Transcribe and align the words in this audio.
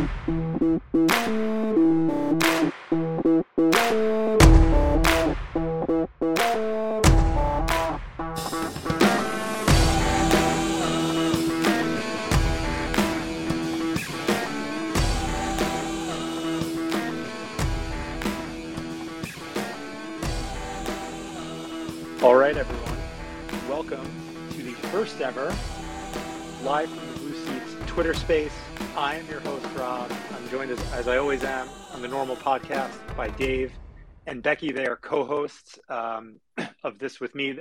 All 0.00 0.06
right, 22.36 22.56
everyone. 22.56 22.96
Welcome 23.68 24.10
to 24.52 24.62
the 24.62 24.72
first 24.88 25.20
ever 25.20 25.54
live 26.62 26.88
from 26.88 27.12
the 27.12 27.18
Blue 27.18 27.34
Seats 27.34 27.76
Twitter 27.86 28.14
space. 28.14 28.54
I 28.96 29.16
am 29.16 29.26
your 29.28 29.40
host, 29.40 29.66
as, 31.00 31.08
I 31.08 31.16
always 31.16 31.42
am, 31.44 31.66
on 31.94 32.02
the 32.02 32.08
normal 32.08 32.36
podcast 32.36 32.92
by 33.16 33.30
Dave 33.30 33.72
and 34.26 34.42
Becky. 34.42 34.70
They 34.70 34.84
are 34.84 34.96
co 34.96 35.24
hosts 35.24 35.78
um, 35.88 36.40
of 36.84 36.98
this 36.98 37.18
with 37.18 37.34
me. 37.34 37.52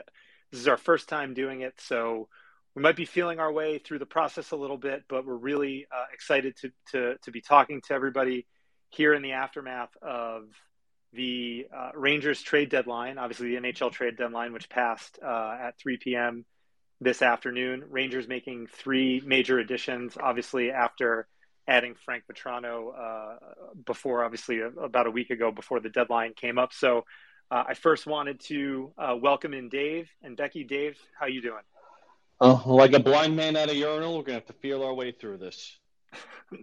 This 0.52 0.60
is 0.60 0.68
our 0.68 0.76
first 0.76 1.08
time 1.08 1.34
doing 1.34 1.62
it, 1.62 1.76
so 1.80 2.28
we 2.76 2.82
might 2.82 2.98
be 2.98 3.06
feeling 3.06 3.40
our 3.40 3.50
way 3.50 3.78
through 3.78 4.00
the 4.00 4.06
process 4.06 4.52
a 4.52 4.58
little 4.58 4.76
bit, 4.76 5.06
but 5.08 5.26
we're 5.26 5.38
really 5.38 5.88
uh, 5.90 6.04
excited 6.12 6.58
to, 6.58 6.72
to, 6.92 7.16
to 7.24 7.32
be 7.32 7.40
talking 7.40 7.80
to 7.88 7.94
everybody 7.94 8.46
here 8.90 9.14
in 9.14 9.22
the 9.22 9.32
aftermath 9.32 9.96
of 10.02 10.50
the 11.14 11.66
uh, 11.74 11.92
Rangers 11.96 12.42
trade 12.42 12.70
deadline, 12.70 13.18
obviously 13.18 13.56
the 13.56 13.62
NHL 13.62 13.94
trade 13.94 14.18
deadline, 14.18 14.52
which 14.52 14.68
passed 14.68 15.18
uh, 15.26 15.56
at 15.62 15.80
3 15.80 15.96
p.m. 15.96 16.44
this 17.00 17.22
afternoon. 17.22 17.86
Rangers 17.90 18.28
making 18.28 18.68
three 18.68 19.22
major 19.26 19.60
additions, 19.60 20.18
obviously 20.22 20.72
after 20.72 21.30
adding 21.70 21.94
Frank 22.04 22.24
Vatrano 22.30 22.92
uh, 22.98 23.36
before, 23.86 24.24
obviously 24.26 24.60
about 24.60 25.06
a 25.08 25.12
week 25.12 25.30
ago 25.30 25.52
before 25.52 25.80
the 25.80 25.90
deadline 25.90 26.34
came 26.34 26.58
up. 26.58 26.74
So 26.74 27.06
uh, 27.52 27.64
I 27.70 27.74
first 27.76 28.08
wanted 28.08 28.40
to 28.42 28.92
uh, 28.98 29.16
welcome 29.22 29.54
in 29.54 29.70
Dave 29.70 30.10
and 30.24 30.36
Becky. 30.36 30.64
Dave, 30.64 30.98
how 31.18 31.28
you 31.28 31.42
doing? 31.42 31.62
Uh, 32.42 32.60
like 32.66 32.94
a 32.94 33.00
blind 33.00 33.36
man 33.36 33.56
at 33.56 33.70
a 33.70 33.76
urinal, 33.76 34.18
we're 34.18 34.24
gonna 34.24 34.40
have 34.40 34.46
to 34.48 34.54
feel 34.54 34.84
our 34.84 34.94
way 34.94 35.12
through 35.12 35.38
this. 35.38 35.78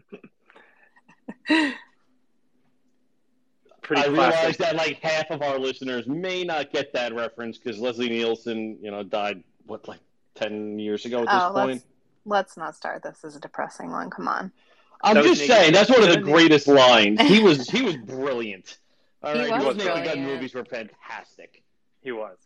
Pretty 3.82 4.02
I 4.02 4.08
classic. 4.08 4.34
realize 4.34 4.56
that 4.56 4.74
like 4.76 4.98
half 5.00 5.30
of 5.30 5.42
our 5.42 5.58
listeners 5.58 6.06
may 6.08 6.42
not 6.42 6.72
get 6.72 6.92
that 6.94 7.14
reference 7.14 7.58
because 7.58 7.78
Leslie 7.78 8.08
Nielsen, 8.08 8.78
you 8.82 8.90
know, 8.90 9.04
died 9.04 9.44
what 9.66 9.86
like 9.86 10.00
ten 10.34 10.78
years 10.78 11.04
ago 11.04 11.18
at 11.22 11.26
this 11.26 11.34
Oh, 11.34 11.52
point. 11.52 11.68
let's 11.68 11.84
let's 12.24 12.56
not 12.56 12.74
start 12.74 13.02
this 13.04 13.22
is 13.22 13.36
a 13.36 13.40
depressing 13.40 13.90
one. 13.92 14.10
Come 14.10 14.26
on. 14.26 14.50
I'm 15.02 15.16
just 15.22 15.40
Nick- 15.40 15.50
saying 15.50 15.72
that's 15.72 15.90
one 15.90 16.02
of 16.02 16.08
the 16.08 16.16
that 16.16 16.24
greatest 16.24 16.66
lines. 16.68 17.20
He 17.22 17.40
was 17.42 17.68
he 17.68 17.82
was 17.82 17.96
brilliant. 18.06 18.78
All 19.22 19.34
He 19.34 19.40
right, 19.50 19.64
was 19.64 19.76
those 19.76 19.86
Naked 19.86 20.04
Gun 20.04 20.24
movies 20.24 20.54
were 20.54 20.64
fantastic. 20.64 21.62
He 22.02 22.12
was. 22.12 22.36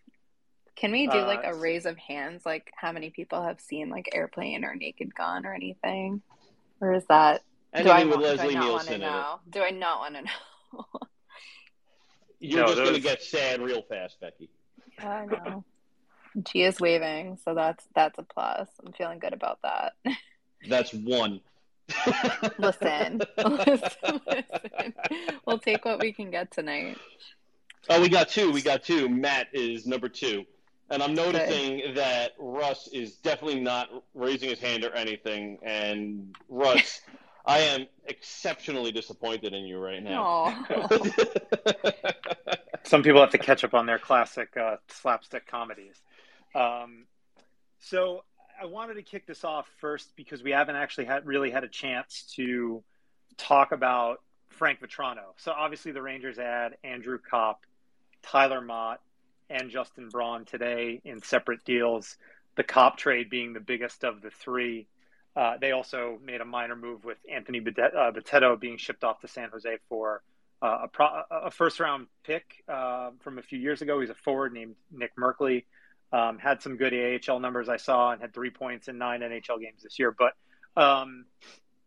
Can 0.77 0.93
we 0.93 1.07
do 1.09 1.19
Uh, 1.19 1.27
like 1.27 1.45
a 1.45 1.55
raise 1.55 1.85
of 1.87 1.97
hands? 1.99 2.47
Like 2.47 2.73
how 2.77 2.93
many 2.93 3.11
people 3.11 3.43
have 3.43 3.61
seen 3.61 3.91
like 3.91 4.09
Airplane 4.15 4.65
or 4.65 4.75
Naked 4.75 5.15
Gun 5.15 5.45
or 5.47 5.53
anything? 5.55 6.23
Or 6.81 6.95
is 6.95 7.05
that 7.09 7.43
do 7.77 7.89
I, 7.91 8.05
with 8.05 8.15
want- 8.17 8.23
do 8.23 8.27
I 8.29 8.33
Leslie 8.35 8.55
not 8.55 8.73
want 8.73 8.87
to 8.89 8.91
Nielsen 8.91 8.95
it, 8.95 8.99
know? 9.05 9.41
Do 9.51 9.61
I 9.63 9.71
not 9.71 9.99
want 10.01 10.15
to 10.17 10.23
know? 10.23 10.85
you're 12.41 12.61
No, 12.63 12.67
just 12.75 12.83
gonna 12.85 12.99
get 12.99 13.23
sad 13.23 13.61
real 13.61 13.83
fast, 13.83 14.21
Becky. 14.21 14.49
I 14.99 15.27
know. 15.27 15.65
G 16.45 16.63
is 16.63 16.81
waving, 16.81 17.39
so 17.45 17.55
that's 17.55 17.85
that's 17.95 18.19
a 18.19 18.23
plus. 18.23 18.69
I'm 18.85 18.93
feeling 18.93 19.19
good 19.19 19.33
about 19.35 19.59
that. 19.63 19.95
That's 20.69 20.93
one. 20.95 21.41
Listen, 22.59 23.23
listen, 23.37 24.21
listen. 24.27 24.95
We'll 25.47 25.59
take 25.59 25.85
what 25.85 26.01
we 26.01 26.13
can 26.13 26.31
get 26.31 26.51
tonight. 26.51 26.99
Oh, 27.89 28.01
we 28.01 28.09
got 28.09 28.29
two. 28.29 28.53
We 28.53 28.63
got 28.63 28.83
two. 28.83 29.09
Matt 29.09 29.49
is 29.53 29.87
number 29.87 30.09
two. 30.09 30.45
And 30.91 31.03
I'm 31.03 31.15
noticing 31.15 31.95
that 31.95 32.33
Russ 32.39 32.89
is 32.93 33.17
definitely 33.17 33.61
not 33.61 33.89
raising 34.13 34.51
his 34.51 34.59
hand 34.59 34.85
or 34.85 34.93
anything. 34.93 35.59
And 35.63 36.35
Russ, 36.49 37.01
I 37.47 37.59
am 37.61 37.87
exceptionally 38.07 38.91
disappointed 38.91 39.53
in 39.55 39.65
you 39.65 39.79
right 39.79 40.03
now. 40.03 40.67
Some 42.83 43.05
people 43.05 43.21
have 43.21 43.31
to 43.31 43.39
catch 43.39 43.63
up 43.63 43.73
on 43.73 43.87
their 43.87 43.99
classic 43.99 44.57
uh, 44.57 44.77
slapstick 44.89 45.47
comedies. 45.47 46.03
Um, 46.57 47.07
so 47.79 48.25
I 48.61 48.67
wanted 48.67 48.95
to 48.95 49.03
kick 49.03 49.27
this 49.27 49.43
off 49.43 49.67
first 49.79 50.15
because 50.17 50.43
we 50.43 50.51
haven't 50.51 50.77
actually 50.77 51.07
had 51.07 51.27
really 51.27 51.51
had 51.51 51.65
a 51.65 51.69
chance 51.69 52.31
to 52.37 52.83
talk 53.39 53.73
about 53.73 54.21
Frank 54.51 54.81
Vatrano. 54.81 55.33
So 55.39 55.53
obviously 55.53 55.93
the 55.93 56.03
Rangers 56.03 56.39
add 56.39 56.77
Andrew 56.85 57.19
Copp, 57.19 57.65
Tyler 58.23 58.61
Motte, 58.61 59.01
and 59.49 59.71
Justin 59.71 60.11
Braun 60.11 60.45
today 60.45 61.01
in 61.05 61.23
separate 61.23 61.65
deals. 61.65 62.19
The 62.57 62.63
Copp 62.63 62.99
trade 62.99 63.31
being 63.31 63.55
the 63.55 63.61
biggest 63.61 64.05
of 64.05 64.21
the 64.21 64.31
three. 64.31 64.87
Uh, 65.35 65.57
they 65.59 65.73
also 65.73 66.19
made 66.23 66.43
a 66.43 66.45
minor 66.45 66.77
move 66.77 67.05
with 67.05 67.17
Anthony 67.33 67.61
Bede- 67.61 67.79
uh, 67.79 68.57
being 68.57 68.77
shipped 68.77 69.05
off 69.05 69.21
to 69.21 69.29
San 69.29 69.49
Jose 69.51 69.79
for 69.89 70.23
uh, 70.61 70.81
a, 70.83 70.89
pro- 70.89 71.23
a 71.31 71.51
first 71.51 71.81
round 71.81 72.09
pick 72.25 72.63
uh, 72.69 73.11
from 73.21 73.39
a 73.39 73.43
few 73.43 73.59
years 73.59 73.81
ago. 73.81 74.01
He's 74.01 74.11
a 74.11 74.15
forward 74.15 74.53
named 74.53 74.75
Nick 74.93 75.17
Merkley. 75.17 75.65
Um, 76.13 76.39
had 76.39 76.61
some 76.61 76.77
good 76.77 76.93
AHL 76.93 77.39
numbers 77.39 77.69
I 77.69 77.77
saw 77.77 78.11
and 78.13 78.21
had 78.21 78.35
three 78.35 78.51
points 78.51 78.89
in 78.89 78.99
nine 78.99 79.21
NHL 79.21 79.61
games 79.61 79.83
this 79.83 79.99
year. 79.99 80.13
But 80.17 80.33
um, 80.81 81.27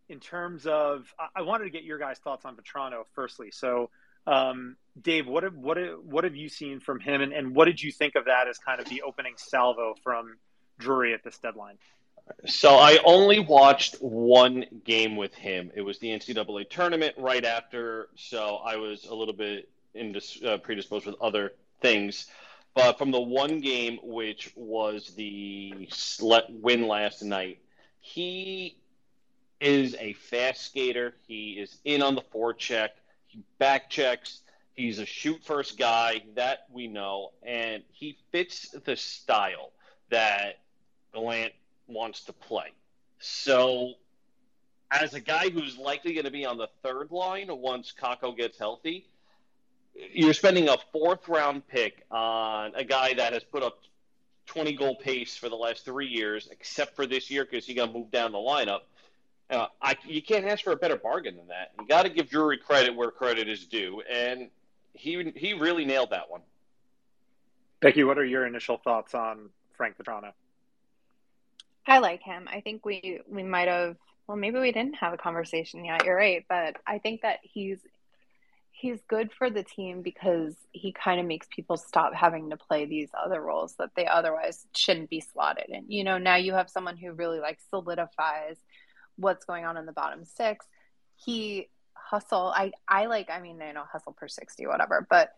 in 0.09 0.19
terms 0.19 0.65
of, 0.65 1.13
I-, 1.19 1.39
I 1.39 1.41
wanted 1.41 1.65
to 1.65 1.69
get 1.69 1.83
your 1.83 1.97
guys' 1.97 2.19
thoughts 2.19 2.45
on 2.45 2.55
Vatrano 2.55 3.03
firstly. 3.13 3.51
So, 3.51 3.89
um, 4.25 4.77
Dave, 5.01 5.27
what 5.27 5.43
have, 5.43 5.55
what 5.55 5.77
have, 5.77 5.99
what 6.03 6.23
have 6.23 6.35
you 6.35 6.47
seen 6.47 6.79
from 6.79 6.99
him, 6.99 7.21
and, 7.21 7.33
and 7.33 7.53
what 7.53 7.65
did 7.65 7.81
you 7.81 7.91
think 7.91 8.15
of 8.15 8.25
that 8.25 8.47
as 8.47 8.57
kind 8.57 8.79
of 8.79 8.87
the 8.87 9.01
opening 9.01 9.33
salvo 9.35 9.95
from 10.03 10.37
Drury 10.79 11.13
at 11.13 11.23
this 11.23 11.37
deadline? 11.39 11.77
So 12.45 12.75
I 12.75 12.99
only 13.03 13.39
watched 13.39 13.95
one 13.95 14.65
game 14.85 15.17
with 15.17 15.33
him. 15.33 15.71
It 15.75 15.81
was 15.81 15.99
the 15.99 16.07
NCAA 16.07 16.69
tournament 16.69 17.15
right 17.17 17.43
after, 17.43 18.07
so 18.15 18.61
I 18.63 18.77
was 18.77 19.05
a 19.05 19.13
little 19.13 19.33
bit 19.33 19.69
indis- 19.95 20.43
uh, 20.43 20.57
predisposed 20.57 21.05
with 21.05 21.15
other 21.21 21.53
things. 21.81 22.27
But 22.75 22.97
from 22.97 23.11
the 23.11 23.21
one 23.21 23.59
game, 23.59 23.99
which 24.01 24.51
was 24.55 25.13
the 25.15 25.87
win 26.49 26.87
last 26.87 27.21
night, 27.21 27.59
he 27.99 28.77
is 29.59 29.95
a 29.99 30.13
fast 30.13 30.63
skater. 30.65 31.13
He 31.27 31.53
is 31.53 31.77
in 31.85 32.01
on 32.01 32.15
the 32.15 32.21
forecheck. 32.21 32.89
He 33.27 33.43
back 33.59 33.89
checks. 33.89 34.41
He's 34.73 34.97
a 34.97 35.05
shoot 35.05 35.43
first 35.43 35.77
guy 35.77 36.23
that 36.35 36.65
we 36.71 36.87
know, 36.87 37.31
and 37.43 37.83
he 37.91 38.17
fits 38.31 38.69
the 38.69 38.95
style 38.95 39.71
that 40.09 40.59
Gallant 41.13 41.53
wants 41.87 42.23
to 42.23 42.33
play. 42.33 42.71
So, 43.19 43.93
as 44.89 45.13
a 45.13 45.19
guy 45.19 45.49
who's 45.49 45.77
likely 45.77 46.13
going 46.13 46.25
to 46.25 46.31
be 46.31 46.45
on 46.45 46.57
the 46.57 46.69
third 46.81 47.11
line 47.11 47.47
once 47.49 47.93
Kakko 47.97 48.35
gets 48.35 48.57
healthy, 48.57 49.07
you're 49.95 50.33
spending 50.33 50.69
a 50.69 50.77
fourth 50.91 51.27
round 51.27 51.67
pick 51.67 52.05
on 52.11 52.73
a 52.75 52.83
guy 52.83 53.13
that 53.13 53.33
has 53.33 53.43
put 53.43 53.63
up 53.63 53.79
20 54.47 54.73
goal 54.73 54.95
pace 54.95 55.35
for 55.35 55.49
the 55.49 55.55
last 55.55 55.85
three 55.85 56.07
years, 56.07 56.49
except 56.51 56.95
for 56.95 57.05
this 57.05 57.29
year 57.29 57.45
because 57.45 57.65
he 57.65 57.73
got 57.73 57.93
moved 57.93 58.11
down 58.11 58.31
the 58.31 58.37
lineup. 58.37 58.81
Uh, 59.49 59.67
I, 59.81 59.95
you 60.05 60.21
can't 60.21 60.45
ask 60.45 60.63
for 60.63 60.71
a 60.71 60.75
better 60.75 60.95
bargain 60.95 61.35
than 61.35 61.47
that. 61.47 61.71
You 61.79 61.87
got 61.87 62.03
to 62.03 62.09
give 62.09 62.29
Drury 62.29 62.57
credit 62.57 62.95
where 62.95 63.11
credit 63.11 63.47
is 63.47 63.65
due, 63.65 64.01
and 64.09 64.49
he 64.93 65.31
he 65.35 65.53
really 65.53 65.85
nailed 65.85 66.11
that 66.11 66.29
one. 66.29 66.41
Becky, 67.79 68.03
what 68.03 68.17
are 68.17 68.25
your 68.25 68.47
initial 68.47 68.77
thoughts 68.77 69.13
on 69.13 69.49
Frank 69.75 69.97
Vatrano? 69.97 70.31
I 71.85 71.99
like 71.99 72.23
him. 72.23 72.47
I 72.51 72.61
think 72.61 72.85
we 72.85 73.19
we 73.27 73.43
might 73.43 73.67
have 73.67 73.97
well 74.27 74.37
maybe 74.37 74.59
we 74.59 74.71
didn't 74.71 74.95
have 74.95 75.13
a 75.13 75.17
conversation 75.17 75.83
yet. 75.83 76.05
You're 76.05 76.15
right, 76.15 76.45
but 76.47 76.77
I 76.87 76.97
think 76.97 77.21
that 77.21 77.39
he's 77.43 77.79
he's 78.75 78.99
good 79.07 79.31
for 79.31 79.49
the 79.49 79.63
team 79.63 80.01
because 80.01 80.55
he 80.71 80.91
kind 80.91 81.19
of 81.21 81.25
makes 81.27 81.47
people 81.49 81.77
stop 81.77 82.13
having 82.13 82.49
to 82.49 82.57
play 82.57 82.85
these 82.85 83.09
other 83.23 83.39
roles 83.39 83.75
that 83.75 83.91
they 83.95 84.05
otherwise 84.07 84.65
shouldn't 84.75 85.09
be 85.09 85.21
slotted 85.21 85.69
in. 85.69 85.85
You 85.89 86.03
know, 86.03 86.17
now 86.17 86.35
you 86.35 86.53
have 86.53 86.69
someone 86.69 86.97
who 86.97 87.13
really 87.13 87.39
like 87.39 87.59
solidifies 87.69 88.57
what's 89.15 89.45
going 89.45 89.63
on 89.63 89.77
in 89.77 89.85
the 89.85 89.91
bottom 89.93 90.25
six. 90.25 90.65
He 91.15 91.69
hustle. 91.93 92.51
I 92.55 92.71
I 92.87 93.05
like. 93.05 93.29
I 93.29 93.39
mean, 93.39 93.61
I 93.61 93.71
know 93.71 93.83
hustle 93.89 94.13
per 94.13 94.27
sixty, 94.27 94.65
whatever, 94.67 95.05
but 95.09 95.29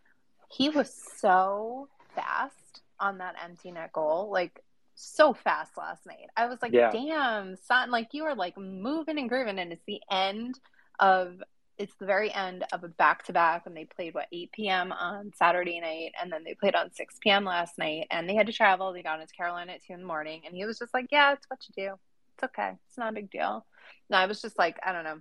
he 0.49 0.69
was 0.69 0.91
so 1.17 1.89
fast 2.15 2.81
on 2.99 3.17
that 3.17 3.35
empty 3.43 3.71
net 3.71 3.91
goal. 3.91 4.31
Like 4.31 4.63
so 4.95 5.33
fast 5.33 5.77
last 5.77 6.05
night. 6.05 6.29
I 6.37 6.47
was 6.47 6.59
like, 6.61 6.71
Yeah. 6.71 6.89
damn, 6.89 7.57
son, 7.57 7.91
like 7.91 8.13
you 8.13 8.23
are 8.23 8.35
like 8.35 8.57
moving 8.57 9.19
and 9.19 9.27
grooving, 9.29 9.59
and 9.59 9.73
it's 9.73 9.83
the 9.85 10.01
end 10.09 10.57
of 10.99 11.43
it's 11.77 11.93
the 11.99 12.05
very 12.05 12.33
end 12.33 12.63
of 12.71 12.83
a 12.83 12.87
back 12.87 13.25
to 13.25 13.33
back 13.33 13.63
and 13.65 13.75
they 13.75 13.85
played 13.85 14.13
what 14.13 14.27
8 14.31 14.51
p.m. 14.53 14.91
on 14.91 15.31
Saturday 15.35 15.79
night, 15.79 16.13
and 16.21 16.31
then 16.31 16.43
they 16.43 16.53
played 16.53 16.75
on 16.75 16.93
6 16.93 17.17
p.m. 17.21 17.43
last 17.43 17.77
night, 17.77 18.07
and 18.11 18.29
they 18.29 18.35
had 18.35 18.47
to 18.47 18.53
travel. 18.53 18.93
They 18.93 19.03
got 19.03 19.19
into 19.19 19.33
Carolina 19.33 19.73
at 19.73 19.85
two 19.85 19.93
in 19.93 19.99
the 19.99 20.05
morning, 20.05 20.43
and 20.45 20.55
he 20.55 20.65
was 20.65 20.79
just 20.79 20.93
like, 20.93 21.07
"Yeah, 21.11 21.33
it's 21.33 21.45
what 21.49 21.59
you 21.67 21.89
do. 21.89 21.95
It's 22.35 22.43
okay. 22.45 22.73
It's 22.87 22.97
not 22.97 23.09
a 23.09 23.15
big 23.15 23.29
deal." 23.29 23.65
No, 24.09 24.17
I 24.17 24.25
was 24.25 24.41
just 24.41 24.57
like, 24.57 24.77
I 24.85 24.91
don't 24.91 25.03
know. 25.03 25.19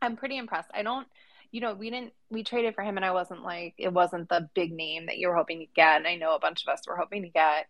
I'm 0.00 0.16
pretty 0.16 0.38
impressed. 0.38 0.70
I 0.74 0.82
don't, 0.82 1.06
you 1.50 1.60
know, 1.60 1.74
we 1.74 1.90
didn't, 1.90 2.12
we 2.30 2.44
traded 2.44 2.74
for 2.74 2.82
him 2.82 2.96
and 2.96 3.04
I 3.04 3.12
wasn't 3.12 3.42
like, 3.42 3.74
it 3.78 3.92
wasn't 3.92 4.28
the 4.28 4.48
big 4.54 4.72
name 4.72 5.06
that 5.06 5.18
you 5.18 5.28
were 5.28 5.36
hoping 5.36 5.60
to 5.60 5.66
get. 5.74 5.96
And 5.96 6.06
I 6.06 6.16
know 6.16 6.34
a 6.34 6.40
bunch 6.40 6.64
of 6.64 6.72
us 6.72 6.82
were 6.86 6.96
hoping 6.96 7.22
to 7.22 7.28
get 7.28 7.66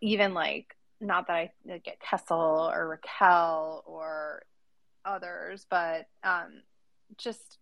even 0.00 0.34
like, 0.34 0.76
not 1.00 1.26
that 1.26 1.34
I 1.34 1.52
get 1.84 2.00
Kessel 2.00 2.70
or 2.72 2.98
Rakell 2.98 3.82
or 3.86 4.42
others, 5.04 5.66
but 5.68 6.06
um, 6.22 6.62
just 7.18 7.58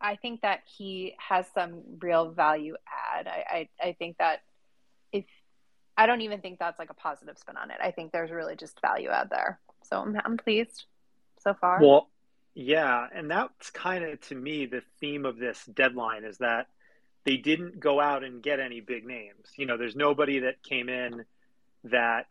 I 0.00 0.16
think 0.16 0.42
that 0.42 0.60
he 0.66 1.14
has 1.18 1.46
some 1.54 1.80
real 2.00 2.30
value 2.30 2.76
add. 3.16 3.26
I, 3.26 3.68
I, 3.80 3.88
I 3.88 3.92
think 3.92 4.18
that 4.18 4.42
if 5.12 5.24
I 5.96 6.06
don't 6.06 6.20
even 6.22 6.40
think 6.40 6.58
that's 6.58 6.78
like 6.78 6.90
a 6.90 6.94
positive 6.94 7.38
spin 7.38 7.56
on 7.56 7.70
it. 7.70 7.78
I 7.80 7.90
think 7.90 8.12
there's 8.12 8.30
really 8.30 8.56
just 8.56 8.80
value 8.80 9.08
add 9.10 9.30
there. 9.30 9.60
So 9.84 10.00
I'm, 10.00 10.20
I'm 10.24 10.36
pleased 10.36 10.84
so 11.42 11.54
far. 11.54 11.78
Well, 11.80 12.10
yeah, 12.54 13.06
and 13.14 13.30
that's 13.30 13.70
kind 13.70 14.04
of 14.04 14.20
to 14.22 14.34
me 14.34 14.66
the 14.66 14.82
theme 15.00 15.24
of 15.24 15.38
this 15.38 15.64
deadline 15.72 16.24
is 16.24 16.38
that 16.38 16.66
they 17.24 17.36
didn't 17.36 17.80
go 17.80 18.00
out 18.00 18.22
and 18.24 18.42
get 18.42 18.60
any 18.60 18.80
big 18.80 19.06
names. 19.06 19.48
You 19.56 19.66
know, 19.66 19.76
there's 19.76 19.96
nobody 19.96 20.40
that 20.40 20.62
came 20.62 20.88
in 20.88 21.24
that 21.84 22.26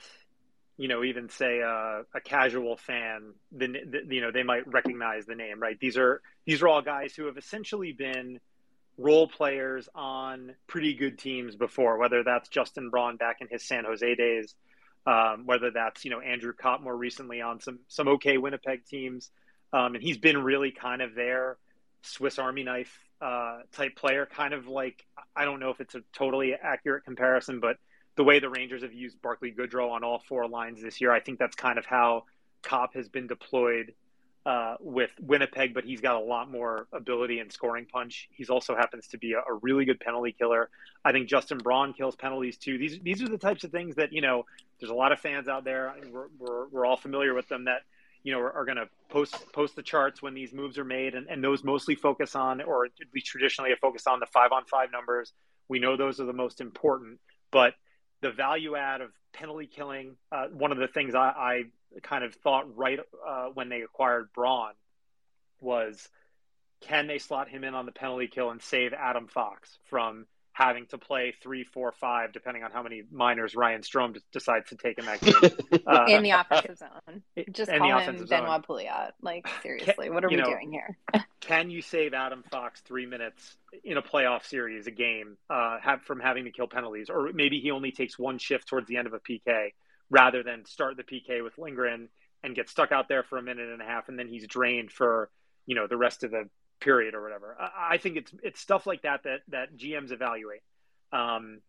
you 0.77 0.87
know 0.87 1.03
even 1.03 1.29
say 1.29 1.59
a, 1.59 2.01
a 2.15 2.21
casual 2.21 2.77
fan 2.77 3.33
then 3.51 3.73
the, 3.73 4.15
you 4.15 4.21
know 4.21 4.31
they 4.31 4.43
might 4.43 4.71
recognize 4.71 5.25
the 5.25 5.35
name 5.35 5.59
right? 5.59 5.79
These 5.79 5.97
are 5.97 6.21
these 6.45 6.61
are 6.61 6.67
all 6.67 6.81
guys 6.81 7.13
who 7.15 7.25
have 7.25 7.37
essentially 7.37 7.91
been 7.91 8.39
role 8.97 9.27
players 9.27 9.89
on 9.95 10.53
pretty 10.67 10.93
good 10.93 11.17
teams 11.17 11.55
before 11.55 11.97
whether 11.97 12.23
that's 12.23 12.47
justin 12.49 12.91
braun 12.91 13.17
back 13.17 13.37
in 13.41 13.47
his 13.49 13.67
san 13.67 13.85
jose 13.85 14.15
days 14.15 14.53
um, 15.07 15.45
whether 15.45 15.71
that's 15.71 16.05
you 16.05 16.11
know 16.11 16.19
andrew 16.19 16.53
copp 16.53 16.79
more 16.79 16.95
recently 16.95 17.41
on 17.41 17.59
some 17.59 17.79
some 17.87 18.07
okay 18.07 18.37
winnipeg 18.37 18.85
teams 18.85 19.31
um, 19.73 19.95
and 19.95 20.03
he's 20.03 20.19
been 20.19 20.37
really 20.43 20.69
kind 20.69 21.01
of 21.01 21.15
their 21.15 21.57
swiss 22.03 22.37
army 22.37 22.63
knife 22.63 22.99
uh, 23.19 23.59
type 23.71 23.95
player 23.95 24.27
kind 24.27 24.53
of 24.53 24.67
like 24.67 25.03
i 25.35 25.43
don't 25.43 25.59
know 25.59 25.71
if 25.71 25.81
it's 25.81 25.95
a 25.95 26.01
totally 26.13 26.53
accurate 26.53 27.03
comparison 27.03 27.59
but 27.59 27.77
the 28.15 28.23
way 28.23 28.39
the 28.39 28.49
Rangers 28.49 28.83
have 28.83 28.93
used 28.93 29.21
Barclay 29.21 29.51
Goodrow 29.51 29.91
on 29.91 30.03
all 30.03 30.19
four 30.19 30.47
lines 30.47 30.81
this 30.81 31.01
year, 31.01 31.11
I 31.11 31.19
think 31.19 31.39
that's 31.39 31.55
kind 31.55 31.77
of 31.77 31.85
how 31.85 32.25
Copp 32.61 32.93
has 32.95 33.09
been 33.09 33.27
deployed 33.27 33.93
uh, 34.45 34.75
with 34.81 35.11
Winnipeg, 35.21 35.73
but 35.73 35.85
he's 35.85 36.01
got 36.01 36.15
a 36.15 36.19
lot 36.19 36.51
more 36.51 36.87
ability 36.91 37.39
and 37.39 37.51
scoring 37.51 37.85
punch. 37.85 38.27
He's 38.31 38.49
also 38.49 38.75
happens 38.75 39.07
to 39.07 39.17
be 39.17 39.33
a, 39.33 39.39
a, 39.39 39.53
really 39.61 39.85
good 39.85 40.01
penalty 40.01 40.35
killer. 40.37 40.69
I 41.05 41.13
think 41.13 41.29
Justin 41.29 41.59
Braun 41.59 41.93
kills 41.93 42.17
penalties 42.17 42.57
too. 42.57 42.77
These 42.77 42.99
these 43.01 43.21
are 43.21 43.29
the 43.29 43.37
types 43.37 43.63
of 43.63 43.71
things 43.71 43.95
that 43.95 44.11
you 44.11 44.21
know. 44.21 44.45
There's 44.79 44.91
a 44.91 44.95
lot 44.95 45.13
of 45.13 45.19
fans 45.19 45.47
out 45.47 45.63
there. 45.63 45.93
We're 46.11 46.27
we're, 46.37 46.67
we're 46.67 46.85
all 46.85 46.97
familiar 46.97 47.33
with 47.33 47.47
them 47.47 47.65
that 47.65 47.83
you 48.23 48.33
know 48.33 48.39
are, 48.39 48.51
are 48.51 48.65
going 48.65 48.75
to 48.75 48.89
post 49.07 49.33
post 49.53 49.77
the 49.77 49.83
charts 49.83 50.21
when 50.21 50.33
these 50.33 50.51
moves 50.51 50.77
are 50.77 50.83
made, 50.83 51.15
and, 51.15 51.27
and 51.29 51.41
those 51.41 51.63
mostly 51.63 51.95
focus 51.95 52.35
on, 52.35 52.61
or 52.61 52.85
at 52.85 52.91
least 53.15 53.27
traditionally, 53.27 53.71
focused 53.79 54.09
on 54.09 54.19
the 54.19 54.25
five 54.25 54.51
on 54.51 54.65
five 54.65 54.91
numbers. 54.91 55.31
We 55.69 55.79
know 55.79 55.95
those 55.95 56.19
are 56.19 56.25
the 56.25 56.33
most 56.33 56.59
important, 56.59 57.21
but 57.49 57.75
the 58.23 58.31
value 58.31 58.75
add 58.75 59.01
of 59.01 59.11
penalty 59.33 59.67
killing. 59.67 60.15
Uh, 60.31 60.47
one 60.47 60.71
of 60.71 60.79
the 60.79 60.87
things 60.87 61.13
I, 61.13 61.27
I 61.93 61.99
kind 62.01 62.23
of 62.23 62.33
thought 62.33 62.75
right 62.75 62.99
uh, 63.27 63.47
when 63.53 63.69
they 63.69 63.81
acquired 63.81 64.29
Braun 64.33 64.71
was 65.61 66.09
can 66.81 67.07
they 67.07 67.19
slot 67.19 67.49
him 67.49 67.63
in 67.63 67.75
on 67.75 67.85
the 67.85 67.91
penalty 67.91 68.27
kill 68.27 68.49
and 68.49 68.61
save 68.61 68.93
Adam 68.93 69.27
Fox 69.27 69.77
from 69.85 70.25
having 70.53 70.85
to 70.85 70.99
play 70.99 71.33
three, 71.41 71.63
four, 71.63 71.91
five, 71.91 72.31
depending 72.31 72.63
on 72.63 72.71
how 72.71 72.83
many 72.83 73.01
minors 73.11 73.55
Ryan 73.55 73.81
Strome 73.81 74.15
decides 74.31 74.69
to 74.69 74.75
take 74.75 74.99
in 74.99 75.05
that 75.05 75.19
game. 75.19 75.33
Uh, 75.85 76.05
in 76.07 76.23
the 76.23 76.29
offensive 76.29 76.77
zone. 76.77 77.23
Just 77.51 77.69
call 77.69 77.99
him 77.99 78.25
Benoit 78.25 78.65
Pouliot. 78.65 79.11
Like, 79.21 79.47
seriously, 79.61 80.05
can, 80.05 80.13
what 80.13 80.23
are 80.23 80.29
we 80.29 80.37
know, 80.37 80.45
doing 80.45 80.71
here? 80.71 80.97
can 81.41 81.69
you 81.69 81.81
save 81.81 82.13
Adam 82.13 82.43
Fox 82.51 82.79
three 82.81 83.05
minutes 83.05 83.57
in 83.83 83.97
a 83.97 84.01
playoff 84.01 84.45
series, 84.45 84.87
a 84.87 84.91
game, 84.91 85.37
uh, 85.49 85.79
have, 85.81 86.03
from 86.03 86.19
having 86.19 86.45
to 86.45 86.51
kill 86.51 86.67
penalties? 86.67 87.09
Or 87.09 87.31
maybe 87.33 87.59
he 87.59 87.71
only 87.71 87.91
takes 87.91 88.17
one 88.17 88.37
shift 88.37 88.67
towards 88.67 88.87
the 88.87 88.97
end 88.97 89.07
of 89.07 89.13
a 89.13 89.19
PK 89.19 89.73
rather 90.09 90.43
than 90.43 90.65
start 90.65 90.95
the 90.95 91.03
PK 91.03 91.43
with 91.43 91.57
Lindgren 91.57 92.07
and 92.43 92.55
get 92.55 92.69
stuck 92.69 92.91
out 92.91 93.09
there 93.09 93.23
for 93.23 93.37
a 93.37 93.43
minute 93.43 93.69
and 93.69 93.81
a 93.81 93.85
half 93.85 94.07
and 94.09 94.17
then 94.17 94.27
he's 94.27 94.47
drained 94.47 94.91
for, 94.91 95.29
you 95.65 95.75
know, 95.75 95.87
the 95.87 95.97
rest 95.97 96.23
of 96.23 96.31
the 96.31 96.47
period 96.83 97.15
or 97.15 97.23
whatever. 97.23 97.55
I, 97.59 97.93
I 97.93 97.97
think 97.97 98.17
it's 98.17 98.31
it's 98.43 98.59
stuff 98.59 98.85
like 98.85 99.03
that 99.03 99.23
that 99.23 99.39
that 99.49 99.77
GMs 99.77 100.11
evaluate, 100.11 100.61
um, 101.11 101.61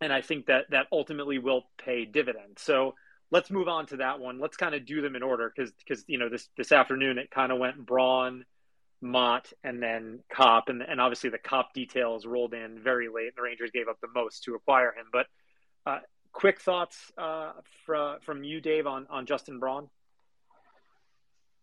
and 0.00 0.12
I 0.12 0.22
think 0.22 0.46
that 0.46 0.70
that 0.70 0.86
ultimately 0.90 1.38
will 1.38 1.64
pay 1.78 2.04
dividends. 2.04 2.62
So 2.62 2.94
let's 3.30 3.50
move 3.50 3.68
on 3.68 3.86
to 3.86 3.98
that 3.98 4.18
one. 4.18 4.40
Let's 4.40 4.56
kind 4.56 4.74
of 4.74 4.86
do 4.86 5.02
them 5.02 5.14
in 5.16 5.22
order 5.22 5.52
because 5.54 5.72
because 5.72 6.04
you 6.08 6.18
know 6.18 6.28
this 6.28 6.48
this 6.56 6.72
afternoon 6.72 7.18
it 7.18 7.30
kind 7.30 7.52
of 7.52 7.58
went 7.58 7.84
Braun, 7.84 8.44
Motte, 9.02 9.52
and 9.62 9.82
then 9.82 10.20
Copp, 10.32 10.68
and 10.68 10.82
and 10.82 11.00
obviously 11.00 11.30
the 11.30 11.38
Copp 11.38 11.74
details 11.74 12.26
rolled 12.26 12.54
in 12.54 12.80
very 12.82 13.08
late. 13.08 13.28
And 13.28 13.36
the 13.36 13.42
Rangers 13.42 13.70
gave 13.70 13.88
up 13.88 14.00
the 14.00 14.08
most 14.14 14.44
to 14.44 14.54
acquire 14.54 14.92
him, 14.92 15.06
but. 15.12 15.26
Uh, 15.86 15.98
quick 16.32 16.60
thoughts 16.60 17.10
uh, 17.16 17.52
from 17.86 18.20
from 18.20 18.44
you, 18.44 18.60
Dave, 18.60 18.86
on 18.86 19.06
on 19.08 19.24
Justin 19.24 19.58
Braun 19.58 19.88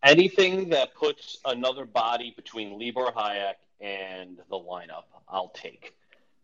anything 0.08 0.70
that 0.70 0.96
puts 0.96 1.38
another 1.46 1.86
body 1.86 2.34
between 2.36 2.80
Libor 2.80 3.12
Hajek 3.12 3.56
and 3.82 4.38
the 4.50 4.56
lineup, 4.56 5.04
I'll 5.28 5.50
take. 5.50 5.94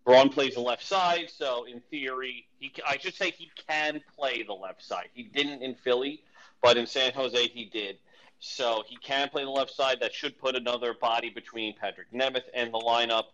Braun 0.06 0.28
plays 0.30 0.56
the 0.56 0.60
left 0.60 0.86
side, 0.86 1.30
so 1.30 1.64
in 1.64 1.80
theory, 1.90 2.46
he 2.60 2.74
I 2.86 2.98
should 2.98 3.14
say 3.14 3.32
he 3.32 3.50
can 3.70 4.02
play 4.18 4.44
the 4.44 4.54
left 4.54 4.84
side. 4.84 5.08
He 5.14 5.24
didn't 5.24 5.62
in 5.62 5.76
Philly, 5.76 6.22
but 6.62 6.76
in 6.76 6.86
San 6.86 7.14
Jose 7.14 7.48
he 7.48 7.66
did. 7.66 7.98
So 8.40 8.84
he 8.86 8.98
can 8.98 9.30
play 9.30 9.46
the 9.46 9.50
left 9.50 9.72
side. 9.72 10.02
That 10.02 10.14
should 10.14 10.38
put 10.38 10.58
another 10.58 10.94
body 10.94 11.30
between 11.30 11.74
Patrik 11.74 12.12
Nemeth 12.14 12.44
and 12.54 12.74
the 12.74 12.80
lineup. 12.80 13.28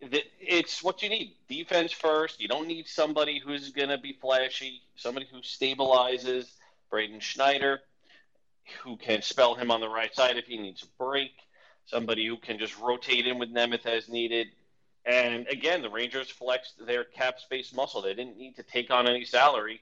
It's 0.00 0.82
what 0.82 1.02
you 1.02 1.10
need. 1.10 1.34
Defense 1.48 1.92
first. 1.92 2.40
You 2.40 2.48
don't 2.48 2.66
need 2.66 2.86
somebody 2.86 3.38
who's 3.38 3.70
going 3.70 3.90
to 3.90 3.98
be 3.98 4.14
flashy. 4.14 4.80
Somebody 4.96 5.26
who 5.30 5.40
stabilizes. 5.40 6.46
Braden 6.88 7.20
Schneider 7.20 7.82
who 8.82 8.96
can 8.96 9.22
spell 9.22 9.54
him 9.54 9.70
on 9.70 9.80
the 9.80 9.88
right 9.88 10.14
side 10.14 10.36
if 10.36 10.46
he 10.46 10.58
needs 10.58 10.82
a 10.82 11.02
break, 11.02 11.32
somebody 11.86 12.26
who 12.26 12.36
can 12.36 12.58
just 12.58 12.78
rotate 12.78 13.26
in 13.26 13.38
with 13.38 13.52
Nemeth 13.52 13.86
as 13.86 14.08
needed. 14.08 14.48
And 15.04 15.46
again, 15.48 15.82
the 15.82 15.90
Rangers 15.90 16.28
flexed 16.28 16.84
their 16.84 17.04
cap 17.04 17.38
space 17.38 17.72
muscle. 17.72 18.02
They 18.02 18.14
didn't 18.14 18.36
need 18.36 18.56
to 18.56 18.62
take 18.62 18.90
on 18.90 19.06
any 19.06 19.24
salary. 19.24 19.80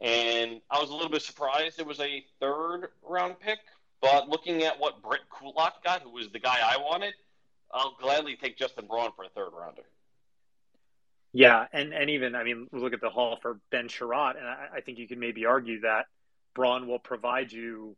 And 0.00 0.60
I 0.70 0.78
was 0.78 0.90
a 0.90 0.92
little 0.92 1.10
bit 1.10 1.22
surprised 1.22 1.80
it 1.80 1.86
was 1.86 2.00
a 2.00 2.24
third 2.40 2.88
round 3.02 3.40
pick. 3.40 3.58
But 4.00 4.28
looking 4.28 4.62
at 4.62 4.78
what 4.78 5.02
Brett 5.02 5.22
Kulak 5.30 5.82
got, 5.82 6.02
who 6.02 6.10
was 6.10 6.28
the 6.28 6.38
guy 6.38 6.58
I 6.62 6.76
wanted, 6.76 7.14
I'll 7.72 7.96
gladly 8.00 8.36
take 8.36 8.56
Justin 8.56 8.86
Braun 8.86 9.10
for 9.16 9.24
a 9.24 9.28
third 9.28 9.50
rounder. 9.58 9.82
Yeah, 11.32 11.66
and, 11.72 11.92
and 11.92 12.08
even 12.10 12.34
I 12.34 12.44
mean, 12.44 12.68
look 12.72 12.94
at 12.94 13.00
the 13.00 13.10
haul 13.10 13.38
for 13.42 13.58
Ben 13.70 13.88
Chiarot, 13.88 14.36
and 14.38 14.46
I, 14.46 14.68
I 14.76 14.80
think 14.80 14.98
you 14.98 15.06
can 15.06 15.18
maybe 15.18 15.44
argue 15.44 15.80
that 15.80 16.06
Braun 16.54 16.88
will 16.88 16.98
provide 16.98 17.52
you 17.52 17.96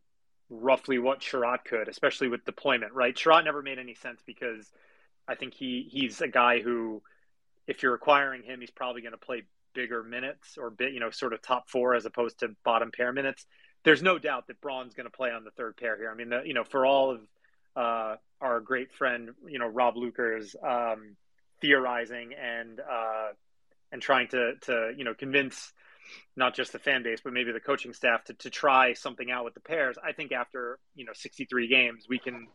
roughly 0.50 0.99
what 0.99 1.21
Chiarot 1.21 1.64
could, 1.64 1.88
especially 1.88 2.28
with 2.28 2.45
deployment, 2.45 2.92
right? 2.92 3.14
Chiarot 3.14 3.45
never 3.45 3.62
made 3.62 3.78
any 3.78 3.95
sense 3.95 4.21
because 4.26 4.71
I 5.26 5.37
think 5.37 5.54
he 5.54 5.88
he's 5.90 6.21
a 6.21 6.28
guy 6.28 6.61
who, 6.61 7.02
if 7.66 7.83
you're 7.83 7.95
acquiring 7.95 8.42
him, 8.42 8.61
he's 8.61 8.71
probably 8.71 9.00
going 9.00 9.12
to 9.12 9.19
play 9.19 9.45
bigger 9.75 10.02
minutes 10.02 10.59
or 10.59 10.71
bit, 10.71 10.92
you 10.92 11.00
know, 11.00 11.11
sort 11.11 11.33
of 11.33 11.40
top 11.40 11.71
four 11.71 11.95
as 11.95 12.04
opposed 12.04 12.40
to 12.40 12.49
bottom 12.64 12.90
pair 12.90 13.12
minutes. 13.12 13.47
There's 13.85 14.02
no 14.02 14.19
doubt 14.19 14.49
that 14.49 14.61
Braun's 14.61 14.95
going 14.95 15.07
to 15.07 15.16
play 15.16 15.30
on 15.30 15.45
the 15.45 15.52
third 15.52 15.76
pair 15.76 15.97
here. 15.97 16.11
I 16.11 16.14
mean, 16.14 16.28
the, 16.30 16.42
you 16.45 16.52
know, 16.52 16.64
for 16.64 16.85
all 16.85 17.12
of 17.12 17.21
uh, 17.76 18.16
our 18.40 18.61
great 18.61 18.92
friend, 18.92 19.30
you 19.47 19.59
know, 19.59 19.69
Rob 19.69 19.97
Luker's 19.97 20.54
um, 20.62 21.16
theorizing 21.61 22.35
and 22.35 22.80
uh, 22.80 23.28
and 23.92 24.02
trying 24.02 24.28
to 24.28 24.54
to 24.62 24.92
you 24.97 25.04
know 25.04 25.14
convince 25.14 25.73
not 26.37 26.55
just 26.55 26.73
the 26.73 26.79
fan 26.79 27.02
base, 27.02 27.21
but 27.23 27.33
maybe 27.33 27.52
the 27.52 27.61
coaching 27.61 27.93
staff 27.93 28.25
to, 28.25 28.35
to 28.35 28.50
try 28.50 28.95
something 28.95 29.31
out 29.31 29.45
with 29.45 29.55
the 29.55 29.61
pairs. 29.61 29.97
I 30.02 30.12
think 30.12 30.33
after, 30.33 30.79
you 30.95 31.05
know, 31.05 31.12
63 31.14 31.69
games, 31.69 32.07
we 32.09 32.19
can 32.19 32.49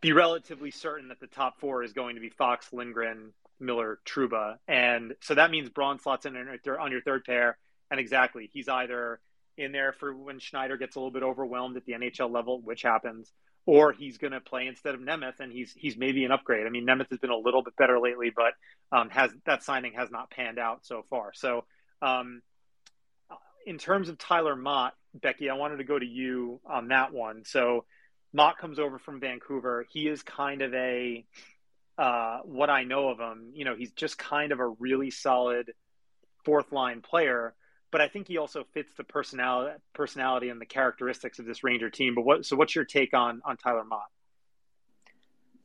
be 0.00 0.12
relatively 0.12 0.70
certain 0.70 1.08
that 1.08 1.20
the 1.20 1.26
top 1.26 1.60
four 1.60 1.82
is 1.82 1.92
going 1.92 2.14
to 2.14 2.20
be 2.20 2.30
Fox, 2.30 2.72
Lindgren, 2.72 3.32
Miller, 3.58 3.98
Trouba. 4.06 4.56
And 4.66 5.14
so 5.20 5.34
that 5.34 5.50
means 5.50 5.68
Braun 5.68 5.98
slots 5.98 6.26
in 6.26 6.36
on 6.36 6.92
your 6.92 7.02
third 7.02 7.24
pair. 7.24 7.58
And 7.90 8.00
exactly, 8.00 8.48
he's 8.52 8.68
either 8.68 9.20
in 9.56 9.72
there 9.72 9.92
for 9.92 10.14
when 10.14 10.38
Schneider 10.38 10.76
gets 10.76 10.96
a 10.96 10.98
little 10.98 11.10
bit 11.10 11.22
overwhelmed 11.22 11.76
at 11.76 11.84
the 11.84 11.92
NHL 11.92 12.30
level, 12.30 12.60
which 12.62 12.82
happens, 12.82 13.32
or 13.66 13.92
he's 13.92 14.16
going 14.16 14.32
to 14.32 14.40
play 14.40 14.66
instead 14.66 14.94
of 14.94 15.00
Nemeth, 15.00 15.40
and 15.40 15.52
he's 15.52 15.72
he's 15.76 15.96
maybe 15.96 16.24
an 16.24 16.32
upgrade. 16.32 16.66
I 16.66 16.70
mean, 16.70 16.86
Nemeth 16.86 17.10
has 17.10 17.18
been 17.18 17.30
a 17.30 17.36
little 17.36 17.62
bit 17.62 17.76
better 17.76 17.98
lately, 18.00 18.32
but 18.34 18.54
um, 18.96 19.10
has 19.10 19.30
that 19.44 19.62
signing 19.62 19.92
has 19.94 20.10
not 20.10 20.30
panned 20.30 20.58
out 20.58 20.86
so 20.86 21.04
far. 21.10 21.32
So 21.34 21.64
um, 22.00 22.42
in 23.66 23.78
terms 23.78 24.08
of 24.08 24.18
Tyler 24.18 24.56
Motte, 24.56 24.94
Becky, 25.14 25.50
I 25.50 25.54
wanted 25.54 25.78
to 25.78 25.84
go 25.84 25.98
to 25.98 26.06
you 26.06 26.60
on 26.66 26.88
that 26.88 27.12
one. 27.12 27.44
So 27.44 27.84
Motte 28.32 28.58
comes 28.58 28.78
over 28.78 28.98
from 28.98 29.20
Vancouver. 29.20 29.86
He 29.90 30.08
is 30.08 30.22
kind 30.22 30.62
of 30.62 30.72
a 30.74 31.24
uh, 31.98 32.38
what 32.44 32.70
I 32.70 32.84
know 32.84 33.08
of 33.08 33.18
him. 33.18 33.50
You 33.54 33.64
know, 33.64 33.74
he's 33.76 33.92
just 33.92 34.18
kind 34.18 34.52
of 34.52 34.60
a 34.60 34.68
really 34.68 35.10
solid 35.10 35.72
fourth 36.44 36.72
line 36.72 37.02
player. 37.02 37.54
But 37.90 38.00
I 38.00 38.08
think 38.08 38.28
he 38.28 38.38
also 38.38 38.64
fits 38.72 38.92
the 38.96 39.04
personality, 39.04 39.76
personality 39.94 40.48
and 40.48 40.60
the 40.60 40.66
characteristics 40.66 41.40
of 41.40 41.44
this 41.44 41.64
Ranger 41.64 41.90
team. 41.90 42.14
But 42.14 42.24
what? 42.24 42.46
So, 42.46 42.56
what's 42.56 42.74
your 42.74 42.84
take 42.84 43.14
on 43.14 43.42
on 43.44 43.56
Tyler 43.56 43.84
Motte? 43.84 44.02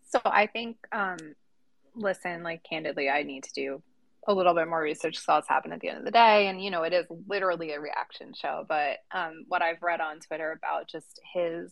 So 0.09 0.21
I 0.25 0.47
think, 0.47 0.77
um, 0.91 1.35
listen, 1.93 2.41
like 2.41 2.63
candidly, 2.63 3.09
I 3.09 3.23
need 3.23 3.43
to 3.43 3.53
do 3.53 3.81
a 4.27 4.33
little 4.33 4.53
bit 4.53 4.67
more 4.67 4.81
research 4.81 5.19
because 5.25 5.45
happened 5.47 5.73
at 5.73 5.79
the 5.79 5.89
end 5.89 5.99
of 5.99 6.05
the 6.05 6.11
day. 6.11 6.47
And, 6.47 6.63
you 6.63 6.71
know, 6.71 6.83
it 6.83 6.93
is 6.93 7.05
literally 7.27 7.71
a 7.71 7.79
reaction 7.79 8.33
show. 8.33 8.65
But 8.67 8.97
um, 9.11 9.45
what 9.47 9.61
I've 9.61 9.81
read 9.81 10.01
on 10.01 10.19
Twitter 10.19 10.51
about 10.51 10.87
just 10.87 11.19
his 11.33 11.71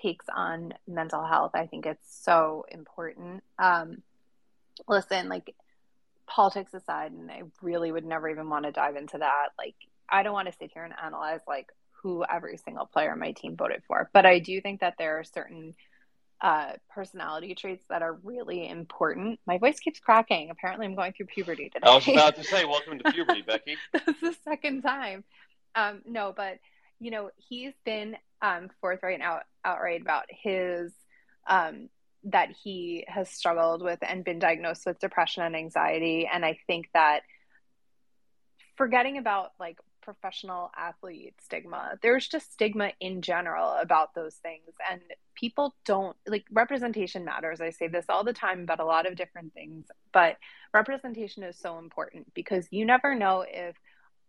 takes 0.00 0.26
on 0.34 0.74
mental 0.88 1.24
health, 1.24 1.52
I 1.54 1.66
think 1.66 1.86
it's 1.86 2.22
so 2.24 2.64
important. 2.70 3.42
Um, 3.58 4.02
listen, 4.88 5.28
like 5.28 5.54
politics 6.26 6.74
aside, 6.74 7.12
and 7.12 7.30
I 7.30 7.42
really 7.62 7.92
would 7.92 8.04
never 8.04 8.28
even 8.28 8.48
want 8.48 8.64
to 8.64 8.72
dive 8.72 8.96
into 8.96 9.18
that. 9.18 9.48
Like, 9.58 9.76
I 10.08 10.22
don't 10.22 10.32
want 10.32 10.48
to 10.48 10.58
sit 10.58 10.70
here 10.72 10.84
and 10.84 10.94
analyze 11.02 11.40
like 11.46 11.68
who 12.02 12.24
every 12.24 12.58
single 12.58 12.86
player 12.86 13.12
on 13.12 13.18
my 13.18 13.32
team 13.32 13.56
voted 13.56 13.82
for. 13.86 14.10
But 14.12 14.26
I 14.26 14.38
do 14.38 14.60
think 14.60 14.80
that 14.80 14.94
there 14.98 15.18
are 15.18 15.24
certain 15.24 15.74
uh, 16.44 16.72
personality 16.90 17.54
traits 17.54 17.86
that 17.88 18.02
are 18.02 18.18
really 18.22 18.68
important. 18.68 19.40
My 19.46 19.56
voice 19.56 19.80
keeps 19.80 19.98
cracking. 19.98 20.50
Apparently, 20.50 20.84
I'm 20.84 20.94
going 20.94 21.14
through 21.14 21.26
puberty 21.26 21.70
today. 21.70 21.86
I 21.88 21.94
was 21.94 22.06
about 22.06 22.36
to 22.36 22.44
say, 22.44 22.64
welcome 22.66 22.98
to 22.98 23.12
puberty, 23.12 23.40
Becky. 23.40 23.76
That's 23.94 24.20
the 24.20 24.36
second 24.44 24.82
time. 24.82 25.24
Um, 25.74 26.02
no, 26.04 26.34
but 26.36 26.58
you 27.00 27.10
know, 27.10 27.30
he's 27.38 27.72
been 27.86 28.18
um, 28.42 28.68
forthright 28.82 29.14
and 29.14 29.22
out, 29.22 29.44
outright 29.64 30.02
about 30.02 30.24
his 30.28 30.92
um, 31.46 31.88
that 32.24 32.50
he 32.50 33.06
has 33.08 33.30
struggled 33.30 33.82
with 33.82 34.00
and 34.02 34.22
been 34.22 34.38
diagnosed 34.38 34.84
with 34.84 35.00
depression 35.00 35.44
and 35.44 35.56
anxiety. 35.56 36.28
And 36.30 36.44
I 36.44 36.58
think 36.66 36.90
that 36.92 37.20
forgetting 38.76 39.16
about 39.16 39.52
like 39.58 39.78
professional 40.04 40.70
athlete 40.76 41.34
stigma. 41.42 41.98
There's 42.02 42.28
just 42.28 42.52
stigma 42.52 42.92
in 43.00 43.22
general 43.22 43.72
about 43.72 44.14
those 44.14 44.34
things. 44.34 44.70
And 44.90 45.00
people 45.34 45.74
don't 45.84 46.16
like 46.26 46.44
representation 46.52 47.24
matters. 47.24 47.60
I 47.60 47.70
say 47.70 47.88
this 47.88 48.06
all 48.08 48.22
the 48.22 48.32
time 48.32 48.60
about 48.60 48.80
a 48.80 48.84
lot 48.84 49.06
of 49.06 49.16
different 49.16 49.54
things, 49.54 49.86
but 50.12 50.36
representation 50.72 51.42
is 51.42 51.58
so 51.58 51.78
important 51.78 52.32
because 52.34 52.68
you 52.70 52.84
never 52.84 53.14
know 53.14 53.44
if 53.48 53.76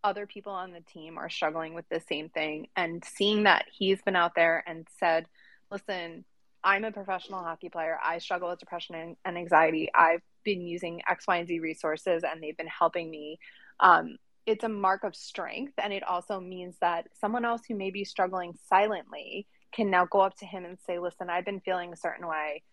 other 0.04 0.26
people 0.26 0.54
on 0.54 0.72
the 0.72 0.82
team 0.82 1.18
are 1.18 1.30
struggling 1.30 1.74
with 1.74 1.88
the 1.90 2.02
same 2.08 2.30
thing. 2.30 2.68
And 2.76 3.04
seeing 3.04 3.44
that 3.44 3.66
he's 3.72 4.02
been 4.02 4.16
out 4.16 4.36
there 4.36 4.64
and 4.66 4.88
said, 5.00 5.26
listen, 5.72 6.26
I'm 6.64 6.84
a 6.84 6.92
professional 6.92 7.44
hockey 7.44 7.70
player. 7.70 7.98
I 8.04 8.20
struggle 8.20 8.50
with 8.50 8.60
depression 8.60 9.18
and 9.24 9.38
anxiety. 9.38 9.90
I've 9.94 10.22
been 10.44 10.62
using 10.62 11.02
X, 11.08 11.28
Y, 11.28 11.38
and 11.38 11.48
Z 11.48 11.60
resources, 11.60 12.24
and 12.24 12.42
they've 12.42 12.58
been 12.58 12.68
helping 12.68 13.10
me. 13.10 13.40
Um, 13.80 14.18
it's 14.46 14.64
a 14.64 14.70
mark 14.70 15.04
of 15.04 15.16
strength 15.16 15.74
and 15.82 15.92
it 15.92 16.04
also 16.04 16.40
means 16.40 16.76
that 16.82 17.08
someone 17.20 17.46
else 17.46 17.62
who 17.68 17.76
may 17.76 17.92
be 17.92 18.04
struggling 18.04 18.54
silently 18.70 19.48
can 19.72 19.90
now 19.90 20.06
go 20.06 20.20
up 20.20 20.36
to 20.38 20.46
him 20.46 20.66
and 20.66 20.78
say 20.86 21.00
listen 21.00 21.30
i've 21.30 21.46
been 21.46 21.62
feeling 21.62 21.92
a 21.94 21.98
certain 21.98 22.28
way. 22.28 22.64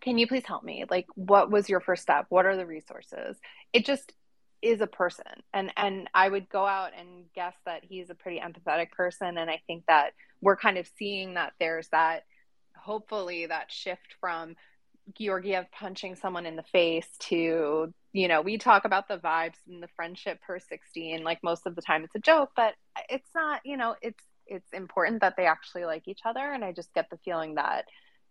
Can 0.00 0.16
you 0.16 0.26
please 0.26 0.46
help 0.46 0.64
me? 0.64 0.86
Like 0.88 1.06
what 1.14 1.50
was 1.50 1.68
your 1.68 1.80
first 1.80 2.02
step? 2.02 2.24
What 2.30 2.46
are 2.46 2.56
the 2.56 2.64
resources? 2.64 3.36
It 3.74 3.84
just 3.84 4.14
is 4.62 4.82
a 4.82 4.86
person 4.86 5.24
and 5.54 5.72
and 5.74 6.06
i 6.12 6.28
would 6.28 6.46
go 6.50 6.66
out 6.66 6.90
and 6.98 7.24
guess 7.34 7.54
that 7.64 7.82
he's 7.82 8.10
a 8.10 8.14
pretty 8.14 8.38
empathetic 8.38 8.90
person 8.90 9.38
and 9.38 9.48
i 9.48 9.58
think 9.66 9.82
that 9.88 10.12
we're 10.42 10.54
kind 10.54 10.76
of 10.76 10.86
seeing 10.98 11.32
that 11.32 11.54
there's 11.58 11.88
that 11.88 12.24
hopefully 12.76 13.46
that 13.46 13.72
shift 13.72 14.14
from 14.20 14.54
Georgiev 15.18 15.70
punching 15.72 16.16
someone 16.16 16.46
in 16.46 16.56
the 16.56 16.62
face 16.62 17.08
to, 17.20 17.92
you 18.12 18.28
know, 18.28 18.40
we 18.40 18.58
talk 18.58 18.84
about 18.84 19.08
the 19.08 19.18
vibes 19.18 19.58
and 19.68 19.82
the 19.82 19.88
friendship 19.94 20.40
per 20.46 20.58
60 20.58 21.12
and 21.12 21.24
like 21.24 21.42
most 21.42 21.66
of 21.66 21.76
the 21.76 21.82
time 21.82 22.04
it's 22.04 22.14
a 22.14 22.20
joke, 22.20 22.50
but 22.56 22.74
it's 23.08 23.28
not, 23.34 23.60
you 23.64 23.76
know, 23.76 23.94
it's 24.02 24.22
it's 24.46 24.72
important 24.72 25.20
that 25.20 25.36
they 25.36 25.46
actually 25.46 25.84
like 25.84 26.08
each 26.08 26.20
other 26.24 26.40
and 26.40 26.64
I 26.64 26.72
just 26.72 26.92
get 26.92 27.08
the 27.08 27.18
feeling 27.18 27.54
that 27.54 27.84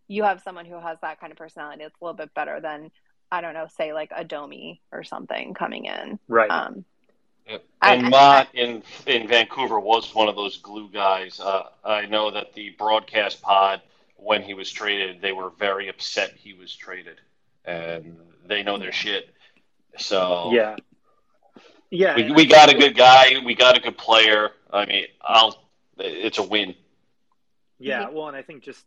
you 0.09 0.24
have 0.24 0.41
someone 0.41 0.65
who 0.65 0.77
has 0.79 0.98
that 1.01 1.19
kind 1.21 1.31
of 1.31 1.38
personality 1.38 1.83
it's 1.83 1.95
a 2.01 2.03
little 2.03 2.17
bit 2.17 2.33
better 2.33 2.59
than 2.59 2.91
I 3.31 3.41
don't 3.41 3.53
know, 3.53 3.67
say 3.77 3.93
like 3.93 4.12
a 4.13 4.24
Domi 4.24 4.81
or 4.91 5.03
something 5.03 5.53
coming 5.53 5.86
in. 5.86 6.19
Right. 6.27 6.51
Um 6.51 6.83
and 7.48 7.62
I, 7.81 8.09
Motte 8.09 8.50
in 8.53 8.83
in 9.07 9.27
Vancouver 9.27 9.79
was 9.79 10.13
one 10.13 10.27
of 10.27 10.36
those 10.36 10.57
glue 10.57 10.89
guys. 10.89 11.39
Uh, 11.39 11.63
I 11.83 12.05
know 12.05 12.31
that 12.31 12.53
the 12.53 12.71
broadcast 12.71 13.41
pod 13.41 13.81
when 14.17 14.43
he 14.43 14.53
was 14.53 14.69
traded, 14.71 15.21
they 15.21 15.31
were 15.31 15.50
very 15.57 15.88
upset 15.88 16.33
he 16.36 16.53
was 16.53 16.75
traded, 16.75 17.19
and 17.65 18.17
they 18.45 18.63
know 18.63 18.77
their 18.77 18.91
shit. 18.91 19.33
So 19.98 20.51
yeah, 20.53 20.75
yeah, 21.89 22.15
we, 22.15 22.31
we 22.31 22.46
got 22.46 22.69
a 22.69 22.77
good 22.77 22.96
guy, 22.96 23.34
we 23.43 23.55
got 23.55 23.77
a 23.77 23.81
good 23.81 23.98
player. 23.98 24.51
I 24.72 24.86
mean, 24.86 25.05
I'll 25.22 25.69
it's 25.98 26.38
a 26.38 26.43
win. 26.43 26.75
Yeah, 27.79 28.10
well, 28.10 28.27
and 28.27 28.38
I 28.38 28.41
think 28.41 28.63
just 28.63 28.86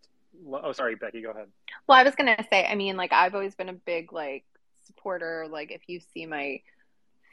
oh, 0.50 0.72
sorry, 0.72 0.94
Becky, 0.94 1.22
go 1.22 1.30
ahead. 1.30 1.48
Well, 1.86 1.98
I 1.98 2.02
was 2.02 2.14
gonna 2.14 2.36
say, 2.50 2.66
I 2.66 2.74
mean, 2.74 2.96
like 2.96 3.12
I've 3.12 3.34
always 3.34 3.54
been 3.54 3.68
a 3.68 3.74
big 3.74 4.12
like 4.12 4.44
supporter. 4.86 5.46
Like 5.50 5.70
if 5.70 5.82
you 5.88 6.00
see 6.14 6.26
my 6.26 6.60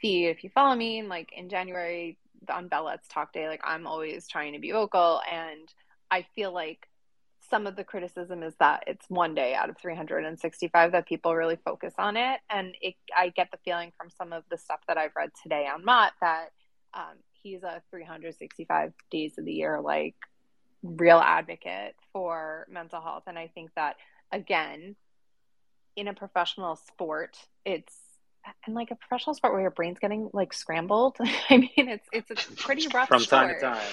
feed, 0.00 0.28
if 0.28 0.44
you 0.44 0.50
follow 0.50 0.74
me, 0.74 0.98
and 0.98 1.08
like 1.08 1.32
in 1.36 1.48
January 1.48 2.18
on 2.48 2.68
Bell 2.68 2.84
Let's 2.84 3.08
Talk 3.08 3.32
Day, 3.32 3.48
like 3.48 3.60
I'm 3.64 3.86
always 3.86 4.26
trying 4.26 4.54
to 4.54 4.58
be 4.58 4.72
vocal, 4.72 5.20
and 5.30 5.68
I 6.10 6.26
feel 6.34 6.52
like 6.52 6.88
some 7.50 7.66
of 7.66 7.76
the 7.76 7.84
criticism 7.84 8.42
is 8.42 8.54
that 8.60 8.84
it's 8.86 9.04
one 9.08 9.34
day 9.34 9.54
out 9.54 9.68
of 9.68 9.76
365 9.78 10.92
that 10.92 11.06
people 11.06 11.34
really 11.34 11.58
focus 11.64 11.92
on 11.98 12.16
it. 12.16 12.40
And 12.48 12.76
it, 12.80 12.94
I 13.14 13.30
get 13.30 13.50
the 13.50 13.58
feeling 13.64 13.92
from 13.96 14.08
some 14.10 14.32
of 14.32 14.44
the 14.50 14.56
stuff 14.56 14.80
that 14.86 14.96
I've 14.96 15.16
read 15.16 15.30
today 15.42 15.66
on 15.72 15.84
Motte 15.84 16.12
that 16.20 16.50
um, 16.94 17.16
he's 17.42 17.62
a 17.62 17.82
365 17.90 18.92
days 19.10 19.36
of 19.36 19.44
the 19.44 19.52
year, 19.52 19.80
like 19.80 20.14
real 20.82 21.18
advocate 21.18 21.96
for 22.12 22.66
mental 22.70 23.00
health. 23.00 23.24
And 23.26 23.38
I 23.38 23.48
think 23.48 23.70
that, 23.74 23.96
again, 24.32 24.94
in 25.96 26.08
a 26.08 26.14
professional 26.14 26.76
sport, 26.76 27.36
it's 27.64 27.94
and 28.66 28.74
like 28.74 28.90
a 28.90 28.94
professional 28.94 29.34
sport 29.34 29.52
where 29.52 29.62
your 29.62 29.70
brain's 29.70 29.98
getting 29.98 30.30
like 30.32 30.52
scrambled. 30.52 31.16
I 31.50 31.56
mean, 31.58 31.70
it's 31.76 32.08
it's 32.12 32.30
a 32.30 32.52
pretty 32.56 32.86
rough 32.92 33.08
from 33.08 33.20
sport. 33.20 33.48
time 33.48 33.54
to 33.54 33.60
time. 33.60 33.86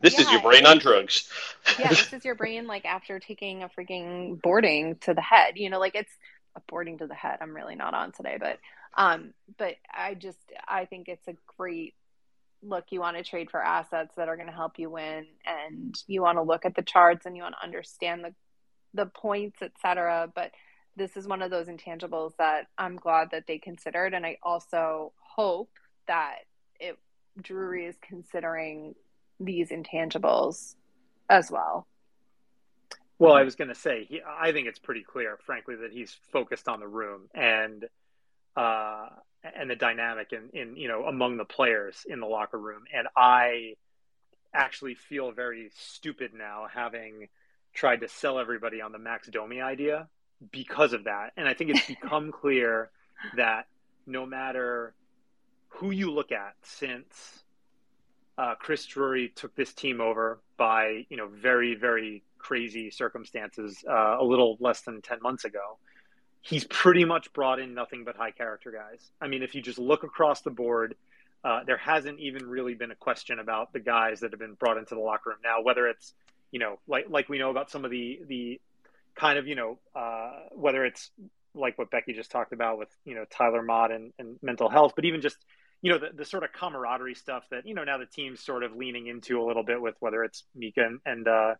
This 0.00 0.14
yeah, 0.14 0.24
is 0.24 0.32
your 0.32 0.42
brain 0.42 0.66
on 0.66 0.78
drugs. 0.78 1.28
yeah, 1.78 1.88
this 1.88 2.12
is 2.12 2.24
your 2.24 2.34
brain 2.34 2.66
like 2.66 2.84
after 2.84 3.18
taking 3.18 3.62
a 3.62 3.68
freaking 3.68 4.40
boarding 4.40 4.96
to 5.02 5.14
the 5.14 5.20
head. 5.20 5.56
You 5.56 5.70
know, 5.70 5.78
like 5.78 5.94
it's 5.94 6.12
a 6.56 6.60
boarding 6.68 6.98
to 6.98 7.06
the 7.06 7.14
head. 7.14 7.38
I'm 7.40 7.54
really 7.54 7.74
not 7.74 7.94
on 7.94 8.12
today, 8.12 8.36
but 8.38 8.58
um, 8.96 9.32
but 9.56 9.76
I 9.92 10.14
just 10.14 10.38
I 10.66 10.84
think 10.84 11.08
it's 11.08 11.28
a 11.28 11.34
great 11.56 11.94
look. 12.62 12.86
You 12.90 13.00
want 13.00 13.16
to 13.16 13.24
trade 13.24 13.50
for 13.50 13.62
assets 13.62 14.14
that 14.16 14.28
are 14.28 14.36
going 14.36 14.48
to 14.48 14.54
help 14.54 14.78
you 14.78 14.90
win, 14.90 15.26
and 15.46 15.94
you 16.06 16.22
want 16.22 16.38
to 16.38 16.42
look 16.42 16.64
at 16.64 16.74
the 16.74 16.82
charts 16.82 17.26
and 17.26 17.36
you 17.36 17.42
want 17.42 17.54
to 17.58 17.64
understand 17.64 18.24
the 18.24 18.34
the 18.94 19.06
points, 19.06 19.60
etc. 19.62 20.30
But 20.34 20.52
this 20.98 21.16
is 21.16 21.26
one 21.26 21.40
of 21.40 21.50
those 21.50 21.68
intangibles 21.68 22.36
that 22.38 22.66
I'm 22.76 22.96
glad 22.96 23.30
that 23.30 23.46
they 23.46 23.58
considered. 23.58 24.12
And 24.12 24.26
I 24.26 24.38
also 24.42 25.12
hope 25.18 25.70
that 26.06 26.40
it 26.78 26.98
Drury 27.40 27.86
is 27.86 27.96
considering 28.02 28.94
these 29.38 29.70
intangibles 29.70 30.74
as 31.30 31.50
well. 31.50 31.86
Well, 33.20 33.34
I 33.34 33.42
was 33.42 33.56
going 33.56 33.68
to 33.68 33.74
say, 33.74 34.04
he, 34.04 34.20
I 34.26 34.52
think 34.52 34.68
it's 34.68 34.78
pretty 34.78 35.02
clear, 35.02 35.38
frankly, 35.44 35.76
that 35.76 35.92
he's 35.92 36.16
focused 36.32 36.68
on 36.68 36.80
the 36.80 36.86
room 36.86 37.28
and 37.34 37.84
uh, 38.56 39.08
and 39.42 39.70
the 39.70 39.76
dynamic 39.76 40.32
in, 40.32 40.50
in 40.52 40.76
you 40.76 40.88
know 40.88 41.04
among 41.04 41.36
the 41.36 41.44
players 41.44 42.04
in 42.08 42.20
the 42.20 42.26
locker 42.26 42.58
room. 42.58 42.84
And 42.94 43.08
I 43.16 43.74
actually 44.54 44.94
feel 44.94 45.32
very 45.32 45.70
stupid 45.76 46.32
now, 46.34 46.66
having 46.72 47.28
tried 47.74 48.00
to 48.00 48.08
sell 48.08 48.38
everybody 48.38 48.80
on 48.80 48.92
the 48.92 48.98
Max 48.98 49.28
Domi 49.28 49.60
idea 49.60 50.08
because 50.50 50.92
of 50.92 51.04
that. 51.04 51.32
And 51.36 51.48
I 51.48 51.54
think 51.54 51.70
it's 51.70 51.86
become 51.86 52.32
clear 52.40 52.90
that 53.36 53.66
no 54.06 54.26
matter 54.26 54.94
who 55.68 55.90
you 55.90 56.10
look 56.10 56.32
at 56.32 56.54
since 56.62 57.44
uh, 58.36 58.54
Chris 58.54 58.86
Drury 58.86 59.30
took 59.34 59.54
this 59.54 59.74
team 59.74 60.00
over 60.00 60.40
by, 60.56 61.06
you 61.08 61.16
know, 61.16 61.28
very, 61.28 61.74
very 61.74 62.22
crazy 62.38 62.90
circumstances 62.90 63.84
uh, 63.88 64.16
a 64.18 64.24
little 64.24 64.56
less 64.60 64.82
than 64.82 65.02
10 65.02 65.18
months 65.20 65.44
ago, 65.44 65.78
he's 66.40 66.64
pretty 66.64 67.04
much 67.04 67.32
brought 67.32 67.58
in 67.58 67.74
nothing 67.74 68.04
but 68.04 68.16
high 68.16 68.30
character 68.30 68.70
guys. 68.70 69.10
I 69.20 69.26
mean, 69.26 69.42
if 69.42 69.54
you 69.54 69.62
just 69.62 69.78
look 69.78 70.04
across 70.04 70.40
the 70.42 70.50
board, 70.50 70.94
uh, 71.44 71.60
there 71.64 71.76
hasn't 71.76 72.18
even 72.20 72.46
really 72.46 72.74
been 72.74 72.90
a 72.90 72.96
question 72.96 73.38
about 73.38 73.72
the 73.72 73.80
guys 73.80 74.20
that 74.20 74.32
have 74.32 74.40
been 74.40 74.54
brought 74.54 74.76
into 74.76 74.94
the 74.94 75.00
locker 75.00 75.30
room 75.30 75.38
now, 75.42 75.62
whether 75.62 75.86
it's, 75.86 76.14
you 76.50 76.58
know, 76.58 76.78
like 76.88 77.06
like 77.08 77.28
we 77.28 77.38
know 77.38 77.50
about 77.50 77.70
some 77.70 77.84
of 77.84 77.90
the 77.90 78.20
the 78.26 78.60
kind 79.18 79.38
of 79.38 79.46
you 79.46 79.54
know 79.54 79.78
uh, 79.94 80.32
whether 80.52 80.84
it's 80.84 81.10
like 81.54 81.78
what 81.78 81.90
Becky 81.90 82.12
just 82.12 82.30
talked 82.30 82.52
about 82.52 82.78
with 82.78 82.88
you 83.04 83.14
know 83.14 83.24
Tyler 83.30 83.62
Motte 83.62 83.92
and, 83.92 84.12
and 84.18 84.38
mental 84.42 84.68
health, 84.68 84.92
but 84.94 85.04
even 85.04 85.20
just 85.20 85.36
you 85.82 85.92
know 85.92 85.98
the, 85.98 86.10
the 86.14 86.24
sort 86.24 86.44
of 86.44 86.52
camaraderie 86.52 87.14
stuff 87.14 87.44
that 87.50 87.66
you 87.66 87.74
know 87.74 87.84
now 87.84 87.98
the 87.98 88.06
team's 88.06 88.40
sort 88.40 88.62
of 88.62 88.74
leaning 88.74 89.06
into 89.06 89.40
a 89.40 89.44
little 89.44 89.64
bit 89.64 89.80
with 89.80 89.94
whether 90.00 90.24
it's 90.24 90.44
Mika 90.54 90.84
and, 90.84 91.00
and 91.04 91.28
uh, 91.28 91.54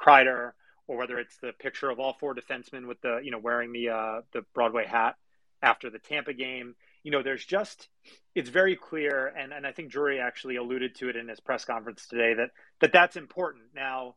Kreider 0.00 0.52
or 0.86 0.96
whether 0.98 1.18
it's 1.18 1.36
the 1.38 1.52
picture 1.58 1.88
of 1.90 1.98
all 1.98 2.16
four 2.18 2.34
defensemen 2.34 2.86
with 2.86 3.00
the 3.00 3.20
you 3.22 3.30
know 3.30 3.38
wearing 3.38 3.72
the 3.72 3.90
uh, 3.90 4.20
the 4.32 4.42
Broadway 4.54 4.86
hat 4.86 5.14
after 5.62 5.90
the 5.90 5.98
Tampa 5.98 6.34
game. 6.34 6.74
You 7.02 7.10
know, 7.10 7.22
there's 7.22 7.44
just 7.44 7.88
it's 8.34 8.50
very 8.50 8.76
clear, 8.76 9.26
and 9.26 9.52
and 9.52 9.66
I 9.66 9.72
think 9.72 9.90
Drury 9.90 10.20
actually 10.20 10.56
alluded 10.56 10.96
to 10.96 11.08
it 11.08 11.16
in 11.16 11.28
his 11.28 11.40
press 11.40 11.64
conference 11.64 12.06
today 12.06 12.34
that 12.34 12.50
that 12.80 12.92
that's 12.92 13.16
important. 13.16 13.64
Now, 13.74 14.16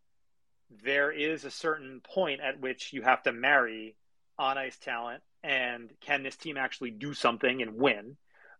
there 0.84 1.12
is 1.12 1.46
a 1.46 1.52
certain 1.52 2.02
point 2.02 2.42
at 2.42 2.60
which 2.60 2.94
you 2.94 3.02
have 3.02 3.24
to 3.24 3.32
marry 3.32 3.96
on 4.38 4.58
ice 4.58 4.78
talent 4.78 5.24
and 5.44 5.92
can 6.02 6.24
this 6.24 6.36
team 6.36 6.58
actually 6.58 6.92
do 6.92 7.14
something 7.14 7.62
and 7.62 7.76
win 7.76 8.18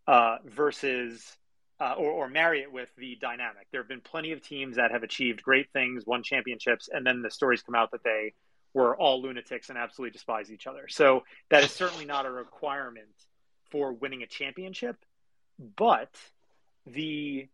uh, 0.08 0.38
versus 0.46 1.38
uh, 1.80 1.94
or, 1.94 2.10
or, 2.10 2.28
marry 2.28 2.62
it 2.62 2.72
with 2.72 2.90
the 2.96 3.16
dynamic. 3.22 3.68
There 3.72 3.82
have 3.82 3.88
been 3.88 4.02
plenty 4.02 4.32
of 4.32 4.42
teams 4.42 4.78
that 4.78 4.90
have 4.90 5.04
achieved 5.04 5.44
great 5.44 5.72
things, 5.74 6.08
won 6.08 6.24
championships, 6.24 6.90
and 6.92 7.06
then 7.06 7.22
the 7.22 7.30
stories 7.30 7.62
come 7.62 7.76
out 7.76 7.92
that 7.92 8.04
they 8.04 8.34
were 8.74 8.96
all 8.96 9.22
lunatics 9.22 9.70
and 9.70 9.78
absolutely 9.78 10.12
despise 10.12 10.52
each 10.52 10.66
other. 10.66 10.88
So 10.88 11.24
that 11.52 11.64
is 11.64 11.72
certainly 11.72 12.06
not 12.06 12.26
a 12.26 12.32
requirement 12.32 13.08
for 13.70 13.94
winning 13.94 14.24
a 14.24 14.28
championship, 14.28 14.96
but 15.76 16.10
the 16.88 17.48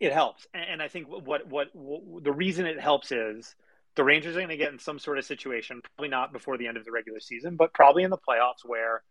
it 0.00 0.12
helps. 0.12 0.46
And, 0.54 0.82
I 0.82 0.88
think 0.88 1.08
what, 1.08 1.46
what, 1.46 1.74
what 1.74 2.24
the 2.24 2.32
reason 2.32 2.66
it 2.66 2.80
helps 2.80 3.12
is 3.12 3.54
the 3.94 4.04
Rangers 4.04 4.36
are 4.36 4.40
going 4.40 4.48
to 4.50 4.56
get 4.56 4.72
in 4.72 4.78
some 4.78 4.98
sort 4.98 5.18
of 5.18 5.24
situation, 5.24 5.80
probably 5.82 6.08
not 6.08 6.32
before 6.32 6.58
the 6.58 6.66
end 6.66 6.76
of 6.76 6.84
the 6.84 6.92
regular 6.92 7.20
season, 7.20 7.56
but 7.56 7.72
probably 7.72 8.02
in 8.02 8.10
the 8.10 8.18
playoffs 8.18 8.64
where 8.64 9.02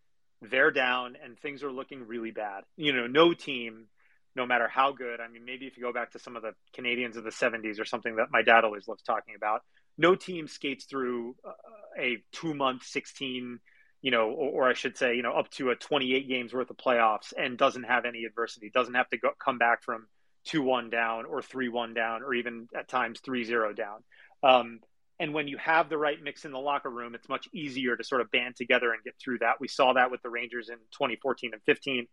they're 0.42 0.72
down 0.72 1.18
and 1.24 1.40
things 1.40 1.64
are 1.64 1.72
looking 1.72 2.06
really 2.08 2.32
bad. 2.32 2.64
You 2.78 2.94
know, 2.94 3.08
no 3.08 3.34
team, 3.34 3.88
no 4.36 4.46
matter 4.46 4.68
how 4.68 4.92
good. 4.92 5.20
I 5.20 5.28
mean, 5.28 5.46
maybe 5.46 5.66
if 5.66 5.78
you 5.78 5.84
go 5.84 5.94
back 5.94 6.12
to 6.12 6.20
some 6.20 6.36
of 6.36 6.44
the 6.44 6.54
Canadiens 6.78 7.16
of 7.16 7.24
the 7.24 7.32
70s 7.32 7.80
or 7.80 7.86
something 7.86 8.18
that 8.18 8.28
my 8.32 8.44
dad 8.44 8.64
always 8.64 8.88
loves 8.88 9.02
talking 9.02 9.36
about, 9.36 9.62
no 9.98 10.14
team 10.16 10.48
skates 10.48 10.86
through 10.86 11.36
uh, 11.44 11.52
a 11.98 12.24
two 12.32 12.54
month, 12.54 12.84
16, 12.84 13.60
you 14.02 14.12
know, 14.12 14.30
or, 14.30 14.66
or, 14.66 14.70
I 14.70 14.74
should 14.74 14.98
say, 14.98 15.16
you 15.16 15.24
know, 15.24 15.34
up 15.34 15.50
to 15.52 15.72
a 15.72 15.76
28 15.76 16.28
games 16.28 16.54
worth 16.54 16.70
of 16.70 16.78
playoffs 16.78 17.34
and 17.36 17.58
doesn't 17.58 17.84
have 17.84 18.06
any 18.06 18.26
adversity, 18.26 18.70
doesn't 18.72 18.94
have 18.94 19.10
to 19.10 19.18
go, 19.18 19.30
come 19.44 19.58
back 19.58 19.84
from 19.84 20.06
2 20.46 20.62
1 20.62 20.90
down 20.90 21.26
or 21.26 21.42
3 21.42 21.70
1 21.70 21.94
down 21.94 22.24
or 22.24 22.34
even 22.34 22.68
at 22.76 22.88
times 22.88 23.20
three 23.20 23.44
zero 23.44 23.74
down. 23.74 24.04
Um, 24.44 24.80
and 25.20 25.34
when 25.34 25.48
you 25.48 25.58
have 25.58 25.90
the 25.90 25.98
right 25.98 26.22
mix 26.22 26.46
in 26.46 26.52
the 26.52 26.60
locker 26.60 26.90
room, 26.90 27.16
it's 27.16 27.30
much 27.30 27.48
easier 27.54 27.96
to 27.96 28.04
sort 28.04 28.22
of 28.22 28.32
band 28.32 28.56
together 28.56 28.92
and 28.92 29.04
get 29.04 29.16
through 29.20 29.40
that. 29.40 29.62
We 29.62 29.68
saw 29.68 29.94
that 29.94 30.12
with 30.12 30.22
the 30.22 30.30
Rangers 30.30 30.70
in 30.70 30.76
2014 30.92 31.52
and 31.54 31.62
15. 31.64 32.08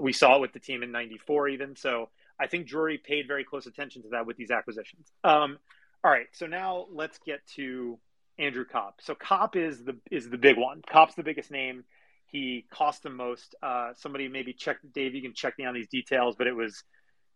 We 0.00 0.12
saw 0.12 0.36
it 0.36 0.40
with 0.40 0.52
the 0.52 0.58
team 0.58 0.82
in 0.82 0.90
94 0.90 1.48
even. 1.48 1.76
So 1.76 2.10
I 2.40 2.46
think 2.46 2.66
Drury 2.66 2.98
paid 2.98 3.28
very 3.28 3.44
close 3.44 3.66
attention 3.66 4.02
to 4.02 4.08
that 4.10 4.26
with 4.26 4.36
these 4.36 4.50
acquisitions. 4.50 5.12
Um, 5.22 5.58
all 6.02 6.10
right, 6.10 6.26
so 6.32 6.46
now 6.46 6.86
let's 6.92 7.18
get 7.18 7.46
to 7.56 7.98
Andrew 8.38 8.64
Copp. 8.64 9.00
So 9.02 9.14
Copp 9.14 9.54
is 9.54 9.84
the 9.84 9.96
is 10.10 10.28
the 10.28 10.38
big 10.38 10.56
one. 10.56 10.82
Copp's 10.90 11.14
the 11.14 11.22
biggest 11.22 11.50
name. 11.50 11.84
He 12.26 12.64
cost 12.72 13.02
the 13.02 13.10
most. 13.10 13.54
Uh, 13.62 13.90
somebody 13.96 14.28
maybe 14.28 14.52
check 14.52 14.78
Dave. 14.94 15.14
You 15.14 15.22
can 15.22 15.34
check 15.34 15.58
me 15.58 15.66
on 15.66 15.74
these 15.74 15.88
details, 15.88 16.36
but 16.36 16.46
it 16.46 16.56
was 16.56 16.82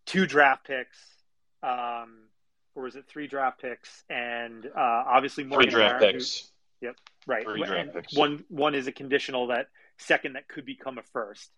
two 0.07 0.27
draft 0.27 0.67
picks. 0.67 0.99
Um, 1.63 2.25
or 2.75 2.83
was 2.85 2.97
it 2.97 3.07
three 3.07 3.27
draft 3.27 3.63
picks 3.63 4.03
and 4.11 4.67
uh, 4.67 5.05
obviously 5.07 5.45
more 5.45 5.63
three 5.63 5.71
draft 5.71 6.01
Barron, 6.01 6.15
picks. 6.15 6.51
Who, 6.81 6.87
yep, 6.87 6.97
right. 7.27 7.45
Three 7.45 7.63
draft 7.63 7.95
picks. 7.95 8.15
One 8.15 8.45
one 8.49 8.75
is 8.75 8.87
a 8.87 8.93
conditional 8.93 9.49
that 9.49 9.69
second 9.99 10.35
that 10.35 10.49
could 10.49 10.67
become 10.67 10.99
a 10.99 11.03
first. 11.03 11.51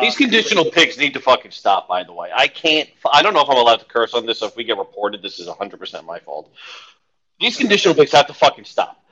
These 0.00 0.14
um, 0.14 0.18
conditional 0.18 0.70
picks 0.70 0.98
need 0.98 1.14
to 1.14 1.20
fucking 1.20 1.52
stop. 1.52 1.88
By 1.88 2.04
the 2.04 2.12
way, 2.12 2.28
I 2.34 2.48
can't. 2.48 2.88
I 3.10 3.22
don't 3.22 3.32
know 3.32 3.40
if 3.40 3.48
I'm 3.48 3.56
allowed 3.56 3.80
to 3.80 3.86
curse 3.86 4.12
on 4.12 4.26
this. 4.26 4.40
So 4.40 4.46
if 4.46 4.56
we 4.56 4.64
get 4.64 4.76
reported, 4.76 5.22
this 5.22 5.38
is 5.38 5.46
100 5.46 5.80
percent 5.80 6.04
my 6.04 6.18
fault. 6.18 6.52
These 7.40 7.56
conditional 7.56 7.94
picks 7.94 8.12
have 8.12 8.26
to 8.26 8.34
fucking 8.34 8.64
stop. 8.64 9.02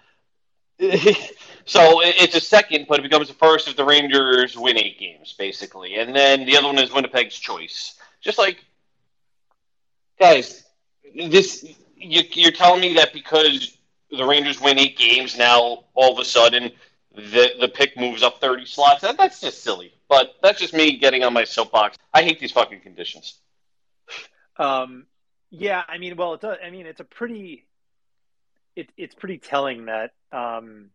so 0.79 2.03
it's 2.05 2.35
a 2.35 2.41
second, 2.41 2.87
but 2.87 2.99
it 2.99 3.03
becomes 3.03 3.31
a 3.31 3.35
first 3.35 3.67
if 3.67 3.77
the 3.77 3.85
Rangers 3.85 4.59
win 4.59 4.77
eight 4.77 4.99
games, 4.99 5.35
basically, 5.39 5.95
and 5.95 6.15
then 6.15 6.45
the 6.45 6.59
other 6.59 6.67
one 6.67 6.79
is 6.79 6.93
Winnipeg's 6.93 7.39
choice. 7.39 7.95
Just 8.21 8.37
like 8.37 8.63
guys, 10.19 10.65
this 11.15 11.65
you, 11.97 12.23
you're 12.33 12.53
telling 12.53 12.81
me 12.81 12.95
that 12.95 13.13
because 13.13 13.79
the 14.11 14.25
Rangers 14.25 14.61
win 14.61 14.79
eight 14.79 14.97
games 14.97 15.37
now, 15.37 15.85
all 15.95 16.13
of 16.13 16.19
a 16.19 16.25
sudden 16.25 16.73
the 17.15 17.53
the 17.61 17.69
pick 17.69 17.97
moves 17.97 18.23
up 18.23 18.41
thirty 18.41 18.67
slots. 18.67 19.03
That, 19.03 19.17
that's 19.17 19.41
just 19.41 19.63
silly. 19.63 19.93
But 20.09 20.37
that's 20.41 20.61
just 20.61 20.73
me 20.73 20.99
getting 20.99 21.25
on 21.25 21.33
my 21.33 21.43
soapbox. 21.43 21.99
I 22.15 22.23
hate 22.23 22.39
these 22.39 22.53
fucking 22.53 22.81
conditions. 22.81 23.41
Um, 24.57 25.07
yeah, 25.51 25.83
I 25.89 25.99
mean, 25.99 26.17
well, 26.17 26.35
it 26.35 26.41
does. 26.41 26.59
I 26.65 26.71
mean, 26.71 26.87
it's 26.87 27.01
a 27.01 27.05
pretty, 27.05 27.67
it, 28.77 28.89
it's 28.97 29.17
pretty 29.17 29.39
telling 29.39 29.87
that, 29.87 30.13
um, 30.31 30.91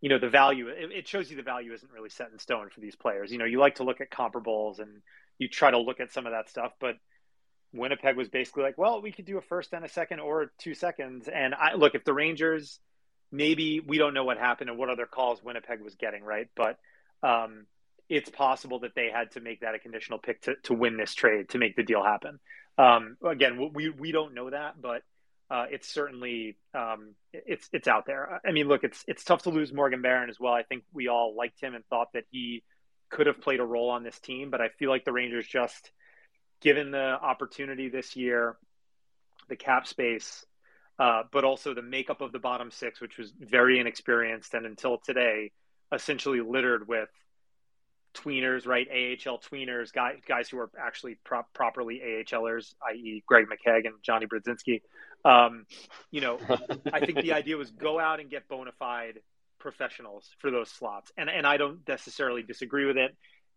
you 0.00 0.08
know, 0.08 0.18
the 0.18 0.30
value. 0.30 0.68
It, 0.68 0.92
it 0.92 1.08
shows 1.08 1.30
you 1.30 1.36
the 1.36 1.42
value 1.42 1.74
isn't 1.74 1.92
really 1.92 2.08
set 2.08 2.30
in 2.32 2.38
stone 2.38 2.70
for 2.70 2.80
these 2.80 2.96
players. 2.96 3.30
You 3.30 3.36
know, 3.36 3.44
you 3.44 3.60
like 3.60 3.74
to 3.74 3.84
look 3.84 4.00
at 4.00 4.10
comparables 4.10 4.78
and 4.78 5.02
you 5.38 5.48
try 5.48 5.70
to 5.70 5.78
look 5.78 6.00
at 6.00 6.10
some 6.10 6.24
of 6.24 6.32
that 6.32 6.48
stuff, 6.48 6.72
but 6.80 6.96
Winnipeg 7.72 8.16
was 8.16 8.28
basically 8.28 8.62
like, 8.62 8.78
well, 8.78 9.02
we 9.02 9.12
could 9.12 9.24
do 9.24 9.38
a 9.38 9.42
first 9.42 9.72
and 9.72 9.84
a 9.84 9.88
second 9.88 10.20
or 10.20 10.52
two 10.58 10.74
seconds. 10.74 11.28
And 11.32 11.54
I 11.54 11.74
look, 11.74 11.94
if 11.94 12.04
the 12.04 12.14
Rangers, 12.14 12.78
maybe 13.30 13.80
we 13.80 13.98
don't 13.98 14.14
know 14.14 14.24
what 14.24 14.38
happened 14.38 14.70
and 14.70 14.78
what 14.78 14.90
other 14.90 15.06
calls 15.06 15.42
Winnipeg 15.42 15.80
was 15.82 15.94
getting, 15.94 16.22
right? 16.22 16.48
But 16.56 16.78
um, 17.22 17.66
it's 18.08 18.30
possible 18.30 18.80
that 18.80 18.94
they 18.94 19.10
had 19.12 19.32
to 19.32 19.40
make 19.40 19.60
that 19.60 19.74
a 19.74 19.78
conditional 19.78 20.18
pick 20.18 20.42
to, 20.42 20.54
to 20.64 20.74
win 20.74 20.96
this 20.96 21.14
trade 21.14 21.50
to 21.50 21.58
make 21.58 21.76
the 21.76 21.82
deal 21.82 22.02
happen. 22.02 22.38
Um, 22.78 23.16
again, 23.24 23.70
we, 23.74 23.90
we 23.90 24.12
don't 24.12 24.34
know 24.34 24.50
that, 24.50 24.80
but 24.80 25.02
uh, 25.50 25.66
it's 25.70 25.88
certainly 25.88 26.56
um, 26.74 27.14
it's 27.32 27.68
it's 27.72 27.88
out 27.88 28.04
there. 28.06 28.40
I 28.46 28.52
mean, 28.52 28.68
look, 28.68 28.84
it's 28.84 29.04
it's 29.06 29.24
tough 29.24 29.42
to 29.42 29.50
lose 29.50 29.72
Morgan 29.72 30.02
Barron 30.02 30.28
as 30.28 30.40
well. 30.40 30.52
I 30.52 30.62
think 30.62 30.84
we 30.92 31.08
all 31.08 31.34
liked 31.36 31.60
him 31.60 31.74
and 31.74 31.84
thought 31.86 32.08
that 32.14 32.24
he 32.30 32.62
could 33.10 33.28
have 33.28 33.40
played 33.40 33.60
a 33.60 33.64
role 33.64 33.90
on 33.90 34.02
this 34.02 34.18
team, 34.18 34.50
but 34.50 34.60
I 34.60 34.68
feel 34.70 34.90
like 34.90 35.04
the 35.04 35.12
Rangers 35.12 35.46
just– 35.46 35.90
given 36.60 36.90
the 36.90 36.98
opportunity 36.98 37.88
this 37.88 38.16
year, 38.16 38.56
the 39.48 39.56
cap 39.56 39.86
space, 39.86 40.44
uh, 40.98 41.22
but 41.30 41.44
also 41.44 41.74
the 41.74 41.82
makeup 41.82 42.20
of 42.20 42.32
the 42.32 42.38
bottom 42.38 42.70
six, 42.70 43.00
which 43.00 43.18
was 43.18 43.32
very 43.38 43.78
inexperienced 43.78 44.54
and 44.54 44.66
until 44.66 44.98
today, 44.98 45.52
essentially 45.92 46.40
littered 46.40 46.88
with 46.88 47.08
tweeners, 48.14 48.66
right? 48.66 48.88
AHL 48.88 49.38
tweeners, 49.38 49.92
guys, 49.92 50.16
guys 50.26 50.48
who 50.48 50.58
are 50.58 50.70
actually 50.80 51.18
properly 51.54 52.00
AHLers, 52.04 52.74
i.e., 52.90 53.22
Greg 53.26 53.46
McKegg 53.46 53.86
and 53.86 53.94
Johnny 54.02 54.26
Brodzinski. 54.26 54.80
Um, 55.24 55.66
you 56.10 56.20
know, 56.20 56.38
I 56.92 57.04
think 57.04 57.20
the 57.20 57.32
idea 57.34 57.56
was 57.56 57.70
go 57.70 58.00
out 58.00 58.20
and 58.20 58.30
get 58.30 58.48
bona 58.48 58.72
fide 58.78 59.20
professionals 59.58 60.30
for 60.38 60.50
those 60.50 60.70
slots, 60.70 61.12
and 61.16 61.28
and 61.28 61.46
I 61.46 61.56
don't 61.56 61.86
necessarily 61.86 62.42
disagree 62.42 62.86
with 62.86 62.96
it. 62.96 63.14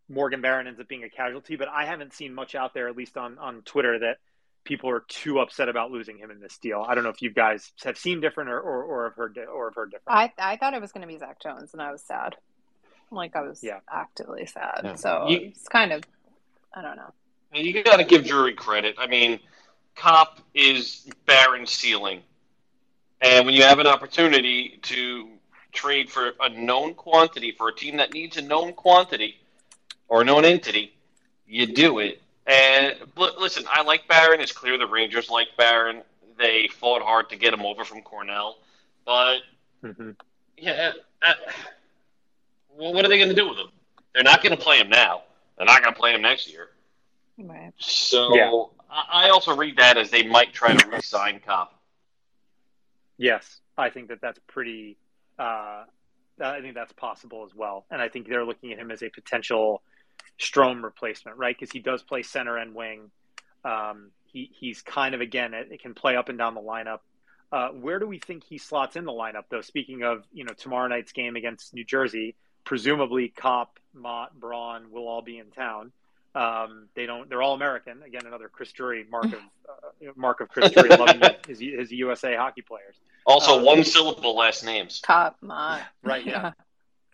Morgan 0.10 0.42
Barron 0.42 0.68
ends 0.68 0.80
up 0.80 0.88
being 0.88 1.04
a 1.04 1.10
casualty, 1.10 1.56
but 1.56 1.68
I 1.68 1.86
haven't 1.86 2.14
seen 2.14 2.34
much 2.34 2.56
out 2.56 2.74
there, 2.74 2.88
at 2.88 2.98
least 2.98 3.16
on 3.16 3.38
on 3.38 3.62
Twitter, 3.62 4.00
that 4.00 4.18
people 4.64 4.90
are 4.90 5.04
too 5.08 5.40
upset 5.40 5.70
about 5.70 5.92
losing 5.92 6.18
him 6.18 6.32
in 6.32 6.40
this 6.40 6.58
deal. 6.58 6.86
I 6.88 6.96
don't 6.96 7.04
know 7.04 7.12
if 7.12 7.22
you 7.22 7.32
guys 7.32 7.72
have 7.84 7.98
seen 7.98 8.20
different 8.20 8.50
or, 8.50 8.60
or, 8.60 8.84
or 8.84 9.04
have 9.06 9.16
heard 9.16 9.38
or 9.38 9.70
have 9.70 9.76
heard 9.76 9.92
different. 9.92 10.18
I 10.18 10.34
I 10.38 10.58
thought 10.58 10.74
it 10.74 10.82
was 10.82 10.92
going 10.92 11.02
to 11.02 11.08
be 11.08 11.18
Zach 11.18 11.40
Jones, 11.42 11.74
and 11.74 11.82
I 11.82 11.92
was 11.92 12.02
sad. 12.02 12.36
Like 13.12 13.36
I 13.36 13.42
was 13.42 13.64
yeah. 13.64 13.80
actively 13.90 14.46
sad. 14.46 14.82
Yeah. 14.84 14.96
So 14.96 15.28
you, 15.30 15.38
it's 15.42 15.68
kind 15.68 15.92
of 15.92 16.04
I 16.74 16.82
don't 16.82 16.98
know. 16.98 17.14
You 17.54 17.84
got 17.84 17.98
to 17.98 18.04
give 18.04 18.26
Drury 18.26 18.54
credit. 18.54 18.96
I 19.00 19.08
mean, 19.08 19.40
Copp 19.96 20.40
is 20.54 21.08
Barron's 21.26 21.72
ceiling, 21.72 22.22
and 23.22 23.46
when 23.46 23.56
you 23.56 23.64
have 23.64 23.80
an 23.80 23.88
opportunity 23.88 24.80
to 24.84 25.30
trade 25.72 26.10
for 26.10 26.32
a 26.40 26.50
known 26.50 26.96
quantity 26.96 27.52
for 27.52 27.70
a 27.70 27.76
team 27.76 27.98
that 27.98 28.12
needs 28.12 28.38
a 28.38 28.42
known 28.42 28.74
quantity 28.74 29.40
or 30.10 30.24
known 30.24 30.44
entity, 30.44 30.94
you 31.48 31.66
do 31.66 32.00
it. 32.00 32.22
And 32.46 32.96
listen, 33.16 33.64
I 33.70 33.84
like 33.84 34.08
Barron. 34.08 34.42
It's 34.42 34.52
clear 34.52 34.78
the 34.78 34.88
Rangers 34.88 35.30
like 35.30 35.48
Barron. 35.58 36.02
They 36.38 36.68
fought 36.68 37.02
hard 37.02 37.30
to 37.30 37.36
get 37.36 37.54
him 37.54 37.62
over 37.62 37.84
from 37.84 38.02
Cornell, 38.02 38.58
but 39.06 39.40
mm-hmm. 39.84 40.12
yeah, 40.58 40.94
uh, 41.22 41.34
well, 42.76 42.94
what 42.94 43.06
are 43.06 43.10
they 43.10 43.18
going 43.18 43.30
to 43.30 43.36
do 43.36 43.50
with 43.50 43.58
him? 43.58 43.68
They're 44.14 44.24
not 44.24 44.42
going 44.42 44.56
to 44.56 44.62
play 44.62 44.78
him 44.78 44.90
now. 44.90 45.24
They're 45.58 45.66
not 45.66 45.82
going 45.82 45.94
to 45.94 46.00
play 46.00 46.14
him 46.14 46.22
next 46.22 46.50
year. 46.50 46.70
Right. 47.38 47.74
So 47.78 48.36
yeah. 48.36 48.52
I 48.90 49.30
also 49.30 49.56
read 49.56 49.78
that 49.78 49.98
as 49.98 50.10
they 50.10 50.24
might 50.24 50.54
try 50.54 50.74
to 50.74 50.90
re-sign 50.90 51.42
Copp. 51.46 51.78
Yes, 53.18 53.60
I 53.78 53.90
think 53.90 54.08
that 54.08 54.22
that's 54.22 54.40
pretty. 54.48 54.98
Uh, 55.38 55.84
I 56.42 56.62
think 56.62 56.74
that's 56.74 56.94
possible 56.94 57.46
as 57.46 57.54
well, 57.54 57.86
and 57.92 58.02
I 58.02 58.08
think 58.08 58.30
they're 58.30 58.46
looking 58.46 58.72
at 58.72 58.80
him 58.80 58.92
as 58.92 59.04
a 59.04 59.10
potential 59.10 59.82
Strome 60.40 60.84
replacement, 60.84 61.38
right? 61.38 61.56
Because 61.58 61.72
he 61.72 61.80
does 61.80 62.02
play 62.04 62.24
center 62.24 62.58
and 62.58 62.74
wing. 62.74 63.12
Um, 63.66 64.12
he 64.26 64.52
he's 64.58 64.82
kind 64.82 65.16
of 65.16 65.22
again 65.22 65.54
it, 65.54 65.82
can 65.82 65.94
play 65.94 66.16
up 66.16 66.30
and 66.30 66.38
down 66.38 66.56
the 66.56 66.62
lineup. 66.62 67.00
Uh, 67.52 67.70
where 67.70 68.00
do 68.00 68.08
we 68.08 68.20
think 68.20 68.44
he 68.44 68.58
slots 68.58 68.96
in 68.96 69.06
the 69.06 69.12
lineup 69.12 69.46
though? 69.50 69.62
Speaking 69.62 70.04
of 70.04 70.24
you 70.32 70.44
know 70.44 70.54
tomorrow 70.54 70.88
night's 70.88 71.12
game 71.12 71.36
against 71.36 71.74
New 71.74 71.84
Jersey, 71.84 72.36
presumably 72.64 73.30
Copp, 73.30 73.80
Motte, 73.94 74.40
Braun 74.40 74.92
will 74.92 75.08
all 75.08 75.22
be 75.22 75.40
in 75.40 75.48
town. 75.48 75.92
Um, 76.36 76.88
they 76.96 77.06
don't. 77.06 77.28
They're 77.28 77.42
all 77.42 77.56
American. 77.56 78.04
Again, 78.04 78.22
another 78.26 78.50
Chris 78.50 78.72
Drury 78.72 79.06
mark 79.10 79.26
of 79.26 79.34
uh, 79.34 80.12
mark 80.16 80.42
of 80.42 80.50
Chris 80.50 80.72
Drury 80.72 80.90
loving 80.98 81.22
his, 81.48 81.60
his 81.60 81.92
USA 81.92 82.36
hockey 82.36 82.62
players. 82.62 82.96
Also, 83.26 83.58
um, 83.58 83.66
one 83.66 83.84
syllable 83.84 84.36
last 84.36 84.64
names. 84.64 85.02
Copp, 85.04 85.38
Motte. 85.42 85.82
Right. 86.04 86.26
Yeah. 86.26 86.52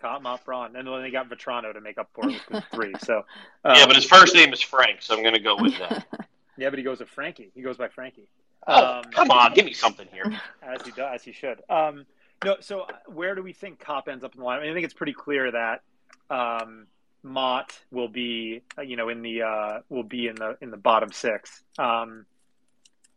Caught 0.06 0.22
Mop 0.22 0.46
Braun, 0.46 0.76
and 0.76 0.88
then 0.88 1.02
they 1.02 1.10
got 1.10 1.28
Vatrano 1.30 1.74
to 1.74 1.82
make 1.82 1.98
up 1.98 2.12
for 2.14 2.30
it 2.30 2.40
with 2.52 2.64
three. 2.72 2.94
So 3.00 3.26
um, 3.64 3.76
yeah, 3.76 3.88
but 3.88 3.96
his 3.96 4.06
first 4.06 4.36
name 4.36 4.54
is 4.54 4.62
Frank, 4.62 5.02
so 5.02 5.16
I'm 5.16 5.24
going 5.24 5.34
to 5.34 5.40
go 5.40 5.56
with 5.60 5.76
that. 5.80 6.06
yeah, 6.58 6.70
but 6.70 6.78
he 6.78 6.86
goes 6.86 7.00
with 7.00 7.10
Frankie. 7.10 7.50
He 7.56 7.64
goes 7.64 7.76
by 7.76 7.88
Frankie. 7.88 8.28
Oh, 8.68 8.98
um, 8.98 9.06
come 9.06 9.32
on, 9.32 9.56
give 9.56 9.66
me 9.66 9.74
something 9.74 10.08
here. 10.12 10.26
As 10.62 10.86
he 10.86 10.92
does, 10.92 11.16
as 11.16 11.24
he 11.24 11.32
should. 11.32 11.62
Um, 11.70 12.06
No, 12.44 12.58
so 12.60 12.82
uh, 12.82 12.88
where 13.08 13.34
do 13.34 13.42
we 13.42 13.52
think 13.54 13.80
Copp 13.80 14.08
ends 14.08 14.24
up 14.24 14.36
in 14.36 14.42
the 14.42 14.46
line? 14.46 14.60
I, 14.60 14.62
mean, 14.62 14.72
I 14.72 14.74
think 14.76 14.86
it's 14.86 14.94
pretty 14.94 15.14
clear 15.14 15.52
that 15.52 15.82
um, 16.30 16.86
Motte 17.24 17.80
will 17.92 18.08
be, 18.08 18.62
uh, 18.78 18.84
you 18.84 18.98
know, 18.98 19.10
in 19.10 19.24
the 19.24 19.42
uh, 19.42 19.80
will 19.90 20.04
be 20.04 20.28
in 20.28 20.36
the 20.36 20.56
in 20.62 20.70
the 20.70 20.78
bottom 20.78 21.12
six, 21.12 21.64
um, 21.80 22.28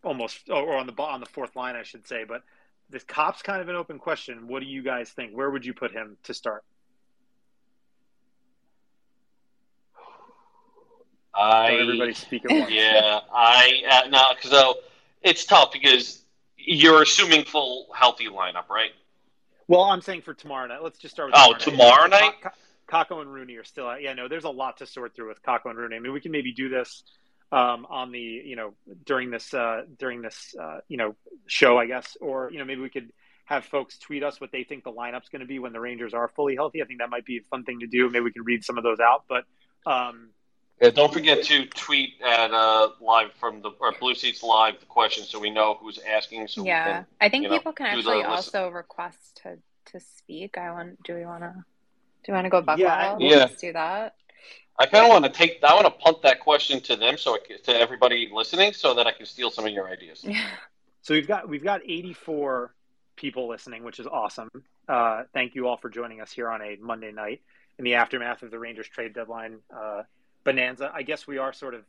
almost, 0.03 0.49
or 0.49 0.77
on 0.77 0.87
the 0.87 1.03
on 1.03 1.21
the 1.21 1.27
fourth 1.27 1.55
line, 1.55 1.77
I 1.77 1.83
should 1.83 2.07
say. 2.07 2.25
But 2.25 2.45
this 2.89 3.05
Copp's 3.05 3.43
kind 3.43 3.61
of 3.61 3.69
an 3.69 3.77
open 3.77 3.99
question. 3.99 4.49
What 4.49 4.61
do 4.61 4.67
you 4.67 4.83
guys 4.83 5.11
think? 5.11 5.37
Where 5.37 5.51
would 5.51 5.67
you 5.67 5.75
put 5.75 5.93
him 5.93 6.17
to 6.25 6.33
start? 6.33 6.65
I 11.35 11.73
everybody 11.73 12.15
speak 12.15 12.45
at 12.45 12.51
once. 12.59 12.71
Yeah, 12.71 13.21
I 13.33 13.83
uh, 13.91 14.09
no, 14.09 14.23
because 14.35 14.51
so 14.51 14.75
it's 15.23 15.45
tough 15.45 15.73
because 15.73 16.23
you're 16.57 17.03
assuming 17.03 17.45
full 17.45 17.87
healthy 17.95 18.27
lineup, 18.27 18.69
right? 18.69 18.91
Well, 19.69 19.83
I'm 19.83 20.01
saying 20.01 20.23
for 20.23 20.35
tomorrow 20.35 20.67
night. 20.67 20.83
Let's 20.83 20.99
just 20.99 21.15
start 21.15 21.31
with 21.31 21.37
oh 21.39 21.55
tomorrow 21.55 22.07
night. 22.07 22.33
Kakko 22.91 23.21
and 23.21 23.33
Rooney 23.33 23.57
are 23.57 23.65
still 23.65 23.87
out. 23.87 24.03
Yeah, 24.03 24.15
no, 24.15 24.29
there's 24.29 24.45
a 24.45 24.51
lot 24.51 24.79
to 24.79 24.87
sort 24.87 25.15
through 25.15 25.29
with 25.29 25.43
Kakko 25.43 25.67
and 25.67 25.79
Rooney. 25.79 25.97
I 25.97 25.99
mean, 25.99 26.13
we 26.13 26.21
can 26.21 26.33
maybe 26.33 26.53
do 26.53 26.71
this 26.71 27.03
um, 27.53 27.87
on 27.89 28.11
the 28.13 28.19
you 28.19 28.57
know 28.57 28.75
during 29.05 29.31
this 29.31 29.53
uh, 29.53 29.83
during 29.99 30.23
this 30.23 30.55
uh, 30.61 30.79
you 30.89 30.97
know 30.97 31.15
show, 31.47 31.79
I 31.79 31.87
guess, 31.87 32.17
or 32.21 32.51
you 32.51 32.59
know 32.59 32.65
maybe 32.65 32.81
we 32.81 32.91
could 32.91 33.11
have 33.45 33.65
folks 33.65 33.99
tweet 33.99 34.23
us 34.23 34.41
what 34.41 34.53
they 34.53 34.65
think 34.65 34.85
the 34.85 34.93
lineup's 34.93 35.29
going 35.31 35.41
to 35.41 35.47
be 35.47 35.59
when 35.59 35.73
the 35.73 35.81
Rangers 35.81 36.13
are 36.13 36.29
fully 36.29 36.55
healthy. 36.55 36.83
I 36.83 36.87
think 36.87 37.01
that 37.01 37.09
might 37.11 37.25
be 37.25 37.39
a 37.39 37.43
fun 37.51 37.65
thing 37.65 37.81
to 37.81 37.87
do. 37.87 38.09
Maybe 38.11 38.25
we 38.25 38.33
can 38.33 38.45
read 38.45 38.65
some 38.65 38.79
of 38.79 38.85
those 38.85 39.01
out, 39.01 39.25
but. 39.29 39.45
Um, 39.87 40.31
yeah, 40.81 40.91
don't 40.91 41.13
forget 41.13 41.43
to 41.45 41.67
tweet 41.67 42.15
at 42.25 42.53
uh, 42.53 42.91
live 43.01 43.33
from 43.41 43.63
the 43.63 43.71
or 43.81 43.93
Blue 43.99 44.15
Seats 44.15 44.43
live 44.43 44.79
the 44.79 44.87
question 44.87 45.25
so 45.25 45.39
we 45.39 45.51
know 45.51 45.77
who's 45.81 45.99
asking. 45.99 46.47
So 46.47 46.65
yeah, 46.65 46.85
can, 46.85 47.07
I 47.21 47.29
think 47.29 47.49
people 47.49 47.73
know, 47.73 47.75
can 47.75 47.87
actually 47.87 48.23
also 48.23 48.69
request 48.69 49.41
to 49.43 49.59
to 49.87 50.01
speak. 50.01 50.57
I 50.57 50.71
want. 50.71 51.03
Do 51.03 51.15
we 51.15 51.25
want 51.25 51.43
to? 51.43 51.53
Do 51.53 52.33
you 52.33 52.35
want 52.35 52.45
to 52.45 52.51
go 52.51 52.63
buck 52.63 52.79
yeah, 52.79 53.09
wild? 53.09 53.23
Yeah. 53.23 53.37
Let's 53.37 53.61
do 53.61 53.73
that. 53.73 54.15
I 54.79 54.87
kind 54.87 55.05
of 55.05 55.11
want 55.11 55.25
to 55.25 55.31
take. 55.31 55.63
I 55.65 55.75
want 55.75 55.87
to 55.87 55.91
punt 55.91 56.23
that 56.23 56.39
question 56.41 56.81
to 56.83 56.95
them, 56.95 57.19
so 57.19 57.35
it, 57.35 57.65
to 57.65 57.77
everybody 57.77 58.31
listening, 58.33 58.73
so 58.73 58.95
that 58.95 59.07
I 59.07 59.13
can 59.13 59.27
steal 59.27 59.51
some 59.51 59.67
of 59.67 59.73
your 59.73 59.89
ideas. 59.89 60.25
so 61.03 61.15
we've 61.15 61.27
got 61.27 61.49
we've 61.49 61.65
got 61.65 61.81
84 61.85 62.73
people 63.17 63.49
listening, 63.49 63.83
which 63.83 63.99
is 63.99 64.07
awesome. 64.07 64.49
Uh, 64.89 65.25
thank 65.35 65.57
you 65.57 65.67
all 65.67 65.77
for 65.77 65.91
joining 65.91 66.21
us 66.21 66.31
here 66.31 66.49
on 66.49 66.63
a 66.63 66.77
Monday 66.81 67.11
night 67.11 67.43
in 67.79 67.85
the 67.85 67.95
aftermath 67.95 68.43
of 68.43 68.53
the 68.53 68.59
Rangers 68.59 68.87
trade 68.87 69.13
deadline 69.13 69.59
uh, 69.77 70.03
bonanza. 70.45 70.91
I 70.95 71.03
guess 71.03 71.27
we 71.27 71.39
are 71.39 71.53
sort 71.53 71.75
of 71.75 71.85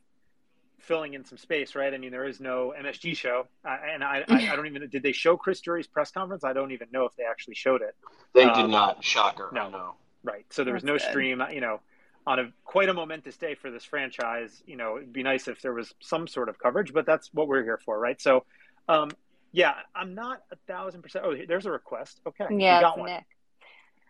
filling 0.79 1.13
in 1.13 1.25
some 1.25 1.37
space, 1.37 1.75
right? 1.75 1.93
I 1.93 1.97
mean, 1.97 2.11
there 2.11 2.25
is 2.25 2.39
no 2.39 2.73
MSG 2.77 3.15
show, 3.15 3.47
uh, 3.65 3.77
and 3.93 4.03
I, 4.03 4.23
I, 4.27 4.51
I, 4.51 4.55
don't 4.55 4.65
even 4.65 4.89
did 4.89 5.03
they 5.03 5.11
show 5.11 5.37
Chris 5.37 5.59
Drury's 5.61 5.87
press 5.87 6.11
conference? 6.11 6.43
I 6.43 6.53
don't 6.53 6.71
even 6.71 6.87
know 6.91 7.05
if 7.05 7.15
they 7.15 7.23
actually 7.23 7.55
showed 7.55 7.81
it. 7.81 7.95
They 8.33 8.43
um, 8.43 8.61
did 8.61 8.71
not. 8.71 9.03
Shocker. 9.03 9.49
No, 9.53 9.69
no. 9.69 9.95
Right. 10.23 10.45
So 10.49 10.63
there 10.63 10.73
was 10.73 10.83
no 10.83 10.93
good. 10.93 11.01
stream. 11.01 11.43
You 11.51 11.61
know, 11.61 11.81
on 12.25 12.39
a 12.39 12.51
quite 12.63 12.89
a 12.89 12.93
momentous 12.93 13.37
day 13.37 13.55
for 13.55 13.71
this 13.71 13.83
franchise. 13.83 14.63
You 14.65 14.77
know, 14.77 14.97
it'd 14.97 15.13
be 15.13 15.23
nice 15.23 15.47
if 15.47 15.61
there 15.61 15.73
was 15.73 15.93
some 15.99 16.27
sort 16.27 16.49
of 16.49 16.59
coverage, 16.59 16.93
but 16.93 17.05
that's 17.05 17.29
what 17.33 17.47
we're 17.47 17.63
here 17.63 17.79
for, 17.83 17.99
right? 17.99 18.21
So, 18.21 18.45
um, 18.87 19.11
yeah, 19.51 19.73
I'm 19.95 20.15
not 20.15 20.43
a 20.51 20.55
thousand 20.67 21.01
percent. 21.01 21.25
Oh, 21.25 21.35
there's 21.47 21.65
a 21.65 21.71
request. 21.71 22.21
Okay, 22.27 22.45
yeah, 22.51 22.81
got 22.81 22.97
one. 22.97 23.09
Nick. 23.09 23.25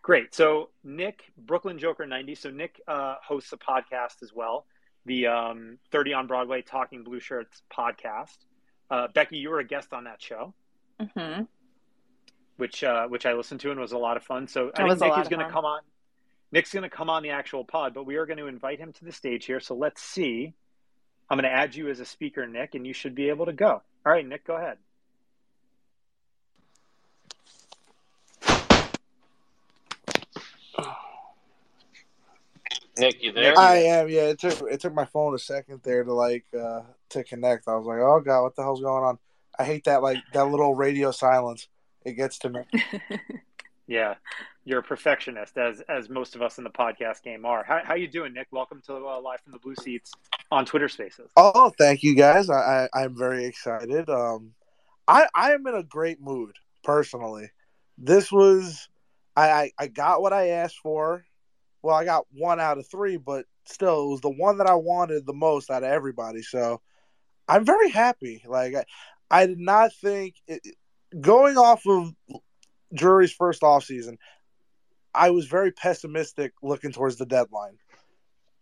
Great. 0.02 0.34
So 0.34 0.70
Nick, 0.82 1.24
Brooklyn 1.36 1.78
Joker 1.78 2.06
90. 2.06 2.34
So 2.34 2.50
Nick 2.50 2.80
uh, 2.88 3.16
hosts 3.22 3.52
a 3.52 3.56
podcast 3.56 4.22
as 4.22 4.32
well, 4.34 4.66
the 5.04 5.26
um, 5.26 5.78
30 5.92 6.14
on 6.14 6.26
Broadway 6.26 6.62
Talking 6.62 7.04
Blue 7.04 7.20
Shirts 7.20 7.62
podcast. 7.74 8.36
Uh, 8.90 9.08
Becky, 9.14 9.36
you 9.36 9.50
were 9.50 9.60
a 9.60 9.64
guest 9.64 9.92
on 9.92 10.04
that 10.04 10.20
show, 10.20 10.54
mm-hmm. 11.00 11.42
which 12.56 12.82
uh, 12.82 13.06
which 13.06 13.24
I 13.24 13.34
listened 13.34 13.60
to 13.60 13.70
and 13.70 13.78
was 13.78 13.92
a 13.92 13.98
lot 13.98 14.16
of 14.16 14.24
fun. 14.24 14.48
So 14.48 14.72
I 14.74 14.88
think 14.88 15.00
Nick 15.00 15.18
is 15.18 15.28
going 15.28 15.46
to 15.46 15.52
come 15.52 15.64
on. 15.64 15.80
Nick's 16.50 16.72
going 16.72 16.82
to 16.82 16.90
come 16.90 17.08
on 17.08 17.22
the 17.22 17.30
actual 17.30 17.64
pod, 17.64 17.94
but 17.94 18.04
we 18.04 18.16
are 18.16 18.26
going 18.26 18.38
to 18.38 18.46
invite 18.46 18.80
him 18.80 18.92
to 18.94 19.04
the 19.04 19.12
stage 19.12 19.44
here. 19.44 19.60
So 19.60 19.76
let's 19.76 20.02
see. 20.02 20.54
I'm 21.28 21.38
going 21.38 21.48
to 21.48 21.56
add 21.56 21.76
you 21.76 21.88
as 21.88 22.00
a 22.00 22.04
speaker, 22.04 22.44
Nick, 22.48 22.74
and 22.74 22.84
you 22.84 22.92
should 22.92 23.14
be 23.14 23.28
able 23.28 23.46
to 23.46 23.52
go. 23.52 23.82
All 24.04 24.12
right, 24.12 24.26
Nick, 24.26 24.44
go 24.44 24.56
ahead. 24.56 24.78
Nick, 33.00 33.22
you 33.22 33.32
there? 33.32 33.58
I 33.58 33.76
am. 33.76 34.08
Yeah, 34.08 34.28
it 34.28 34.38
took 34.38 34.60
it 34.70 34.80
took 34.80 34.92
my 34.92 35.06
phone 35.06 35.34
a 35.34 35.38
second 35.38 35.80
there 35.82 36.04
to 36.04 36.12
like 36.12 36.44
uh 36.58 36.82
to 37.10 37.24
connect. 37.24 37.66
I 37.66 37.74
was 37.74 37.86
like, 37.86 37.98
oh 37.98 38.20
god, 38.20 38.42
what 38.42 38.56
the 38.56 38.62
hell's 38.62 38.82
going 38.82 39.04
on? 39.04 39.18
I 39.58 39.64
hate 39.64 39.84
that 39.84 40.02
like 40.02 40.18
that 40.34 40.44
little 40.44 40.74
radio 40.74 41.10
silence. 41.10 41.68
It 42.04 42.12
gets 42.12 42.38
to 42.40 42.50
me. 42.50 42.60
yeah, 43.86 44.16
you're 44.64 44.80
a 44.80 44.82
perfectionist, 44.82 45.56
as 45.56 45.80
as 45.88 46.10
most 46.10 46.36
of 46.36 46.42
us 46.42 46.58
in 46.58 46.64
the 46.64 46.70
podcast 46.70 47.22
game 47.22 47.46
are. 47.46 47.64
How 47.64 47.80
how 47.82 47.94
you 47.94 48.06
doing, 48.06 48.34
Nick? 48.34 48.48
Welcome 48.50 48.82
to 48.86 48.94
uh, 48.94 49.20
live 49.20 49.40
from 49.40 49.52
the 49.52 49.58
Blue 49.58 49.76
Seats 49.76 50.12
on 50.50 50.66
Twitter 50.66 50.88
Spaces. 50.88 51.30
Oh, 51.38 51.72
thank 51.78 52.02
you 52.02 52.14
guys. 52.14 52.50
I, 52.50 52.88
I 52.92 53.02
I'm 53.02 53.16
very 53.16 53.46
excited. 53.46 54.10
Um, 54.10 54.52
I 55.08 55.26
I 55.34 55.52
am 55.52 55.66
in 55.66 55.74
a 55.74 55.82
great 55.82 56.20
mood 56.20 56.56
personally. 56.84 57.50
This 57.96 58.30
was 58.30 58.88
I, 59.36 59.50
I, 59.50 59.72
I 59.78 59.86
got 59.86 60.20
what 60.20 60.34
I 60.34 60.48
asked 60.48 60.80
for 60.82 61.24
well, 61.82 61.96
I 61.96 62.04
got 62.04 62.26
one 62.32 62.60
out 62.60 62.78
of 62.78 62.88
three, 62.88 63.16
but 63.16 63.46
still, 63.64 64.04
it 64.04 64.10
was 64.10 64.20
the 64.20 64.30
one 64.30 64.58
that 64.58 64.66
I 64.66 64.74
wanted 64.74 65.26
the 65.26 65.32
most 65.32 65.70
out 65.70 65.82
of 65.82 65.90
everybody. 65.90 66.42
So 66.42 66.80
I'm 67.48 67.64
very 67.64 67.90
happy. 67.90 68.42
Like, 68.46 68.74
I, 68.74 68.84
I 69.30 69.46
did 69.46 69.60
not 69.60 69.92
think 69.94 70.34
it, 70.46 70.62
going 71.18 71.56
off 71.56 71.82
of 71.86 72.12
Drury's 72.94 73.32
first 73.32 73.62
off 73.62 73.84
season, 73.84 74.18
I 75.14 75.30
was 75.30 75.46
very 75.46 75.72
pessimistic 75.72 76.52
looking 76.62 76.92
towards 76.92 77.16
the 77.16 77.26
deadline 77.26 77.78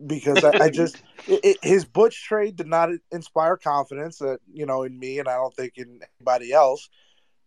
because 0.05 0.45
I, 0.45 0.65
I 0.65 0.71
just 0.71 1.03
it, 1.27 1.41
it, 1.45 1.57
his 1.63 1.85
Butch 1.85 2.25
trade 2.25 2.57
did 2.57 2.67
not 2.67 2.91
inspire 3.11 3.57
confidence 3.57 4.19
that 4.19 4.39
you 4.53 4.67
know 4.67 4.83
in 4.83 4.99
me, 4.99 5.19
and 5.19 5.29
I 5.29 5.35
don't 5.35 5.55
think 5.55 5.75
in 5.77 6.01
anybody 6.21 6.53
else. 6.53 6.89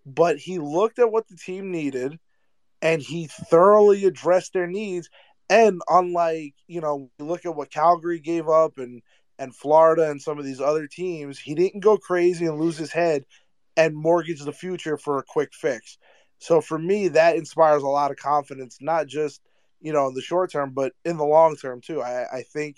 But 0.05 0.37
he 0.37 0.57
looked 0.57 0.99
at 0.99 1.11
what 1.11 1.27
the 1.27 1.35
team 1.35 1.71
needed, 1.71 2.19
and 2.81 3.01
he 3.01 3.27
thoroughly 3.27 4.05
addressed 4.05 4.53
their 4.53 4.67
needs. 4.67 5.09
And 5.51 5.81
unlike, 5.89 6.53
you 6.67 6.79
know, 6.79 7.11
look 7.19 7.45
at 7.45 7.55
what 7.55 7.69
Calgary 7.69 8.21
gave 8.21 8.47
up 8.47 8.77
and 8.77 9.01
and 9.37 9.53
Florida 9.53 10.09
and 10.09 10.21
some 10.21 10.39
of 10.39 10.45
these 10.45 10.61
other 10.61 10.87
teams, 10.87 11.37
he 11.37 11.55
didn't 11.55 11.81
go 11.81 11.97
crazy 11.97 12.45
and 12.45 12.57
lose 12.57 12.77
his 12.77 12.91
head 12.91 13.25
and 13.75 13.93
mortgage 13.95 14.41
the 14.41 14.53
future 14.53 14.97
for 14.97 15.17
a 15.17 15.23
quick 15.23 15.53
fix. 15.53 15.97
So 16.37 16.61
for 16.61 16.79
me, 16.79 17.09
that 17.09 17.35
inspires 17.35 17.83
a 17.83 17.87
lot 17.87 18.11
of 18.11 18.17
confidence, 18.17 18.77
not 18.79 19.07
just, 19.07 19.41
you 19.81 19.91
know, 19.91 20.07
in 20.07 20.13
the 20.13 20.21
short 20.21 20.51
term, 20.51 20.71
but 20.73 20.93
in 21.03 21.17
the 21.17 21.25
long 21.25 21.57
term 21.57 21.81
too. 21.81 22.01
I, 22.01 22.37
I 22.37 22.43
think 22.43 22.77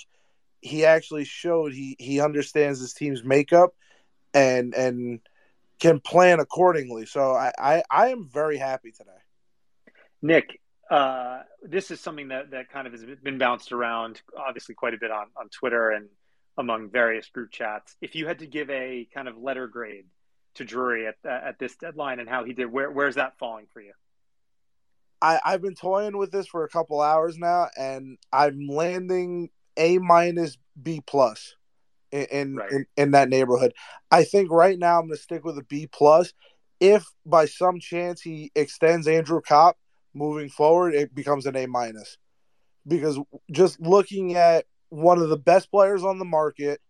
he 0.62 0.84
actually 0.84 1.26
showed 1.26 1.74
he 1.74 1.96
he 2.00 2.22
understands 2.22 2.80
his 2.80 2.94
team's 2.94 3.24
makeup 3.24 3.76
and 4.34 4.74
and 4.74 5.20
can 5.80 6.00
plan 6.00 6.40
accordingly. 6.40 7.06
So 7.06 7.34
I, 7.34 7.52
I, 7.60 7.84
I 7.92 8.08
am 8.08 8.30
very 8.34 8.58
happy 8.58 8.92
today. 8.92 9.12
Nick, 10.24 10.62
uh, 10.94 11.42
this 11.64 11.90
is 11.90 12.00
something 12.00 12.28
that, 12.28 12.52
that 12.52 12.70
kind 12.70 12.86
of 12.86 12.94
has 12.94 13.04
been 13.24 13.40
bounced 13.40 13.72
around, 13.72 14.22
obviously, 14.38 14.76
quite 14.76 14.94
a 14.94 14.98
bit 14.98 15.10
on, 15.10 15.26
on 15.36 15.50
Twitter 15.50 15.90
and 15.90 16.08
among 16.56 16.92
various 16.92 17.28
group 17.30 17.52
chats. 17.52 17.96
If 18.00 18.14
you 18.14 18.28
had 18.28 18.40
to 18.40 18.46
give 18.46 18.70
a 18.70 19.08
kind 19.12 19.28
of 19.28 19.36
letter 19.38 19.68
grade 19.68 20.06
to 20.56 20.66
Drury 20.66 21.08
at, 21.08 21.16
at 21.26 21.58
this 21.58 21.76
deadline 21.78 22.20
and 22.20 22.30
how 22.30 22.44
he 22.44 22.54
did, 22.54 22.72
where, 22.72 22.92
where's 22.92 23.16
that 23.16 23.40
falling 23.40 23.66
for 23.74 23.82
you? 23.82 23.94
I, 25.20 25.40
I've 25.44 25.64
been 25.64 25.74
toying 25.74 26.16
with 26.16 26.32
this 26.32 26.46
for 26.46 26.64
a 26.64 26.70
couple 26.70 27.02
hours 27.02 27.40
now, 27.40 27.70
and 27.76 28.20
I'm 28.32 28.68
landing 28.68 29.50
A 29.78 29.98
minus 29.98 30.60
B 30.80 31.02
plus 31.04 31.56
in 32.12 32.26
in, 32.26 32.56
right. 32.56 32.72
in 32.72 32.86
in 32.98 33.12
that 33.12 33.30
neighborhood. 33.30 33.74
I 34.12 34.26
think 34.26 34.52
right 34.52 34.78
now 34.78 35.00
I'm 35.00 35.08
going 35.08 35.18
to 35.18 35.24
stick 35.24 35.44
with 35.44 35.58
a 35.58 35.64
B 35.64 35.88
plus. 35.88 36.34
If 36.80 37.06
by 37.26 37.46
some 37.46 37.80
chance 37.80 38.22
he 38.22 38.52
extends 38.54 39.08
Andrew 39.08 39.42
Copp, 39.42 39.78
moving 40.14 40.50
forward, 40.50 40.94
it 40.94 41.14
becomes 41.14 41.46
an 41.46 41.56
A 41.56 41.66
minus. 41.66 42.18
Because 42.88 43.20
just 43.52 43.80
looking 43.80 44.36
at 44.36 44.66
one 44.90 45.20
of 45.20 45.30
the 45.30 45.38
best 45.38 45.72
players 45.72 46.04
on 46.04 46.20
the 46.20 46.26
market, 46.26 46.82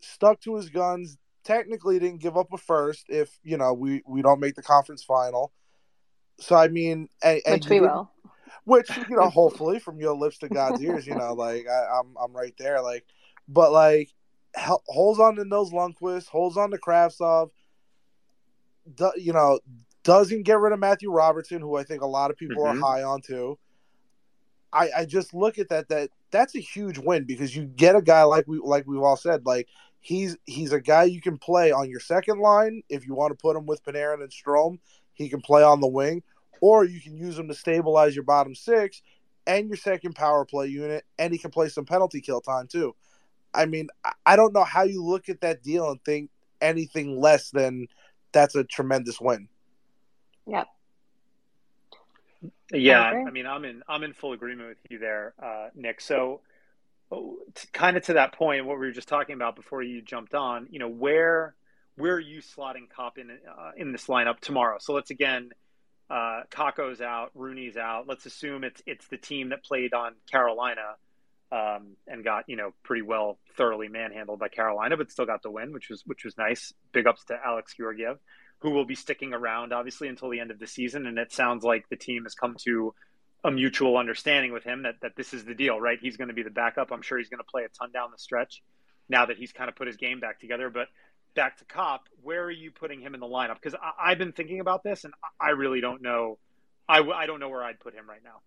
stuck 0.00 0.40
to 0.42 0.56
his 0.56 0.68
guns, 0.68 1.16
technically 1.44 1.98
didn't 1.98 2.20
give 2.20 2.36
up 2.36 2.52
a 2.52 2.58
first 2.58 3.06
if, 3.08 3.38
you 3.42 3.56
know, 3.56 3.72
we, 3.72 4.02
we 4.06 4.22
don't 4.22 4.40
make 4.40 4.54
the 4.54 4.62
conference 4.62 5.02
final. 5.02 5.52
So 6.38 6.56
I 6.56 6.68
mean 6.68 7.08
and, 7.22 7.40
and 7.46 7.54
Which 7.62 7.68
we 7.70 7.80
will. 7.80 8.10
Which, 8.64 8.90
you 9.08 9.16
know, 9.16 9.28
hopefully 9.28 9.78
from 9.78 10.00
your 10.00 10.14
lips 10.14 10.38
to 10.38 10.48
God's 10.48 10.82
ears, 10.82 11.06
you 11.06 11.14
know, 11.14 11.34
like 11.34 11.66
I, 11.68 11.98
I'm 11.98 12.14
I'm 12.22 12.32
right 12.32 12.54
there. 12.58 12.80
Like 12.80 13.04
but 13.48 13.72
like 13.72 14.10
holds 14.56 15.18
on 15.18 15.36
to 15.36 15.44
Nils 15.44 15.72
Lundkvist, 15.72 16.26
holds 16.26 16.56
on 16.56 16.70
to 16.70 16.78
Kravtsov, 16.78 17.50
you 19.16 19.32
know, 19.32 19.58
doesn't 20.04 20.42
get 20.42 20.58
rid 20.58 20.72
of 20.72 20.78
Matthew 20.78 21.10
Robertson, 21.10 21.60
who 21.60 21.76
I 21.76 21.84
think 21.84 22.02
a 22.02 22.06
lot 22.06 22.30
of 22.30 22.36
people 22.36 22.64
mm-hmm. 22.64 22.82
are 22.82 22.86
high 22.86 23.02
on 23.02 23.20
too. 23.20 23.58
I, 24.72 24.90
I 24.98 25.04
just 25.04 25.34
look 25.34 25.58
at 25.58 25.68
that 25.68 25.88
that 25.90 26.10
that's 26.30 26.54
a 26.54 26.60
huge 26.60 26.98
win 26.98 27.24
because 27.24 27.54
you 27.54 27.64
get 27.64 27.94
a 27.94 28.02
guy 28.02 28.22
like 28.22 28.46
we 28.48 28.58
like 28.58 28.86
we've 28.86 29.02
all 29.02 29.16
said 29.16 29.44
like 29.44 29.68
he's 30.00 30.36
he's 30.46 30.72
a 30.72 30.80
guy 30.80 31.04
you 31.04 31.20
can 31.20 31.36
play 31.36 31.72
on 31.72 31.90
your 31.90 32.00
second 32.00 32.40
line 32.40 32.82
if 32.88 33.06
you 33.06 33.14
want 33.14 33.32
to 33.32 33.40
put 33.40 33.54
him 33.54 33.66
with 33.66 33.84
Panarin 33.84 34.22
and 34.22 34.30
Strome 34.30 34.78
he 35.12 35.28
can 35.28 35.42
play 35.42 35.62
on 35.62 35.80
the 35.80 35.86
wing 35.86 36.22
or 36.62 36.84
you 36.84 37.00
can 37.00 37.14
use 37.16 37.38
him 37.38 37.48
to 37.48 37.54
stabilize 37.54 38.14
your 38.14 38.24
bottom 38.24 38.54
six 38.54 39.02
and 39.46 39.68
your 39.68 39.76
second 39.76 40.14
power 40.14 40.44
play 40.44 40.68
unit, 40.68 41.04
and 41.18 41.32
he 41.32 41.38
can 41.38 41.50
play 41.50 41.68
some 41.68 41.84
penalty 41.84 42.20
kill 42.20 42.40
time 42.40 42.66
too. 42.66 42.94
I 43.54 43.66
mean, 43.66 43.88
I 44.24 44.36
don't 44.36 44.54
know 44.54 44.64
how 44.64 44.84
you 44.84 45.04
look 45.04 45.28
at 45.28 45.42
that 45.42 45.62
deal 45.62 45.90
and 45.90 46.02
think 46.04 46.30
anything 46.60 47.20
less 47.20 47.50
than 47.50 47.88
that's 48.32 48.54
a 48.54 48.64
tremendous 48.64 49.20
win. 49.20 49.48
Yep. 50.46 50.66
Yeah, 52.72 53.02
I 53.02 53.28
I, 53.28 53.30
mean, 53.30 53.46
I'm 53.46 53.64
in 53.64 53.82
I'm 53.88 54.02
in 54.02 54.12
full 54.12 54.32
agreement 54.32 54.70
with 54.70 54.78
you 54.90 54.98
there, 54.98 55.34
uh, 55.42 55.68
Nick. 55.74 56.00
So, 56.00 56.40
oh, 57.10 57.38
t- 57.54 57.68
kind 57.72 57.96
of 57.96 58.04
to 58.04 58.14
that 58.14 58.32
point, 58.32 58.64
what 58.64 58.78
we 58.78 58.86
were 58.86 58.92
just 58.92 59.08
talking 59.08 59.34
about 59.34 59.56
before 59.56 59.82
you 59.82 60.02
jumped 60.02 60.34
on, 60.34 60.68
you 60.70 60.78
know, 60.78 60.88
where 60.88 61.54
where 61.96 62.14
are 62.14 62.20
you 62.20 62.40
slotting 62.40 62.88
Copp 62.88 63.18
in 63.18 63.30
uh, 63.30 63.70
in 63.76 63.92
this 63.92 64.06
lineup 64.06 64.40
tomorrow? 64.40 64.78
So 64.80 64.94
let's 64.94 65.10
again, 65.10 65.50
uh, 66.10 66.42
Kakko's 66.50 67.00
out, 67.00 67.30
Rooney's 67.34 67.76
out. 67.76 68.06
Let's 68.08 68.26
assume 68.26 68.64
it's 68.64 68.82
it's 68.86 69.06
the 69.08 69.18
team 69.18 69.50
that 69.50 69.62
played 69.62 69.92
on 69.92 70.14
Carolina 70.30 70.96
um, 71.52 71.96
and 72.08 72.24
got 72.24 72.44
you 72.48 72.56
know 72.56 72.72
pretty 72.82 73.02
well 73.02 73.38
thoroughly 73.56 73.88
manhandled 73.88 74.38
by 74.38 74.48
Carolina, 74.48 74.96
but 74.96 75.10
still 75.10 75.26
got 75.26 75.42
the 75.42 75.50
win, 75.50 75.72
which 75.72 75.90
was 75.90 76.02
which 76.06 76.24
was 76.24 76.38
nice. 76.38 76.72
Big 76.92 77.06
ups 77.06 77.24
to 77.26 77.38
Alex 77.44 77.74
Georgiev, 77.76 78.18
who 78.62 78.70
will 78.70 78.84
be 78.84 78.94
sticking 78.94 79.34
around 79.34 79.72
obviously 79.72 80.08
until 80.08 80.30
the 80.30 80.40
end 80.40 80.50
of 80.50 80.58
the 80.58 80.66
season, 80.66 81.06
and 81.06 81.18
it 81.18 81.32
sounds 81.32 81.64
like 81.64 81.88
the 81.88 81.96
team 81.96 82.22
has 82.24 82.34
come 82.34 82.56
to 82.64 82.94
a 83.44 83.50
mutual 83.50 83.96
understanding 83.96 84.52
with 84.52 84.64
him 84.64 84.84
that 84.84 84.94
that 85.02 85.16
this 85.16 85.34
is 85.34 85.44
the 85.44 85.54
deal, 85.54 85.80
right? 85.80 85.98
He's 86.00 86.16
going 86.16 86.28
to 86.28 86.34
be 86.34 86.42
the 86.42 86.50
backup. 86.50 86.90
I'm 86.92 87.02
sure 87.02 87.18
he's 87.18 87.28
going 87.28 87.38
to 87.38 87.50
play 87.50 87.64
a 87.64 87.68
ton 87.68 87.90
down 87.92 88.10
the 88.10 88.18
stretch 88.18 88.62
now 89.08 89.26
that 89.26 89.36
he's 89.36 89.52
kind 89.52 89.68
of 89.68 89.76
put 89.76 89.86
his 89.86 89.96
game 89.96 90.20
back 90.20 90.40
together, 90.40 90.70
but. 90.70 90.88
Back 91.34 91.56
to 91.60 91.64
Copp, 91.64 92.10
where 92.22 92.44
are 92.44 92.50
you 92.50 92.70
putting 92.70 93.00
him 93.00 93.14
in 93.14 93.20
the 93.20 93.26
lineup? 93.26 93.54
Because 93.54 93.74
I've 93.98 94.18
been 94.18 94.32
thinking 94.32 94.60
about 94.60 94.82
this, 94.84 95.04
and 95.04 95.14
I 95.40 95.52
really 95.52 95.80
don't 95.80 96.02
know. 96.02 96.36
I, 96.86 97.00
I 97.00 97.24
don't 97.24 97.40
know 97.40 97.48
where 97.48 97.62
I'd 97.62 97.80
put 97.80 97.94
him 97.94 98.06
right 98.06 98.20
now. 98.22 98.42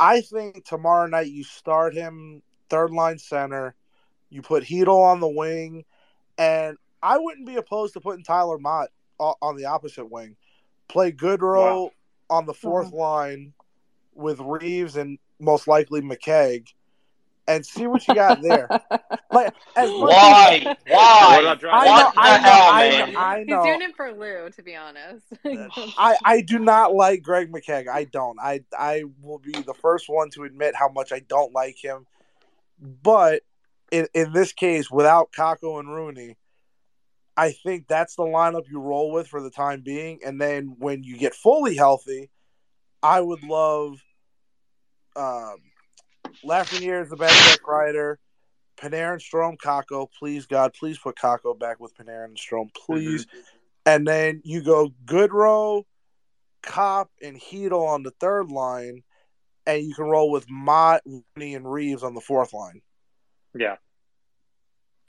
I 0.00 0.22
think 0.22 0.64
tomorrow 0.64 1.08
night 1.08 1.26
you 1.26 1.44
start 1.44 1.92
him 1.92 2.40
third 2.70 2.90
line 2.90 3.18
center. 3.18 3.74
You 4.30 4.40
put 4.40 4.64
Chytil 4.64 4.98
on 4.98 5.20
the 5.20 5.28
wing, 5.28 5.84
and 6.38 6.78
I 7.02 7.18
wouldn't 7.18 7.46
be 7.46 7.56
opposed 7.56 7.92
to 7.92 8.00
putting 8.00 8.24
Tyler 8.24 8.56
Motte 8.58 8.88
on 9.18 9.56
the 9.56 9.66
opposite 9.66 10.06
wing. 10.10 10.36
Play 10.88 11.12
Goodrow 11.12 11.84
Wow. 11.84 11.90
on 12.30 12.46
the 12.46 12.54
4th 12.54 12.86
mm-hmm. 12.86 12.96
line 12.96 13.52
with 14.14 14.40
Reaves 14.40 14.96
and 14.96 15.18
most 15.38 15.68
likely 15.68 16.00
McKegg, 16.00 16.68
and 17.48 17.64
see 17.64 17.86
what 17.86 18.06
you 18.08 18.14
got 18.14 18.42
there. 18.42 18.68
like 19.30 19.54
as 19.76 19.90
much 19.90 20.12
as- 20.14 20.64
Why? 20.64 20.76
Why? 20.88 21.40
What 21.42 21.46
I 21.46 21.54
know, 21.54 21.54
the 21.60 21.68
I 21.70 21.84
know, 21.86 22.50
hell, 22.50 22.70
I 22.70 22.88
man? 22.88 23.12
know, 23.12 23.36
He's 23.38 23.46
know. 23.46 23.64
doing 23.64 23.82
it 23.82 23.96
for 23.96 24.12
Lou, 24.12 24.50
to 24.50 24.62
be 24.62 24.74
honest. 24.74 25.26
I, 25.98 26.16
I 26.24 26.40
do 26.40 26.58
not 26.58 26.94
like 26.94 27.22
Greg 27.22 27.52
McKegg. 27.52 27.88
I 27.88 28.04
don't. 28.04 28.38
I 28.40 28.60
I 28.76 29.04
will 29.22 29.38
be 29.38 29.52
the 29.52 29.74
first 29.74 30.08
one 30.08 30.30
to 30.30 30.44
admit 30.44 30.74
how 30.74 30.88
much 30.88 31.12
I 31.12 31.20
don't 31.20 31.52
like 31.52 31.76
him. 31.82 32.06
But 32.80 33.42
in, 33.90 34.08
in 34.14 34.32
this 34.32 34.52
case, 34.52 34.90
without 34.90 35.32
Kakko 35.32 35.78
and 35.78 35.88
Rooney, 35.88 36.36
I 37.36 37.52
think 37.52 37.86
that's 37.86 38.16
the 38.16 38.22
lineup 38.22 38.68
you 38.70 38.80
roll 38.80 39.12
with 39.12 39.28
for 39.28 39.42
the 39.42 39.50
time 39.50 39.82
being. 39.82 40.20
And 40.24 40.40
then 40.40 40.76
when 40.78 41.02
you 41.04 41.18
get 41.18 41.34
fully 41.34 41.76
healthy, 41.76 42.30
I 43.02 43.20
would 43.20 43.42
love 43.44 44.02
um, 45.14 45.56
Lafreniere 46.44 47.02
as 47.02 47.10
the 47.10 47.16
best 47.16 47.48
deck 47.48 47.66
rider, 47.66 48.18
Panarin, 48.78 49.20
Strome, 49.20 49.56
Kakko. 49.58 50.08
Please, 50.18 50.46
God, 50.46 50.72
please 50.72 50.98
put 50.98 51.16
Kakko 51.16 51.58
back 51.58 51.78
with 51.78 51.94
Panarin 51.96 52.26
and 52.26 52.36
Strome, 52.36 52.74
please. 52.74 53.26
And 53.84 54.06
then 54.06 54.40
you 54.44 54.62
go 54.62 54.92
Goodrow, 55.04 55.84
Copp, 56.62 57.10
and 57.22 57.40
Chytil 57.40 57.86
on 57.86 58.02
the 58.02 58.12
third 58.18 58.50
line, 58.50 59.02
and 59.66 59.82
you 59.82 59.94
can 59.94 60.06
roll 60.06 60.30
with 60.30 60.48
Motte, 60.48 61.02
Rooney, 61.04 61.54
and 61.54 61.70
Reaves 61.70 62.02
on 62.02 62.14
the 62.14 62.20
fourth 62.20 62.52
line. 62.52 62.80
Yeah. 63.54 63.76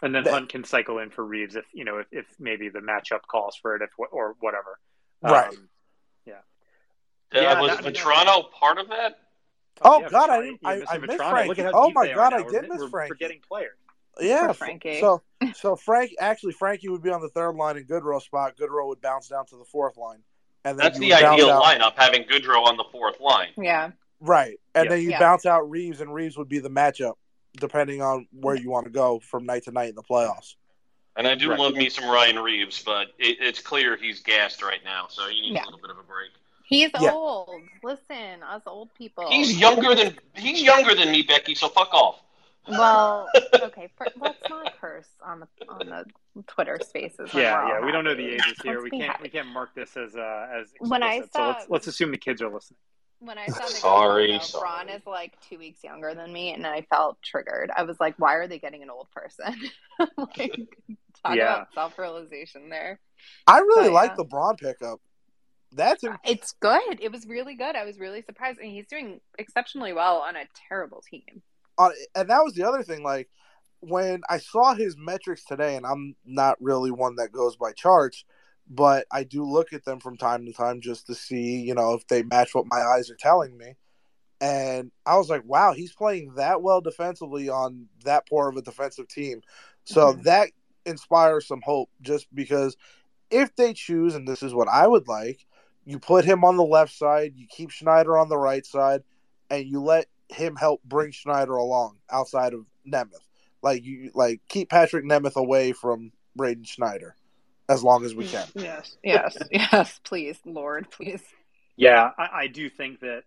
And 0.02 0.14
then 0.14 0.24
That- 0.26 0.34
Hunt 0.34 0.50
can 0.50 0.64
cycle 0.64 1.00
in 1.00 1.10
for 1.10 1.24
Reaves 1.26 1.56
if 1.56 1.66
you 1.74 1.84
know 1.86 1.98
if, 2.00 2.08
if 2.12 2.26
maybe 2.40 2.70
the 2.70 2.80
matchup 2.80 3.22
calls 3.28 3.56
for 3.56 3.76
it 3.76 3.82
if 3.82 3.90
or 4.12 4.36
whatever. 4.40 4.80
Right. 5.22 5.48
Um, 5.50 5.70
Uh, 7.36 7.42
Yeah, 7.42 7.60
was 7.60 7.72
that- 7.72 7.80
I 7.80 7.90
mean, 7.90 8.52
part 8.54 8.78
of 8.78 8.88
that? 8.88 9.20
Oh, 9.82 10.00
yeah, 10.00 10.08
God, 10.10 10.30
I 10.30 10.38
Vatrano- 10.40 10.44
didn't- 10.44 10.60
I- 10.64 10.72
I 10.96 10.98
missed 10.98 11.14
Vatrano. 11.20 11.30
Frankie. 11.30 11.48
Look 11.50 11.60
at 11.60 11.66
how 11.66 11.72
Oh 11.74 11.92
my 11.92 12.14
God. 12.14 12.34
I 12.34 12.44
did 12.44 12.70
miss 12.70 12.80
we're 12.80 12.90
Frankie. 12.90 13.10
Forgetting 13.10 13.42
players. 13.46 13.78
Yeah, 14.22 14.46
Poor 14.46 14.54
Frankie. 14.54 15.00
So, 15.02 15.22
so 15.56 15.76
Frank 15.76 16.12
actually 16.20 16.54
Frankie 16.54 16.88
would 16.88 17.04
be 17.04 17.10
on 17.12 17.22
the 17.22 17.28
third 17.30 17.56
line 17.56 17.76
in 17.76 17.86
Goodrow 17.86 18.22
spot. 18.22 18.56
Goodrow 18.56 18.88
would 18.88 19.02
bounce 19.02 19.28
down 19.28 19.46
to 19.48 19.58
the 19.58 19.66
fourth 19.66 19.98
line, 19.98 20.24
and 20.64 20.80
then 20.80 20.86
That's 20.86 21.00
the 21.00 21.14
ideal 21.14 21.52
out- 21.52 21.64
lineup, 21.64 21.94
having 21.98 22.24
Goodrow 22.24 22.64
on 22.66 22.78
the 22.78 22.86
fourth 22.94 23.20
line. 23.20 23.52
yeah. 23.58 23.92
right? 24.22 24.58
And 24.74 24.86
Yeah. 24.86 24.90
then 24.90 25.02
you 25.04 25.10
Yeah. 25.12 25.20
bounce 25.20 25.46
out 25.46 25.70
Reaves, 25.70 26.00
and 26.02 26.12
Reaves 26.14 26.38
would 26.38 26.48
be 26.50 26.60
the 26.60 26.70
matchup, 26.70 27.16
depending 27.60 28.02
on 28.02 28.28
where 28.32 28.56
you 28.56 28.70
want 28.70 28.86
to 28.86 28.92
go 28.92 29.20
from 29.20 29.46
night 29.46 29.64
to 29.64 29.72
night 29.72 29.90
in 29.90 29.96
the 29.96 30.04
playoffs. 30.04 30.56
And 31.16 31.28
I 31.28 31.34
do 31.36 31.50
Right. 31.50 31.60
love 31.60 31.74
me 31.74 31.90
some 31.90 32.06
Ryan 32.10 32.40
Reaves, 32.40 32.84
but 32.84 33.08
it, 33.18 33.38
it's 33.42 33.60
clear 33.60 33.98
he's 33.98 34.20
gassed 34.22 34.62
right 34.62 34.84
now, 34.84 35.08
so 35.10 35.28
he 35.28 35.42
needs 35.42 35.56
Yeah. 35.56 35.64
a 35.64 35.66
little 35.66 35.80
bit 35.80 35.90
of 35.90 35.98
a 35.98 36.04
break. 36.04 36.30
He's 36.66 36.92
Yeah. 37.00 37.12
old. 37.14 37.62
Listen, 37.84 38.44
us 38.44 38.62
old 38.68 38.94
people. 38.94 39.28
He's 39.30 39.58
younger 39.60 39.96
than 39.96 40.18
he's 40.36 40.62
younger 40.62 40.94
than 40.94 41.12
me, 41.12 41.24
Becky. 41.24 41.56
So 41.56 41.70
fuck 41.70 41.94
off. 41.94 42.22
Well, 42.68 43.30
okay. 43.64 43.90
For, 43.98 44.06
let's 44.20 44.38
not 44.50 44.74
curse 44.80 45.08
on 45.24 45.40
the 45.40 45.48
on 45.70 45.88
the 45.88 46.06
Twitter 46.48 46.78
Spaces. 46.84 47.32
Yeah, 47.34 47.68
yeah. 47.68 47.86
We 47.86 47.92
don't 47.94 48.04
know 48.04 48.14
the 48.14 48.28
ages 48.36 48.60
here. 48.62 48.74
Let's 48.74 48.84
We 48.84 48.90
can't 48.92 49.04
happy. 49.12 49.24
we 49.24 49.30
can't 49.30 49.48
mark 49.48 49.74
this 49.74 49.96
as 49.98 50.16
uh, 50.18 50.48
as 50.54 50.74
When 50.80 51.02
I 51.02 51.16
explicit. 51.16 51.34
so 51.34 51.48
let's 51.48 51.70
let's 51.70 51.88
assume 51.88 52.12
the 52.12 52.18
kids 52.18 52.42
are 52.42 52.50
listening. 52.54 52.78
When 53.20 53.38
I 53.38 53.48
saw 53.48 53.66
the 53.66 53.74
Sorry, 53.74 54.28
Braun 54.30 54.42
sorry. 54.42 54.90
is 54.90 55.06
like 55.08 55.40
two 55.42 55.58
weeks 55.58 55.84
younger 55.84 56.14
than 56.14 56.32
me, 56.32 56.54
and 56.54 56.68
I 56.68 56.82
felt 56.84 57.18
triggered. 57.24 57.72
I 57.76 57.84
was 57.84 58.00
like, 58.00 58.16
"Why 58.20 58.36
are 58.36 58.48
they 58.48 58.60
getting 58.60 58.84
an 58.84 58.90
old 58.92 59.10
person?" 59.12 59.56
like, 60.18 60.60
talk 61.24 61.36
Yeah. 61.36 61.56
about 61.56 61.74
self 61.74 61.98
realization 61.98 62.70
there. 62.70 63.00
I 63.48 63.60
really 63.60 63.90
Oh, 63.90 63.94
like 63.94 64.12
yeah. 64.12 64.16
the 64.16 64.24
Braun 64.24 64.56
pickup. 64.58 65.02
That's 65.72 66.04
in, 66.04 66.18
It's 66.24 66.54
good. 66.54 67.00
It 67.02 67.12
was 67.12 67.26
really 67.26 67.56
good. 67.56 67.76
I 67.76 67.86
was 67.86 68.00
really 68.00 68.22
surprised, 68.22 68.60
and 68.60 68.72
he's 68.72 68.88
doing 68.88 69.20
exceptionally 69.38 69.94
well 69.94 70.18
on 70.18 70.36
a 70.36 70.46
terrible 70.70 71.02
team. 71.02 71.42
uh, 71.78 71.90
and 72.16 72.30
that 72.30 72.44
was 72.44 72.54
the 72.54 72.68
other 72.68 72.84
thing. 72.84 73.04
Like 73.04 73.30
when 73.80 74.22
I 74.30 74.38
saw 74.40 74.74
his 74.74 74.96
metrics 74.98 75.44
today, 75.46 75.76
and 75.76 75.86
I'm 75.86 76.16
not 76.26 76.58
really 76.62 76.92
one 76.92 77.16
that 77.18 77.32
goes 77.32 77.56
by 77.56 77.72
charts, 77.74 78.24
but 78.70 79.06
I 79.12 79.24
do 79.24 79.44
look 79.44 79.74
at 79.74 79.86
them 79.86 80.00
from 80.00 80.18
time 80.18 80.46
to 80.46 80.54
time 80.54 80.82
just 80.82 81.08
to 81.08 81.16
see, 81.16 81.62
you 81.62 81.74
know, 81.74 81.94
if 81.94 82.08
they 82.08 82.24
match 82.24 82.54
what 82.54 82.66
my 82.68 82.82
eyes 82.82 83.10
are 83.10 83.16
telling 83.16 83.58
me. 83.58 83.76
And 84.40 84.92
I 85.06 85.18
was 85.18 85.30
like, 85.30 85.44
wow, 85.46 85.74
he's 85.74 85.94
playing 85.94 86.34
that 86.36 86.62
well 86.62 86.82
defensively 86.82 87.50
on 87.50 87.88
that 88.04 88.28
poor 88.30 88.50
of 88.50 88.58
a 88.58 88.62
defensive 88.62 89.08
team. 89.08 89.42
So 89.84 90.14
Mhm. 90.14 90.24
that 90.24 90.52
inspires 90.86 91.48
some 91.48 91.62
hope 91.62 91.90
just 92.02 92.28
because 92.36 92.78
if 93.30 93.56
they 93.56 93.74
choose, 93.74 94.16
and 94.16 94.28
this 94.28 94.44
is 94.44 94.54
what 94.54 94.68
I 94.68 94.88
would 94.88 95.08
like, 95.08 95.46
you 95.86 96.00
put 96.00 96.26
him 96.26 96.44
on 96.44 96.58
the 96.58 96.64
left 96.64 96.94
side, 96.94 97.34
you 97.36 97.48
keep 97.48 97.72
Schneider 97.72 98.18
on 98.18 98.30
the 98.30 98.38
right 98.38 98.66
side, 98.66 99.04
and 99.50 99.66
you 99.66 99.82
let 99.82 100.08
him 100.30 100.56
help 100.56 100.84
bring 100.84 101.12
Schneider 101.12 101.56
along 101.56 101.98
outside 102.10 102.54
of 102.54 102.68
Nemeth. 102.86 103.28
Like 103.62 103.84
you 103.86 104.12
like 104.14 104.42
keep 104.50 104.70
Patrik 104.70 105.04
Nemeth 105.04 105.36
away 105.36 105.72
from 105.72 106.12
Braden 106.36 106.66
Schneider 106.66 107.16
as 107.70 107.84
long 107.84 108.06
as 108.06 108.16
we 108.16 108.28
can. 108.28 108.46
Yes, 108.56 108.98
yes, 109.04 109.38
yes. 109.52 110.00
Please, 110.04 110.38
Lord, 110.46 110.90
please. 110.92 111.22
Yeah, 111.76 112.12
I, 112.18 112.30
I 112.34 112.48
do 112.48 112.70
think 112.70 113.02
that 113.02 113.24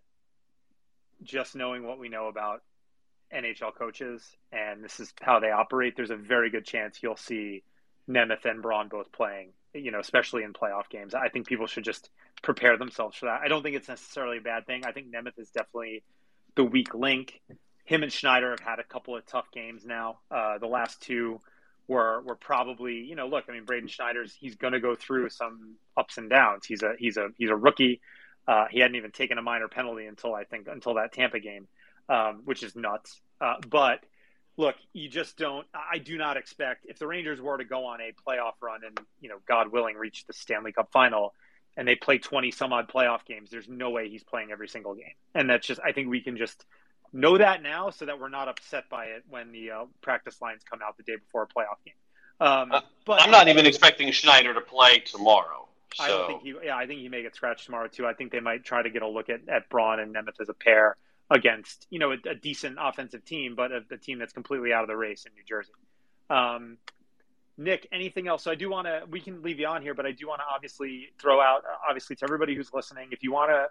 just 1.23 1.55
knowing 1.55 1.85
what 1.85 1.99
we 1.99 2.09
know 2.09 2.27
about 2.27 2.63
NHL 3.33 3.75
coaches 3.75 4.23
and 4.51 4.83
this 4.83 4.99
is 4.99 5.13
how 5.21 5.39
they 5.39 5.51
operate, 5.51 5.95
there's 5.95 6.09
a 6.09 6.15
very 6.15 6.49
good 6.49 6.65
chance 6.65 6.99
you'll 7.01 7.15
see 7.15 7.63
Nemeth 8.09 8.45
and 8.45 8.61
Braun 8.61 8.87
both 8.89 9.11
playing, 9.11 9.49
you 9.73 9.91
know, 9.91 9.99
especially 9.99 10.43
in 10.43 10.53
playoff 10.53 10.89
games. 10.89 11.13
I 11.13 11.29
think 11.29 11.47
people 11.47 11.67
should 11.67 11.83
just 11.85 12.09
prepare 12.41 12.77
themselves 12.77 13.17
for 13.17 13.27
that. 13.27 13.41
I 13.43 13.47
don't 13.47 13.63
think 13.63 13.75
it's 13.75 13.87
necessarily 13.87 14.37
a 14.37 14.41
bad 14.41 14.65
thing. 14.65 14.83
I 14.85 14.91
think 14.91 15.07
Nemeth 15.13 15.37
is 15.39 15.49
definitely 15.49 16.03
the 16.55 16.63
weak 16.63 16.93
link. 16.93 17.39
Him 17.85 18.03
and 18.03 18.11
Schneider 18.11 18.51
have 18.51 18.59
had 18.59 18.79
a 18.79 18.83
couple 18.83 19.15
of 19.15 19.25
tough 19.25 19.49
games 19.51 19.85
now. 19.85 20.19
Uh, 20.29 20.57
the 20.57 20.67
last 20.67 21.01
two 21.01 21.39
were 21.91 22.21
were 22.21 22.35
probably, 22.35 22.95
you 22.95 23.15
know, 23.15 23.27
look, 23.27 23.45
I 23.49 23.51
mean, 23.51 23.65
Braden 23.65 23.89
Schneider's 23.89 24.33
he's 24.33 24.55
going 24.55 24.73
to 24.73 24.79
go 24.79 24.95
through 24.95 25.29
some 25.29 25.75
ups 25.97 26.17
and 26.17 26.29
downs. 26.29 26.65
He's 26.65 26.83
a 26.83 26.93
he's 26.97 27.17
a 27.17 27.29
he's 27.37 27.49
a 27.49 27.55
rookie. 27.55 28.01
Uh, 28.47 28.65
he 28.71 28.79
hadn't 28.79 28.95
even 28.95 29.11
taken 29.11 29.37
a 29.37 29.41
minor 29.41 29.67
penalty 29.67 30.05
until 30.05 30.33
I 30.33 30.45
think 30.45 30.67
until 30.67 30.95
that 30.95 31.11
Tampa 31.11 31.39
game, 31.39 31.67
um, 32.09 32.41
which 32.45 32.63
is 32.63 32.75
nuts. 32.75 33.19
Uh, 33.39 33.55
but 33.67 33.99
look, 34.57 34.75
you 34.93 35.09
just 35.09 35.37
don't. 35.37 35.67
I 35.73 35.97
do 35.97 36.17
not 36.17 36.37
expect 36.37 36.85
if 36.87 36.97
the 36.97 37.07
Rangers 37.07 37.41
were 37.41 37.57
to 37.57 37.65
go 37.65 37.85
on 37.85 37.99
a 37.99 38.13
playoff 38.25 38.53
run 38.61 38.81
and 38.85 38.97
you 39.19 39.29
know, 39.29 39.37
God 39.45 39.67
willing, 39.67 39.97
reach 39.97 40.25
the 40.25 40.33
Stanley 40.33 40.71
Cup 40.71 40.91
final, 40.93 41.33
and 41.75 41.85
they 41.85 41.95
play 41.95 42.17
twenty 42.17 42.51
some 42.51 42.71
odd 42.71 42.89
playoff 42.89 43.25
games. 43.25 43.49
There's 43.49 43.67
no 43.67 43.89
way 43.89 44.07
he's 44.07 44.23
playing 44.23 44.51
every 44.51 44.69
single 44.69 44.95
game, 44.95 45.15
and 45.35 45.49
that's 45.49 45.67
just. 45.67 45.81
I 45.83 45.91
think 45.91 46.09
we 46.09 46.21
can 46.21 46.37
just 46.37 46.65
know 47.13 47.37
that 47.37 47.61
now, 47.61 47.89
so 47.89 48.05
that 48.05 48.19
we're 48.19 48.29
not 48.29 48.47
upset 48.47 48.89
by 48.89 49.05
it 49.05 49.23
when 49.29 49.51
the 49.51 49.71
uh, 49.71 49.85
practice 50.01 50.41
lines 50.41 50.61
come 50.69 50.79
out 50.85 50.97
the 50.97 51.03
day 51.03 51.17
before 51.17 51.43
a 51.43 51.47
playoff 51.47 51.83
game. 51.85 51.93
Um, 52.39 52.71
Uh, 52.71 52.81
but 53.05 53.21
I'm 53.21 53.31
not 53.31 53.47
even 53.47 53.65
expecting 53.65 54.11
Schneider 54.11 54.53
to 54.53 54.61
play 54.61 54.99
tomorrow. 54.99 55.67
So 55.95 56.03
I 56.03 56.07
don't 56.07 56.27
think 56.27 56.43
he. 56.43 56.53
Yeah, 56.65 56.77
I 56.77 56.87
think 56.87 57.01
he 57.01 57.09
may 57.09 57.21
get 57.21 57.35
scratched 57.35 57.65
tomorrow 57.65 57.87
too. 57.87 58.07
I 58.07 58.13
think 58.13 58.31
they 58.31 58.39
might 58.39 58.63
try 58.63 58.81
to 58.81 58.89
get 58.89 59.01
a 59.01 59.07
look 59.07 59.29
at 59.29 59.41
at 59.49 59.69
Braun 59.69 59.99
and 59.99 60.15
Nemeth 60.15 60.39
as 60.39 60.49
a 60.49 60.53
pair 60.53 60.95
against 61.29 61.87
you 61.89 61.99
know 61.99 62.11
a, 62.11 62.17
a 62.29 62.35
decent 62.35 62.77
offensive 62.79 63.25
team, 63.25 63.55
but 63.55 63.71
a, 63.71 63.83
a, 63.91 63.97
team 63.97 64.19
that's 64.19 64.33
completely 64.33 64.73
out 64.73 64.83
of 64.83 64.87
the 64.87 64.95
race 64.95 65.25
in 65.25 65.33
New 65.33 65.43
Jersey. 65.47 65.71
Um, 66.29 66.77
Nick, 67.57 67.87
anything 67.91 68.27
else? 68.27 68.43
So 68.43 68.51
I 68.51 68.55
do 68.55 68.69
want 68.69 68.87
to. 68.87 69.03
We 69.09 69.19
can 69.19 69.41
leave 69.41 69.59
you 69.59 69.67
on 69.67 69.81
here, 69.81 69.93
but 69.93 70.05
I 70.05 70.11
do 70.11 70.27
want 70.27 70.39
to 70.39 70.45
obviously 70.53 71.09
throw 71.19 71.41
out, 71.41 71.63
obviously, 71.87 72.15
to 72.17 72.23
everybody 72.23 72.55
who's 72.55 72.73
listening. 72.73 73.09
If 73.11 73.21
you 73.21 73.33
want 73.33 73.51
to 73.51 73.67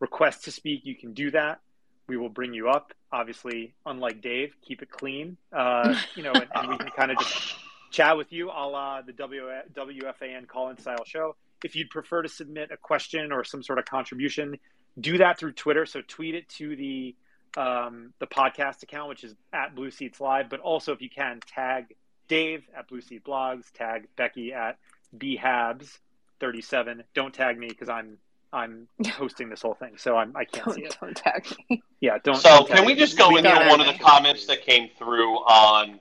request 0.00 0.44
to 0.44 0.52
speak, 0.52 0.82
you 0.84 0.94
can 0.94 1.12
do 1.12 1.30
that. 1.32 1.60
We 2.06 2.16
will 2.16 2.28
bring 2.28 2.52
you 2.52 2.68
up. 2.68 2.92
Obviously, 3.12 3.74
unlike 3.86 4.20
Dave, 4.20 4.54
keep 4.62 4.82
it 4.82 4.90
clean. 4.90 5.36
Uh, 5.52 5.94
you 6.14 6.22
know, 6.22 6.32
and, 6.32 6.46
and 6.54 6.70
we 6.70 6.78
can 6.78 6.90
kind 6.90 7.10
of 7.10 7.18
just 7.18 7.54
chat 7.90 8.16
with 8.16 8.32
you, 8.32 8.50
a 8.50 8.66
la 8.68 9.02
the 9.02 9.12
w, 9.12 9.42
WFAN 9.72 10.48
call-in 10.48 10.78
style 10.78 11.04
show. 11.04 11.36
If 11.62 11.76
you'd 11.76 11.90
prefer 11.90 12.22
to 12.22 12.28
submit 12.28 12.70
a 12.72 12.76
question 12.76 13.32
or 13.32 13.44
some 13.44 13.62
sort 13.62 13.78
of 13.78 13.84
contribution, 13.86 14.58
do 15.00 15.18
that 15.18 15.38
through 15.38 15.52
Twitter. 15.52 15.86
So 15.86 16.02
tweet 16.06 16.34
it 16.34 16.48
to 16.50 16.76
the 16.76 17.14
um, 17.56 18.12
the 18.18 18.26
podcast 18.26 18.82
account, 18.82 19.08
which 19.08 19.24
is 19.24 19.34
at 19.52 19.74
Blue 19.74 19.90
Seats 19.90 20.20
Live. 20.20 20.50
But 20.50 20.60
also, 20.60 20.92
if 20.92 21.00
you 21.00 21.08
can, 21.08 21.40
tag 21.46 21.94
Dave 22.28 22.64
at 22.76 22.88
Blue 22.88 23.00
Seat 23.00 23.24
Blogs, 23.24 23.70
tag 23.72 24.08
Becky 24.16 24.52
at 24.52 24.78
bhabs37. 25.16 27.02
Don't 27.14 27.32
tag 27.32 27.58
me 27.58 27.68
because 27.68 27.88
I'm 27.88 28.18
I'm 28.54 28.88
hosting 29.06 29.48
this 29.50 29.62
whole 29.62 29.74
thing, 29.74 29.98
so 29.98 30.16
I'm 30.16 30.34
I 30.36 30.44
can't 30.44 30.66
don't, 30.66 30.74
see 30.74 30.82
it. 30.82 30.96
Don't 31.00 31.16
tag 31.16 31.46
me. 31.68 31.82
Yeah, 32.00 32.18
don't. 32.22 32.36
So 32.36 32.48
don't 32.48 32.68
can 32.68 32.86
we 32.86 32.94
just 32.94 33.18
go 33.18 33.30
We 33.30 33.38
into 33.38 33.50
one 33.50 33.80
of 33.80 33.86
the 33.86 33.98
comments 34.00 34.46
that 34.46 34.62
came 34.62 34.88
through 34.96 35.34
on 35.38 36.00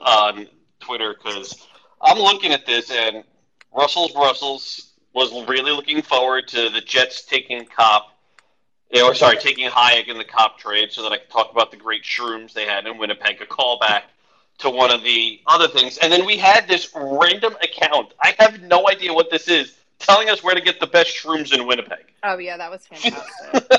on 0.00 0.48
Twitter 0.80 1.14
because 1.14 1.66
I'm 2.00 2.18
looking 2.18 2.52
at 2.52 2.66
this 2.66 2.90
and 2.90 3.24
Russell's 3.72 4.14
Russell's 4.14 4.92
was 5.14 5.30
really 5.46 5.72
looking 5.72 6.02
forward 6.02 6.48
to 6.48 6.70
the 6.70 6.80
Jets 6.80 7.22
taking 7.22 7.64
Copp, 7.66 8.16
eh, 8.92 9.02
or 9.02 9.14
sorry, 9.14 9.36
taking 9.36 9.68
Hajek 9.68 10.08
in 10.08 10.18
the 10.18 10.24
Copp 10.24 10.58
trade, 10.58 10.90
so 10.90 11.02
that 11.02 11.12
I 11.12 11.18
could 11.18 11.30
talk 11.30 11.52
about 11.52 11.70
the 11.70 11.76
great 11.76 12.02
shrooms 12.02 12.52
they 12.52 12.64
had 12.64 12.86
in 12.86 12.98
Winnipeg. 12.98 13.40
A 13.40 13.46
callback 13.46 14.02
to 14.58 14.70
one 14.70 14.90
of 14.90 15.02
the 15.02 15.40
other 15.46 15.68
things, 15.68 15.98
and 15.98 16.12
then 16.12 16.24
we 16.24 16.36
had 16.36 16.66
this 16.66 16.90
random 16.94 17.54
account. 17.62 18.14
I 18.20 18.34
have 18.38 18.62
no 18.62 18.88
idea 18.88 19.12
what 19.12 19.30
this 19.30 19.48
is, 19.48 19.74
telling 20.02 20.28
us 20.28 20.42
where 20.42 20.54
to 20.54 20.60
get 20.60 20.80
the 20.80 20.86
best 20.86 21.16
shrooms 21.16 21.52
in 21.52 21.66
Winnipeg. 21.66 22.04
Oh 22.22 22.38
yeah, 22.38 22.56
that 22.56 22.70
was 22.70 22.86
fantastic. 22.86 23.78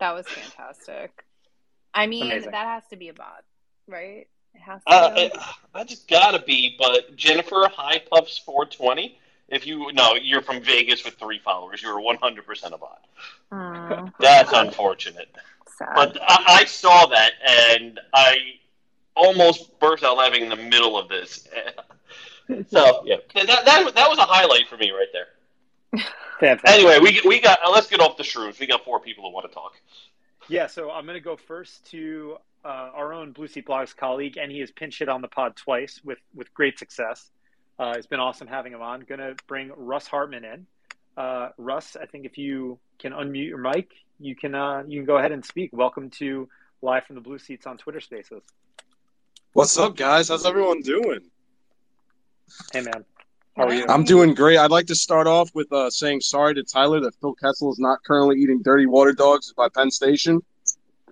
that 0.00 0.12
was 0.14 0.26
fantastic. 0.26 1.24
I 1.92 2.06
mean, 2.06 2.30
Amazing. 2.30 2.52
that 2.52 2.66
has 2.66 2.82
to 2.90 2.96
be 2.96 3.08
a 3.08 3.12
bot, 3.12 3.44
right? 3.86 4.26
It 4.54 4.60
has 4.60 4.80
to. 4.84 4.92
Uh, 4.92 5.14
be. 5.14 5.20
it, 5.22 5.36
I 5.74 5.84
just 5.84 6.08
gotta 6.08 6.40
be, 6.40 6.76
but 6.78 7.16
Jennifer 7.16 7.68
High 7.72 8.02
Puffs 8.10 8.38
420. 8.38 9.18
If 9.48 9.66
you 9.66 9.92
no, 9.92 10.14
you're 10.14 10.42
from 10.42 10.62
Vegas 10.62 11.04
with 11.04 11.14
three 11.14 11.40
followers. 11.40 11.82
You're 11.82 12.00
100 12.00 12.46
percent 12.46 12.74
a 12.74 12.78
bot. 12.78 13.04
Mm, 13.52 14.12
That's 14.20 14.52
unfortunate. 14.52 15.28
sad. 15.76 15.88
But 15.94 16.18
I, 16.22 16.60
I 16.60 16.64
saw 16.66 17.06
that 17.06 17.32
and 17.44 17.98
I 18.14 18.36
almost 19.16 19.78
burst 19.80 20.04
out 20.04 20.16
laughing 20.16 20.44
in 20.44 20.48
the 20.48 20.56
middle 20.56 20.96
of 20.96 21.08
this. 21.08 21.48
so 22.68 23.02
yeah, 23.04 23.16
that, 23.34 23.64
that 23.64 23.94
that 23.94 24.08
was 24.08 24.18
a 24.18 24.22
highlight 24.22 24.68
for 24.68 24.76
me 24.76 24.90
right 24.90 25.08
there. 25.12 26.02
Fantastic. 26.40 26.70
Anyway, 26.70 26.98
we 27.00 27.20
we 27.26 27.40
got 27.40 27.58
let's 27.70 27.88
get 27.88 28.00
off 28.00 28.16
the 28.16 28.22
shrooms. 28.22 28.58
We 28.58 28.66
got 28.66 28.84
four 28.84 29.00
people 29.00 29.24
who 29.24 29.34
want 29.34 29.48
to 29.48 29.54
talk. 29.54 29.74
Yeah, 30.48 30.66
so 30.66 30.90
I'm 30.90 31.04
going 31.04 31.14
to 31.14 31.20
go 31.20 31.36
first 31.36 31.88
to 31.92 32.36
uh, 32.64 32.90
our 32.94 33.12
own 33.12 33.32
Blue 33.32 33.46
Seat 33.46 33.66
Blogs 33.66 33.96
colleague, 33.96 34.36
and 34.36 34.50
he 34.50 34.60
has 34.60 34.70
pinch 34.70 34.98
hit 34.98 35.08
on 35.08 35.22
the 35.22 35.28
pod 35.28 35.56
twice 35.56 36.00
with 36.04 36.18
with 36.34 36.52
great 36.54 36.78
success. 36.78 37.30
Uh, 37.78 37.94
it's 37.96 38.06
been 38.06 38.20
awesome 38.20 38.48
having 38.48 38.72
him 38.72 38.82
on. 38.82 39.00
Going 39.00 39.20
to 39.20 39.34
bring 39.46 39.70
Russ 39.76 40.06
Hartman 40.06 40.44
in. 40.44 40.66
Uh, 41.16 41.50
Russ, 41.56 41.96
I 42.00 42.06
think 42.06 42.26
if 42.26 42.36
you 42.36 42.78
can 42.98 43.12
unmute 43.12 43.48
your 43.48 43.58
mic, 43.58 43.90
you 44.18 44.34
can 44.34 44.54
uh, 44.54 44.82
you 44.86 45.00
can 45.00 45.06
go 45.06 45.18
ahead 45.18 45.32
and 45.32 45.44
speak. 45.44 45.70
Welcome 45.72 46.10
to 46.10 46.48
live 46.82 47.04
from 47.04 47.14
the 47.14 47.22
Blue 47.22 47.38
Seats 47.38 47.66
on 47.66 47.78
Twitter 47.78 48.00
Spaces. 48.00 48.42
What's 49.52 49.76
up, 49.78 49.96
guys? 49.96 50.28
How's 50.28 50.46
everyone 50.46 50.80
doing? 50.82 51.20
Hey 52.72 52.80
man, 52.80 53.04
how 53.56 53.64
are 53.64 53.74
you? 53.74 53.86
I'm 53.88 54.04
doing 54.04 54.34
great. 54.34 54.58
I'd 54.58 54.70
like 54.70 54.86
to 54.86 54.94
start 54.94 55.26
off 55.26 55.50
with 55.54 55.72
uh, 55.72 55.90
saying 55.90 56.20
sorry 56.20 56.54
to 56.54 56.62
Tyler 56.62 57.00
that 57.00 57.14
Phil 57.20 57.34
Kessel 57.34 57.72
is 57.72 57.78
not 57.78 57.98
currently 58.04 58.36
eating 58.40 58.62
dirty 58.62 58.86
water 58.86 59.12
dogs 59.12 59.52
by 59.56 59.68
Penn 59.68 59.90
Station. 59.90 60.40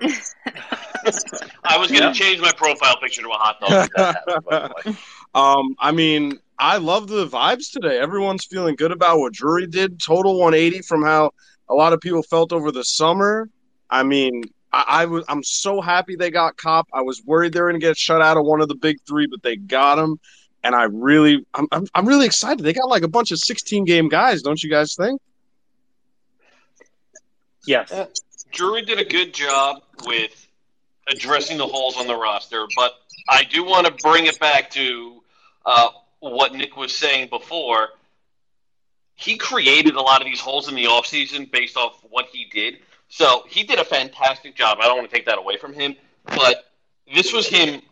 I 0.00 1.76
was 1.78 1.90
gonna 1.90 2.06
Yeah. 2.06 2.12
change 2.12 2.40
my 2.40 2.52
profile 2.52 2.96
picture 3.00 3.22
to 3.22 3.28
a 3.28 3.32
hot 3.32 3.60
dog. 3.60 3.88
that 3.96 4.14
happened, 4.26 4.44
by 4.48 4.58
the 4.68 4.74
way. 4.92 4.96
Um, 5.34 5.74
I 5.78 5.92
mean, 5.92 6.38
I 6.58 6.78
love 6.78 7.08
the 7.08 7.26
vibes 7.26 7.70
today. 7.72 7.98
Everyone's 7.98 8.44
feeling 8.44 8.74
good 8.76 8.92
about 8.92 9.18
what 9.18 9.32
Drury 9.32 9.66
did. 9.66 10.00
Total 10.00 10.32
180 10.38 10.82
from 10.82 11.02
how 11.02 11.30
a 11.68 11.74
lot 11.74 11.92
of 11.92 12.00
people 12.00 12.22
felt 12.22 12.52
over 12.52 12.72
the 12.72 12.82
summer. 12.84 13.48
I 13.90 14.02
mean, 14.02 14.42
I, 14.72 14.84
I 14.88 15.04
was 15.06 15.24
I'm 15.28 15.42
so 15.42 15.80
happy 15.80 16.16
they 16.16 16.30
got 16.30 16.56
Copp. 16.56 16.88
I 16.92 17.02
was 17.02 17.22
worried 17.24 17.52
they 17.52 17.60
were 17.60 17.68
going 17.70 17.80
to 17.80 17.86
get 17.86 17.96
shut 17.96 18.20
out 18.22 18.36
of 18.36 18.44
one 18.44 18.60
of 18.60 18.68
the 18.68 18.74
big 18.74 18.96
three, 19.06 19.26
but 19.26 19.42
they 19.42 19.56
got 19.56 19.98
him. 19.98 20.18
And 20.64 20.74
I 20.74 20.84
really, 20.84 21.46
I'm, 21.54 21.68
I'm, 21.70 21.86
I'm 21.94 22.06
really 22.06 22.26
excited. 22.26 22.64
They 22.64 22.72
got 22.72 22.88
like 22.88 23.02
a 23.02 23.08
bunch 23.08 23.30
of 23.30 23.38
16 23.38 23.84
game 23.84 24.08
guys, 24.08 24.42
don't 24.42 24.62
you 24.62 24.70
guys 24.70 24.94
think? 24.94 25.20
yes. 27.68 27.88
Yeah. 27.92 28.06
Drury 28.50 28.82
did 28.82 28.98
a 28.98 29.04
good 29.04 29.34
job 29.34 29.82
with 30.06 30.46
addressing 31.06 31.58
the 31.58 31.66
holes 31.66 31.96
on 31.96 32.06
the 32.06 32.16
roster, 32.16 32.66
but 32.76 32.94
I 33.28 33.44
do 33.44 33.62
want 33.62 33.86
to 33.86 33.92
bring 34.02 34.26
it 34.26 34.40
back 34.40 34.70
to 34.70 35.22
uh, 35.66 35.90
what 36.20 36.54
Nick 36.54 36.76
was 36.76 36.96
saying 36.96 37.28
before. 37.28 37.90
He 39.14 39.36
created 39.36 39.96
a 39.96 40.00
lot 40.00 40.22
of 40.22 40.26
these 40.26 40.40
holes 40.40 40.68
in 40.68 40.74
the 40.74 40.84
offseason 40.84 41.50
based 41.50 41.76
off 41.76 42.02
what 42.08 42.26
he 42.32 42.46
did. 42.46 42.78
So 43.08 43.44
he 43.48 43.64
did 43.64 43.78
a 43.78 43.84
fantastic 43.84 44.54
job. 44.54 44.78
I 44.80 44.86
don't 44.86 44.96
want 44.96 45.10
to 45.10 45.14
take 45.14 45.26
that 45.26 45.38
away 45.38 45.56
from 45.56 45.74
him, 45.74 45.94
but 46.24 46.70
this 47.12 47.32
was 47.32 47.46
him 47.46 47.82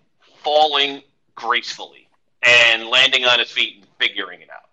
falling 0.42 1.02
gracefully 1.34 2.05
and 2.46 2.86
landing 2.86 3.24
on 3.24 3.38
his 3.38 3.50
feet 3.50 3.76
and 3.76 3.86
figuring 3.98 4.40
it 4.40 4.48
out. 4.50 4.68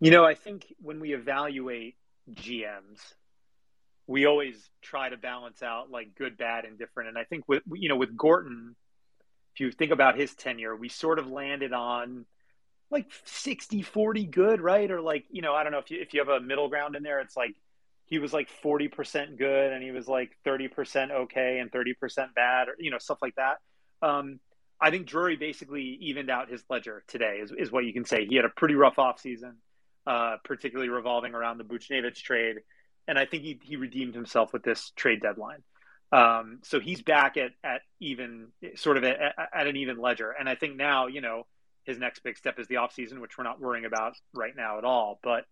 You 0.00 0.10
know, 0.10 0.24
I 0.24 0.34
think 0.34 0.72
when 0.80 1.00
we 1.00 1.12
evaluate 1.12 1.96
GMs, 2.30 3.00
we 4.06 4.26
always 4.26 4.56
try 4.80 5.08
to 5.08 5.16
balance 5.16 5.62
out 5.62 5.90
like 5.90 6.14
good, 6.14 6.36
bad, 6.36 6.64
and 6.64 6.78
different. 6.78 7.10
And 7.10 7.18
I 7.18 7.24
think 7.24 7.48
with 7.48 7.62
you 7.72 7.88
know 7.88 7.96
with 7.96 8.16
Gorton, 8.16 8.74
if 9.54 9.60
you 9.60 9.70
think 9.70 9.92
about 9.92 10.18
his 10.18 10.34
tenure, 10.34 10.74
we 10.74 10.88
sort 10.88 11.18
of 11.18 11.28
landed 11.28 11.72
on 11.72 12.26
like 12.90 13.06
60 13.24 13.82
40 13.82 14.26
good, 14.26 14.60
right? 14.60 14.90
Or 14.90 15.00
like, 15.00 15.24
you 15.30 15.42
know, 15.42 15.54
I 15.54 15.62
don't 15.62 15.72
know 15.72 15.78
if 15.78 15.90
you 15.90 16.00
if 16.00 16.14
you 16.14 16.20
have 16.20 16.28
a 16.28 16.40
middle 16.40 16.68
ground 16.68 16.94
in 16.94 17.02
there, 17.02 17.20
it's 17.20 17.36
like 17.36 17.54
he 18.06 18.18
was 18.18 18.32
like 18.32 18.50
40% 18.62 19.38
good 19.38 19.72
and 19.72 19.82
he 19.82 19.90
was 19.90 20.06
like 20.06 20.36
30% 20.44 21.10
okay 21.10 21.60
and 21.60 21.72
30% 21.72 22.34
bad 22.34 22.68
or 22.68 22.74
you 22.78 22.90
know, 22.90 22.98
stuff 22.98 23.18
like 23.22 23.34
that. 23.36 23.58
Um, 24.02 24.40
I 24.82 24.90
think 24.90 25.06
Drury 25.06 25.36
basically 25.36 25.96
evened 26.00 26.28
out 26.28 26.50
his 26.50 26.64
ledger 26.68 27.04
today, 27.06 27.38
is, 27.40 27.52
is 27.56 27.70
what 27.70 27.84
you 27.84 27.92
can 27.92 28.04
say. 28.04 28.26
He 28.26 28.34
had 28.34 28.44
a 28.44 28.48
pretty 28.48 28.74
rough 28.74 28.96
offseason, 28.96 29.54
uh, 30.06 30.36
particularly 30.44 30.90
revolving 30.90 31.34
around 31.34 31.58
the 31.58 31.64
Buchnevich 31.64 32.16
trade. 32.16 32.56
And 33.06 33.16
I 33.16 33.24
think 33.24 33.44
he, 33.44 33.60
he 33.62 33.76
redeemed 33.76 34.14
himself 34.14 34.52
with 34.52 34.64
this 34.64 34.90
trade 34.96 35.22
deadline. 35.22 35.62
Um, 36.10 36.58
so 36.62 36.80
he's 36.80 37.00
back 37.00 37.36
at, 37.36 37.52
at 37.62 37.82
even 38.00 38.48
sort 38.74 38.96
of 38.96 39.04
at, 39.04 39.18
at 39.54 39.66
an 39.68 39.76
even 39.76 39.98
ledger. 39.98 40.30
And 40.30 40.48
I 40.48 40.56
think 40.56 40.76
now, 40.76 41.06
you 41.06 41.20
know, 41.20 41.46
his 41.84 41.98
next 41.98 42.24
big 42.24 42.36
step 42.36 42.58
is 42.58 42.66
the 42.66 42.74
offseason, 42.74 43.20
which 43.20 43.38
we're 43.38 43.44
not 43.44 43.60
worrying 43.60 43.84
about 43.84 44.14
right 44.34 44.54
now 44.56 44.78
at 44.78 44.84
all. 44.84 45.20
But 45.22 45.44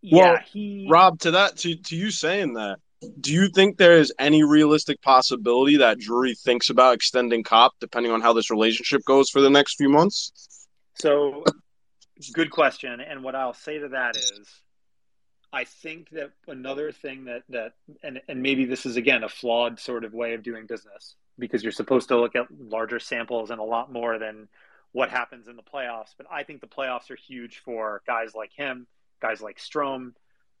yeah, 0.00 0.22
Well, 0.22 0.38
he. 0.52 0.86
Rob, 0.88 1.18
to 1.20 1.32
that, 1.32 1.56
to, 1.58 1.74
to 1.74 1.96
you 1.96 2.10
saying 2.10 2.54
that, 2.54 2.78
do 3.20 3.32
you 3.32 3.48
think 3.48 3.76
there 3.76 3.96
is 3.96 4.12
any 4.18 4.42
realistic 4.42 5.00
possibility 5.02 5.76
that 5.76 5.98
Drury 5.98 6.34
thinks 6.34 6.70
about 6.70 6.94
extending 6.94 7.44
Copp, 7.44 7.74
depending 7.80 8.12
on 8.12 8.20
how 8.20 8.32
this 8.32 8.50
relationship 8.50 9.04
goes 9.04 9.30
for 9.30 9.40
the 9.40 9.50
next 9.50 9.76
few 9.76 9.88
months? 9.88 10.66
So, 10.94 11.44
good 12.32 12.50
question. 12.50 13.00
And 13.00 13.22
what 13.22 13.34
I'll 13.34 13.54
say 13.54 13.78
to 13.78 13.88
that 13.90 14.16
is, 14.16 14.48
I 15.52 15.64
think 15.64 16.10
that 16.10 16.32
another 16.46 16.92
thing 16.92 17.24
that 17.24 17.42
that 17.48 17.72
and 18.02 18.20
and 18.28 18.42
maybe 18.42 18.64
this 18.66 18.84
is 18.84 18.96
again 18.96 19.24
a 19.24 19.28
flawed 19.28 19.78
sort 19.78 20.04
of 20.04 20.12
way 20.12 20.34
of 20.34 20.42
doing 20.42 20.66
business 20.66 21.14
because 21.38 21.62
you're 21.62 21.72
supposed 21.72 22.08
to 22.08 22.18
look 22.18 22.36
at 22.36 22.46
larger 22.50 22.98
samples 22.98 23.50
and 23.50 23.60
a 23.60 23.64
lot 23.64 23.90
more 23.90 24.18
than 24.18 24.48
what 24.92 25.08
happens 25.08 25.48
in 25.48 25.56
the 25.56 25.62
playoffs. 25.62 26.14
But 26.18 26.26
I 26.30 26.42
think 26.42 26.60
the 26.60 26.66
playoffs 26.66 27.10
are 27.10 27.16
huge 27.16 27.62
for 27.64 28.02
guys 28.06 28.34
like 28.34 28.52
him, 28.52 28.86
guys 29.22 29.40
like 29.40 29.58
Strome, 29.58 30.12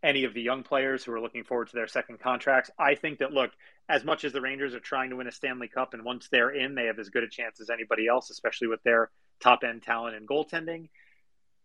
any 0.02 0.24
of 0.24 0.34
the 0.34 0.42
young 0.42 0.62
players 0.62 1.02
who 1.02 1.12
are 1.12 1.20
looking 1.20 1.44
forward 1.44 1.68
to 1.68 1.74
their 1.74 1.88
second 1.88 2.20
contracts. 2.20 2.70
I 2.78 2.94
think 2.94 3.18
that 3.18 3.32
look, 3.32 3.50
as 3.88 4.04
much 4.04 4.24
as 4.24 4.32
the 4.32 4.40
Rangers 4.40 4.74
are 4.74 4.80
trying 4.80 5.10
to 5.10 5.16
win 5.16 5.26
a 5.26 5.32
Stanley 5.32 5.68
Cup, 5.68 5.94
and 5.94 6.04
once 6.04 6.28
they're 6.30 6.50
in, 6.50 6.74
they 6.74 6.86
have 6.86 6.98
as 6.98 7.08
good 7.08 7.24
a 7.24 7.28
chance 7.28 7.60
as 7.60 7.70
anybody 7.70 8.06
else, 8.06 8.30
especially 8.30 8.68
with 8.68 8.82
their 8.82 9.10
top 9.40 9.60
end 9.64 9.82
talent 9.82 10.16
and 10.16 10.28
goaltending. 10.28 10.88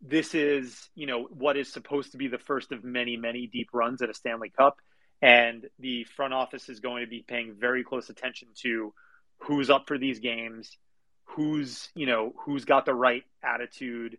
This 0.01 0.33
is, 0.35 0.89
you 0.95 1.05
know, 1.05 1.23
what 1.23 1.57
is 1.57 1.71
supposed 1.71 2.11
to 2.11 2.17
be 2.17 2.27
the 2.27 2.37
first 2.37 2.71
of 2.71 2.83
many, 2.83 3.17
many 3.17 3.47
deep 3.47 3.69
runs 3.71 4.01
at 4.01 4.09
a 4.09 4.13
Stanley 4.13 4.49
Cup. 4.49 4.77
And 5.21 5.69
the 5.79 6.03
front 6.03 6.33
office 6.33 6.67
is 6.67 6.81
going 6.81 7.05
to 7.05 7.09
be 7.09 7.23
paying 7.25 7.55
very 7.57 7.85
close 7.85 8.09
attention 8.09 8.49
to 8.63 8.93
who's 9.37 9.69
up 9.69 9.87
for 9.87 9.97
these 9.97 10.19
games, 10.19 10.77
who's, 11.23 11.89
you 11.95 12.05
know, 12.05 12.33
who's 12.39 12.65
got 12.65 12.85
the 12.85 12.93
right 12.93 13.23
attitude, 13.41 14.17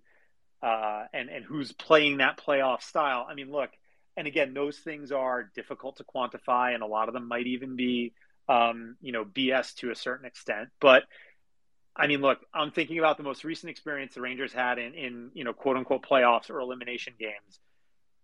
uh, 0.63 1.05
and 1.13 1.29
and 1.29 1.45
who's 1.45 1.73
playing 1.73 2.19
that 2.19 2.39
playoff 2.39 2.81
style. 2.81 3.27
I 3.29 3.35
mean, 3.35 3.53
look, 3.53 3.69
and 4.17 4.27
again, 4.27 4.55
those 4.55 4.79
things 4.79 5.13
are 5.13 5.51
difficult 5.55 5.97
to 5.97 6.05
quantify, 6.05 6.75
and 6.75 6.83
a 6.83 6.87
lot 6.87 7.09
of 7.09 7.15
them 7.15 7.29
might 7.29 7.47
even 7.47 7.77
be, 7.77 8.13
um, 8.49 8.97
you 9.01 9.13
know, 9.13 9.25
BS 9.25 9.75
to 9.77 9.91
a 9.91 9.95
certain 9.95 10.27
extent. 10.27 10.69
But 10.81 11.05
I 11.97 12.07
mean, 12.07 12.21
look, 12.21 12.39
I'm 12.53 12.71
thinking 12.71 12.99
about 12.99 13.17
the 13.17 13.23
most 13.23 13.45
recent 13.45 13.71
experience 13.71 14.15
the 14.15 14.21
Rangers 14.21 14.53
had 14.53 14.79
in, 14.79 14.95
in 14.95 15.31
you 15.35 15.45
know, 15.45 15.53
quote 15.53 15.77
unquote 15.77 16.05
playoffs 16.05 16.51
or 16.51 16.61
elimination 16.61 17.15
games 17.19 17.61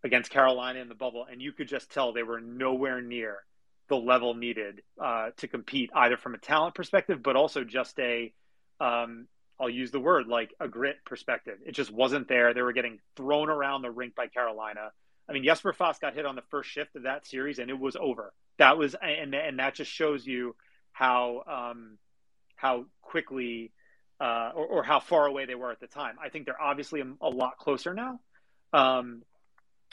against 0.02 0.30
Carolina 0.30 0.80
in 0.80 0.88
the 0.88 0.94
bubble, 0.94 1.26
and 1.30 1.40
you 1.40 1.52
could 1.52 1.68
just 1.68 1.90
tell 1.90 2.12
they 2.12 2.22
were 2.22 2.40
nowhere 2.40 3.00
near 3.00 3.38
the 3.88 3.96
level 3.96 4.34
needed 4.34 4.82
uh, 5.02 5.30
to 5.36 5.48
compete, 5.48 5.90
either 5.94 6.16
from 6.16 6.34
a 6.34 6.38
talent 6.38 6.74
perspective, 6.74 7.22
but 7.22 7.36
also 7.36 7.64
just 7.64 7.98
a, 7.98 8.32
um, 8.80 9.26
I'll 9.60 9.68
use 9.68 9.90
the 9.90 10.00
word 10.00 10.26
like 10.26 10.54
a 10.58 10.68
grit 10.68 10.96
perspective. 11.04 11.58
It 11.66 11.72
just 11.72 11.92
wasn't 11.92 12.28
there. 12.28 12.54
They 12.54 12.62
were 12.62 12.72
getting 12.72 13.00
thrown 13.16 13.50
around 13.50 13.82
the 13.82 13.90
rink 13.90 14.14
by 14.14 14.28
Carolina. 14.28 14.92
I 15.30 15.32
mean, 15.32 15.44
Jesper 15.44 15.72
Fast 15.72 16.00
got 16.00 16.14
hit 16.14 16.26
on 16.26 16.34
the 16.34 16.42
first 16.50 16.68
shift 16.68 16.96
of 16.96 17.04
that 17.04 17.24
series, 17.24 17.60
and 17.60 17.70
it 17.70 17.78
was 17.78 17.94
over. 17.94 18.32
That 18.58 18.76
was, 18.76 18.96
and 19.00 19.32
and 19.34 19.60
that 19.60 19.76
just 19.76 19.90
shows 19.90 20.26
you 20.26 20.56
how 20.92 21.44
um, 21.46 21.98
how 22.56 22.86
quickly 23.00 23.70
uh, 24.20 24.50
or, 24.54 24.66
or, 24.66 24.82
how 24.82 25.00
far 25.00 25.26
away 25.26 25.46
they 25.46 25.54
were 25.54 25.70
at 25.70 25.80
the 25.80 25.86
time. 25.86 26.16
I 26.22 26.28
think 26.28 26.44
they're 26.44 26.60
obviously 26.60 27.00
a, 27.00 27.06
a 27.22 27.30
lot 27.30 27.56
closer 27.56 27.94
now. 27.94 28.20
Um, 28.72 29.22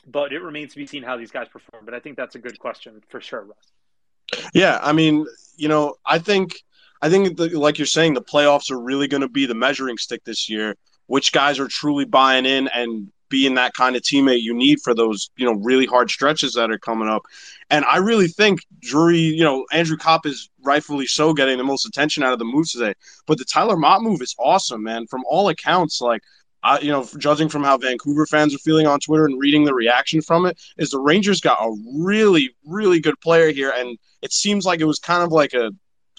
but 0.06 0.34
it 0.34 0.42
remains 0.42 0.74
to 0.74 0.78
be 0.78 0.86
seen 0.86 1.04
how 1.04 1.18
these 1.18 1.32
guys 1.32 1.48
perform. 1.48 1.86
But 1.86 1.94
I 1.94 2.00
think 2.00 2.18
that's 2.18 2.36
a 2.36 2.40
good 2.40 2.60
question 2.60 3.02
for 3.10 3.22
sure, 3.22 3.46
Russ. 3.46 4.52
Yeah, 4.54 4.80
I 4.82 4.92
mean, 4.92 5.26
you 5.56 5.70
know, 5.70 5.96
I 6.06 6.20
think 6.20 6.62
I 7.02 7.10
think 7.10 7.38
the, 7.38 7.58
like 7.58 7.78
you're 7.78 7.86
saying, 7.86 8.16
the 8.16 8.22
playoffs 8.22 8.72
are 8.72 8.80
really 8.80 9.08
going 9.08 9.22
to 9.22 9.30
be 9.30 9.46
the 9.46 9.56
measuring 9.56 9.98
stick 9.98 10.24
this 10.24 10.50
year. 10.50 10.76
Which 11.06 11.32
guys 11.32 11.58
are 11.60 11.70
truly 11.70 12.04
buying 12.04 12.46
in 12.46 12.68
and 12.68 13.14
being 13.30 13.56
that 13.56 13.74
kind 13.74 13.96
of 13.96 14.02
teammate 14.02 14.42
you 14.42 14.54
need 14.54 14.80
for 14.82 14.94
those, 14.94 15.30
you 15.38 15.46
know, 15.46 15.54
really 15.54 15.86
hard 15.86 16.10
stretches 16.10 16.54
that 16.54 16.72
are 16.72 16.80
coming 16.80 17.08
up. 17.08 17.24
And 17.70 17.84
I 17.86 17.98
really 17.98 18.28
think 18.28 18.62
Drury, 18.82 19.20
you 19.20 19.44
know, 19.44 19.66
Andrew 19.72 19.98
Copp 19.98 20.26
is 20.26 20.50
rightfully 20.64 21.08
so 21.08 21.34
getting 21.34 21.58
the 21.58 21.64
most 21.64 21.86
attention 21.86 22.24
out 22.24 22.34
of 22.34 22.40
the 22.40 22.46
moves 22.46 22.72
today. 22.72 22.94
But 23.26 23.38
the 23.38 23.46
Tyler 23.46 23.78
Motte 23.78 24.04
move 24.04 24.22
is 24.22 24.36
awesome, 24.40 24.84
man. 24.84 25.08
From 25.08 25.24
all 25.28 25.50
accounts, 25.50 26.00
like 26.02 26.22
I, 26.64 26.80
you 26.80 26.92
know, 26.92 27.08
judging 27.18 27.50
from 27.50 27.64
how 27.64 27.78
Vancouver 27.78 28.26
fans 28.26 28.56
are 28.56 28.60
feeling 28.60 28.88
on 28.88 29.00
Twitter 29.00 29.26
and 29.26 29.40
reading 29.40 29.64
the 29.64 29.74
reaction 29.74 30.22
from 30.22 30.46
it, 30.46 30.60
is 30.78 30.90
the 30.90 31.00
Rangers 31.00 31.42
got 31.42 31.62
a 31.62 31.76
really, 31.96 32.56
really 32.66 33.00
good 33.00 33.20
player 33.22 33.52
here, 33.52 33.72
and 33.76 33.98
it 34.22 34.34
seems 34.34 34.66
like 34.66 34.80
it 34.80 34.86
was 34.86 35.00
kind 35.00 35.24
of 35.24 35.32
like 35.32 35.54
a 35.54 35.72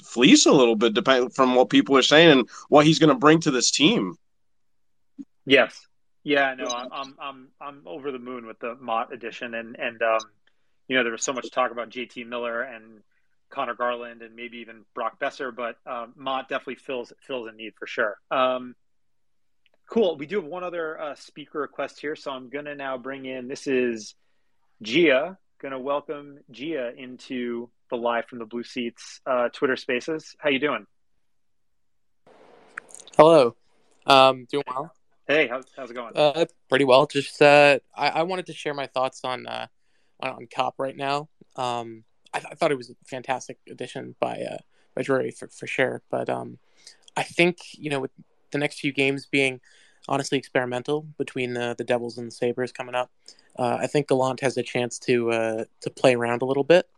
fleece 0.04 0.46
a 0.46 0.52
little 0.52 0.76
bit, 0.76 0.94
depending 0.94 1.30
from 1.30 1.54
what 1.54 1.70
people 1.70 1.96
are 1.96 2.02
saying 2.02 2.30
and 2.30 2.48
what 2.68 2.86
he's 2.86 2.98
going 2.98 3.08
to 3.08 3.18
bring 3.18 3.40
to 3.40 3.50
this 3.50 3.70
team. 3.70 4.14
Yes, 5.44 5.87
yeah, 6.24 6.54
no, 6.54 6.66
I'm, 6.66 6.88
I'm, 6.92 7.14
I'm, 7.20 7.48
I'm 7.60 7.82
over 7.86 8.12
the 8.12 8.18
moon 8.18 8.46
with 8.46 8.58
the 8.58 8.74
Motte 8.80 9.12
edition, 9.12 9.54
and 9.54 9.76
and 9.78 10.00
um, 10.02 10.20
you 10.88 10.96
know, 10.96 11.02
there 11.02 11.12
was 11.12 11.22
so 11.22 11.32
much 11.32 11.50
talk 11.50 11.70
about 11.70 11.90
JT 11.90 12.26
Miller 12.26 12.62
and 12.62 13.02
Conor 13.50 13.74
Garland 13.74 14.22
and 14.22 14.34
maybe 14.36 14.58
even 14.58 14.84
Brock 14.94 15.18
Boeser, 15.20 15.54
but 15.54 15.76
um, 15.90 16.12
Motte 16.16 16.48
definitely 16.48 16.76
fills 16.76 17.12
fills 17.20 17.48
a 17.48 17.52
need 17.52 17.74
for 17.78 17.86
sure. 17.86 18.16
Um, 18.30 18.74
Cool. 19.88 20.18
We 20.18 20.26
do 20.26 20.36
have 20.36 20.44
one 20.44 20.64
other 20.64 21.00
uh, 21.00 21.14
speaker 21.14 21.60
request 21.60 21.98
here, 21.98 22.14
so 22.14 22.30
I'm 22.30 22.50
gonna 22.50 22.74
now 22.74 22.98
bring 22.98 23.24
in. 23.24 23.48
This 23.48 23.66
is 23.66 24.14
Gia. 24.82 25.38
Gonna 25.62 25.78
welcome 25.78 26.40
Gia 26.50 26.92
into 26.94 27.70
the 27.88 27.96
live 27.96 28.26
from 28.26 28.38
the 28.38 28.44
Blue 28.44 28.64
Seats 28.64 29.22
uh, 29.24 29.48
Twitter 29.48 29.76
Spaces. 29.76 30.36
How 30.38 30.50
you 30.50 30.58
doing? 30.58 30.84
Hello. 33.16 33.56
Um, 34.06 34.46
doing 34.50 34.64
well. 34.68 34.92
Hey, 35.28 35.46
how's, 35.46 35.66
how's 35.76 35.90
it 35.90 35.94
going? 35.94 36.16
Uh, 36.16 36.46
pretty 36.70 36.86
well. 36.86 37.06
Just 37.06 37.42
uh, 37.42 37.78
I, 37.94 38.08
I 38.08 38.22
wanted 38.22 38.46
to 38.46 38.54
share 38.54 38.72
my 38.72 38.86
thoughts 38.86 39.20
on 39.24 39.46
uh, 39.46 39.66
on, 40.20 40.48
Copp 40.52 40.76
right 40.78 40.96
now. 40.96 41.28
Um, 41.54 42.04
I, 42.32 42.38
I 42.38 42.54
thought 42.54 42.72
it 42.72 42.78
was 42.78 42.88
a 42.88 42.94
fantastic 43.04 43.58
addition 43.70 44.14
by 44.20 44.40
uh, 44.40 44.56
by 44.96 45.02
Drury 45.02 45.30
for, 45.30 45.48
for 45.48 45.66
sure, 45.66 46.00
but 46.10 46.30
um, 46.30 46.58
I 47.14 47.24
think 47.24 47.58
you 47.72 47.90
know 47.90 48.00
with 48.00 48.10
the 48.52 48.58
next 48.58 48.80
few 48.80 48.90
games 48.90 49.26
being 49.26 49.60
honestly 50.08 50.38
experimental 50.38 51.02
between 51.18 51.52
the, 51.52 51.74
the 51.76 51.84
Devils 51.84 52.16
and 52.16 52.28
the 52.28 52.34
Sabres 52.34 52.72
coming 52.72 52.94
up. 52.94 53.10
Uh, 53.58 53.76
I 53.78 53.86
think 53.86 54.08
Gallant 54.08 54.40
has 54.40 54.56
a 54.56 54.62
chance 54.62 54.98
to 55.00 55.30
uh, 55.30 55.64
to 55.82 55.90
play 55.90 56.14
around 56.14 56.40
a 56.40 56.46
little 56.46 56.64
bit. 56.64 56.88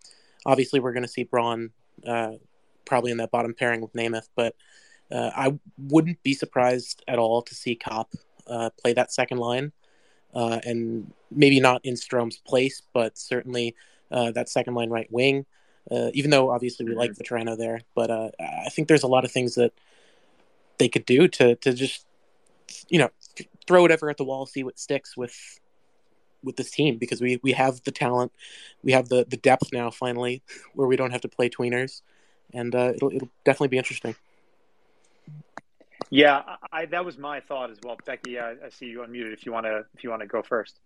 Obviously, 0.46 0.78
we're 0.78 0.92
going 0.92 1.02
to 1.02 1.08
see 1.08 1.24
Braun 1.24 1.70
uh, 2.06 2.34
probably 2.84 3.10
in 3.10 3.16
that 3.16 3.32
bottom 3.32 3.54
pairing 3.54 3.80
with 3.80 3.92
Nemeth, 3.92 4.28
but 4.36 4.54
uh, 5.10 5.30
I 5.34 5.58
wouldn't 5.78 6.22
be 6.22 6.34
surprised 6.34 7.02
at 7.08 7.18
all 7.18 7.42
to 7.42 7.54
see 7.54 7.74
Copp 7.74 8.12
uh, 8.46 8.70
play 8.80 8.92
that 8.92 9.12
second 9.12 9.38
line, 9.38 9.72
uh, 10.34 10.60
and 10.64 11.12
maybe 11.30 11.60
not 11.60 11.84
in 11.84 11.96
Strome's 11.96 12.38
place, 12.38 12.82
but 12.92 13.18
certainly 13.18 13.74
that 14.10 14.48
second 14.48 14.74
line 14.74 14.90
right 14.90 15.10
wing. 15.10 15.46
even 15.90 16.30
though 16.30 16.50
obviously 16.50 16.84
we 16.84 16.92
mm-hmm. 16.92 17.00
like 17.00 17.12
Vatrano 17.12 17.56
there, 17.56 17.80
but 17.94 18.10
I 18.10 18.68
think 18.70 18.88
there's 18.88 19.04
a 19.04 19.08
lot 19.08 19.24
of 19.24 19.30
things 19.30 19.54
that 19.54 19.72
they 20.78 20.88
could 20.88 21.04
do 21.04 21.28
to 21.28 21.54
to 21.56 21.72
just 21.72 22.06
you 22.88 22.98
know 22.98 23.10
throw 23.66 23.82
whatever 23.82 24.10
at 24.10 24.16
the 24.16 24.24
wall, 24.24 24.46
see 24.46 24.64
what 24.64 24.78
sticks 24.78 25.16
with 25.16 25.60
with 26.42 26.56
this 26.56 26.70
team 26.70 26.96
because 26.96 27.20
we 27.20 27.38
we 27.42 27.52
have 27.52 27.82
the 27.84 27.92
talent, 27.92 28.32
we 28.82 28.92
have 28.92 29.08
the 29.08 29.24
the 29.28 29.36
depth 29.36 29.72
now 29.72 29.90
finally 29.90 30.42
where 30.74 30.88
we 30.88 30.96
don't 30.96 31.12
have 31.12 31.20
to 31.20 31.28
play 31.28 31.48
tweeners, 31.48 32.02
and 32.52 32.74
uh, 32.74 32.92
it'll 32.94 33.12
it'll 33.12 33.30
definitely 33.44 33.68
be 33.68 33.78
interesting. 33.78 34.16
Yeah, 36.10 36.42
I, 36.72 36.86
that 36.86 37.04
was 37.04 37.16
my 37.18 37.40
thought 37.40 37.70
as 37.70 37.78
well, 37.84 37.96
Becky. 38.04 38.38
I, 38.38 38.50
I 38.50 38.68
see 38.70 38.86
you 38.86 39.00
unmuted. 39.00 39.32
If 39.32 39.46
you 39.46 39.52
want 39.52 39.66
to, 39.66 39.84
if 39.94 40.02
you 40.02 40.10
want 40.10 40.22
to 40.22 40.28
go 40.28 40.42
first. 40.42 40.80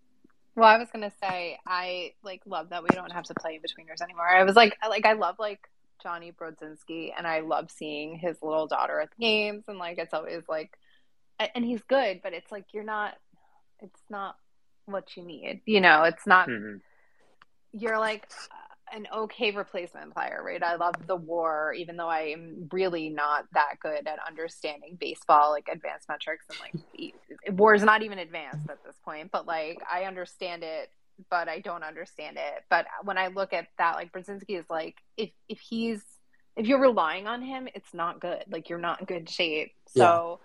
Well, 0.55 0.69
I 0.69 0.79
was 0.79 0.89
gonna 0.93 1.13
say 1.23 1.59
I 1.67 2.13
like 2.23 2.43
love 2.47 2.69
that 2.69 2.83
we 2.83 2.91
don't 2.91 3.11
have 3.11 3.25
to 3.25 3.35
play 3.35 3.55
in 3.55 3.61
betweeners 3.61 4.03
anymore. 4.03 4.29
I 4.29 4.45
was 4.45 4.55
like, 4.55 4.77
like 4.89 5.07
I 5.07 5.15
love 5.15 5.37
like 5.39 5.69
Johnny 6.03 6.31
Brodzinski, 6.31 7.11
and 7.17 7.27
I 7.27 7.41
love 7.41 7.71
seeing 7.71 8.17
his 8.19 8.37
little 8.43 8.67
daughter 8.67 9.01
at 9.01 9.11
the 9.11 9.21
games, 9.21 9.65
and 9.67 9.79
like 9.79 9.99
it's 9.99 10.15
always 10.15 10.43
like, 10.49 10.79
and 11.55 11.65
he's 11.65 11.83
good, 11.83 12.21
but 12.23 12.35
it's 12.35 12.53
like 12.53 12.67
you're 12.73 12.85
not, 12.85 13.17
it's 13.81 14.03
not 14.11 14.37
what 14.85 15.17
you 15.17 15.25
need, 15.25 15.63
you 15.65 15.81
know. 15.81 16.03
It's 16.05 16.27
not. 16.27 16.49
Mm-hmm. 16.49 16.77
You're 17.73 17.99
like 17.99 18.29
an 18.95 19.07
okay 19.15 19.51
replacement 19.51 20.15
player, 20.15 20.41
right? 20.45 20.63
I 20.63 20.77
love 20.77 20.95
the 21.07 21.17
war, 21.17 21.75
even 21.77 21.97
though 21.97 22.09
I 22.09 22.29
am 22.29 22.69
really 22.73 23.09
not 23.09 23.47
that 23.53 23.77
good 23.81 24.07
at 24.07 24.19
understanding 24.27 24.97
baseball, 25.01 25.51
like 25.51 25.69
advanced 25.71 26.09
metrics, 26.09 26.45
and 26.51 26.59
like 26.61 27.15
war 27.59 27.75
is 27.75 27.83
not 27.83 28.03
even 28.03 28.19
advanced 28.19 28.69
at 28.71 28.85
this 28.85 28.97
point. 29.05 29.31
But 29.33 29.47
like 29.47 29.79
I 29.93 30.05
understand 30.05 30.63
it 30.63 30.91
but 31.31 31.49
I 31.49 31.61
don't 31.61 31.83
understand 31.83 32.37
it. 32.37 32.65
But 32.71 32.87
when 33.03 33.19
I 33.19 33.29
look 33.29 33.53
at 33.53 33.69
that, 33.79 33.95
like 33.95 34.13
Brodzinski 34.13 34.59
is 34.59 34.65
like, 34.69 34.97
if 35.17 35.31
if 35.49 35.61
he's 35.61 36.03
if 36.57 36.67
you're 36.67 36.81
relying 36.81 37.27
on 37.27 37.43
him, 37.43 37.69
it's 37.75 37.93
not 37.93 38.21
good. 38.21 38.45
Like 38.49 38.69
you're 38.69 38.79
not 38.79 39.01
in 39.01 39.07
good 39.07 39.29
shape. 39.29 39.73
So 39.89 40.41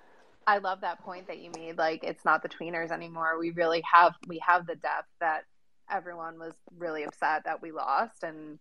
yeah. 0.48 0.56
I 0.56 0.58
love 0.60 0.82
that 0.82 1.02
point 1.04 1.28
that 1.28 1.40
you 1.40 1.52
made. 1.56 1.78
Like 1.78 2.04
it's 2.04 2.26
not 2.26 2.42
the 2.42 2.50
tweeners 2.50 2.92
anymore. 2.92 3.38
We 3.40 3.52
really 3.52 3.84
have 3.92 4.16
we 4.28 4.42
have 4.46 4.66
the 4.66 4.76
depth 4.76 5.10
that 5.20 5.44
everyone 5.92 6.40
was 6.40 6.54
really 6.78 7.04
upset 7.04 7.44
that 7.46 7.62
we 7.62 7.72
lost, 7.72 8.24
and 8.24 8.60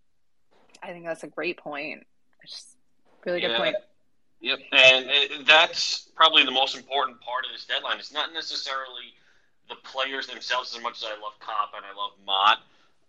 I 0.83 0.89
think 0.89 1.05
that's 1.05 1.25
a 1.25 1.29
great 1.29 1.59
point. 1.59 2.07
Just 2.47 2.77
really 3.25 3.41
good 3.41 3.51
yeah. 3.51 3.59
point. 3.59 3.77
Yep, 4.41 4.59
and 4.73 5.07
it, 5.09 5.47
that's 5.47 6.11
probably 6.15 6.45
the 6.45 6.53
most 6.53 6.77
important 6.77 7.21
part 7.21 7.45
of 7.45 7.53
this 7.53 7.67
deadline. 7.67 7.99
It's 7.99 8.13
not 8.13 8.33
necessarily 8.33 9.15
the 9.69 9.75
players 9.77 10.27
themselves 10.27 10.75
as 10.77 10.83
much 10.83 10.99
as 10.99 11.05
I 11.05 11.21
love 11.21 11.39
Copp 11.41 11.73
and 11.77 11.85
I 11.85 11.97
love 11.97 12.13
Motte. 12.25 12.59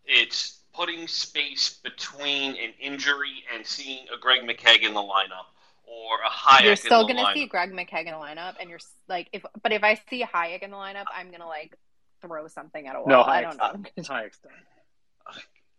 It's 0.06 0.60
putting 0.74 1.08
space 1.08 1.80
between 1.84 2.52
an 2.52 2.74
injury 2.80 3.44
and 3.54 3.66
seeing 3.66 4.06
a 4.14 4.20
Greg 4.20 4.42
McKegg 4.42 4.84
in 4.84 4.94
the 4.94 5.02
lineup 5.02 5.50
or 5.86 6.18
a 6.26 6.30
Hajek. 6.30 6.64
You're 6.64 6.76
still 6.76 7.04
going 7.04 7.18
to 7.18 7.32
see 7.34 7.46
Greg 7.48 7.72
McKegg 7.72 8.06
in 8.06 8.12
the 8.12 8.12
lineup, 8.12 8.56
and 8.60 8.70
you're 8.70 8.80
like, 9.08 9.30
if 9.34 9.44
but 9.62 9.72
if 9.72 9.84
I 9.84 10.00
see 10.10 10.24
Hajek 10.24 10.64
in 10.64 10.72
the 10.72 10.78
lineup, 10.78 11.06
I'm 11.16 11.28
going 11.28 11.42
to 11.42 11.48
like 11.48 11.78
throw 12.22 12.48
something 12.48 12.88
at 12.88 12.96
a 12.96 13.00
wall. 13.00 13.08
No, 13.08 13.22
I 13.22 13.42
don't 13.42 13.58
know. 13.58 13.74
Hajek's 13.98 14.40
done. 14.40 14.52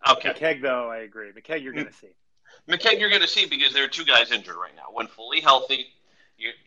Okay. 0.09 0.31
McKegg, 0.31 0.63
though, 0.63 0.91
I 0.91 0.99
agree. 0.99 1.31
McKegg, 1.33 1.63
you're 1.63 1.73
going 1.73 1.87
to 1.87 1.93
see. 1.93 2.09
McKegg, 2.69 2.99
you're 2.99 3.11
going 3.11 3.23
to 3.23 3.29
see 3.29 3.47
because 3.47 3.73
there 3.75 3.85
are 3.85 3.89
two 3.89 4.05
guys 4.05 4.33
injured 4.33 4.57
right 4.57 4.75
now. 4.75 4.87
When 4.93 5.07
fully 5.07 5.41
healthy, 5.41 5.87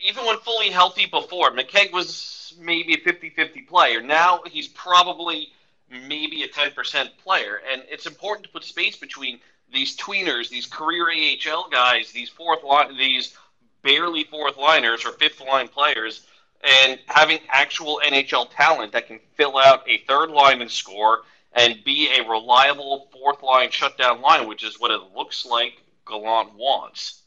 even 0.05 0.25
when 0.25 0.37
fully 0.39 0.69
healthy 0.69 1.05
before, 1.05 1.51
McKegg 1.51 1.91
was 1.91 2.55
maybe 2.59 2.93
a 2.93 2.97
50 2.97 3.31
50 3.31 3.61
player. 3.61 4.01
Now 4.01 4.41
he's 4.45 4.67
probably 4.67 5.49
maybe 5.89 6.43
a 6.43 6.47
10% 6.47 7.09
player. 7.23 7.59
And 7.71 7.83
it's 7.89 8.05
important 8.05 8.45
to 8.45 8.51
put 8.51 8.63
space 8.63 8.95
between 8.97 9.39
these 9.71 9.97
tweeners, 9.97 10.49
these 10.49 10.67
career 10.67 11.07
AHL 11.09 11.69
guys, 11.69 12.11
these 12.11 12.29
fourth 12.29 12.63
line, 12.63 12.97
these 12.97 13.35
barely 13.81 14.23
fourth 14.23 14.57
liners 14.57 15.05
or 15.05 15.11
fifth 15.13 15.41
line 15.41 15.67
players, 15.67 16.25
and 16.63 16.99
having 17.07 17.39
actual 17.49 18.01
NHL 18.05 18.47
talent 18.55 18.93
that 18.93 19.07
can 19.07 19.19
fill 19.35 19.57
out 19.57 19.87
a 19.89 19.99
third 20.07 20.29
line 20.31 20.61
and 20.61 20.71
score 20.71 21.21
and 21.53 21.83
be 21.83 22.09
a 22.17 22.27
reliable 22.27 23.09
fourth 23.11 23.43
line 23.43 23.69
shutdown 23.69 24.21
line, 24.21 24.47
which 24.47 24.63
is 24.63 24.79
what 24.79 24.91
it 24.91 25.01
looks 25.15 25.45
like 25.45 25.73
Gallant 26.07 26.53
wants 26.55 27.23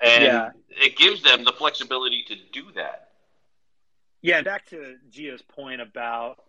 and 0.00 0.24
yeah. 0.24 0.50
it 0.70 0.96
gives 0.96 1.22
them 1.22 1.44
the 1.44 1.52
flexibility 1.52 2.22
to 2.24 2.36
do 2.52 2.64
that. 2.74 3.08
Yeah, 4.22 4.42
back 4.42 4.66
to 4.66 4.96
Gio's 5.10 5.42
point 5.42 5.80
about 5.80 6.42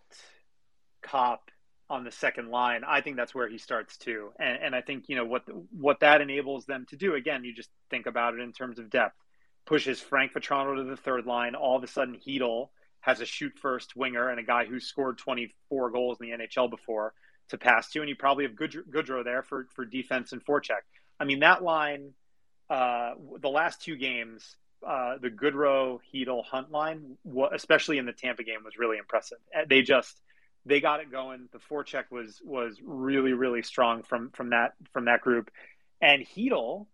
Copp 1.02 1.50
on 1.88 2.04
the 2.04 2.10
second 2.10 2.50
line. 2.50 2.82
I 2.86 3.00
think 3.00 3.16
that's 3.16 3.34
where 3.34 3.48
he 3.48 3.58
starts 3.58 3.96
too, 3.96 4.32
and 4.38 4.58
and 4.62 4.74
I 4.74 4.80
think 4.80 5.08
you 5.08 5.16
know 5.16 5.24
what 5.24 5.44
what 5.72 6.00
that 6.00 6.20
enables 6.20 6.66
them 6.66 6.86
to 6.90 6.96
do. 6.96 7.14
Again, 7.14 7.44
you 7.44 7.54
just 7.54 7.70
think 7.90 8.06
about 8.06 8.34
it 8.34 8.40
in 8.40 8.52
terms 8.52 8.78
of 8.78 8.90
depth. 8.90 9.16
Pushes 9.68 10.00
Frank 10.00 10.32
Vatrano 10.32 10.76
to 10.76 10.84
the 10.84 10.96
third 10.96 11.26
line. 11.26 11.54
All 11.54 11.76
of 11.76 11.84
a 11.84 11.86
sudden, 11.86 12.16
Chytil 12.16 12.70
has 13.00 13.20
a 13.20 13.26
shoot 13.26 13.52
first 13.60 13.94
winger 13.94 14.30
and 14.30 14.40
a 14.40 14.42
guy 14.42 14.64
who 14.64 14.80
scored 14.80 15.18
24 15.18 15.90
goals 15.90 16.16
in 16.22 16.30
the 16.30 16.36
NHL 16.38 16.70
before 16.70 17.12
to 17.50 17.58
pass 17.58 17.90
to, 17.90 18.00
and 18.00 18.08
you 18.08 18.16
probably 18.16 18.44
have 18.44 18.54
Goodrow 18.54 19.22
there 19.22 19.42
for 19.42 19.66
for 19.74 19.84
defense 19.84 20.32
and 20.32 20.42
forecheck. 20.42 20.80
I 21.20 21.24
mean 21.24 21.40
that 21.40 21.62
line, 21.62 22.14
uh, 22.70 23.12
the 23.42 23.50
last 23.50 23.82
two 23.82 23.96
games, 23.96 24.56
uh, 24.86 25.18
the 25.20 25.28
Goodrow 25.28 25.98
Chytil 26.14 26.46
Hunt 26.46 26.70
line, 26.70 27.18
especially 27.52 27.98
in 27.98 28.06
the 28.06 28.14
Tampa 28.14 28.44
game, 28.44 28.64
was 28.64 28.78
really 28.78 28.96
impressive. 28.96 29.38
Uh, 29.54 29.66
they 29.68 29.82
just 29.82 30.18
they 30.64 30.80
got 30.80 31.00
it 31.00 31.12
going. 31.12 31.50
The 31.52 31.58
forecheck 31.58 32.04
was 32.10 32.40
was 32.42 32.80
really 32.82 33.34
really 33.34 33.62
strong 33.62 34.02
from 34.02 34.30
from 34.30 34.48
that 34.48 34.72
from 34.94 35.04
that 35.04 35.20
group, 35.20 35.50
and 36.00 36.26
Chytil 36.26 36.86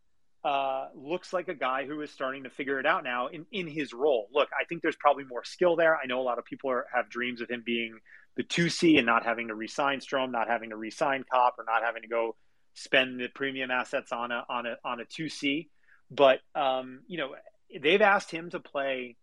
uh, 0.44 0.88
looks 0.94 1.32
like 1.32 1.48
a 1.48 1.54
guy 1.54 1.86
who 1.86 2.02
is 2.02 2.10
starting 2.10 2.44
to 2.44 2.50
figure 2.50 2.78
it 2.78 2.84
out 2.84 3.02
now 3.02 3.28
in, 3.28 3.46
in 3.50 3.66
his 3.66 3.94
role. 3.94 4.28
Look, 4.32 4.50
I 4.58 4.64
think 4.64 4.82
there's 4.82 4.96
probably 4.96 5.24
more 5.24 5.42
skill 5.42 5.74
there. 5.74 5.96
I 5.96 6.06
know 6.06 6.20
a 6.20 6.22
lot 6.22 6.38
of 6.38 6.44
people 6.44 6.70
are, 6.70 6.86
have 6.94 7.08
dreams 7.08 7.40
of 7.40 7.50
him 7.50 7.62
being 7.64 7.98
the 8.36 8.42
2C 8.42 8.98
and 8.98 9.06
not 9.06 9.24
having 9.24 9.48
to 9.48 9.54
re-sign 9.54 10.00
Strome, 10.00 10.30
not 10.30 10.48
having 10.48 10.70
to 10.70 10.76
re-sign 10.76 11.24
Copp, 11.30 11.54
or 11.58 11.64
not 11.64 11.82
having 11.82 12.02
to 12.02 12.08
go 12.08 12.36
spend 12.74 13.20
the 13.20 13.28
premium 13.28 13.70
assets 13.70 14.12
on 14.12 14.32
a 14.32 14.44
on 14.48 14.66
a 14.66 14.76
on 14.84 15.00
a 15.00 15.04
2C. 15.04 15.68
But 16.10 16.40
um, 16.54 17.00
you 17.06 17.16
know, 17.16 17.34
they've 17.80 18.02
asked 18.02 18.30
him 18.30 18.50
to 18.50 18.60
play 18.60 19.16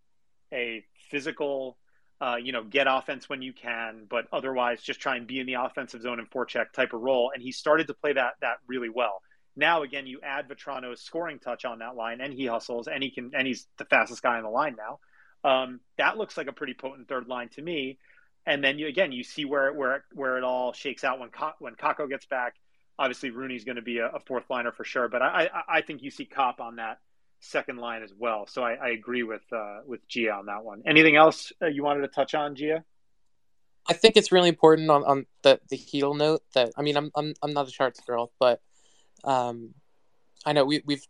a 0.52 0.84
physical, 1.12 1.78
uh, 2.20 2.38
you 2.42 2.52
know, 2.52 2.64
get 2.64 2.88
offense 2.90 3.30
when 3.30 3.42
you 3.42 3.54
can, 3.54 4.08
but 4.10 4.26
otherwise 4.32 4.82
just 4.82 5.00
try 5.00 5.18
and 5.18 5.28
be 5.28 5.40
in 5.40 5.46
the 5.46 5.56
offensive 5.56 6.02
zone 6.02 6.20
and 6.20 6.30
forecheck 6.32 6.72
type 6.74 6.94
of 6.94 7.02
role. 7.02 7.32
And 7.34 7.44
he 7.44 7.52
started 7.52 7.88
to 7.88 7.94
play 7.94 8.14
that 8.14 8.34
that 8.42 8.58
really 8.68 8.90
well. 8.90 9.22
Now 9.56 9.84
again, 9.84 10.08
you 10.08 10.20
add 10.24 10.48
Vatrano's 10.48 11.02
scoring 11.02 11.40
touch 11.40 11.66
on 11.66 11.80
that 11.80 11.96
line, 11.96 12.22
and 12.22 12.34
he 12.34 12.46
hustles, 12.46 12.88
and 12.88 13.04
he 13.04 13.10
can, 13.10 13.32
and 13.36 13.46
he's 13.46 13.68
the 13.78 13.86
fastest 13.86 14.24
guy 14.24 14.38
on 14.38 14.44
the 14.44 14.50
line 14.50 14.76
now. 14.78 15.00
Um, 15.50 15.80
that 15.98 16.18
looks 16.18 16.38
like 16.38 16.48
a 16.48 16.54
pretty 16.54 16.74
potent 16.74 17.08
third 17.08 17.28
line 17.28 17.50
to 17.50 17.62
me 17.62 17.98
and 18.46 18.64
then 18.64 18.80
you 18.80 18.88
again 18.88 19.12
you 19.12 19.24
see 19.24 19.46
where 19.46 19.72
where 19.74 20.04
where 20.14 20.38
it 20.38 20.44
all 20.44 20.74
shakes 20.74 21.04
out 21.04 21.20
when 21.20 21.30
when 21.60 21.76
Kakko 21.76 22.10
gets 22.10 22.26
back. 22.26 22.56
Obviously, 23.00 23.32
Rooney's 23.32 23.64
going 23.64 23.78
to 23.78 23.82
be 23.82 23.98
a, 23.98 24.08
a, 24.08 24.20
fourth 24.20 24.44
liner 24.50 24.72
for 24.72 24.84
sure, 24.84 25.08
but 25.08 25.24
I, 25.24 25.50
I, 25.52 25.78
I 25.78 25.82
think 25.82 26.04
you 26.04 26.12
see 26.12 26.26
Copp 26.26 26.60
on 26.60 26.76
that 26.76 27.00
second 27.40 27.78
line 27.78 28.04
as 28.04 28.14
well. 28.16 28.46
So 28.46 28.62
I, 28.62 28.74
I 28.74 28.90
agree 28.90 29.24
with 29.24 29.42
uh, 29.52 29.80
with 29.88 30.08
Gia 30.08 30.32
on 30.32 30.48
that 30.48 30.64
one. 30.64 30.84
Anything 30.86 31.16
else 31.16 31.52
uh, 31.62 31.68
you 31.68 31.84
wanted 31.84 32.02
to 32.02 32.10
touch 32.10 32.36
on, 32.36 32.56
Gia? 32.56 32.84
I 33.88 33.94
think 33.94 34.18
it's 34.18 34.32
really 34.32 34.50
important 34.50 34.90
on, 34.92 35.04
on 35.04 35.26
the 35.42 35.60
the 35.70 35.78
heel 35.78 36.14
note 36.14 36.44
that 36.54 36.72
I 36.78 36.82
mean 36.84 36.98
I'm 36.98 37.12
I'm 37.16 37.34
I'm 37.42 37.54
not 37.54 37.68
a 37.68 37.72
charts 37.72 38.02
girl, 38.02 38.32
but 38.40 38.62
um, 39.24 39.74
I 40.46 40.54
know 40.54 40.66
we 40.66 40.82
we've 40.86 41.06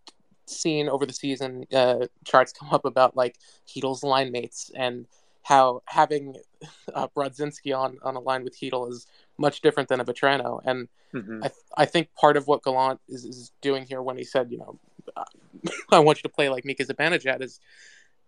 seen 0.46 0.90
over 0.90 1.06
the 1.06 1.14
season 1.14 1.66
uh, 1.74 2.08
charts 2.26 2.52
come 2.52 2.70
up 2.72 2.86
about 2.86 3.16
like 3.16 3.38
Chytil's 3.68 4.04
line 4.04 4.32
mates 4.32 4.72
and 4.76 5.06
how 5.44 5.82
having 5.86 6.36
uh, 6.94 7.08
Brodzinski 7.16 7.78
on 7.78 7.98
on 8.04 8.16
a 8.16 8.20
line 8.20 8.44
with 8.44 8.60
Chytil 8.60 8.90
is 8.90 9.08
much 9.38 9.62
different 9.62 9.90
than 9.90 10.00
a 10.00 10.06
Vatrano, 10.06 10.62
and 10.66 10.88
mm-hmm. 11.14 11.44
I 11.44 11.48
th- 11.48 11.66
I 11.78 11.86
think 11.86 12.14
part 12.16 12.38
of 12.38 12.48
what 12.48 12.64
Gallant 12.64 13.00
is, 13.08 13.26
is 13.26 13.52
doing 13.62 13.86
here 13.86 14.02
when 14.02 14.18
he 14.18 14.24
said, 14.24 14.52
you 14.52 14.60
know, 14.60 14.80
I 15.92 16.00
want 16.00 16.20
you 16.20 16.24
to 16.24 16.30
play 16.30 16.50
like 16.50 16.66
Mika 16.66 16.86
Zibanejad 16.86 17.42
is. 17.42 17.60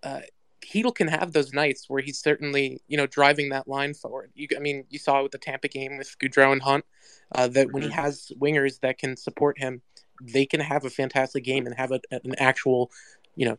Uh, 0.01 0.19
Chytil 0.65 0.93
can 0.93 1.07
have 1.07 1.33
those 1.33 1.53
nights 1.53 1.89
where 1.89 2.01
he's 2.01 2.19
certainly, 2.19 2.81
you 2.87 2.97
know, 2.97 3.07
driving 3.07 3.49
that 3.49 3.67
line 3.67 3.93
forward. 3.93 4.31
You, 4.35 4.47
I 4.55 4.59
mean, 4.59 4.85
you 4.89 4.99
saw 4.99 5.23
with 5.23 5.31
the 5.31 5.37
Tampa 5.37 5.67
game 5.67 5.97
with 5.97 6.15
Goodrow 6.19 6.51
and 6.51 6.61
Hunt, 6.61 6.85
uh, 7.33 7.47
that 7.49 7.71
when 7.71 7.83
he 7.83 7.89
mm-hmm. 7.89 7.99
has 7.99 8.31
wingers 8.39 8.79
that 8.81 8.97
can 8.97 9.17
support 9.17 9.59
him, 9.59 9.81
they 10.21 10.45
can 10.45 10.59
have 10.59 10.85
a 10.85 10.89
fantastic 10.89 11.43
game 11.43 11.65
and 11.65 11.75
have 11.75 11.91
a, 11.91 11.99
an 12.11 12.35
actual, 12.37 12.91
you 13.35 13.47
know, 13.47 13.57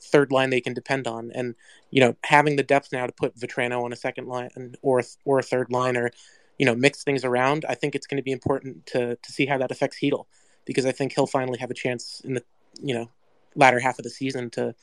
third 0.00 0.30
line 0.30 0.50
they 0.50 0.60
can 0.60 0.74
depend 0.74 1.06
on. 1.06 1.30
And 1.34 1.54
you 1.90 2.00
know, 2.00 2.16
having 2.24 2.56
the 2.56 2.62
depth 2.62 2.92
now 2.92 3.06
to 3.06 3.12
put 3.12 3.36
Vatrano 3.36 3.82
on 3.82 3.92
a 3.92 3.96
second 3.96 4.26
line 4.26 4.74
or 4.82 5.02
or 5.24 5.38
a 5.38 5.42
third 5.42 5.70
line 5.70 5.96
or 5.96 6.10
you 6.58 6.66
know 6.66 6.74
mix 6.74 7.04
things 7.04 7.24
around, 7.24 7.64
I 7.68 7.74
think 7.74 7.94
it's 7.94 8.06
going 8.06 8.18
to 8.18 8.22
be 8.22 8.32
important 8.32 8.86
to 8.86 9.16
to 9.16 9.32
see 9.32 9.46
how 9.46 9.58
that 9.58 9.70
affects 9.70 9.98
Chytil 10.00 10.26
because 10.64 10.86
I 10.86 10.92
think 10.92 11.14
he'll 11.14 11.26
finally 11.26 11.58
have 11.58 11.70
a 11.70 11.74
chance 11.74 12.20
in 12.24 12.34
the 12.34 12.44
you 12.82 12.94
know 12.94 13.10
latter 13.54 13.80
half 13.80 13.98
of 13.98 14.04
the 14.04 14.10
season 14.10 14.50
to 14.50 14.74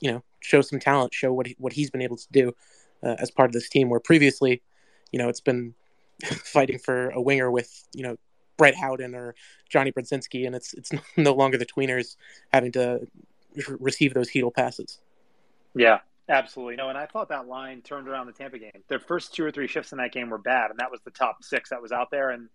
you 0.00 0.10
know 0.10 0.22
show 0.40 0.60
some 0.60 0.78
talent, 0.78 1.14
show 1.14 1.32
what 1.32 1.46
he, 1.46 1.56
what 1.58 1.72
he's 1.72 1.90
been 1.90 2.02
able 2.02 2.16
to 2.16 2.26
do 2.30 2.52
uh, 3.02 3.16
as 3.18 3.30
part 3.30 3.48
of 3.48 3.52
this 3.52 3.68
team. 3.68 3.88
Where 3.88 4.00
previously, 4.00 4.62
you 5.12 5.18
know, 5.18 5.28
it's 5.28 5.40
been 5.40 5.74
fighting 6.24 6.78
for 6.78 7.10
a 7.10 7.20
winger 7.20 7.50
with 7.50 7.84
you 7.92 8.02
know 8.02 8.16
Brett 8.56 8.74
Howden 8.74 9.14
or 9.14 9.34
Johnny 9.68 9.92
Brodzinski, 9.92 10.46
and 10.46 10.54
it's 10.54 10.74
it's 10.74 10.90
no 11.16 11.32
longer 11.32 11.58
the 11.58 11.66
tweeners 11.66 12.16
having 12.52 12.72
to 12.72 13.06
receive 13.78 14.14
those 14.14 14.30
Chytil 14.30 14.54
passes. 14.54 14.98
Yeah, 15.74 16.00
absolutely. 16.28 16.76
No, 16.76 16.88
and 16.88 16.98
I 16.98 17.06
thought 17.06 17.28
that 17.28 17.48
line 17.48 17.82
turned 17.82 18.08
around 18.08 18.26
the 18.26 18.32
Tampa 18.32 18.58
game. 18.58 18.82
Their 18.88 18.98
first 18.98 19.34
two 19.34 19.44
or 19.44 19.50
three 19.50 19.66
shifts 19.66 19.92
in 19.92 19.98
that 19.98 20.12
game 20.12 20.30
were 20.30 20.38
bad, 20.38 20.70
and 20.70 20.78
that 20.78 20.90
was 20.90 21.00
the 21.04 21.10
top 21.10 21.42
six 21.42 21.70
that 21.70 21.82
was 21.82 21.92
out 21.92 22.10
there. 22.10 22.30
And 22.30 22.48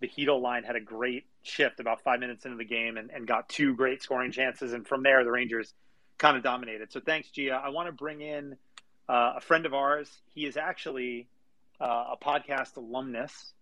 the 0.00 0.08
Chytil 0.08 0.40
line 0.40 0.62
had 0.62 0.76
a 0.76 0.80
great 0.80 1.24
shift 1.42 1.80
about 1.80 2.02
five 2.02 2.20
minutes 2.20 2.44
into 2.44 2.56
the 2.56 2.64
game 2.64 2.96
and, 2.96 3.10
and 3.10 3.26
got 3.26 3.48
two 3.48 3.74
great 3.74 4.02
scoring 4.02 4.30
chances. 4.30 4.72
And 4.72 4.86
from 4.86 5.02
there, 5.02 5.24
the 5.24 5.30
Rangers 5.30 5.74
kind 6.18 6.36
of 6.36 6.42
dominated. 6.42 6.92
So 6.92 7.00
thanks, 7.00 7.30
Gia. 7.30 7.60
I 7.64 7.70
want 7.70 7.86
to 7.86 7.92
bring 7.92 8.20
in 8.20 8.56
uh, 9.08 9.34
a 9.36 9.40
friend 9.40 9.66
of 9.66 9.74
ours. 9.74 10.10
He 10.34 10.44
is 10.44 10.56
actually 10.56 11.28
uh, 11.80 12.12
a 12.12 12.16
podcast 12.20 12.76
alumnus. 12.76 13.52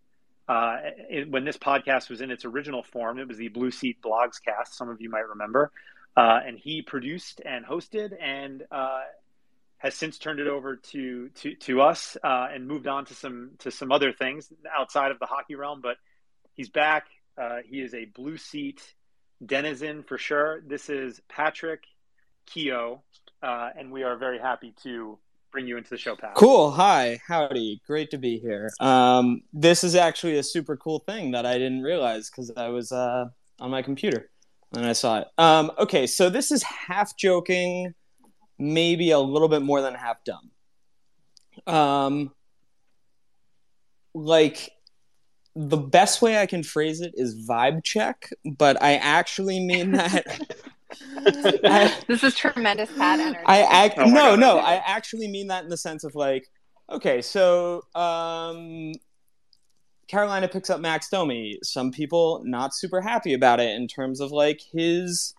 Uh, 0.49 0.79
it, 1.11 1.31
when 1.31 1.45
this 1.45 1.57
podcast 1.57 2.09
was 2.09 2.21
in 2.21 2.31
its 2.31 2.45
original 2.45 2.83
form, 2.83 3.19
it 3.19 3.29
was 3.29 3.37
the 3.37 3.49
Blue 3.49 3.71
Seat 3.71 3.99
Blogs 4.03 4.43
cast. 4.43 4.77
Some 4.77 4.89
of 4.89 5.01
you 5.01 5.11
might 5.11 5.29
remember. 5.29 5.71
Uh, 6.17 6.41
and 6.47 6.59
he 6.59 6.81
produced 6.83 7.43
and 7.45 7.65
hosted 7.67 8.13
and 8.21 8.63
uh, 8.71 9.03
has 9.77 9.95
since 9.95 10.19
turned 10.19 10.41
it 10.41 10.47
over 10.47 10.77
to 10.77 11.29
to, 11.29 11.55
to 11.57 11.83
us 11.83 12.17
uh, 12.25 12.49
and 12.51 12.67
moved 12.67 12.87
on 12.87 13.05
to 13.05 13.15
some 13.15 13.51
to 13.59 13.71
some 13.71 13.93
other 13.93 14.13
things 14.13 14.51
outside 14.75 15.11
of 15.11 15.19
the 15.19 15.27
hockey 15.27 15.57
realm. 15.57 15.81
But 15.83 15.99
he's 16.55 16.71
back. 16.71 17.07
He 17.67 17.83
is 17.83 17.93
a 17.93 18.07
blue 18.07 18.39
seat 18.39 18.81
denizen 19.45 20.03
for 20.05 20.17
sure. 20.17 20.63
This 20.67 20.89
is 20.89 21.21
Patrick 21.29 21.83
Keough, 22.47 23.01
uh, 23.43 23.71
and 23.77 23.91
we 23.91 24.03
are 24.03 24.17
very 24.17 24.39
happy 24.39 24.75
to 24.83 25.19
bring 25.53 25.67
you 25.67 25.77
into 25.77 25.91
the 25.91 25.97
show, 25.97 26.15
Pat. 26.17 26.35
Cool. 26.35 26.71
Hi. 26.73 27.21
Howdy. 27.27 27.81
Great 27.87 28.11
to 28.11 28.19
be 28.19 28.39
here. 28.39 28.71
Um, 28.81 29.43
this 29.53 29.85
is 29.85 29.95
actually 29.95 30.37
a 30.37 30.43
super 30.43 30.77
cool 30.77 30.99
thing 31.01 31.31
that 31.31 31.47
I 31.47 31.55
didn't 31.55 31.83
realize 31.83 32.29
because 32.31 32.51
I 32.57 32.69
was 32.69 32.93
uh, 32.93 33.27
on 33.59 33.71
my 33.71 33.83
computer 33.83 34.31
and 34.75 34.85
I 34.87 34.93
saw 34.93 35.21
it. 35.21 35.29
Um, 35.39 35.73
okay, 35.79 36.07
so 36.07 36.29
this 36.29 36.51
is 36.51 36.63
half 36.63 37.17
joking, 37.17 37.95
maybe 38.59 39.13
a 39.13 39.19
little 39.19 39.49
bit 39.49 39.63
more 39.63 39.81
than 39.81 39.95
half 39.95 40.19
dumb. 40.25 40.51
Um, 41.67 42.33
like 44.15 44.71
the 45.55 45.79
best 45.79 46.21
way 46.21 46.39
I 46.39 46.47
can 46.47 46.63
phrase 46.63 47.01
it 47.01 47.13
is 47.15 47.49
vibe 47.49 47.83
check, 47.83 48.31
but 48.45 48.83
I 48.83 48.97
actually 48.97 49.61
mean 49.61 49.93
that. 49.93 50.27
I, 50.93 51.95
this 52.07 52.23
is 52.23 52.35
tremendous 52.35 52.91
Pat 52.97 53.21
energy. 53.21 53.41
I 53.47 53.63
act, 53.63 53.95
oh 53.99 54.05
no, 54.05 54.31
God. 54.31 54.41
no, 54.41 54.59
I 54.59 54.75
actually 54.87 55.29
mean 55.29 55.49
that 55.49 55.65
in 55.65 55.71
the 55.71 55.77
sense 55.77 56.05
of 56.05 56.15
like, 56.15 56.49
okay, 56.91 57.21
so 57.23 57.83
um, 57.95 58.93
Carolina 60.09 60.49
picks 60.49 60.71
up 60.71 60.81
Max 60.81 61.09
Domi. 61.09 61.59
Some 61.63 61.91
people 61.91 62.43
not 62.45 62.75
super 62.75 63.01
happy 63.01 63.35
about 63.35 63.61
it 63.61 63.71
in 63.75 63.89
terms 63.89 64.21
of 64.21 64.31
like 64.33 64.61
his 64.73 65.35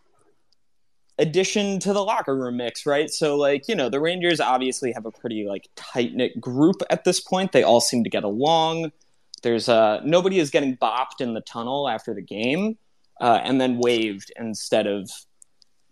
addition 1.19 1.79
to 1.79 1.93
the 1.93 2.03
locker 2.03 2.35
room 2.35 2.57
mix, 2.57 2.85
right? 2.85 3.09
So 3.09 3.35
like, 3.35 3.67
you 3.67 3.75
know, 3.75 3.89
the 3.89 3.99
Rangers 3.99 4.39
obviously 4.39 4.91
have 4.91 5.05
a 5.05 5.11
pretty 5.11 5.45
like 5.47 5.67
tight-knit 5.75 6.39
group 6.39 6.83
at 6.89 7.05
this 7.05 7.19
point. 7.19 7.53
They 7.53 7.63
all 7.63 7.81
seem 7.81 8.03
to 8.03 8.09
get 8.09 8.23
along. 8.23 8.91
There's 9.43 9.69
uh 9.69 10.01
nobody 10.03 10.39
is 10.39 10.49
getting 10.49 10.77
bopped 10.77 11.21
in 11.21 11.33
the 11.33 11.41
tunnel 11.41 11.87
after 11.87 12.13
the 12.13 12.21
game 12.21 12.77
uh, 13.21 13.39
and 13.43 13.59
then 13.59 13.77
waved 13.77 14.31
instead 14.37 14.87
of 14.87 15.09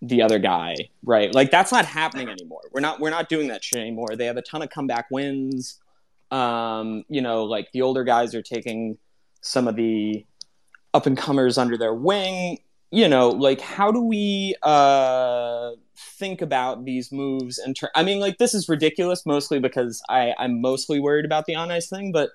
the 0.02 0.22
other 0.22 0.39
guy, 0.39 0.76
right? 1.04 1.34
Like 1.34 1.52
that's 1.52 1.72
not 1.72 1.86
happening 1.86 2.30
anymore. 2.30 2.62
We're 2.72 2.82
not 2.82 3.00
we're 3.00 3.10
not 3.10 3.30
doing 3.30 3.48
that 3.48 3.64
shit 3.64 3.80
anymore. 3.80 4.16
They 4.16 4.26
have 4.26 4.38
a 4.38 4.41
ton 4.41 4.62
of 4.62 4.70
comeback 4.70 5.08
wins. 5.12 5.80
Um, 6.32 7.04
you 7.08 7.22
know, 7.22 7.43
like 7.43 7.72
the 7.72 7.82
older 7.82 8.04
guys 8.04 8.36
are 8.36 8.41
taking 8.41 8.98
some 9.41 9.68
of 9.68 9.76
the 9.76 10.26
up 10.93 11.06
and 11.06 11.18
comers 11.18 11.58
under 11.58 11.78
their 11.78 11.93
wing. 11.93 12.60
You 12.91 13.08
know, 13.10 13.30
like 13.30 13.62
how 13.62 13.91
do 13.91 14.02
we 14.02 14.56
uh, 14.64 15.72
think 15.98 16.41
about 16.41 16.86
these 16.86 17.12
moves? 17.12 17.58
And 17.58 17.76
ter- 17.76 17.91
I 17.96 18.04
mean, 18.04 18.20
like 18.20 18.38
this 18.38 18.54
is 18.54 18.70
ridiculous, 18.70 19.26
mostly 19.26 19.60
because 19.60 20.02
I 20.10 20.34
I'm 20.38 20.62
mostly 20.62 21.00
worried 21.00 21.26
about 21.26 21.46
the 21.46 21.56
on 21.56 21.72
ice 21.72 21.89
thing, 21.89 22.12
but 22.12 22.32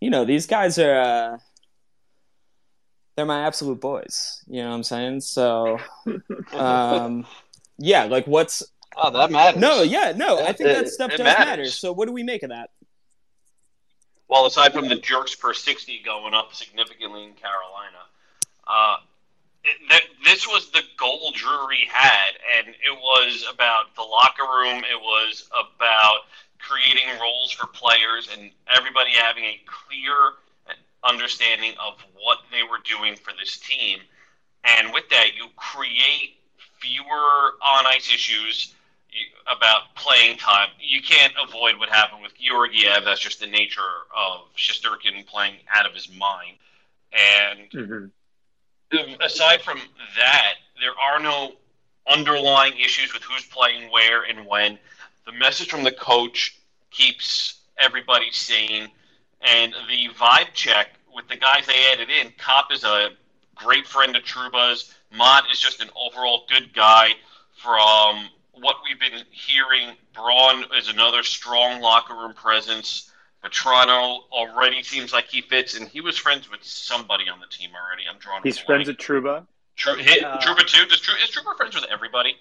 you 0.00 0.10
know, 0.10 0.24
these 0.24 0.46
guys 0.46 0.78
are. 0.78 1.00
Uh, 1.00 1.38
they're 3.20 3.26
my 3.26 3.42
absolute 3.42 3.78
boys. 3.82 4.42
You 4.46 4.62
know 4.62 4.70
what 4.70 4.76
I'm 4.76 4.82
saying? 4.82 5.20
So, 5.20 5.78
um, 6.54 7.26
yeah, 7.76 8.04
like 8.04 8.26
what's 8.26 8.62
Oh, 8.96 9.10
that 9.10 9.30
matters. 9.30 9.60
No, 9.60 9.82
yeah, 9.82 10.12
no, 10.16 10.38
I 10.40 10.52
think 10.52 10.70
It- 10.70 10.74
that 10.84 10.88
stuff 10.88 11.10
does 11.10 11.20
matters. 11.20 11.38
matter. 11.46 11.64
So 11.66 11.92
what 11.92 12.06
do 12.06 12.12
we 12.12 12.22
make 12.22 12.42
of 12.42 12.48
that? 12.48 12.70
Well, 14.28 14.46
aside 14.46 14.72
from 14.72 14.88
the 14.88 14.96
jerks 14.96 15.34
per 15.34 15.52
60 15.52 16.00
going 16.04 16.32
up 16.34 16.54
significantly 16.54 17.24
in 17.24 17.34
Carolina, 17.34 17.98
uh, 18.66 18.96
it, 19.64 19.76
th- 19.90 20.10
this 20.24 20.46
was 20.48 20.70
the 20.70 20.82
goal 20.98 21.30
Drury 21.34 21.86
had, 21.90 22.32
and 22.58 22.68
it 22.68 22.96
was 22.98 23.46
about 23.52 23.94
the 23.96 24.02
locker 24.02 24.44
room. 24.44 24.78
It 24.84 25.00
was 25.00 25.48
about 25.52 26.20
creating 26.58 27.08
roles 27.20 27.50
for 27.52 27.66
players 27.66 28.28
and 28.32 28.50
everybody 28.74 29.10
having 29.10 29.44
a 29.44 29.60
clear 29.66 30.14
understanding 31.02 31.74
of 31.80 32.00
what 32.14 32.38
they 32.50 32.62
were 32.62 32.78
doing 32.84 33.16
for 33.16 33.32
this 33.38 33.58
team. 33.58 34.00
And 34.64 34.92
with 34.92 35.08
that, 35.10 35.34
you 35.34 35.48
create 35.56 36.36
fewer 36.80 37.54
on 37.62 37.86
ice 37.86 38.12
issues 38.12 38.74
about 39.50 39.94
playing 39.94 40.36
time. 40.36 40.68
You 40.78 41.02
can't 41.02 41.32
avoid 41.42 41.78
what 41.78 41.88
happened 41.88 42.22
with 42.22 42.32
Georgiev. 42.38 43.04
That's 43.04 43.20
just 43.20 43.40
the 43.40 43.46
nature 43.46 43.80
of 44.14 44.42
Shesterkin 44.56 45.26
playing 45.26 45.56
out 45.72 45.86
of 45.86 45.94
his 45.94 46.08
mind. 46.08 46.58
And 47.12 47.70
Mhm. 47.70 48.10
aside 49.20 49.62
from 49.62 49.80
that, 50.16 50.54
there 50.80 50.98
are 50.98 51.18
no 51.18 51.56
underlying 52.06 52.78
issues 52.78 53.12
with 53.12 53.22
who's 53.22 53.44
playing 53.46 53.90
where 53.90 54.22
and 54.22 54.46
when. 54.46 54.78
The 55.24 55.32
message 55.32 55.68
from 55.68 55.82
the 55.82 55.92
coach 55.92 56.54
keeps 56.90 57.54
everybody 57.78 58.30
sane, 58.30 58.90
and 59.40 59.72
the 59.88 60.08
vibe 60.18 60.52
check 60.54 60.88
with 61.14 61.28
the 61.28 61.36
guys 61.36 61.66
they 61.66 61.90
added 61.92 62.10
in. 62.10 62.32
Copp 62.38 62.72
is 62.72 62.84
a 62.84 63.10
great 63.54 63.86
friend 63.86 64.16
of 64.16 64.22
Trouba's. 64.22 64.94
Motte 65.12 65.44
is 65.52 65.58
just 65.58 65.80
an 65.82 65.90
overall 65.96 66.44
good 66.48 66.72
guy. 66.72 67.10
From 67.56 68.28
what 68.52 68.76
we've 68.84 68.98
been 68.98 69.24
hearing, 69.30 69.96
Braun 70.14 70.64
is 70.78 70.88
another 70.88 71.22
strong 71.22 71.80
locker 71.80 72.14
room 72.14 72.32
presence. 72.32 73.10
Vatrano 73.44 74.20
already 74.32 74.82
seems 74.82 75.12
like 75.12 75.26
he 75.28 75.40
fits, 75.40 75.78
and 75.78 75.88
he 75.88 76.00
was 76.00 76.16
friends 76.16 76.50
with 76.50 76.62
somebody 76.62 77.28
on 77.28 77.40
the 77.40 77.46
team 77.46 77.70
already. 77.74 78.02
I'm 78.10 78.18
drawing. 78.18 78.40
a 78.40 78.44
He's 78.44 78.58
friends 78.58 78.86
with 78.86 78.98
Trouba. 78.98 79.46
Tru- 79.76 79.96
hit, 79.96 80.22
Uh, 80.24 80.38
Trouba 80.38 80.66
too. 80.66 80.84
Does 80.86 81.00
Tru- 81.00 81.14
is 81.22 81.30
Trouba 81.30 81.56
friends 81.56 81.74
with 81.74 81.84
everybody? 81.90 82.36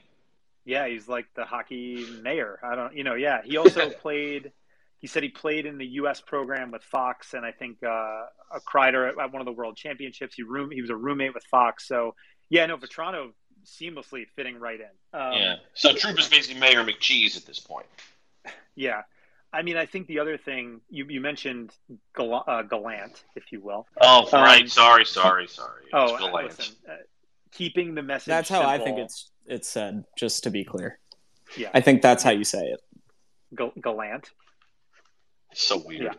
Yeah, 0.66 0.88
he's 0.88 1.08
like 1.08 1.26
the 1.36 1.45
hockey 1.45 2.06
mayor. 2.22 2.60
I 2.62 2.76
don't, 2.76 2.95
you 2.95 3.04
know, 3.04 3.16
yeah. 3.16 3.41
He 3.43 3.58
also 3.58 3.89
played. 4.02 4.52
He 5.00 5.08
said 5.08 5.24
he 5.24 5.30
played 5.30 5.66
in 5.66 5.78
the 5.78 5.86
U.S. 5.86 6.20
program 6.22 6.72
with 6.72 6.84
Fox, 6.84 7.34
and 7.34 7.45
I 7.45 7.52
think 7.52 7.78
uh, 7.84 7.88
a 7.88 8.60
Kreider 8.68 9.10
at 9.18 9.32
one 9.32 9.41
of 9.41 9.45
the 9.45 9.52
World 9.54 9.78
Championships. 9.78 10.36
He 10.36 10.43
room 10.43 10.72
he 10.72 10.82
was 10.82 10.89
a 10.89 10.95
roommate 10.95 11.34
with 11.34 11.43
Fox. 11.45 11.88
So 11.88 12.16
yeah, 12.50 12.66
no, 12.66 12.78
Vatrano 12.78 13.32
seamlessly 13.66 14.26
fitting 14.36 14.58
right 14.60 14.80
in. 14.80 15.20
Um, 15.20 15.34
yeah. 15.34 15.56
So 15.74 15.93
Trouba's 15.93 16.28
basically 16.28 16.60
Mayor 16.60 16.84
McCheese 16.84 17.38
at 17.38 17.45
this 17.45 17.60
point. 17.60 17.86
yeah. 18.76 19.02
I 19.52 19.64
mean, 19.64 19.78
I 19.78 19.86
think 19.88 20.06
the 20.08 20.20
other 20.20 20.38
thing 20.38 20.80
you, 20.91 21.06
you 21.10 21.22
mentioned 21.22 21.72
Gal- 22.16 22.43
uh, 22.45 22.62
Gallant, 22.62 23.24
if 23.36 23.52
you 23.52 23.60
will. 23.62 23.88
Oh, 24.00 24.30
Um, 24.32 24.43
right. 24.43 24.70
Sorry, 24.70 25.06
sorry, 25.06 25.47
sorry. 25.47 25.86
It 25.86 25.89
Oh, 25.91 26.18
Gallant. 26.20 26.58
listen, 26.60 26.76
uh, 26.88 26.93
keeping 27.52 27.95
the 27.95 28.04
message. 28.04 28.28
That's 28.28 28.47
how 28.50 28.62
I 28.68 28.78
think 28.78 29.00
it's 29.00 29.32
it's 29.47 29.68
said. 29.68 30.04
Just 30.18 30.43
to 30.43 30.52
be 30.52 30.64
clear, 30.64 31.00
Yeah, 31.58 31.70
I 31.74 31.82
think 31.82 32.02
that's 32.04 32.22
how 32.22 32.30
you 32.32 32.43
say 32.43 32.64
it. 32.68 32.80
Gal- 33.56 33.74
Gallant. 33.82 34.30
It's 35.52 35.68
so 35.68 35.82
weird. 35.86 36.04
Yeah. 36.04 36.14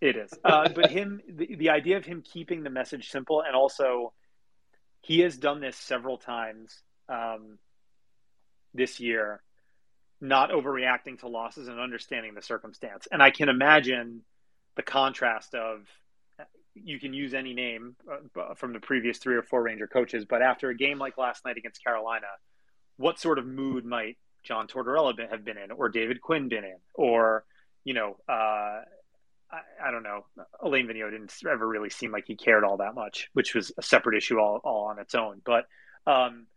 It 0.00 0.16
is. 0.16 0.32
Uh, 0.44 0.68
but 0.74 0.90
him, 0.90 1.20
the, 1.28 1.54
the 1.56 1.70
idea 1.70 1.96
of 1.96 2.04
him 2.04 2.22
keeping 2.22 2.62
the 2.62 2.70
message 2.70 3.10
simple, 3.10 3.42
and 3.42 3.54
also 3.54 4.12
he 5.00 5.20
has 5.20 5.36
done 5.36 5.60
this 5.60 5.76
several 5.76 6.18
times 6.18 6.82
um, 7.08 7.58
this 8.74 9.00
year, 9.00 9.42
not 10.20 10.50
overreacting 10.50 11.18
to 11.20 11.28
losses 11.28 11.68
and 11.68 11.78
understanding 11.78 12.34
the 12.34 12.42
circumstance. 12.42 13.06
And 13.10 13.22
I 13.22 13.30
can 13.30 13.48
imagine 13.48 14.22
the 14.76 14.82
contrast 14.82 15.54
of 15.54 15.86
you 16.74 17.00
can 17.00 17.14
use 17.14 17.32
any 17.32 17.54
name 17.54 17.96
uh, 18.10 18.54
from 18.54 18.72
the 18.72 18.80
previous 18.80 19.18
three 19.18 19.36
or 19.36 19.42
four 19.42 19.62
Ranger 19.62 19.86
coaches, 19.86 20.24
but 20.26 20.42
after 20.42 20.68
a 20.68 20.76
game 20.76 20.98
like 20.98 21.16
last 21.16 21.44
night 21.44 21.56
against 21.56 21.82
Carolina, 21.82 22.26
what 22.98 23.18
sort 23.18 23.38
of 23.38 23.46
mood 23.46 23.84
might 23.84 24.18
John 24.42 24.66
Tortorella 24.66 25.14
have 25.30 25.44
been 25.44 25.58
in, 25.58 25.70
or 25.70 25.88
David 25.88 26.20
Quinn 26.20 26.48
been 26.48 26.64
in, 26.64 26.76
or 26.94 27.44
you 27.86 27.94
know, 27.94 28.16
uh, 28.28 28.82
I, 29.52 29.60
I 29.82 29.90
don't 29.92 30.02
know. 30.02 30.26
Alain 30.60 30.88
Vigneault 30.88 31.12
didn't 31.12 31.32
ever 31.48 31.66
really 31.66 31.88
seem 31.88 32.10
like 32.10 32.24
he 32.26 32.34
cared 32.34 32.64
all 32.64 32.78
that 32.78 32.96
much, 32.96 33.30
which 33.32 33.54
was 33.54 33.70
a 33.78 33.82
separate 33.82 34.16
issue 34.16 34.40
all, 34.40 34.60
all 34.64 34.86
on 34.86 34.98
its 34.98 35.14
own. 35.14 35.40
But 35.44 35.66
um, 36.04 36.48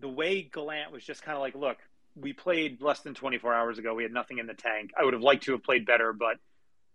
the 0.00 0.08
way 0.08 0.42
Gallant 0.42 0.90
was 0.90 1.04
just 1.04 1.22
kind 1.22 1.36
of 1.36 1.40
like, 1.40 1.54
look, 1.54 1.76
we 2.16 2.32
played 2.32 2.82
less 2.82 2.98
than 3.00 3.14
24 3.14 3.54
hours 3.54 3.78
ago. 3.78 3.94
We 3.94 4.02
had 4.02 4.12
nothing 4.12 4.38
in 4.38 4.48
the 4.48 4.54
tank. 4.54 4.90
I 5.00 5.04
would 5.04 5.14
have 5.14 5.22
liked 5.22 5.44
to 5.44 5.52
have 5.52 5.62
played 5.62 5.86
better, 5.86 6.12
but 6.12 6.38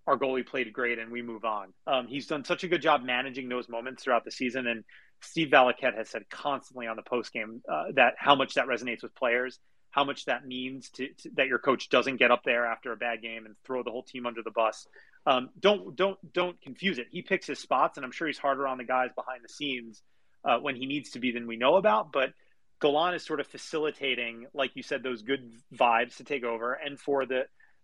our 0.05 0.17
goalie 0.17 0.45
played 0.45 0.73
great 0.73 0.99
and 0.99 1.09
we 1.09 1.21
move 1.21 1.45
on. 1.45 1.71
Um, 1.87 2.07
he's 2.07 2.27
done 2.27 2.43
such 2.43 2.65
a 2.65 2.67
good 2.67 2.81
job 2.81 3.03
managing 3.03 3.47
those 3.47 3.69
moments 3.69 4.03
throughout 4.03 4.25
the 4.25 4.31
season. 4.31 4.67
And 4.67 4.83
Steve 5.21 5.47
Valiquette 5.47 5.95
has 5.95 6.09
said 6.09 6.29
constantly 6.29 6.87
on 6.87 6.97
the 6.97 7.03
post 7.03 7.31
game 7.31 7.61
uh, 7.71 7.85
that 7.95 8.15
how 8.17 8.35
much 8.35 8.55
that 8.55 8.67
resonates 8.67 9.01
with 9.01 9.15
players, 9.15 9.59
how 9.91 10.03
much 10.05 10.25
that 10.25 10.47
means 10.47 10.89
to, 10.89 11.09
to, 11.09 11.29
that 11.35 11.47
your 11.47 11.59
coach 11.59 11.89
doesn't 11.89 12.17
get 12.17 12.31
up 12.31 12.43
there 12.43 12.65
after 12.65 12.91
a 12.91 12.97
bad 12.97 13.21
game 13.21 13.45
and 13.45 13.55
throw 13.63 13.83
the 13.83 13.91
whole 13.91 14.03
team 14.03 14.25
under 14.25 14.41
the 14.41 14.51
bus. 14.51 14.87
Um, 15.25 15.49
don't 15.59 15.95
don't 15.95 16.17
don't 16.33 16.59
confuse 16.61 16.97
it. 16.97 17.07
He 17.11 17.21
picks 17.21 17.45
his 17.45 17.59
spots, 17.59 17.97
and 17.97 18.05
I'm 18.05 18.11
sure 18.11 18.27
he's 18.27 18.39
harder 18.39 18.67
on 18.67 18.77
the 18.77 18.83
guys 18.83 19.09
behind 19.15 19.43
the 19.43 19.49
scenes 19.49 20.01
uh, 20.43 20.57
when 20.57 20.75
he 20.75 20.85
needs 20.85 21.11
to 21.11 21.19
be 21.19 21.31
than 21.31 21.45
we 21.45 21.57
know 21.57 21.75
about. 21.75 22.11
But 22.11 22.33
Gallant 22.81 23.15
is 23.15 23.23
sort 23.23 23.39
of 23.39 23.47
facilitating, 23.47 24.47
like 24.53 24.71
you 24.75 24.81
said, 24.81 25.03
those 25.03 25.21
good 25.21 25.51
vibes 25.73 26.17
to 26.17 26.23
take 26.23 26.43
over, 26.43 26.73
and 26.73 26.99
for 26.99 27.25
the 27.25 27.43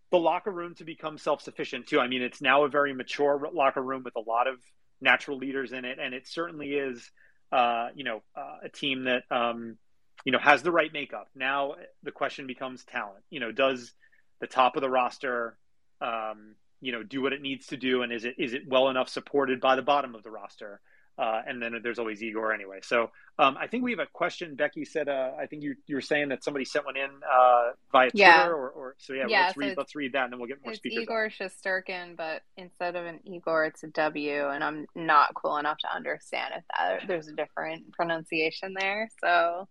the 0.09 0.17
locker 0.17 0.51
room 0.51 0.73
to 0.75 0.85
become 0.85 1.17
self 1.17 1.41
sufficient 1.41 1.87
too. 1.87 1.99
I 1.99 2.07
mean, 2.07 2.21
it's 2.21 2.41
now 2.41 2.63
a 2.63 2.69
very 2.69 2.93
mature 2.93 3.49
locker 3.53 3.81
room 3.81 4.03
with 4.03 4.15
a 4.15 4.21
lot 4.21 4.47
of 4.47 4.55
natural 5.01 5.37
leaders 5.37 5.73
in 5.73 5.85
it, 5.85 5.99
and 6.01 6.13
it 6.13 6.27
certainly 6.27 6.69
is, 6.69 7.11
uh, 7.51 7.89
you 7.93 8.03
know, 8.03 8.23
uh, 8.35 8.57
a 8.63 8.69
team 8.69 9.03
that 9.03 9.23
um, 9.29 9.77
you 10.25 10.31
know 10.31 10.39
has 10.39 10.63
the 10.63 10.71
right 10.71 10.91
makeup. 10.91 11.27
Now 11.35 11.75
the 12.03 12.11
question 12.11 12.47
becomes 12.47 12.83
talent. 12.83 13.23
You 13.29 13.39
know, 13.39 13.51
does 13.51 13.93
the 14.39 14.47
top 14.47 14.75
of 14.75 14.81
the 14.81 14.89
roster, 14.89 15.57
um, 16.01 16.55
you 16.81 16.91
know, 16.91 17.03
do 17.03 17.21
what 17.21 17.33
it 17.33 17.41
needs 17.41 17.67
to 17.67 17.77
do, 17.77 18.01
and 18.03 18.11
is 18.13 18.25
it 18.25 18.35
is 18.37 18.53
it 18.53 18.67
well 18.67 18.89
enough 18.89 19.09
supported 19.09 19.59
by 19.61 19.75
the 19.75 19.81
bottom 19.81 20.15
of 20.15 20.23
the 20.23 20.31
roster? 20.31 20.79
Uh, 21.19 21.41
and 21.47 21.59
then 21.59 21.73
there's 21.81 21.97
always 21.97 22.21
Igor 22.21 22.53
anyway. 22.53 22.77
So 22.83 23.09
um, 23.39 23.57
I 23.59 23.65
think 23.65 23.83
we 23.83 23.89
have 23.89 23.99
a 23.99 24.05
question. 24.05 24.53
Becky 24.53 24.85
said, 24.85 25.09
uh, 25.09 25.31
I 25.39 25.47
think 25.47 25.63
you 25.63 25.73
you 25.87 25.95
were 25.95 26.01
saying 26.01 26.29
that 26.29 26.43
somebody 26.43 26.63
sent 26.63 26.85
one 26.85 26.95
in 26.95 27.09
uh, 27.09 27.71
via 27.91 28.11
Twitter, 28.11 28.21
Yeah. 28.23 28.47
or, 28.49 28.69
or 28.69 28.95
so 28.99 29.13
yeah. 29.13 29.25
Yeah, 29.27 29.41
let's 29.45 29.55
so 29.55 29.59
read 29.61 29.77
let's 29.77 29.95
read 29.95 30.13
that, 30.13 30.25
and 30.25 30.33
then 30.33 30.39
we'll 30.39 30.47
get 30.47 30.63
more 30.63 30.73
It's 30.73 30.77
speakers. 30.79 30.97
on. 30.97 31.03
Igor 31.03 31.29
Shesterkin, 31.31 32.15
but 32.15 32.43
instead 32.55 32.95
of 32.95 33.07
an 33.07 33.19
Igor, 33.25 33.65
it's 33.65 33.81
a 33.83 33.87
W, 33.87 34.47
and 34.49 34.63
I'm 34.63 34.85
not 34.93 35.33
cool 35.33 35.57
enough 35.57 35.79
to 35.79 35.95
understand 35.95 36.53
if 36.55 36.63
that 36.77 37.07
there's 37.07 37.27
a 37.27 37.33
different 37.33 37.91
pronunciation 37.93 38.75
there. 38.79 39.09
So 39.19 39.67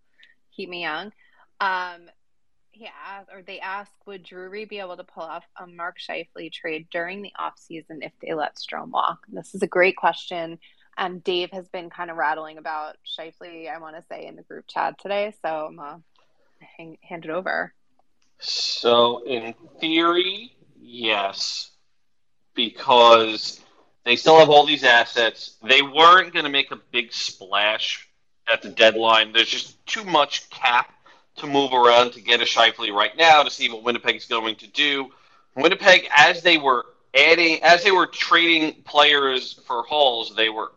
keep 0.57 0.69
me 0.69 0.81
young. 0.81 1.13
Um, 1.61 2.09
he 2.71 2.87
asked, 2.87 3.29
or 3.31 3.41
they 3.41 3.59
asked, 3.59 3.93
would 4.05 4.23
Drury 4.23 4.65
be 4.65 4.79
able 4.79 4.97
to 4.97 5.03
pull 5.03 5.23
off 5.23 5.45
a 5.59 5.65
Mark 5.65 5.97
Scheifele 5.99 6.51
trade 6.51 6.87
during 6.91 7.21
the 7.21 7.31
offseason 7.39 7.99
if 8.01 8.11
they 8.21 8.33
let 8.33 8.55
Strome 8.55 8.91
walk? 8.91 9.19
This 9.29 9.55
is 9.55 9.61
a 9.61 9.67
great 9.67 9.95
question. 9.95 10.59
And 10.97 11.23
Dave 11.23 11.51
has 11.51 11.67
been 11.69 11.89
kind 11.89 12.11
of 12.11 12.17
rattling 12.17 12.57
about 12.57 12.97
Scheifele, 13.05 13.73
I 13.73 13.79
want 13.79 13.95
to 13.95 14.03
say, 14.09 14.27
in 14.27 14.35
the 14.35 14.43
group 14.43 14.65
chat 14.67 14.99
today. 14.99 15.33
So 15.43 15.69
I'm 15.79 16.03
hang, 16.77 16.97
hand 17.01 17.25
it 17.25 17.31
over. 17.31 17.73
So, 18.39 19.23
in 19.25 19.55
theory, 19.79 20.55
yes, 20.79 21.71
because 22.53 23.61
they 24.05 24.15
still 24.15 24.37
have 24.37 24.49
all 24.49 24.65
these 24.65 24.83
assets. 24.83 25.57
They 25.63 25.81
weren't 25.81 26.33
going 26.33 26.45
to 26.45 26.51
make 26.51 26.71
a 26.71 26.79
big 26.91 27.11
splash 27.11 28.06
at 28.51 28.61
the 28.61 28.69
deadline. 28.69 29.31
There's 29.33 29.49
just 29.49 29.85
too 29.85 30.03
much 30.03 30.49
cap 30.49 30.93
to 31.37 31.47
move 31.47 31.73
around 31.73 32.11
to 32.13 32.21
get 32.21 32.41
a 32.41 32.45
Scheifele 32.45 32.91
right 32.93 33.15
now 33.15 33.43
to 33.43 33.51
see 33.51 33.69
what 33.69 33.83
Winnipeg's 33.83 34.25
going 34.25 34.55
to 34.57 34.67
do. 34.67 35.11
Winnipeg, 35.55 36.07
as 36.15 36.41
they 36.41 36.57
were 36.57 36.85
adding, 37.15 37.61
as 37.63 37.83
they 37.83 37.91
were 37.91 38.07
trading 38.07 38.81
players 38.83 39.53
for 39.65 39.83
Halls, 39.83 40.35
they 40.35 40.49
were 40.49 40.71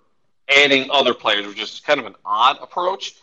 adding 0.48 0.90
other 0.90 1.14
players, 1.14 1.46
which 1.46 1.60
is 1.60 1.80
kind 1.80 2.00
of 2.00 2.06
an 2.06 2.16
odd 2.24 2.58
approach. 2.60 3.14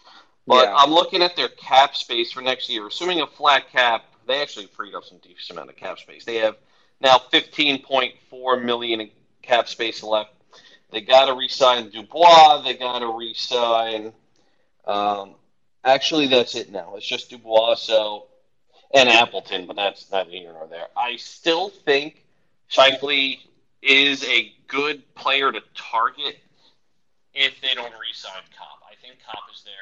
But 0.46 0.66
Yeah. 0.66 0.76
I'm 0.76 0.92
looking 0.92 1.22
at 1.22 1.36
their 1.36 1.50
cap 1.50 1.96
space 1.96 2.32
for 2.32 2.42
next 2.42 2.70
year. 2.70 2.88
Assuming 2.88 3.22
a 3.22 3.28
flat 3.28 3.70
cap, 3.72 4.06
they 4.26 4.42
actually 4.42 4.68
freed 4.68 4.96
up 4.96 5.04
some 5.04 5.18
decent 5.20 5.52
amount 5.52 5.70
of 5.70 5.76
cap 5.76 6.00
space. 6.00 6.26
They 6.26 6.38
have 6.38 6.58
now 7.02 7.18
15.4 7.32 8.64
million 8.64 9.02
in 9.02 9.10
cap 9.42 9.68
space 9.68 10.04
left. 10.04 10.32
They 10.92 11.02
got 11.02 11.26
to 11.26 11.34
re-sign 11.34 11.90
Dubois. 11.90 12.62
They 12.62 12.76
got 12.76 13.00
to 13.00 13.08
re-sign. 13.08 14.14
Um, 14.88 15.36
actually, 15.84 16.28
that's 16.28 16.56
it 16.56 16.72
now. 16.72 16.96
It's 16.96 17.06
just 17.06 17.30
Dubois. 17.30 17.76
So 17.76 18.28
and 18.94 19.10
Appleton, 19.10 19.66
but 19.68 19.76
that's 19.76 20.12
not 20.12 20.28
here 20.28 20.54
nor 20.54 20.68
there. 20.68 20.88
I 20.96 21.18
still 21.18 21.70
think 21.70 22.24
Scheifele 22.72 23.40
is 23.82 24.24
a 24.26 24.54
good 24.68 25.04
player 25.16 25.52
to 25.52 25.62
target 25.76 26.38
if 27.34 27.60
they 27.62 27.74
don't 27.76 27.94
re-sign 28.00 28.42
Copp. 28.58 28.82
I 28.90 28.96
think 29.02 29.20
Copp 29.26 29.44
is 29.54 29.64
their 29.64 29.74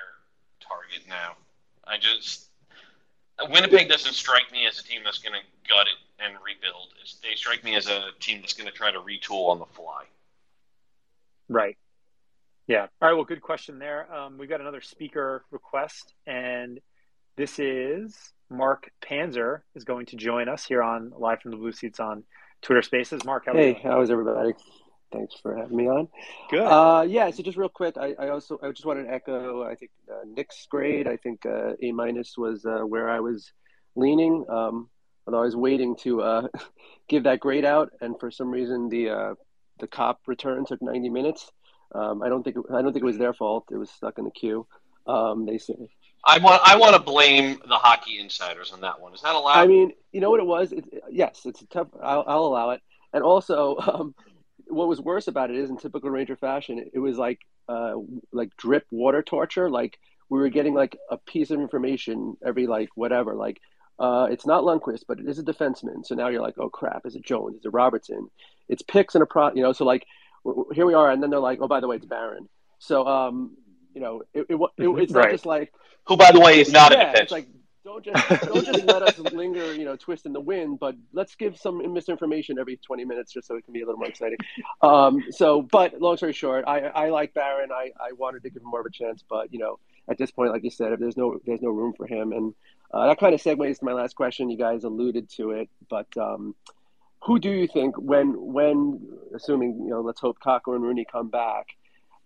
target 0.67 1.07
now. 1.07 1.33
I 1.87 1.97
just 1.97 2.45
Winnipeg 3.49 3.89
doesn't 3.89 4.13
strike 4.13 4.51
me 4.51 4.65
as 4.65 4.79
a 4.79 4.83
team 4.83 5.01
that's 5.03 5.19
going 5.19 5.33
to 5.33 5.69
gut 5.69 5.87
it 5.87 6.23
and 6.23 6.35
rebuild. 6.43 6.89
They 7.21 7.35
strike 7.35 7.63
me 7.63 7.75
as 7.75 7.87
a 7.87 8.09
team 8.19 8.41
that's 8.41 8.53
going 8.53 8.69
to 8.69 8.73
try 8.73 8.91
to 8.91 8.99
retool 8.99 9.49
on 9.49 9.59
the 9.59 9.65
fly. 9.65 10.05
Right. 11.49 11.77
Yeah. 12.67 12.87
All 13.01 13.09
right. 13.09 13.13
Well, 13.13 13.25
good 13.25 13.41
question 13.41 13.77
there. 13.77 14.11
Um, 14.13 14.37
we've 14.37 14.49
got 14.49 14.59
another 14.59 14.81
speaker 14.81 15.45
request, 15.51 16.13
and 16.25 16.79
this 17.37 17.59
is 17.59 18.33
Mark 18.49 18.89
Panzer 19.03 19.61
is 19.75 19.83
going 19.83 20.07
to 20.07 20.15
join 20.15 20.49
us 20.49 20.65
here 20.65 20.81
on 20.81 21.11
Live 21.15 21.41
from 21.41 21.51
the 21.51 21.57
Blue 21.57 21.71
Seats 21.71 21.99
on 21.99 22.23
Twitter 22.63 22.81
Spaces. 22.81 23.23
Mark, 23.23 23.45
how 23.45 23.53
hey, 23.53 23.79
how's 23.83 24.09
everybody? 24.09 24.53
Thanks 25.11 25.35
for 25.41 25.55
having 25.55 25.77
me 25.77 25.87
on. 25.87 26.07
Good. 26.49 26.65
Uh, 26.65 27.03
yeah. 27.07 27.29
So 27.29 27.43
just 27.43 27.57
real 27.57 27.69
quick, 27.69 27.97
I, 27.97 28.15
I, 28.17 28.29
also 28.29 28.59
I 28.63 28.71
just 28.71 28.85
wanted 28.85 29.03
to 29.03 29.13
echo. 29.13 29.63
I 29.63 29.75
think 29.75 29.91
uh, 30.11 30.25
Nick's 30.25 30.65
grade. 30.69 31.07
I 31.07 31.17
think 31.17 31.45
uh, 31.45 31.73
A 31.83 31.91
minus 31.91 32.35
was 32.35 32.65
uh, 32.65 32.79
where 32.79 33.09
I 33.09 33.19
was 33.19 33.51
leaning. 33.95 34.43
Um, 34.49 34.89
although 35.27 35.41
I 35.41 35.45
was 35.45 35.55
waiting 35.55 35.95
to 35.97 36.21
uh, 36.21 36.47
give 37.07 37.23
that 37.23 37.39
grade 37.39 37.65
out, 37.65 37.91
and 38.01 38.19
for 38.19 38.31
some 38.31 38.49
reason 38.49 38.89
the 38.89 39.09
uh, 39.09 39.33
the 39.79 39.87
Copp 39.87 40.21
return 40.25 40.65
took 40.65 40.81
ninety 40.81 41.09
minutes. 41.09 41.51
Um, 41.93 42.21
I 42.21 42.29
don't 42.29 42.43
think 42.43 42.57
I 42.71 42.81
don't 42.81 42.93
think 42.93 43.03
it 43.03 43.05
was 43.05 43.17
their 43.17 43.33
fault. 43.33 43.65
It 43.71 43.77
was 43.77 43.89
stuck 43.89 44.17
in 44.17 44.25
the 44.25 44.31
queue. 44.31 44.67
Um, 45.07 45.45
they 45.45 45.57
say. 45.57 45.75
I 46.27 46.39
want 46.39 46.61
I 46.65 46.75
want 46.77 46.95
to 46.95 47.01
blame 47.01 47.59
the 47.67 47.77
hockey 47.77 48.19
insiders 48.19 48.71
on 48.71 48.81
that 48.81 48.99
one. 48.99 49.13
Is 49.13 49.21
that 49.21 49.35
allowed? 49.35 49.59
I 49.59 49.67
mean, 49.67 49.91
you 50.11 50.21
know 50.21 50.31
what 50.31 50.39
it 50.39 50.45
was? 50.45 50.71
It, 50.71 50.85
yes, 51.11 51.41
it's 51.45 51.61
a 51.61 51.67
tough. 51.67 51.87
I'll, 52.01 52.23
I'll 52.25 52.45
allow 52.45 52.71
it. 52.71 52.81
And 53.13 53.23
also, 53.23 53.77
um, 53.79 54.15
what 54.67 54.87
was 54.87 54.99
worse 54.99 55.27
about 55.27 55.51
it 55.51 55.57
is, 55.57 55.69
in 55.69 55.77
typical 55.77 56.09
Ranger 56.09 56.35
fashion, 56.35 56.79
it, 56.79 56.91
it 56.95 56.99
was 56.99 57.17
like 57.17 57.41
uh, 57.69 57.93
like 58.31 58.55
drip 58.57 58.87
water 58.89 59.21
torture. 59.21 59.69
Like 59.69 59.99
we 60.29 60.39
were 60.39 60.49
getting 60.49 60.73
like 60.73 60.97
a 61.11 61.17
piece 61.17 61.51
of 61.51 61.59
information 61.59 62.37
every 62.43 62.65
like 62.65 62.89
whatever. 62.95 63.35
Like 63.35 63.61
uh, 63.99 64.27
it's 64.29 64.45
not 64.45 64.63
Lundkvist, 64.63 65.03
but 65.07 65.19
it 65.19 65.27
is 65.27 65.39
a 65.39 65.43
defenseman. 65.43 66.05
So 66.05 66.15
now 66.15 66.27
you're 66.27 66.41
like, 66.41 66.57
oh 66.57 66.69
crap, 66.69 67.05
is 67.05 67.15
it 67.15 67.23
Jones? 67.23 67.57
Is 67.57 67.65
it 67.65 67.73
Robertson? 67.73 68.29
It's 68.67 68.81
picks 68.81 69.15
and 69.15 69.21
a 69.21 69.27
pro. 69.27 69.53
You 69.53 69.61
know, 69.61 69.73
so 69.73 69.85
like 69.85 70.05
here 70.73 70.85
we 70.85 70.93
are, 70.93 71.11
and 71.11 71.21
then 71.21 71.29
they're 71.29 71.39
like, 71.39 71.59
oh, 71.61 71.67
by 71.67 71.79
the 71.79 71.87
way, 71.87 71.95
it's 71.97 72.05
Barron. 72.05 72.47
So, 72.79 73.07
um, 73.07 73.57
you 73.93 74.01
know, 74.01 74.21
it, 74.33 74.45
it, 74.49 74.55
it 74.55 74.87
it's 74.99 75.13
not 75.13 75.25
right. 75.25 75.31
just 75.31 75.45
like 75.45 75.73
who, 76.05 76.17
by 76.17 76.31
the 76.31 76.39
way, 76.39 76.59
is 76.59 76.71
not 76.71 76.91
yeah, 76.91 76.97
a 76.97 77.05
defense. 77.05 77.23
It's 77.23 77.31
like 77.31 77.47
don't 77.85 78.03
just 78.03 78.41
don't 78.41 78.65
just 78.65 78.83
let 78.85 79.03
us 79.03 79.19
linger, 79.19 79.73
you 79.73 79.85
know, 79.85 79.95
twist 79.95 80.25
in 80.25 80.33
the 80.33 80.41
wind, 80.41 80.79
but 80.79 80.95
let's 81.13 81.35
give 81.35 81.57
some 81.57 81.93
misinformation 81.93 82.57
every 82.59 82.77
twenty 82.77 83.05
minutes 83.05 83.31
just 83.31 83.47
so 83.47 83.55
it 83.55 83.63
can 83.63 83.73
be 83.73 83.81
a 83.81 83.85
little 83.85 83.99
more 83.99 84.09
exciting. 84.09 84.37
Um, 84.81 85.23
so, 85.29 85.61
but 85.61 86.01
long 86.01 86.17
story 86.17 86.33
short, 86.33 86.65
I, 86.67 86.79
I 86.79 87.09
like 87.09 87.33
Barron. 87.33 87.71
I, 87.71 87.91
I 87.99 88.13
wanted 88.13 88.43
to 88.43 88.49
give 88.49 88.61
him 88.61 88.69
more 88.69 88.79
of 88.79 88.85
a 88.85 88.91
chance, 88.91 89.23
but 89.29 89.53
you 89.53 89.59
know, 89.59 89.79
at 90.09 90.17
this 90.17 90.31
point, 90.31 90.51
like 90.51 90.63
you 90.63 90.71
said, 90.71 90.93
if 90.93 90.99
there's 90.99 91.17
no 91.17 91.39
there's 91.45 91.61
no 91.61 91.69
room 91.69 91.93
for 91.95 92.07
him, 92.07 92.31
and 92.31 92.53
uh, 92.91 93.07
that 93.07 93.19
kind 93.19 93.33
of 93.33 93.41
segues 93.41 93.79
to 93.79 93.85
my 93.85 93.93
last 93.93 94.15
question. 94.15 94.49
You 94.49 94.57
guys 94.57 94.83
alluded 94.83 95.29
to 95.37 95.51
it, 95.51 95.69
but 95.89 96.07
um, 96.17 96.55
who 97.25 97.39
do 97.39 97.49
you 97.49 97.67
think 97.67 97.95
when 97.97 98.33
when 98.37 98.99
assuming 99.35 99.79
you 99.83 99.89
know 99.89 100.01
let's 100.01 100.21
hope 100.21 100.37
Kakko 100.39 100.75
and 100.75 100.83
Rooney 100.83 101.05
come 101.11 101.29
back? 101.29 101.67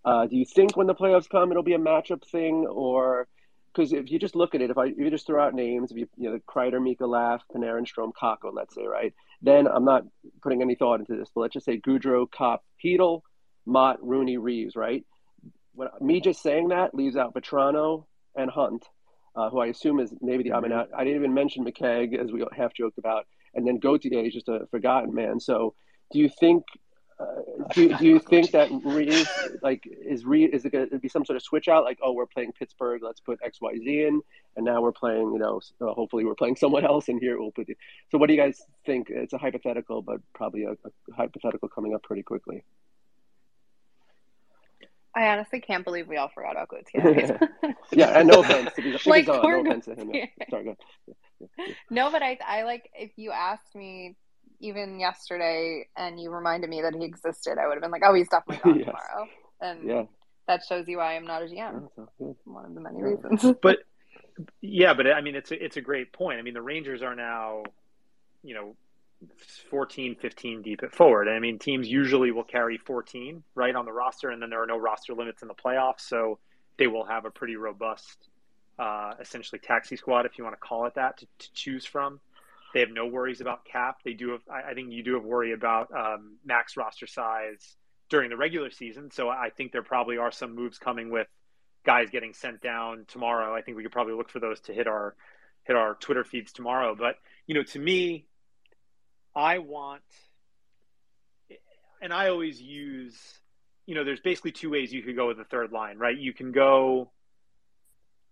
Uh, 0.04 0.26
do 0.28 0.36
you 0.36 0.46
think 0.46 0.76
when 0.76 0.88
the 0.88 0.96
playoffs 0.96 1.30
come 1.30 1.52
it'll 1.52 1.64
be 1.64 1.74
a 1.74 1.80
matchup 1.80 2.30
thing, 2.30 2.68
or 2.70 3.28
because 3.74 3.94
if 3.94 4.12
you 4.12 4.20
just 4.20 4.36
look 4.36 4.56
at 4.56 4.62
it, 4.62 4.70
if 4.70 4.78
I 4.78 4.88
if 4.88 4.98
you 4.98 5.10
just 5.10 5.26
throw 5.26 5.42
out 5.42 5.54
names, 5.54 5.92
if 5.92 5.98
you 5.98 6.08
you 6.18 6.30
know 6.30 6.40
Kreider, 6.48 6.82
Mika, 6.82 7.06
Laugh, 7.06 7.42
Panarin, 7.54 7.88
Strome, 7.88 8.12
Kakko, 8.22 8.54
let's 8.54 8.76
say 8.76 8.86
right, 8.86 9.14
then 9.42 9.68
I'm 9.68 9.86
not 9.86 10.04
putting 10.42 10.62
any 10.62 10.76
thought 10.76 11.00
into 11.00 11.16
this, 11.16 11.30
but 11.34 11.42
let's 11.42 11.54
just 11.54 11.66
say 11.66 11.80
Goodrow, 11.80 12.30
Copp, 12.30 12.64
Chytil, 12.84 13.22
Motte, 13.66 14.00
Rooney, 14.02 14.38
Reaves, 14.38 14.76
right? 14.76 15.06
When, 15.74 15.88
me 16.02 16.20
just 16.20 16.42
saying 16.42 16.70
that 16.70 16.94
leaves 16.94 17.16
out 17.16 17.34
Vatrano 17.34 18.06
and 18.36 18.52
Hunt, 18.52 18.86
uh, 19.34 19.50
who 19.50 19.60
I 19.60 19.68
assume 19.68 20.02
is 20.02 20.14
maybe 20.20 20.44
the. 20.44 20.50
Mm-hmm. 20.50 20.66
I 20.66 20.68
mean, 20.68 20.88
I, 20.94 21.02
I 21.02 21.04
didn't 21.06 21.22
even 21.22 21.34
mention 21.34 21.64
McKegg 21.64 22.18
as 22.18 22.34
we 22.34 22.44
half 22.56 22.74
joked 22.74 22.98
about 22.98 23.28
and 23.56 23.68
then 23.68 23.80
Gauthier 23.80 24.26
is 24.26 24.34
just 24.34 24.50
a 24.50 24.68
forgotten 24.72 25.14
man. 25.14 25.40
So, 25.40 25.76
do 26.12 26.20
you 26.20 26.30
think? 26.30 26.64
Uh, 27.20 27.42
do, 27.74 27.94
do 27.98 28.06
you 28.06 28.18
think 28.18 28.52
that 28.52 28.70
Reaves 28.86 29.30
like 29.62 29.84
is 29.86 30.24
re 30.24 30.46
is 30.46 30.64
it 30.64 30.72
going 30.72 30.90
to 30.90 31.00
be 31.00 31.10
some 31.10 31.26
sort 31.26 31.36
of 31.36 31.44
switch 31.44 31.68
out 31.68 31.84
like 31.84 32.00
oh 32.02 32.14
we're 32.14 32.26
playing 32.26 32.54
Pittsburgh 32.54 33.02
let's 33.04 33.20
put 33.20 33.38
X 33.44 33.60
Y 33.60 33.74
Z 33.76 34.04
in 34.06 34.22
and 34.56 34.66
now 34.66 34.82
we're 34.82 34.94
playing 34.94 35.34
you 35.34 35.38
know 35.38 35.60
uh, 35.82 35.92
hopefully 35.92 36.24
we're 36.24 36.34
playing 36.34 36.56
someone 36.64 36.86
else 36.86 37.10
and 37.10 37.20
here 37.20 37.38
we'll 37.38 37.52
put 37.52 37.68
it. 37.68 37.76
so 38.10 38.18
what 38.18 38.28
do 38.28 38.34
you 38.34 38.40
guys 38.40 38.62
think 38.86 39.10
it's 39.10 39.34
a 39.34 39.38
hypothetical 39.38 40.02
but 40.02 40.22
probably 40.34 40.64
a, 40.64 40.72
a 40.72 41.14
hypothetical 41.14 41.68
coming 41.68 41.94
up 41.94 42.02
pretty 42.04 42.24
quickly 42.24 42.64
I 45.16 45.28
honestly 45.30 45.60
can't 45.60 45.84
believe 45.84 46.08
we 46.08 46.18
all 46.18 46.30
forgot 46.30 46.52
about 46.52 46.70
Gauthier. 46.70 47.40
yeah, 47.92 48.20
and 48.20 48.28
no 48.28 48.40
offense 48.42 48.70
to 48.76 48.82
be 48.82 48.98
like, 49.06 49.28
on, 49.28 49.42
no 49.42 49.62
offense 49.62 49.86
to 49.86 49.96
him. 49.96 50.12
Yeah. 50.14 50.26
Sorry, 50.50 50.64
go 50.64 50.78
no, 51.90 52.12
but 52.12 52.22
I, 52.22 52.38
I 52.46 52.64
like 52.64 52.90
if 52.94 53.12
you 53.18 53.32
asked 53.32 53.76
me 53.76 54.16
even 54.60 55.00
yesterday 55.00 55.88
and 55.96 56.20
you 56.20 56.32
reminded 56.32 56.70
me 56.70 56.82
that 56.82 56.94
he 56.94 57.06
existed, 57.06 57.58
I 57.58 57.68
would 57.68 57.76
have 57.76 57.82
been 57.82 57.92
like, 57.92 58.04
oh, 58.06 58.14
he's 58.14 58.30
definitely 58.30 58.62
gone 58.64 58.80
yes. 58.80 58.88
tomorrow. 58.88 59.28
And 59.62 59.88
yeah. 59.88 60.04
that 60.48 60.64
shows 60.68 60.88
you 60.88 60.98
why 60.98 61.16
I'm 61.16 61.26
not 61.26 61.44
a 61.44 61.46
GM. 61.46 61.88
One 62.46 62.66
of 62.66 62.74
the 62.74 62.82
many 62.82 63.02
reasons. 63.02 63.56
but 63.62 63.80
yeah, 64.62 64.94
but 64.94 65.08
I 65.08 65.22
mean, 65.22 65.36
it's 65.36 65.52
a, 65.52 65.64
it's 65.64 65.78
a 65.78 65.82
great 65.82 66.14
point. 66.14 66.40
I 66.40 66.42
mean, 66.42 66.54
the 66.54 66.62
Rangers 66.62 67.02
are 67.02 67.16
now, 67.16 67.64
you 68.44 68.54
know, 68.54 68.76
14, 69.70 70.16
15 70.16 70.62
deep 70.62 70.84
at 70.84 70.94
forward. 70.94 71.28
I 71.28 71.40
mean, 71.40 71.60
teams 71.60 71.88
usually 71.88 72.32
will 72.32 72.44
carry 72.44 72.78
14 72.78 73.44
right 73.56 73.76
on 73.76 73.86
the 73.86 73.92
roster, 73.92 74.30
and 74.30 74.42
then 74.42 74.50
there 74.50 74.62
are 74.62 74.68
no 74.68 74.78
roster 74.78 75.14
limits 75.14 75.42
in 75.42 75.50
the 75.50 75.54
playoffs, 75.54 76.02
so 76.02 76.40
they 76.78 76.88
will 76.88 77.06
have 77.06 77.26
a 77.26 77.32
pretty 77.32 77.58
robust 77.58 78.30
uh, 78.80 79.14
essentially 79.20 79.60
taxi 79.60 79.98
squad, 79.98 80.26
if 80.26 80.38
you 80.38 80.44
want 80.44 80.56
to 80.56 80.60
call 80.60 80.86
it 80.86 80.96
that, 80.96 81.18
to, 81.18 81.26
to, 81.26 81.54
choose 81.54 81.86
from. 81.86 82.20
They 82.74 82.80
have 82.80 82.92
no 82.92 83.08
worries 83.08 83.42
about 83.42 83.66
cap. 83.66 83.98
They 84.06 84.14
do 84.14 84.32
have, 84.32 84.42
I, 84.50 84.72
I 84.72 84.74
think 84.74 84.92
you 84.92 85.04
do 85.04 85.16
have 85.16 85.24
worry 85.24 85.52
about 85.52 85.90
um, 85.92 86.38
max 86.46 86.78
roster 86.78 87.08
size 87.08 87.76
during 88.10 88.30
the 88.30 88.38
regular 88.38 88.72
season. 88.72 89.12
So 89.12 89.28
I 89.30 89.50
think 89.50 89.72
there 89.72 89.84
probably 89.84 90.18
are 90.18 90.32
some 90.32 90.56
moves 90.56 90.78
coming 90.78 91.12
with 91.12 91.28
guys 91.86 92.10
getting 92.10 92.34
sent 92.34 92.62
down 92.62 93.06
tomorrow. 93.08 93.54
I 93.54 93.62
think 93.62 93.76
we 93.76 93.84
could 93.84 93.92
probably 93.92 94.14
look 94.14 94.30
for 94.30 94.40
those 94.40 94.60
to 94.62 94.74
hit 94.74 94.88
our 94.88 95.16
hit 95.66 95.76
our 95.76 95.96
Twitter 95.96 96.24
feeds 96.24 96.54
tomorrow. 96.54 96.96
But 96.96 97.16
you 97.48 97.56
know, 97.56 97.64
to 97.64 97.80
me, 97.80 98.28
I 99.36 99.60
want, 99.60 100.02
and 102.02 102.14
I 102.14 102.30
always 102.30 102.62
use, 102.62 103.18
you 103.86 103.96
know, 103.96 104.04
there's 104.04 104.20
basically 104.20 104.52
two 104.52 104.70
ways 104.70 104.94
you 104.94 105.02
could 105.02 105.16
go 105.16 105.28
with 105.28 105.38
the 105.38 105.44
third 105.44 105.72
line, 105.72 105.98
right? 105.98 106.18
You 106.18 106.34
can 106.34 106.52
go 106.52 107.12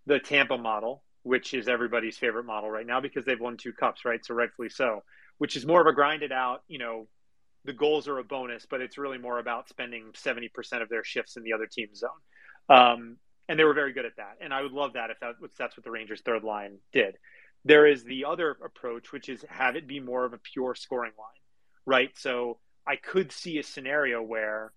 the 0.07 0.19
Tampa 0.19 0.57
model, 0.57 1.03
which 1.23 1.53
is 1.53 1.67
everybody's 1.67 2.17
favorite 2.17 2.45
model 2.45 2.71
right 2.71 2.87
now 2.87 3.01
because 3.01 3.25
they've 3.25 3.39
won 3.39 3.57
two 3.57 3.73
cups, 3.73 4.05
right? 4.05 4.25
So 4.25 4.33
rightfully 4.33 4.69
so, 4.69 5.03
which 5.37 5.55
is 5.55 5.65
more 5.65 5.81
of 5.81 5.87
a 5.87 5.93
grinded 5.93 6.31
out, 6.31 6.63
you 6.67 6.79
know, 6.79 7.07
the 7.65 7.73
goals 7.73 8.07
are 8.07 8.17
a 8.17 8.23
bonus, 8.23 8.65
but 8.65 8.79
it's 8.79 8.97
really 8.97 9.17
more 9.17 9.37
about 9.37 9.67
spending 9.67 10.13
70% 10.13 10.81
of 10.81 10.87
their 10.87 11.03
shifts 11.03 11.35
in 11.35 11.43
the 11.43 11.51
other 11.51 11.67
team's 11.67 11.99
zone. 11.99 12.09
Um, 12.69 13.17
and 13.49 13.59
they 13.59 13.65
were 13.65 13.73
very 13.73 13.91
good 13.91 14.05
at 14.05 14.15
that. 14.15 14.37
And 14.39 14.53
I 14.53 14.61
would 14.61 14.71
love 14.71 14.93
that 14.93 15.09
if 15.09 15.19
that, 15.19 15.33
that's 15.57 15.75
what 15.75 15.83
the 15.83 15.91
Rangers 15.91 16.21
third 16.21 16.43
line 16.43 16.77
did. 16.93 17.17
There 17.65 17.85
is 17.85 18.05
the 18.05 18.25
other 18.25 18.57
approach, 18.63 19.11
which 19.11 19.27
is 19.27 19.43
have 19.49 19.75
it 19.75 19.87
be 19.87 19.99
more 19.99 20.23
of 20.23 20.31
a 20.31 20.37
pure 20.37 20.75
scoring 20.75 21.11
line, 21.19 21.27
right? 21.85 22.11
So 22.17 22.59
I 22.87 22.95
could 22.95 23.33
see 23.33 23.57
a 23.57 23.63
scenario 23.63 24.21
where, 24.21 24.71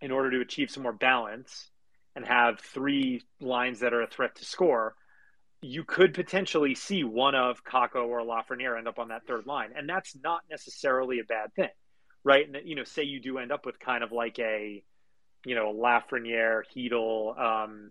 in 0.00 0.12
order 0.12 0.30
to 0.32 0.40
achieve 0.40 0.70
some 0.70 0.84
more 0.84 0.92
balance, 0.92 1.68
and 2.16 2.24
have 2.24 2.58
three 2.58 3.22
lines 3.40 3.80
that 3.80 3.92
are 3.92 4.02
a 4.02 4.06
threat 4.08 4.34
to 4.36 4.44
score, 4.44 4.96
you 5.60 5.84
could 5.84 6.14
potentially 6.14 6.74
see 6.74 7.04
one 7.04 7.34
of 7.34 7.62
Kakko 7.62 8.06
or 8.06 8.22
Lafreniere 8.22 8.78
end 8.78 8.88
up 8.88 8.98
on 8.98 9.08
that 9.08 9.26
third 9.26 9.46
line, 9.46 9.70
and 9.76 9.88
that's 9.88 10.16
not 10.24 10.40
necessarily 10.50 11.20
a 11.20 11.24
bad 11.24 11.54
thing, 11.54 11.68
right? 12.24 12.46
And 12.46 12.66
you 12.66 12.74
know, 12.74 12.84
say 12.84 13.02
you 13.02 13.20
do 13.20 13.38
end 13.38 13.52
up 13.52 13.66
with 13.66 13.78
kind 13.78 14.02
of 14.02 14.12
like 14.12 14.38
a, 14.38 14.82
you 15.44 15.54
know, 15.54 15.72
Lafreniere, 15.72 16.62
Chytil, 16.74 17.38
um, 17.38 17.90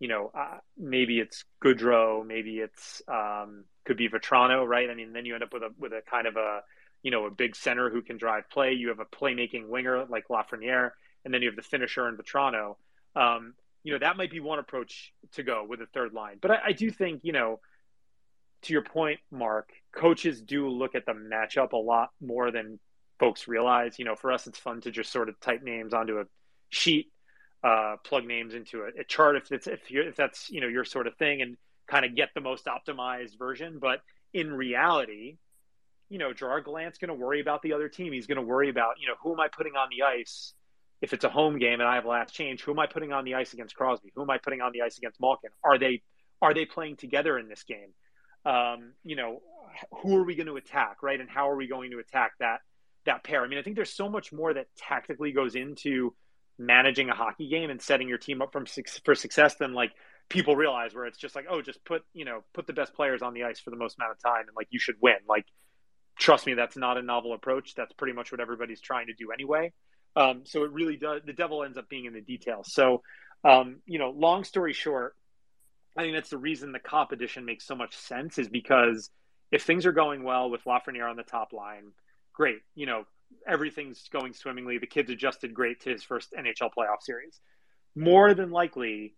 you 0.00 0.08
know, 0.08 0.32
uh, 0.36 0.58
maybe 0.76 1.20
it's 1.20 1.44
Goodrow, 1.64 2.26
maybe 2.26 2.58
it's 2.58 3.02
um, 3.08 3.64
could 3.84 3.96
be 3.96 4.08
Vatrano, 4.08 4.66
right? 4.66 4.90
I 4.90 4.94
mean, 4.94 5.12
then 5.12 5.24
you 5.24 5.34
end 5.34 5.44
up 5.44 5.52
with 5.52 5.62
a 5.62 5.70
with 5.78 5.92
a 5.92 6.02
kind 6.10 6.26
of 6.26 6.36
a, 6.36 6.60
you 7.02 7.10
know, 7.12 7.26
a 7.26 7.30
big 7.30 7.54
center 7.54 7.88
who 7.88 8.02
can 8.02 8.16
drive 8.16 8.50
play. 8.50 8.72
You 8.72 8.88
have 8.88 9.00
a 9.00 9.04
playmaking 9.04 9.68
winger 9.68 10.06
like 10.06 10.28
Lafreniere, 10.28 10.90
and 11.24 11.32
then 11.32 11.42
you 11.42 11.48
have 11.48 11.56
the 11.56 11.62
finisher 11.62 12.08
in 12.08 12.16
Vatrano. 12.16 12.76
Um, 13.16 13.54
you 13.82 13.92
know, 13.92 13.98
that 13.98 14.16
might 14.16 14.30
be 14.30 14.40
one 14.40 14.58
approach 14.58 15.12
to 15.32 15.42
go 15.42 15.64
with 15.68 15.80
a 15.80 15.86
third 15.86 16.14
line. 16.14 16.38
But 16.40 16.50
I, 16.50 16.58
I 16.66 16.72
do 16.72 16.90
think, 16.90 17.20
you 17.22 17.32
know, 17.32 17.60
to 18.62 18.72
your 18.72 18.82
point, 18.82 19.20
Mark, 19.30 19.70
coaches 19.94 20.40
do 20.40 20.68
look 20.68 20.94
at 20.94 21.04
the 21.06 21.12
matchup 21.12 21.72
a 21.72 21.76
lot 21.76 22.10
more 22.20 22.50
than 22.50 22.80
folks 23.18 23.46
realize. 23.46 23.98
You 23.98 24.06
know, 24.06 24.16
for 24.16 24.32
us, 24.32 24.46
it's 24.46 24.58
fun 24.58 24.80
to 24.82 24.90
just 24.90 25.12
sort 25.12 25.28
of 25.28 25.38
type 25.40 25.62
names 25.62 25.92
onto 25.92 26.18
a 26.18 26.24
sheet, 26.70 27.12
uh, 27.62 27.96
plug 28.04 28.24
names 28.24 28.54
into 28.54 28.82
a, 28.82 29.00
a 29.00 29.04
chart 29.04 29.36
if 29.36 29.52
it's 29.52 29.66
if 29.66 29.80
if 29.90 30.16
that's 30.16 30.50
you 30.50 30.60
know 30.60 30.66
your 30.66 30.84
sort 30.84 31.06
of 31.06 31.16
thing, 31.16 31.42
and 31.42 31.56
kind 31.86 32.06
of 32.06 32.16
get 32.16 32.30
the 32.34 32.40
most 32.40 32.64
optimized 32.64 33.38
version. 33.38 33.78
But 33.78 34.00
in 34.32 34.52
reality, 34.52 35.36
you 36.08 36.18
know, 36.18 36.32
Gerard 36.32 36.64
Gallant's 36.64 36.98
going 36.98 37.08
to 37.08 37.14
worry 37.14 37.40
about 37.40 37.60
the 37.60 37.74
other 37.74 37.90
team. 37.90 38.14
He's 38.14 38.26
going 38.26 38.36
to 38.36 38.42
worry 38.42 38.70
about 38.70 38.94
you 38.98 39.08
know 39.08 39.14
who 39.22 39.34
am 39.34 39.40
I 39.40 39.48
putting 39.48 39.76
on 39.76 39.88
the 39.90 40.04
ice 40.04 40.54
if 41.04 41.12
it's 41.12 41.24
a 41.24 41.28
home 41.28 41.58
game 41.58 41.80
and 41.80 41.88
I 41.88 41.94
have 41.96 42.06
last 42.06 42.34
change, 42.34 42.62
who 42.62 42.72
am 42.72 42.78
I 42.78 42.86
putting 42.86 43.12
on 43.12 43.24
the 43.24 43.34
ice 43.34 43.52
against 43.52 43.76
Crosby? 43.76 44.12
Who 44.14 44.22
am 44.22 44.30
I 44.30 44.38
putting 44.38 44.60
on 44.60 44.72
the 44.72 44.82
ice 44.82 44.98
against 44.98 45.20
Malkin? 45.20 45.50
Are 45.62 45.78
they 45.78 46.02
are 46.42 46.54
they 46.54 46.64
playing 46.64 46.96
together 46.96 47.38
in 47.38 47.48
this 47.48 47.62
game? 47.62 47.90
um, 48.44 48.92
you 49.04 49.16
know, 49.16 49.40
who 50.02 50.16
are 50.16 50.24
we 50.24 50.34
going 50.34 50.46
to 50.46 50.56
attack, 50.56 51.02
right? 51.02 51.20
And 51.20 51.28
how 51.28 51.50
are 51.50 51.56
we 51.56 51.66
going 51.66 51.90
to 51.92 51.98
attack 51.98 52.32
that 52.40 52.58
that 53.06 53.24
pair? 53.24 53.42
I 53.42 53.48
mean, 53.48 53.58
I 53.58 53.62
think 53.62 53.76
there's 53.76 53.92
so 53.92 54.08
much 54.08 54.32
more 54.32 54.52
that 54.52 54.66
tactically 54.76 55.32
goes 55.32 55.54
into 55.54 56.14
managing 56.58 57.08
a 57.10 57.14
hockey 57.14 57.48
game 57.48 57.70
and 57.70 57.80
setting 57.80 58.08
your 58.08 58.18
team 58.18 58.42
up 58.42 58.52
from 58.52 58.66
for 59.04 59.14
success 59.14 59.56
than 59.56 59.72
like 59.72 59.92
people 60.28 60.56
realize 60.56 60.94
where 60.94 61.04
it's 61.04 61.18
just 61.18 61.34
like 61.34 61.46
oh 61.50 61.60
just 61.60 61.84
put 61.84 62.02
you 62.12 62.24
know 62.24 62.44
put 62.54 62.66
the 62.66 62.72
best 62.72 62.94
players 62.94 63.22
on 63.22 63.34
the 63.34 63.42
ice 63.42 63.58
for 63.58 63.70
the 63.70 63.76
most 63.76 63.98
amount 63.98 64.12
of 64.12 64.22
time 64.22 64.46
and 64.46 64.56
like 64.56 64.68
you 64.70 64.78
should 64.78 64.94
win 65.02 65.16
like 65.28 65.44
trust 66.16 66.46
me 66.46 66.54
that's 66.54 66.76
not 66.76 66.96
a 66.96 67.02
novel 67.02 67.34
approach 67.34 67.74
that's 67.74 67.92
pretty 67.94 68.12
much 68.12 68.30
what 68.30 68.40
everybody's 68.40 68.80
trying 68.80 69.08
to 69.08 69.14
do 69.14 69.32
anyway 69.32 69.72
um, 70.16 70.42
so 70.44 70.64
it 70.64 70.70
really 70.72 70.96
does 70.96 71.22
the 71.24 71.32
devil 71.32 71.64
ends 71.64 71.78
up 71.78 71.88
being 71.88 72.04
in 72.04 72.12
the 72.12 72.20
details 72.20 72.72
so 72.72 73.02
um, 73.44 73.76
you 73.86 73.98
know 73.98 74.10
long 74.10 74.44
story 74.44 74.72
short 74.72 75.16
i 75.96 76.02
think 76.02 76.14
that's 76.14 76.30
the 76.30 76.38
reason 76.38 76.72
the 76.72 76.78
Copp 76.78 77.12
edition 77.12 77.44
makes 77.44 77.66
so 77.66 77.74
much 77.74 77.96
sense 77.96 78.38
is 78.38 78.48
because 78.48 79.10
if 79.50 79.62
things 79.62 79.86
are 79.86 79.92
going 79.92 80.22
well 80.22 80.50
with 80.50 80.64
lafreniere 80.64 81.08
on 81.08 81.16
the 81.16 81.22
top 81.22 81.52
line 81.52 81.92
great 82.32 82.60
you 82.74 82.86
know 82.86 83.04
everything's 83.46 84.08
going 84.08 84.32
swimmingly. 84.32 84.78
The 84.78 84.86
kid's 84.86 85.10
adjusted 85.10 85.54
great 85.54 85.80
to 85.82 85.90
his 85.90 86.02
first 86.02 86.32
NHL 86.32 86.70
playoff 86.76 87.02
series. 87.02 87.40
More 87.94 88.34
than 88.34 88.50
likely, 88.50 89.14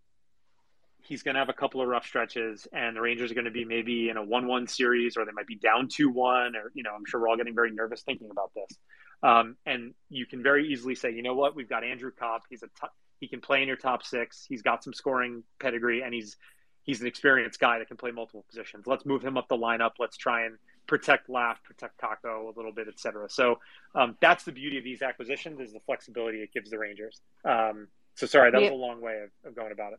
he's 1.03 1.23
going 1.23 1.35
to 1.35 1.39
have 1.39 1.49
a 1.49 1.55
couple 1.55 1.81
of 1.81 1.89
rough 1.89 2.07
stretches, 2.07 2.67
and 2.73 2.97
the 2.97 3.01
Rangers 3.01 3.31
are 3.31 3.35
going 3.35 3.47
to 3.47 3.51
be 3.51 3.65
maybe 3.65 4.09
in 4.09 4.17
a 4.17 4.25
one-one 4.25 4.67
series, 4.67 5.17
or 5.17 5.25
they 5.25 5.33
might 5.33 5.47
be 5.47 5.57
down 5.57 5.89
two-one, 5.89 6.57
or 6.57 6.71
you 6.75 6.83
know, 6.83 6.91
I'm 6.95 7.05
sure 7.07 7.21
we're 7.21 7.29
all 7.29 7.37
getting 7.37 7.55
very 7.55 7.71
nervous 7.71 8.03
thinking 8.03 8.31
about 8.31 8.53
this. 8.55 8.77
Um, 9.23 9.57
and 9.65 9.95
you 10.09 10.27
can 10.27 10.43
very 10.43 10.69
easily 10.73 10.95
say, 10.95 11.11
you 11.11 11.23
know 11.23 11.35
what, 11.35 11.57
we've 11.57 11.69
got 11.69 11.85
Andrew 11.85 12.11
Copp. 12.11 12.43
He's 12.51 12.63
a 12.63 12.67
t- 12.67 12.93
he 13.19 13.29
can 13.29 13.41
play 13.41 13.63
in 13.63 13.69
your 13.69 13.77
top 13.77 14.05
six. 14.05 14.45
He's 14.47 14.63
got 14.63 14.85
some 14.85 14.93
scoring 14.93 15.43
pedigree, 15.59 16.03
and 16.03 16.13
he's 16.13 16.37
he's 16.83 17.01
an 17.01 17.07
experienced 17.07 17.59
guy 17.59 17.79
that 17.79 17.89
can 17.89 17.97
play 17.97 18.11
multiple 18.11 18.45
positions. 18.49 18.87
Let's 18.87 19.07
move 19.07 19.23
him 19.23 19.37
up 19.37 19.49
the 19.49 19.57
lineup. 19.57 19.93
Let's 19.99 20.17
try 20.17 20.45
and 20.45 20.59
protect 20.87 21.29
Laugh, 21.29 21.63
protect 21.65 22.01
Kakko 22.01 22.45
a 22.45 22.57
little 22.57 22.73
bit, 22.73 22.89
etc. 22.89 23.29
So 23.29 23.59
um, 23.95 24.17
that's 24.21 24.45
the 24.45 24.53
beauty 24.53 24.79
of 24.79 24.85
these 24.85 25.03
acquisitions 25.03 25.61
is 25.61 25.73
the 25.73 25.81
flexibility 25.81 26.39
it 26.39 26.53
gives 26.53 26.71
the 26.71 26.79
Rangers. 26.79 27.21
Um, 27.45 27.89
so 28.15 28.27
sorry, 28.27 28.51
that 28.51 28.61
was 28.61 28.71
a 28.71 28.75
long 28.75 29.01
way 29.01 29.23
of, 29.25 29.49
of, 29.49 29.55
going 29.55 29.73
about 29.73 29.93
it. 29.93 29.99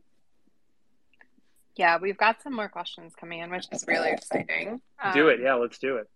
Yeah, 1.76 1.98
we've 2.00 2.16
got 2.16 2.42
some 2.42 2.54
more 2.56 2.68
questions 2.68 3.14
coming 3.14 3.40
in, 3.40 3.50
which 3.50 3.66
is 3.70 3.84
really 3.86 4.10
exciting. 4.10 4.80
Um, 5.00 5.14
do 5.14 5.28
it, 5.28 5.38
um, 5.38 5.44
yeah, 5.44 5.54
let's 5.54 5.78
do 5.78 5.96
it. 5.96 6.08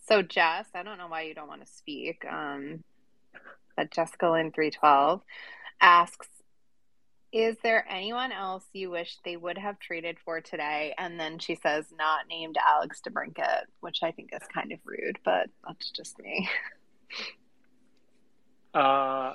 So 0.00 0.22
Jess, 0.22 0.66
I 0.74 0.82
don't 0.82 0.98
know 0.98 1.08
why 1.08 1.22
you 1.22 1.34
don't 1.34 1.48
want 1.48 1.64
to 1.64 1.72
speak, 1.72 2.24
um, 2.30 2.82
but 3.76 3.90
Jessica 3.90 4.28
Lynn 4.30 4.52
three 4.52 4.70
twelve 4.70 5.22
asks 5.80 6.28
is 7.32 7.56
there 7.62 7.86
anyone 7.88 8.32
else 8.32 8.64
you 8.72 8.90
wish 8.90 9.16
they 9.24 9.36
would 9.36 9.56
have 9.56 9.78
traded 9.78 10.18
for 10.24 10.40
today? 10.40 10.94
And 10.98 11.18
then 11.18 11.38
she 11.38 11.54
says, 11.54 11.86
not 11.96 12.26
named 12.28 12.56
Alex 12.66 13.00
DeBrincat, 13.06 13.66
which 13.80 14.02
I 14.02 14.10
think 14.10 14.30
is 14.32 14.46
kind 14.52 14.72
of 14.72 14.80
rude, 14.84 15.18
but 15.24 15.46
that's 15.66 15.90
just 15.90 16.18
me. 16.18 16.48
Uh, 18.72 19.34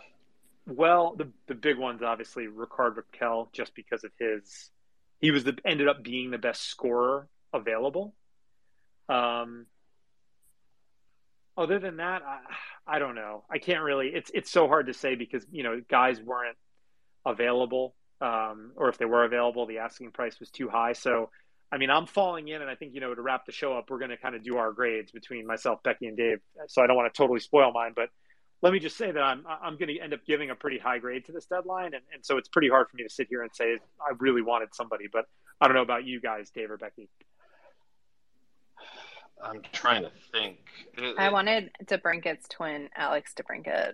well, 0.66 1.14
the 1.18 1.30
the 1.48 1.56
big 1.56 1.78
ones 1.78 2.02
obviously 2.02 2.48
Rickard 2.48 2.96
Rakell, 2.96 3.52
just 3.52 3.76
because 3.76 4.06
of 4.06 4.12
his, 4.18 4.70
he 5.20 5.30
was 5.32 5.44
the 5.44 5.58
ended 5.66 5.90
up 5.90 6.04
being 6.04 6.32
the 6.32 6.38
best 6.38 6.62
scorer 6.62 7.28
available. 7.52 8.16
Um, 9.10 9.66
other 11.58 11.80
than 11.80 11.98
that, 11.98 12.22
I, 12.24 12.40
I 12.96 13.00
don't 13.00 13.16
know. 13.16 13.44
I 13.50 13.58
can't 13.58 13.84
really. 13.84 14.10
It's 14.10 14.32
it's 14.34 14.52
so 14.52 14.68
hard 14.68 14.88
to 14.88 14.94
say 14.94 15.16
because 15.16 15.46
you 15.52 15.64
know 15.64 15.82
guys 15.90 16.22
weren't 16.22 16.58
available, 17.26 17.96
um, 18.22 18.72
or 18.76 18.90
if 18.90 18.98
they 18.98 19.06
were 19.06 19.24
available, 19.24 19.66
the 19.66 19.80
asking 19.80 20.12
price 20.12 20.40
was 20.40 20.50
too 20.50 20.70
high. 20.70 20.94
So, 20.94 21.30
I 21.72 21.78
mean, 21.78 21.90
I'm 21.90 22.06
falling 22.06 22.48
in, 22.48 22.62
and 22.62 22.70
I 22.70 22.76
think 22.76 22.94
you 22.94 23.02
know 23.02 23.14
to 23.14 23.22
wrap 23.22 23.46
the 23.46 23.52
show 23.52 23.74
up, 23.74 23.90
we're 23.90 24.00
going 24.00 24.12
to 24.12 24.18
kind 24.18 24.36
of 24.36 24.44
do 24.44 24.58
our 24.58 24.72
grades 24.72 25.12
between 25.12 25.48
myself, 25.48 25.82
Becky, 25.84 26.08
and 26.08 26.18
Dave. 26.18 26.40
So 26.68 26.82
I 26.82 26.88
don't 26.88 26.96
want 26.96 27.14
to 27.14 27.18
totally 27.18 27.40
spoil 27.40 27.72
mine, 27.72 27.94
but 27.96 28.10
let 28.62 28.74
me 28.74 28.80
just 28.80 28.98
say 28.98 29.12
that 29.12 29.22
I'm 29.22 29.46
I'm 29.48 29.78
going 29.78 29.90
to 29.90 30.00
end 30.00 30.14
up 30.14 30.26
giving 30.26 30.50
a 30.50 30.56
pretty 30.56 30.80
high 30.80 31.00
grade 31.00 31.26
to 31.26 31.32
this 31.32 31.46
deadline, 31.46 31.94
and, 31.94 32.04
and 32.14 32.26
so 32.26 32.38
it's 32.38 32.50
pretty 32.50 32.70
hard 32.70 32.90
for 32.90 32.98
me 32.98 33.04
to 33.04 33.10
sit 33.10 33.28
here 33.30 33.44
and 33.44 33.52
say 33.56 33.78
I 34.02 34.14
really 34.20 34.42
wanted 34.42 34.74
somebody, 34.74 35.06
but 35.12 35.26
I 35.62 35.68
don't 35.68 35.76
know 35.76 35.84
about 35.84 36.06
you 36.06 36.20
guys, 36.20 36.50
Dave 36.50 36.72
or 36.72 36.78
Becky. 36.78 37.10
I'm 39.44 39.62
trying 39.72 40.04
to 40.04 40.12
think. 40.32 40.58
I 41.18 41.30
wanted 41.30 41.72
DeBrincat's 41.86 42.48
twin, 42.50 42.90
Alex 42.96 43.34
DeBrincat. 43.36 43.94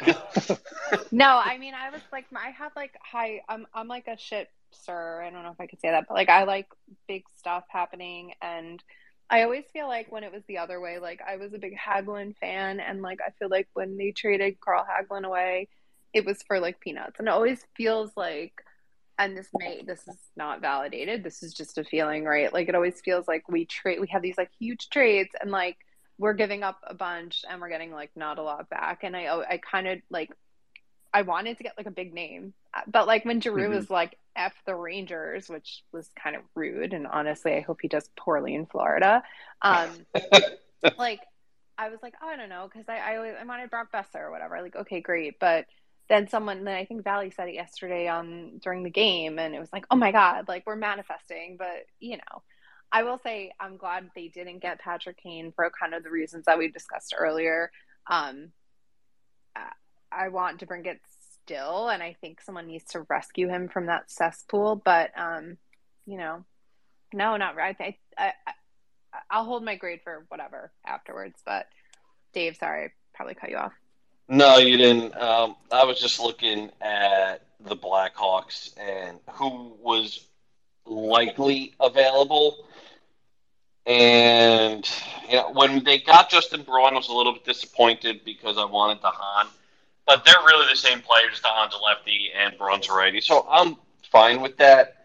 no, 1.12 1.40
I 1.44 1.58
mean, 1.58 1.74
I 1.74 1.90
was 1.90 2.00
like, 2.12 2.26
I 2.34 2.50
had 2.50 2.70
like 2.76 2.94
high. 3.00 3.42
I'm 3.48 3.66
I'm 3.74 3.88
like 3.88 4.08
a 4.08 4.18
shit 4.18 4.48
sir. 4.70 5.22
I 5.22 5.30
don't 5.30 5.42
know 5.42 5.50
if 5.50 5.60
I 5.60 5.66
could 5.66 5.80
say 5.80 5.90
that, 5.90 6.06
but 6.08 6.14
like 6.14 6.28
I 6.28 6.44
like 6.44 6.68
big 7.06 7.24
stuff 7.38 7.64
happening, 7.68 8.32
and 8.40 8.82
I 9.30 9.42
always 9.42 9.64
feel 9.72 9.86
like 9.86 10.10
when 10.10 10.24
it 10.24 10.32
was 10.32 10.42
the 10.48 10.58
other 10.58 10.80
way, 10.80 10.98
like 10.98 11.20
I 11.26 11.36
was 11.36 11.54
a 11.54 11.58
big 11.58 11.76
Hagelin 11.76 12.36
fan, 12.38 12.80
and 12.80 13.02
like 13.02 13.20
I 13.26 13.30
feel 13.38 13.48
like 13.48 13.68
when 13.74 13.96
they 13.96 14.10
traded 14.10 14.60
Carl 14.60 14.84
Hagelin 14.84 15.24
away, 15.24 15.68
it 16.12 16.24
was 16.24 16.42
for 16.42 16.60
like 16.60 16.80
peanuts, 16.80 17.18
and 17.18 17.28
it 17.28 17.32
always 17.32 17.64
feels 17.76 18.10
like 18.16 18.62
and 19.22 19.36
this 19.36 19.48
may 19.54 19.82
this 19.86 20.00
is 20.08 20.16
not 20.36 20.60
validated. 20.60 21.22
This 21.22 21.42
is 21.42 21.54
just 21.54 21.78
a 21.78 21.84
feeling 21.84 22.24
right? 22.24 22.52
Like 22.52 22.68
it 22.68 22.74
always 22.74 23.00
feels 23.00 23.28
like 23.28 23.48
we 23.48 23.64
trade 23.64 24.00
we 24.00 24.08
have 24.08 24.22
these 24.22 24.36
like 24.36 24.50
huge 24.58 24.88
trades 24.90 25.30
and 25.40 25.50
like 25.50 25.76
we're 26.18 26.34
giving 26.34 26.62
up 26.62 26.80
a 26.86 26.94
bunch 26.94 27.44
and 27.48 27.60
we're 27.60 27.68
getting 27.68 27.92
like 27.92 28.10
not 28.16 28.38
a 28.38 28.42
lot 28.42 28.68
back. 28.68 29.04
And 29.04 29.16
i 29.16 29.26
i 29.48 29.58
kind 29.58 29.86
of 29.86 29.98
like 30.10 30.30
i 31.14 31.22
wanted 31.22 31.56
to 31.58 31.62
get 31.62 31.74
like 31.76 31.86
a 31.86 31.90
big 31.90 32.12
name 32.12 32.54
but 32.86 33.06
like 33.06 33.24
when 33.24 33.40
Giroux 33.40 33.64
mm-hmm. 33.64 33.74
was 33.74 33.90
like 33.90 34.18
f 34.34 34.54
the 34.66 34.74
rangers 34.74 35.48
which 35.48 35.84
was 35.92 36.08
kind 36.20 36.34
of 36.34 36.42
rude 36.54 36.94
and 36.94 37.06
honestly 37.06 37.52
i 37.52 37.60
hope 37.60 37.80
he 37.82 37.88
does 37.88 38.08
poorly 38.16 38.54
in 38.54 38.64
florida 38.64 39.22
um 39.60 39.90
like 40.98 41.20
i 41.76 41.90
was 41.90 41.98
like 42.02 42.14
oh, 42.22 42.28
i 42.28 42.36
don't 42.36 42.48
know 42.48 42.66
because 42.72 42.88
i 42.88 42.96
i 42.96 43.16
always 43.16 43.34
i 43.38 43.44
wanted 43.44 43.68
brock 43.68 43.92
boeser 43.92 44.20
or 44.20 44.30
whatever 44.30 44.62
like 44.62 44.74
okay 44.74 45.02
great 45.02 45.38
but 45.38 45.66
then 46.08 46.28
someone 46.28 46.64
then 46.64 46.74
I 46.74 46.84
think 46.84 47.04
Valley 47.04 47.30
said 47.30 47.48
it 47.48 47.54
yesterday 47.54 48.08
on 48.08 48.58
during 48.62 48.82
the 48.82 48.90
game 48.90 49.38
and 49.38 49.54
it 49.54 49.60
was 49.60 49.72
like, 49.72 49.86
"Oh 49.90 49.96
my 49.96 50.12
god, 50.12 50.48
like 50.48 50.64
we're 50.66 50.76
manifesting." 50.76 51.56
But, 51.58 51.86
you 52.00 52.16
know, 52.16 52.42
I 52.90 53.04
will 53.04 53.18
say 53.18 53.52
I'm 53.58 53.76
glad 53.76 54.10
they 54.14 54.28
didn't 54.28 54.60
get 54.60 54.80
Patrick 54.80 55.22
Kane 55.22 55.52
for 55.52 55.70
kind 55.70 55.94
of 55.94 56.02
the 56.02 56.10
reasons 56.10 56.44
that 56.46 56.58
we 56.58 56.68
discussed 56.68 57.14
earlier. 57.16 57.70
Um 58.10 58.52
I 60.14 60.28
want 60.28 60.60
to 60.60 60.66
bring 60.66 60.84
it 60.86 61.00
still 61.44 61.88
and 61.88 62.02
I 62.02 62.16
think 62.20 62.40
someone 62.42 62.66
needs 62.66 62.84
to 62.92 63.06
rescue 63.08 63.48
him 63.48 63.68
from 63.68 63.86
that 63.86 64.10
cesspool, 64.10 64.76
but 64.76 65.10
um 65.16 65.56
you 66.04 66.18
know, 66.18 66.44
no, 67.14 67.36
not 67.36 67.56
right. 67.56 67.76
I, 67.80 67.96
I, 68.18 68.32
I 68.46 68.52
I'll 69.30 69.44
hold 69.44 69.64
my 69.64 69.76
grade 69.76 70.00
for 70.02 70.24
whatever 70.28 70.72
afterwards, 70.86 71.40
but 71.44 71.66
Dave, 72.32 72.56
sorry, 72.56 72.86
I 72.86 72.88
probably 73.14 73.34
cut 73.34 73.50
you 73.50 73.56
off. 73.56 73.72
No, 74.32 74.56
you 74.56 74.78
didn't. 74.78 75.14
Um, 75.14 75.56
I 75.70 75.84
was 75.84 76.00
just 76.00 76.18
looking 76.18 76.70
at 76.80 77.42
the 77.60 77.76
Blackhawks 77.76 78.72
and 78.78 79.18
who 79.32 79.76
was 79.78 80.26
likely 80.86 81.74
available. 81.78 82.64
And 83.84 84.90
you 85.28 85.36
know, 85.36 85.52
when 85.52 85.84
they 85.84 85.98
got 85.98 86.30
Justin 86.30 86.62
Braun, 86.62 86.94
I 86.94 86.96
was 86.96 87.10
a 87.10 87.12
little 87.12 87.34
bit 87.34 87.44
disappointed 87.44 88.24
because 88.24 88.56
I 88.56 88.64
wanted 88.64 89.02
de 89.02 89.10
Haan. 89.10 89.48
But 90.06 90.24
they're 90.24 90.34
really 90.46 90.66
the 90.70 90.76
same 90.76 91.02
players. 91.02 91.38
De 91.42 91.48
Haan's 91.48 91.74
a 91.74 91.78
lefty 91.84 92.30
and 92.34 92.56
Braun's 92.56 92.88
a 92.88 92.94
righty, 92.94 93.20
so 93.20 93.46
I'm 93.50 93.76
fine 94.10 94.40
with 94.40 94.56
that. 94.56 94.96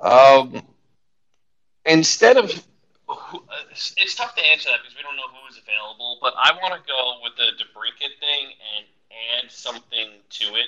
Um, 0.00 0.62
instead 1.86 2.36
of 2.36 2.50
Uh, 3.08 3.38
it's 3.72 4.14
tough 4.14 4.34
to 4.34 4.42
answer 4.50 4.68
that 4.70 4.80
because 4.82 4.96
we 4.96 5.02
don't 5.02 5.16
know 5.16 5.28
who 5.32 5.48
is 5.48 5.58
available. 5.58 6.18
But 6.20 6.34
I 6.36 6.52
want 6.60 6.74
to 6.74 6.80
go 6.86 7.20
with 7.22 7.32
the 7.36 7.56
DeBrincat 7.62 8.18
thing 8.20 8.52
and 8.76 8.86
add 9.36 9.50
something 9.50 10.08
to 10.30 10.44
it. 10.54 10.66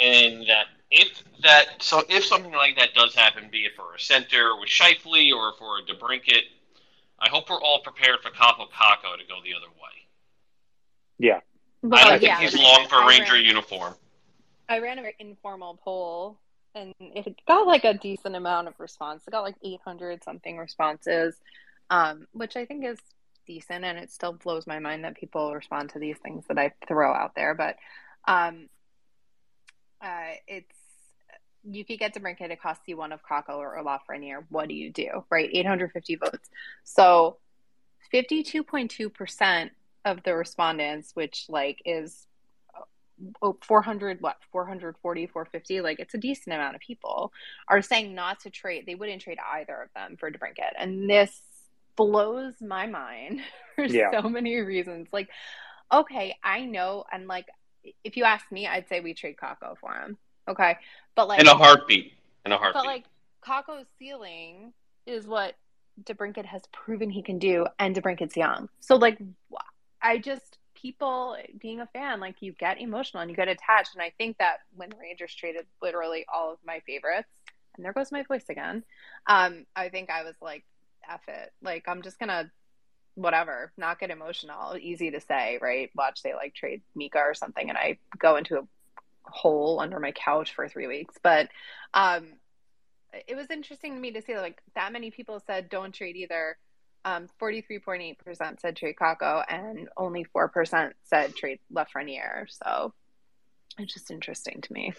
And 0.00 0.46
that 0.48 0.66
if 0.90 1.22
that 1.42 1.82
so 1.82 2.02
if 2.08 2.24
something 2.24 2.52
like 2.52 2.76
that 2.76 2.94
does 2.94 3.14
happen, 3.14 3.48
be 3.50 3.64
it 3.64 3.72
for 3.76 3.94
a 3.94 4.00
center 4.00 4.58
with 4.58 4.68
Scheifele 4.68 5.32
or 5.32 5.52
for 5.58 5.78
a 5.78 5.82
DeBrincat, 5.82 6.42
I 7.18 7.28
hope 7.28 7.50
we're 7.50 7.60
all 7.60 7.80
prepared 7.80 8.20
for 8.22 8.30
Kaapo 8.30 8.68
Kakko 8.70 9.18
to 9.18 9.24
go 9.28 9.38
the 9.42 9.54
other 9.54 9.66
way. 9.66 9.88
Yeah. 11.18 11.40
Well, 11.82 11.98
I 11.98 12.10
don't 12.10 12.22
yeah, 12.22 12.38
think 12.38 12.50
he's 12.50 12.60
long 12.60 12.86
for 12.88 13.02
a 13.02 13.06
Ranger 13.06 13.34
ran, 13.34 13.44
uniform. 13.44 13.94
I 14.68 14.78
ran 14.78 14.98
an 14.98 15.06
informal 15.18 15.78
poll 15.82 16.38
and 16.74 16.94
it 17.00 17.40
got 17.46 17.66
like 17.66 17.84
a 17.84 17.94
decent 17.94 18.36
amount 18.36 18.68
of 18.68 18.78
response. 18.78 19.22
It 19.26 19.30
got 19.30 19.42
like 19.42 19.56
800 19.62 20.22
something 20.22 20.56
responses, 20.56 21.34
um, 21.90 22.26
which 22.32 22.56
I 22.56 22.64
think 22.64 22.84
is 22.84 22.98
decent. 23.46 23.84
And 23.84 23.98
it 23.98 24.12
still 24.12 24.32
blows 24.32 24.66
my 24.66 24.78
mind 24.78 25.04
that 25.04 25.16
people 25.16 25.54
respond 25.54 25.90
to 25.90 25.98
these 25.98 26.18
things 26.18 26.44
that 26.48 26.58
I 26.58 26.72
throw 26.86 27.12
out 27.12 27.34
there. 27.34 27.54
But 27.54 27.76
um, 28.26 28.68
uh, 30.00 30.34
it's 30.46 30.74
you 31.64 31.84
could 31.84 31.98
get 31.98 32.14
to 32.14 32.20
DeBrincat, 32.20 32.50
it 32.50 32.62
costs 32.62 32.84
you 32.86 32.96
one 32.96 33.12
of 33.12 33.20
Kakko 33.22 33.56
or, 33.56 33.82
Lafreniere. 33.82 34.44
What 34.48 34.68
do 34.68 34.74
you 34.74 34.92
do? 34.92 35.24
Right? 35.30 35.50
850 35.52 36.16
votes. 36.16 36.48
So 36.84 37.38
52.2% 38.12 39.70
of 40.04 40.22
the 40.22 40.34
respondents, 40.34 41.10
which 41.14 41.46
like 41.48 41.82
is 41.84 42.27
400 43.62 44.20
what 44.20 44.36
440 44.52 45.26
450 45.26 45.80
like 45.80 45.98
it's 45.98 46.14
a 46.14 46.18
decent 46.18 46.54
amount 46.54 46.74
of 46.74 46.80
people 46.80 47.32
are 47.68 47.82
saying 47.82 48.14
not 48.14 48.40
to 48.40 48.50
trade 48.50 48.84
they 48.86 48.94
wouldn't 48.94 49.22
trade 49.22 49.38
either 49.54 49.82
of 49.82 49.88
them 49.94 50.16
for 50.18 50.30
DeBrincat 50.30 50.72
and 50.78 51.08
this 51.08 51.40
blows 51.96 52.54
my 52.60 52.86
mind 52.86 53.40
for 53.74 53.84
yeah. 53.84 54.10
so 54.12 54.28
many 54.28 54.56
reasons. 54.56 55.08
Like 55.12 55.28
okay 55.92 56.36
I 56.42 56.64
know 56.64 57.04
and 57.10 57.26
like 57.26 57.46
if 58.04 58.16
you 58.16 58.24
ask 58.24 58.50
me 58.52 58.66
I'd 58.66 58.88
say 58.88 59.00
we 59.00 59.14
trade 59.14 59.36
Kakko 59.36 59.76
for 59.78 59.92
him 59.94 60.16
okay? 60.48 60.76
But 61.14 61.28
like 61.28 61.40
in 61.40 61.48
a 61.48 61.54
heartbeat 61.54 62.12
in 62.46 62.52
a 62.52 62.56
heartbeat. 62.56 62.82
but 62.82 62.86
like 62.86 63.04
Kakko's 63.44 63.86
ceiling 63.98 64.72
is 65.06 65.26
what 65.26 65.54
DeBrincat 66.04 66.44
has 66.44 66.62
proven 66.72 67.10
he 67.10 67.22
can 67.22 67.38
do 67.38 67.66
and 67.78 67.94
DeBrincat's 67.94 68.36
young. 68.36 68.68
So 68.80 68.96
like 68.96 69.18
I 70.00 70.18
just 70.18 70.57
people 70.80 71.36
being 71.60 71.80
a 71.80 71.86
fan, 71.86 72.20
like 72.20 72.36
you 72.40 72.52
get 72.52 72.80
emotional 72.80 73.20
and 73.20 73.30
you 73.30 73.36
get 73.36 73.48
attached. 73.48 73.94
And 73.94 74.02
I 74.02 74.12
think 74.18 74.38
that 74.38 74.58
when 74.74 74.90
the 74.90 74.96
Rangers 74.96 75.34
traded 75.34 75.66
literally 75.82 76.24
all 76.32 76.52
of 76.52 76.58
my 76.64 76.80
favorites, 76.86 77.28
and 77.76 77.84
there 77.84 77.92
goes 77.92 78.12
my 78.12 78.22
voice 78.22 78.44
again, 78.48 78.84
um, 79.26 79.66
I 79.74 79.88
think 79.88 80.10
I 80.10 80.24
was 80.24 80.34
like, 80.40 80.64
F 81.08 81.22
it. 81.28 81.52
Like, 81.62 81.88
I'm 81.88 82.02
just 82.02 82.18
going 82.18 82.28
to, 82.28 82.50
whatever, 83.14 83.72
not 83.76 84.00
get 84.00 84.10
emotional. 84.10 84.76
Easy 84.76 85.10
to 85.10 85.20
say, 85.20 85.58
right? 85.60 85.90
Watch 85.94 86.22
they 86.22 86.34
like 86.34 86.54
trade 86.54 86.82
Mika 86.94 87.18
or 87.18 87.34
something, 87.34 87.68
and 87.68 87.78
I 87.78 87.98
go 88.18 88.36
into 88.36 88.58
a 88.58 88.66
hole 89.24 89.80
under 89.80 90.00
my 90.00 90.12
couch 90.12 90.54
for 90.54 90.68
three 90.68 90.86
weeks. 90.86 91.14
But 91.22 91.48
um, 91.94 92.28
it 93.26 93.36
was 93.36 93.50
interesting 93.50 93.94
to 93.94 94.00
me 94.00 94.12
to 94.12 94.22
see 94.22 94.36
like 94.36 94.60
that 94.74 94.92
many 94.92 95.10
people 95.10 95.40
said 95.46 95.68
don't 95.68 95.94
trade 95.94 96.16
either 96.16 96.56
um, 97.04 97.28
43.8% 97.40 98.60
said 98.60 98.76
trade 98.76 98.96
Kakko 99.00 99.44
and 99.48 99.88
only 99.96 100.26
4% 100.34 100.92
said 101.04 101.34
trade 101.34 101.60
Lafreniere. 101.72 102.46
So 102.48 102.92
it's 103.78 103.94
just 103.94 104.10
interesting 104.10 104.60
to 104.60 104.72
me. 104.72 104.92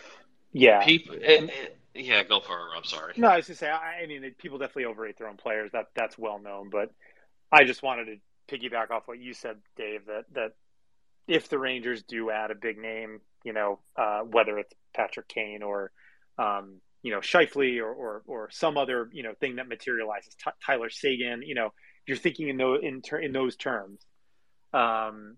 Yeah. 0.52 0.84
People, 0.84 1.16
it, 1.16 1.44
it, 1.50 1.78
yeah, 1.94 2.24
go 2.24 2.40
for 2.40 2.54
it. 2.54 2.78
I'm 2.78 2.84
sorry. 2.84 3.14
No, 3.18 3.28
I 3.28 3.38
was 3.38 3.48
just 3.48 3.60
say, 3.60 3.70
I, 3.70 4.04
I 4.04 4.08
mean, 4.08 4.34
people 4.38 4.58
definitely 4.58 4.86
overrate 4.86 5.18
their 5.18 5.28
own 5.28 5.38
players. 5.38 5.72
That 5.74 5.88
That's 5.96 6.18
well 6.18 6.40
known. 6.40 6.70
But 6.70 6.92
I 7.52 7.64
just 7.64 7.84
wanted 7.84 8.06
to 8.06 8.58
piggyback 8.58 8.92
off 8.92 9.08
what 9.08 9.20
you 9.20 9.34
said, 9.34 9.58
Dave, 9.76 10.06
that, 10.08 10.26
that 10.34 10.52
if 11.28 11.50
the 11.50 11.60
Rangers 11.60 12.04
do 12.04 12.32
add 12.32 12.52
a 12.52 12.56
big 12.56 12.78
name, 12.78 13.22
you 13.44 13.54
know, 13.54 13.80
uh, 13.96 14.22
whether 14.22 14.58
it's 14.58 14.74
Patrick 14.96 15.28
Kane 15.28 15.62
or, 15.62 15.92
um, 16.38 16.82
you 17.04 17.12
know, 17.12 17.20
Scheifele 17.20 17.80
or, 17.80 17.92
or, 17.92 18.24
or 18.28 18.50
some 18.52 18.78
other, 18.78 19.10
you 19.14 19.24
know, 19.24 19.34
thing 19.40 19.58
that 19.58 19.68
materializes, 19.68 20.36
T- 20.36 20.52
Tyler 20.66 20.90
Seguin, 20.90 21.44
you 21.44 21.56
know, 21.56 21.72
you're 22.10 22.18
thinking 22.18 22.50
in 22.50 22.58
those 22.58 22.80
in, 22.84 23.02
ter- 23.02 23.20
in 23.20 23.32
those 23.32 23.56
terms. 23.56 24.02
Um, 24.74 25.38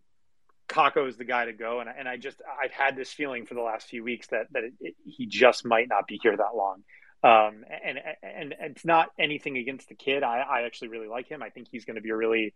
Kakko 0.69 1.07
is 1.07 1.17
the 1.17 1.25
guy 1.25 1.45
to 1.45 1.53
go, 1.53 1.81
and 1.81 1.89
and 1.89 2.07
I 2.07 2.15
just 2.15 2.41
I've 2.63 2.71
had 2.71 2.95
this 2.95 3.11
feeling 3.11 3.45
for 3.45 3.53
the 3.53 3.61
last 3.61 3.87
few 3.87 4.03
weeks 4.03 4.27
that 4.27 4.47
that 4.53 4.63
it, 4.63 4.73
it, 4.79 4.95
he 5.05 5.25
just 5.25 5.65
might 5.65 5.89
not 5.89 6.07
be 6.07 6.17
here 6.23 6.35
that 6.35 6.55
long. 6.55 6.83
Um, 7.23 7.65
and, 7.85 7.99
and 8.23 8.55
and 8.61 8.71
it's 8.71 8.85
not 8.85 9.09
anything 9.19 9.57
against 9.57 9.89
the 9.89 9.95
kid. 9.95 10.23
I, 10.23 10.39
I 10.39 10.61
actually 10.61 10.87
really 10.87 11.09
like 11.09 11.27
him. 11.27 11.43
I 11.43 11.49
think 11.49 11.67
he's 11.69 11.83
going 11.83 11.97
to 11.97 12.01
be 12.01 12.09
a 12.09 12.15
really 12.15 12.55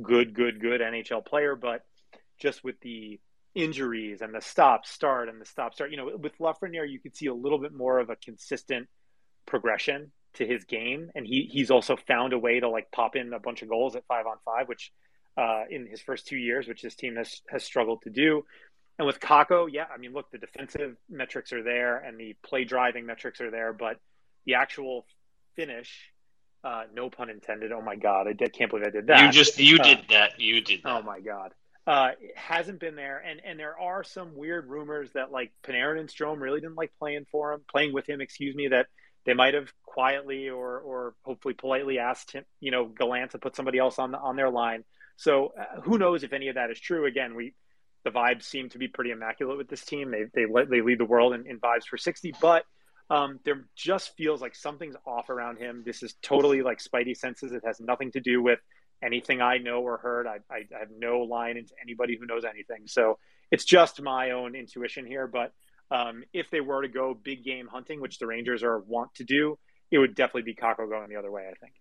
good, 0.00 0.32
good, 0.32 0.60
good 0.60 0.80
NHL 0.80 1.26
player. 1.26 1.56
But 1.56 1.82
just 2.38 2.62
with 2.62 2.78
the 2.80 3.18
injuries 3.54 4.22
and 4.22 4.32
the 4.32 4.40
stop 4.40 4.86
start 4.86 5.28
and 5.28 5.40
the 5.40 5.44
stop 5.44 5.74
start, 5.74 5.90
you 5.90 5.96
know, 5.96 6.12
with 6.16 6.38
Lafreniere, 6.38 6.88
you 6.88 7.00
could 7.00 7.16
see 7.16 7.26
a 7.26 7.34
little 7.34 7.58
bit 7.58 7.72
more 7.72 7.98
of 7.98 8.10
a 8.10 8.16
consistent 8.16 8.86
progression 9.44 10.12
to 10.36 10.46
his 10.46 10.64
game, 10.64 11.10
and 11.14 11.26
he 11.26 11.48
he's 11.50 11.70
also 11.70 11.96
found 11.96 12.32
a 12.32 12.38
way 12.38 12.60
to 12.60 12.68
like 12.68 12.90
pop 12.90 13.16
in 13.16 13.32
a 13.32 13.38
bunch 13.38 13.62
of 13.62 13.68
goals 13.68 13.96
at 13.96 14.06
five 14.06 14.26
on 14.26 14.36
five, 14.44 14.68
which 14.68 14.92
uh, 15.36 15.64
in 15.70 15.86
his 15.86 16.00
first 16.00 16.26
two 16.26 16.36
years, 16.36 16.66
which 16.66 16.82
his 16.82 16.94
team 16.94 17.16
has 17.16 17.42
has 17.48 17.64
struggled 17.64 18.02
to 18.02 18.10
do. 18.10 18.44
And 18.98 19.06
with 19.06 19.20
Kakko, 19.20 19.68
yeah, 19.70 19.84
I 19.92 19.98
mean, 19.98 20.14
look, 20.14 20.30
the 20.30 20.38
defensive 20.38 20.96
metrics 21.10 21.52
are 21.52 21.62
there 21.62 21.98
and 21.98 22.18
the 22.18 22.34
play 22.42 22.64
driving 22.64 23.04
metrics 23.04 23.42
are 23.42 23.50
there, 23.50 23.74
but 23.74 24.00
the 24.46 24.54
actual 24.54 25.04
finish, 25.54 26.12
uh, 26.64 26.84
no 26.94 27.10
pun 27.10 27.28
intended. 27.28 27.72
Oh 27.72 27.82
my 27.82 27.96
god, 27.96 28.26
I 28.26 28.32
did, 28.32 28.54
can't 28.54 28.70
believe 28.70 28.86
I 28.86 28.90
did 28.90 29.08
that. 29.08 29.26
You 29.26 29.32
just 29.32 29.58
you 29.58 29.78
uh, 29.78 29.82
did 29.82 29.98
that. 30.08 30.40
You 30.40 30.60
did 30.62 30.82
that. 30.82 30.90
Oh 30.90 31.02
my 31.02 31.20
god. 31.20 31.52
Uh, 31.86 32.10
it 32.20 32.36
hasn't 32.36 32.80
been 32.80 32.96
there, 32.96 33.22
and 33.24 33.40
and 33.44 33.60
there 33.60 33.78
are 33.78 34.02
some 34.02 34.34
weird 34.34 34.66
rumors 34.66 35.10
that 35.12 35.30
like 35.30 35.52
Panarin 35.62 36.00
and 36.00 36.08
Strome 36.08 36.40
really 36.40 36.60
didn't 36.60 36.76
like 36.76 36.92
playing 36.98 37.26
for 37.30 37.52
him, 37.52 37.60
playing 37.70 37.92
with 37.92 38.08
him. 38.08 38.20
Excuse 38.20 38.56
me, 38.56 38.68
that 38.68 38.86
they 39.26 39.34
might 39.34 39.54
have 39.54 39.72
quietly 39.84 40.48
or 40.48 40.78
or 40.78 41.14
hopefully 41.22 41.54
politely 41.54 41.98
asked 41.98 42.32
him, 42.32 42.44
you 42.60 42.70
know, 42.70 42.86
Gallant 42.86 43.32
to 43.32 43.38
put 43.38 43.56
somebody 43.56 43.78
else 43.78 43.98
on 43.98 44.12
the, 44.12 44.18
on 44.18 44.36
their 44.36 44.50
line. 44.50 44.84
So 45.16 45.52
uh, 45.58 45.80
who 45.82 45.98
knows 45.98 46.22
if 46.22 46.32
any 46.32 46.48
of 46.48 46.54
that 46.54 46.70
is 46.70 46.80
true? 46.80 47.06
Again, 47.06 47.34
we 47.34 47.54
the 48.04 48.10
vibes 48.10 48.44
seem 48.44 48.68
to 48.70 48.78
be 48.78 48.88
pretty 48.88 49.10
immaculate 49.10 49.58
with 49.58 49.68
this 49.68 49.84
team. 49.84 50.10
They 50.10 50.24
they 50.32 50.46
they 50.70 50.80
lead 50.80 50.98
the 50.98 51.04
world 51.04 51.34
in, 51.34 51.46
in 51.46 51.58
vibes 51.58 51.84
for 51.84 51.98
sixty, 51.98 52.32
but 52.40 52.64
um, 53.10 53.40
there 53.44 53.64
just 53.76 54.16
feels 54.16 54.40
like 54.40 54.54
something's 54.54 54.96
off 55.06 55.28
around 55.30 55.58
him. 55.58 55.82
This 55.84 56.02
is 56.02 56.14
totally 56.22 56.62
like 56.62 56.78
Spidey 56.78 57.16
senses. 57.16 57.52
It 57.52 57.62
has 57.64 57.80
nothing 57.80 58.12
to 58.12 58.20
do 58.20 58.42
with 58.42 58.60
anything 59.02 59.40
I 59.40 59.58
know 59.58 59.80
or 59.82 59.98
heard. 59.98 60.26
I, 60.26 60.38
I, 60.50 60.64
I 60.74 60.80
have 60.80 60.90
no 60.96 61.20
line 61.20 61.56
into 61.56 61.72
anybody 61.82 62.16
who 62.18 62.26
knows 62.26 62.44
anything. 62.44 62.86
So 62.86 63.18
it's 63.50 63.64
just 63.64 64.02
my 64.02 64.32
own 64.32 64.54
intuition 64.54 65.06
here, 65.06 65.26
but 65.26 65.52
um, 65.90 66.24
if 66.32 66.50
they 66.50 66.60
were 66.60 66.82
to 66.82 66.88
go 66.88 67.14
big 67.14 67.44
game 67.44 67.68
hunting, 67.68 68.00
which 68.00 68.18
the 68.18 68.26
Rangers 68.26 68.62
are 68.62 68.78
want 68.78 69.14
to 69.16 69.24
do, 69.24 69.58
it 69.90 69.98
would 69.98 70.14
definitely 70.14 70.42
be 70.42 70.54
Kakko 70.54 70.88
going 70.88 71.08
the 71.08 71.16
other 71.16 71.30
way. 71.30 71.46
I 71.50 71.54
think. 71.54 71.74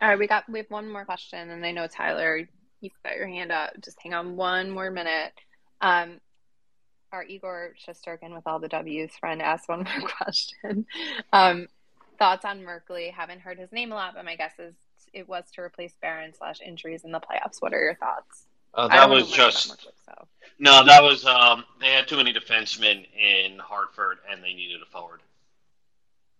All 0.00 0.08
right, 0.08 0.18
we 0.18 0.26
got 0.26 0.48
we 0.48 0.58
have 0.58 0.70
one 0.70 0.90
more 0.90 1.04
question, 1.04 1.50
and 1.50 1.64
I 1.64 1.72
know 1.72 1.86
Tyler, 1.86 2.48
you've 2.80 2.92
got 3.04 3.16
your 3.16 3.28
hand 3.28 3.52
up. 3.52 3.72
Just 3.80 3.98
hang 4.02 4.14
on 4.14 4.36
one 4.36 4.70
more 4.70 4.90
minute. 4.90 5.32
Um, 5.80 6.20
our 7.12 7.24
Igor 7.24 7.74
Shesterkin 7.86 8.34
with 8.34 8.46
all 8.46 8.58
the 8.58 8.68
W's 8.68 9.12
friend 9.20 9.42
asked 9.42 9.68
one 9.68 9.84
more 9.84 10.08
question. 10.16 10.86
Um, 11.32 11.68
thoughts 12.18 12.44
on 12.44 12.60
Merkley? 12.60 13.12
Haven't 13.12 13.40
heard 13.40 13.58
his 13.58 13.70
name 13.72 13.92
a 13.92 13.94
lot, 13.94 14.14
but 14.14 14.24
my 14.24 14.36
guess 14.36 14.54
is 14.58 14.74
it 15.12 15.28
was 15.28 15.44
to 15.54 15.60
replace 15.60 15.92
Barron 16.00 16.32
slash 16.36 16.60
injuries 16.64 17.04
in 17.04 17.12
the 17.12 17.20
playoffs. 17.20 17.60
What 17.60 17.74
are 17.74 17.82
your 17.82 17.96
thoughts? 17.96 18.46
Uh, 18.74 18.88
that 18.88 19.08
was 19.08 19.30
just 19.30 19.82
so. 20.06 20.26
no. 20.58 20.84
That 20.84 21.02
was 21.02 21.26
um, 21.26 21.64
they 21.80 21.88
had 21.90 22.08
too 22.08 22.16
many 22.16 22.32
defensemen 22.32 23.06
in 23.14 23.58
Hartford, 23.58 24.18
and 24.30 24.42
they 24.42 24.54
needed 24.54 24.80
a 24.80 24.86
forward. 24.86 25.20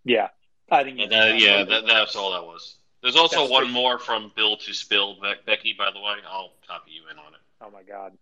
Yeah, 0.04 0.28
I 0.70 0.82
think. 0.82 0.98
That, 1.10 1.38
yeah, 1.38 1.64
that, 1.64 1.86
that's 1.86 2.16
all 2.16 2.32
that 2.32 2.42
was. 2.42 2.76
There's 3.02 3.16
also 3.16 3.40
that's 3.40 3.50
one 3.50 3.64
true. 3.64 3.72
more 3.72 3.98
from 3.98 4.32
Bill 4.34 4.56
to 4.56 4.72
Spill, 4.72 5.16
Becky. 5.44 5.74
By 5.76 5.90
the 5.92 6.00
way, 6.00 6.14
I'll 6.28 6.52
copy 6.66 6.92
you 6.92 7.02
in 7.10 7.18
on 7.18 7.34
it. 7.34 7.40
Oh 7.60 7.70
my 7.70 7.82
god, 7.82 8.12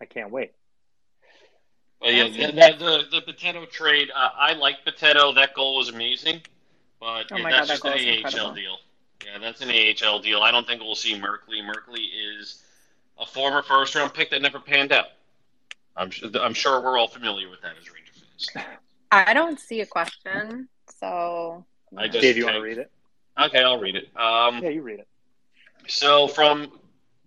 I 0.00 0.06
can't 0.06 0.30
wait. 0.30 0.52
But 2.00 2.14
yeah, 2.14 2.28
the, 2.28 2.76
the, 2.78 3.02
the 3.12 3.20
potato 3.20 3.64
trade. 3.66 4.10
Uh, 4.14 4.30
I 4.36 4.54
like 4.54 4.84
potato. 4.84 5.32
That 5.32 5.54
goal 5.54 5.76
was 5.76 5.88
amazing, 5.88 6.40
but 6.98 7.30
oh 7.30 7.36
yeah, 7.36 7.50
that's 7.50 7.68
god, 7.68 7.68
just 7.68 7.82
that 7.84 7.96
an 7.96 8.08
AHL 8.08 8.14
incredible. 8.16 8.54
deal. 8.54 8.76
Yeah, 9.24 9.38
that's 9.38 9.60
an 9.60 9.70
AHL 9.70 10.18
deal. 10.20 10.40
I 10.40 10.50
don't 10.50 10.66
think 10.66 10.80
we'll 10.80 10.96
see 10.96 11.14
Merkley. 11.14 11.62
Merkley 11.62 12.06
is 12.36 12.62
a 13.22 13.26
former 13.26 13.62
first 13.62 13.94
round 13.94 14.12
pick 14.12 14.30
that 14.30 14.42
never 14.42 14.58
panned 14.58 14.92
out. 14.92 15.06
I'm, 15.96 16.10
I'm 16.40 16.54
sure 16.54 16.80
we're 16.80 16.98
all 16.98 17.08
familiar 17.08 17.48
with 17.48 17.60
that 17.62 17.72
as 17.80 17.88
Ranger 17.90 18.12
fans. 18.14 18.66
I 19.10 19.34
don't 19.34 19.60
see 19.60 19.80
a 19.80 19.86
question, 19.86 20.68
so. 20.98 21.64
I 21.96 22.08
just 22.08 22.22
Dave, 22.22 22.36
you 22.36 22.44
want 22.44 22.56
to 22.56 22.62
read 22.62 22.78
it? 22.78 22.90
Okay, 23.38 23.62
I'll 23.62 23.78
read 23.78 23.96
it. 23.96 24.08
Um, 24.16 24.62
yeah, 24.62 24.70
you 24.70 24.82
read 24.82 25.00
it. 25.00 25.08
So 25.86 26.28
from 26.28 26.80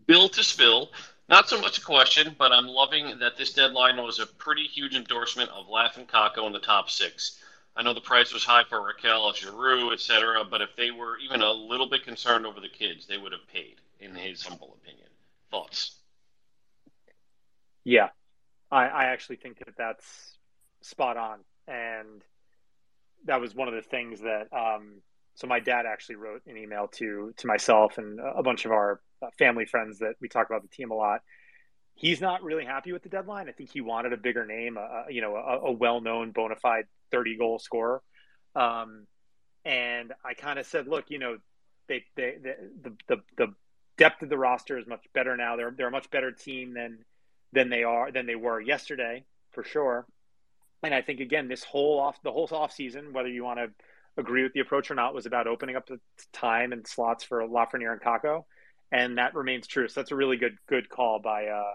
Bill 0.07 0.29
to 0.29 0.43
Spill, 0.43 0.89
not 1.29 1.47
so 1.47 1.59
much 1.61 1.77
a 1.77 1.81
question, 1.81 2.35
but 2.37 2.51
I'm 2.51 2.67
loving 2.67 3.19
that 3.19 3.37
this 3.37 3.53
deadline 3.53 3.97
was 3.97 4.19
a 4.19 4.25
pretty 4.25 4.63
huge 4.63 4.95
endorsement 4.95 5.49
of 5.51 5.67
Laughing 5.69 6.05
Kakko 6.05 6.45
in 6.47 6.53
the 6.53 6.59
top 6.59 6.89
six. 6.89 7.39
I 7.75 7.83
know 7.83 7.93
the 7.93 8.01
price 8.01 8.33
was 8.33 8.43
high 8.43 8.63
for 8.63 8.79
Rakell, 8.79 9.35
Giroux, 9.35 9.91
etc., 9.91 10.43
but 10.49 10.61
if 10.61 10.75
they 10.75 10.91
were 10.91 11.17
even 11.17 11.41
a 11.41 11.51
little 11.51 11.87
bit 11.87 12.03
concerned 12.03 12.45
over 12.45 12.59
the 12.59 12.69
kids, 12.69 13.05
they 13.05 13.17
would 13.17 13.31
have 13.31 13.47
paid, 13.51 13.75
in 13.99 14.15
his 14.15 14.43
humble 14.43 14.77
opinion. 14.81 15.07
Thoughts? 15.55 15.97
Yeah, 17.85 18.09
I, 18.69 18.87
I 18.87 19.03
actually 19.05 19.37
think 19.37 19.59
that 19.59 19.75
that's 19.77 20.37
spot 20.81 21.15
on, 21.17 21.39
and 21.67 22.21
that 23.25 23.39
was 23.39 23.55
one 23.55 23.67
of 23.67 23.73
the 23.73 23.81
things 23.81 24.19
that. 24.21 24.47
Um, 24.51 25.01
so 25.35 25.47
my 25.47 25.59
dad 25.59 25.85
actually 25.85 26.15
wrote 26.15 26.41
an 26.47 26.57
email 26.57 26.87
to 26.93 27.33
to 27.37 27.47
myself 27.47 27.97
and 27.97 28.19
a 28.19 28.43
bunch 28.43 28.65
of 28.65 28.71
our 28.71 29.01
uh, 29.21 29.27
family 29.37 29.65
friends 29.65 29.99
that 29.99 30.15
we 30.21 30.27
talk 30.27 30.49
about 30.49 30.61
the 30.61 30.69
team 30.69 30.91
a 30.91 30.95
lot. 30.95 31.21
He's 31.93 32.19
not 32.19 32.43
really 32.43 32.65
happy 32.65 32.91
with 32.91 33.03
the 33.03 33.09
deadline. 33.09 33.47
I 33.47 33.53
think 33.53 33.71
he 33.71 33.81
wanted 33.81 34.11
a 34.11 34.17
bigger 34.17 34.45
name, 34.45 34.77
a, 34.77 35.05
you 35.09 35.21
know, 35.21 35.35
a, 35.35 35.67
a 35.67 35.71
well-known, 35.71 36.31
bona 36.31 36.55
fide 36.55 36.85
thirty 37.11 37.37
goal 37.37 37.59
scorer. 37.59 38.01
Um, 38.55 39.07
and 39.63 40.11
I 40.23 40.33
kind 40.33 40.59
of 40.59 40.65
said, 40.65 40.87
look, 40.87 41.05
you 41.09 41.19
know, 41.19 41.37
they, 41.87 42.03
they, 42.15 42.35
they 42.41 42.49
the, 42.49 42.55
the, 42.83 42.84
the 42.84 42.84
depth 43.97 44.21
of 44.21 44.29
the 44.29 44.37
roster 44.37 44.77
is 44.77 44.87
much 44.87 45.05
better 45.13 45.35
now. 45.37 45.55
They're 45.55 45.73
they're 45.75 45.87
a 45.87 45.91
much 45.91 46.09
better 46.09 46.31
team 46.31 46.73
than 46.73 46.99
than 47.53 47.69
they 47.69 47.83
are 47.83 48.11
than 48.11 48.25
they 48.25 48.35
were 48.35 48.59
yesterday 48.59 49.23
for 49.51 49.63
sure. 49.63 50.05
And 50.83 50.93
I 50.93 51.01
think 51.01 51.19
again, 51.19 51.47
this 51.47 51.63
whole 51.63 51.99
off 51.99 52.21
the 52.21 52.31
whole 52.31 52.47
off 52.51 52.71
season, 52.71 53.13
whether 53.13 53.29
you 53.29 53.43
want 53.43 53.59
to 53.59 53.71
agree 54.17 54.43
with 54.43 54.53
the 54.53 54.59
approach 54.59 54.91
or 54.91 54.95
not, 54.95 55.13
was 55.13 55.25
about 55.25 55.47
opening 55.47 55.75
up 55.75 55.87
the 55.87 55.99
time 56.31 56.73
and 56.73 56.85
slots 56.87 57.23
for 57.23 57.41
Lafreniere 57.41 57.93
and 57.93 58.01
Kakko, 58.01 58.45
and 58.91 59.17
that 59.17 59.33
remains 59.35 59.67
true. 59.67 59.87
So 59.87 59.99
that's 59.99 60.11
a 60.11 60.15
really 60.15 60.37
good 60.37 60.57
good 60.67 60.89
call 60.89 61.19
by 61.19 61.47
uh, 61.47 61.73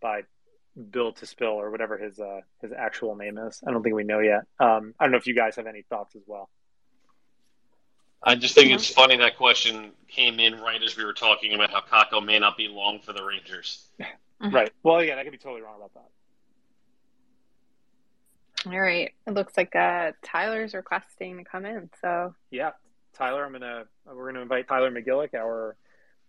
by 0.00 0.22
Bill 0.90 1.12
to 1.12 1.26
Spill 1.26 1.48
or 1.48 1.70
whatever 1.70 1.98
his 1.98 2.18
uh, 2.18 2.40
his 2.60 2.72
actual 2.72 3.14
name 3.16 3.38
is. 3.38 3.62
I 3.66 3.70
don't 3.70 3.82
think 3.82 3.94
we 3.94 4.04
know 4.04 4.20
yet. 4.20 4.42
Um, 4.58 4.94
I 4.98 5.04
don't 5.04 5.12
know 5.12 5.18
if 5.18 5.26
you 5.26 5.34
guys 5.34 5.56
have 5.56 5.66
any 5.66 5.82
thoughts 5.82 6.16
as 6.16 6.22
well. 6.26 6.48
I 8.22 8.34
just 8.34 8.54
think 8.54 8.70
it's 8.70 8.88
funny 8.88 9.16
that 9.16 9.36
question 9.36 9.92
came 10.08 10.40
in 10.40 10.60
right 10.60 10.82
as 10.82 10.96
we 10.96 11.04
were 11.04 11.14
talking 11.14 11.54
about 11.54 11.70
how 11.70 11.80
Kakko 11.80 12.24
may 12.24 12.38
not 12.38 12.56
be 12.56 12.68
long 12.68 13.00
for 13.00 13.12
the 13.12 13.24
Rangers. 13.24 13.86
right. 14.40 14.70
Well, 14.82 14.98
again, 14.98 15.18
I 15.18 15.22
could 15.22 15.32
be 15.32 15.38
totally 15.38 15.62
wrong 15.62 15.76
about 15.76 15.94
that. 15.94 16.10
All 18.66 18.78
right. 18.78 19.10
It 19.26 19.30
looks 19.32 19.56
like 19.56 19.74
uh, 19.74 20.12
Tyler's 20.22 20.74
requesting 20.74 21.38
to 21.38 21.44
come 21.44 21.64
in. 21.64 21.88
So 22.02 22.34
yeah, 22.50 22.72
Tyler, 23.14 23.44
I'm 23.44 23.52
gonna 23.52 23.84
we're 24.06 24.26
gonna 24.26 24.42
invite 24.42 24.68
Tyler 24.68 24.90
McGillick, 24.90 25.34
our 25.34 25.76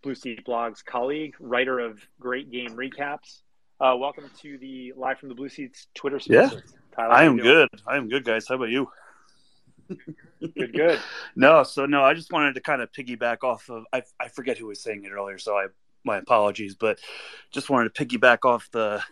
Blue 0.02 0.16
Seat 0.16 0.46
Blogs 0.46 0.84
colleague, 0.84 1.36
writer 1.40 1.80
of 1.80 2.00
great 2.20 2.50
game 2.52 2.72
recaps. 2.72 3.42
Uh, 3.82 3.96
welcome 3.98 4.30
to 4.42 4.58
the 4.60 4.94
live 4.96 5.20
from 5.20 5.28
the 5.28 5.36
Blue 5.36 5.50
Seats 5.50 5.88
Twitter 5.94 6.20
Spaces. 6.20 6.54
Yeah, 6.54 6.60
Tyler, 6.96 7.14
I 7.14 7.24
am 7.26 7.38
good. 7.38 7.68
I 7.86 7.98
am 7.98 8.08
good, 8.08 8.24
guys. 8.24 8.48
How 8.48 8.56
about 8.56 8.70
you? 8.70 8.88
Good, 10.40 10.74
good. 10.74 11.00
no, 11.36 11.64
so 11.64 11.86
no, 11.86 12.04
I 12.04 12.14
just 12.14 12.32
wanted 12.32 12.56
to 12.56 12.62
kind 12.62 12.82
of 12.82 12.92
piggyback 12.92 13.44
off 13.44 13.70
of 13.70 13.86
I 13.94 14.04
I 14.20 14.28
forget 14.28 14.58
who 14.58 14.68
was 14.68 14.82
saying 14.82 15.04
it 15.04 15.12
earlier, 15.12 15.38
so 15.38 15.56
I 15.56 15.68
my 16.04 16.18
apologies, 16.18 16.76
but 16.76 17.00
just 17.52 17.70
wanted 17.70 17.94
to 17.94 18.06
piggyback 18.06 18.40
off 18.46 18.70
the 18.72 19.04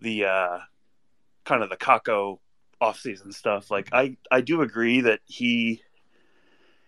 the 0.00 0.24
uh 0.24 0.58
kind 1.44 1.62
of 1.62 1.70
the 1.70 1.76
Kakko 1.76 2.38
offseason 2.80 3.32
stuff. 3.32 3.70
Like 3.70 3.88
I 3.92 4.16
I 4.30 4.40
do 4.40 4.62
agree 4.62 5.02
that 5.02 5.20
he 5.26 5.82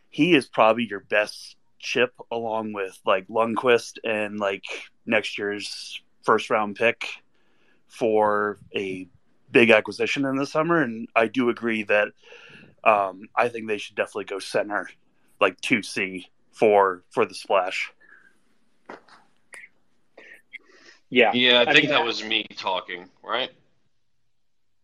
he 0.08 0.34
is 0.34 0.46
probably 0.46 0.84
your 0.84 1.00
best 1.00 1.56
chip 1.78 2.14
along 2.30 2.72
with 2.72 2.98
like 3.04 3.26
Lundkvist 3.28 3.98
and 4.04 4.38
like 4.38 4.64
next 5.04 5.38
year's 5.38 6.00
first 6.22 6.50
round 6.50 6.76
pick 6.76 7.08
for 7.88 8.58
a 8.74 9.08
big 9.50 9.70
acquisition 9.70 10.24
in 10.24 10.36
the 10.36 10.46
summer. 10.46 10.80
And 10.82 11.08
I 11.14 11.26
do 11.26 11.50
agree 11.50 11.82
that 11.84 12.08
um, 12.84 13.28
I 13.36 13.48
think 13.48 13.68
they 13.68 13.78
should 13.78 13.96
definitely 13.96 14.24
go 14.24 14.38
center, 14.38 14.88
like 15.40 15.60
two 15.60 15.82
C 15.82 16.30
for 16.52 17.02
for 17.10 17.24
the 17.24 17.34
splash. 17.34 17.92
Yeah, 21.10 21.30
Yeah, 21.34 21.58
I, 21.58 21.62
I 21.62 21.72
think 21.74 21.84
mean, 21.84 21.90
that 21.90 22.04
was 22.04 22.24
me 22.24 22.46
talking, 22.56 23.06
right? 23.22 23.50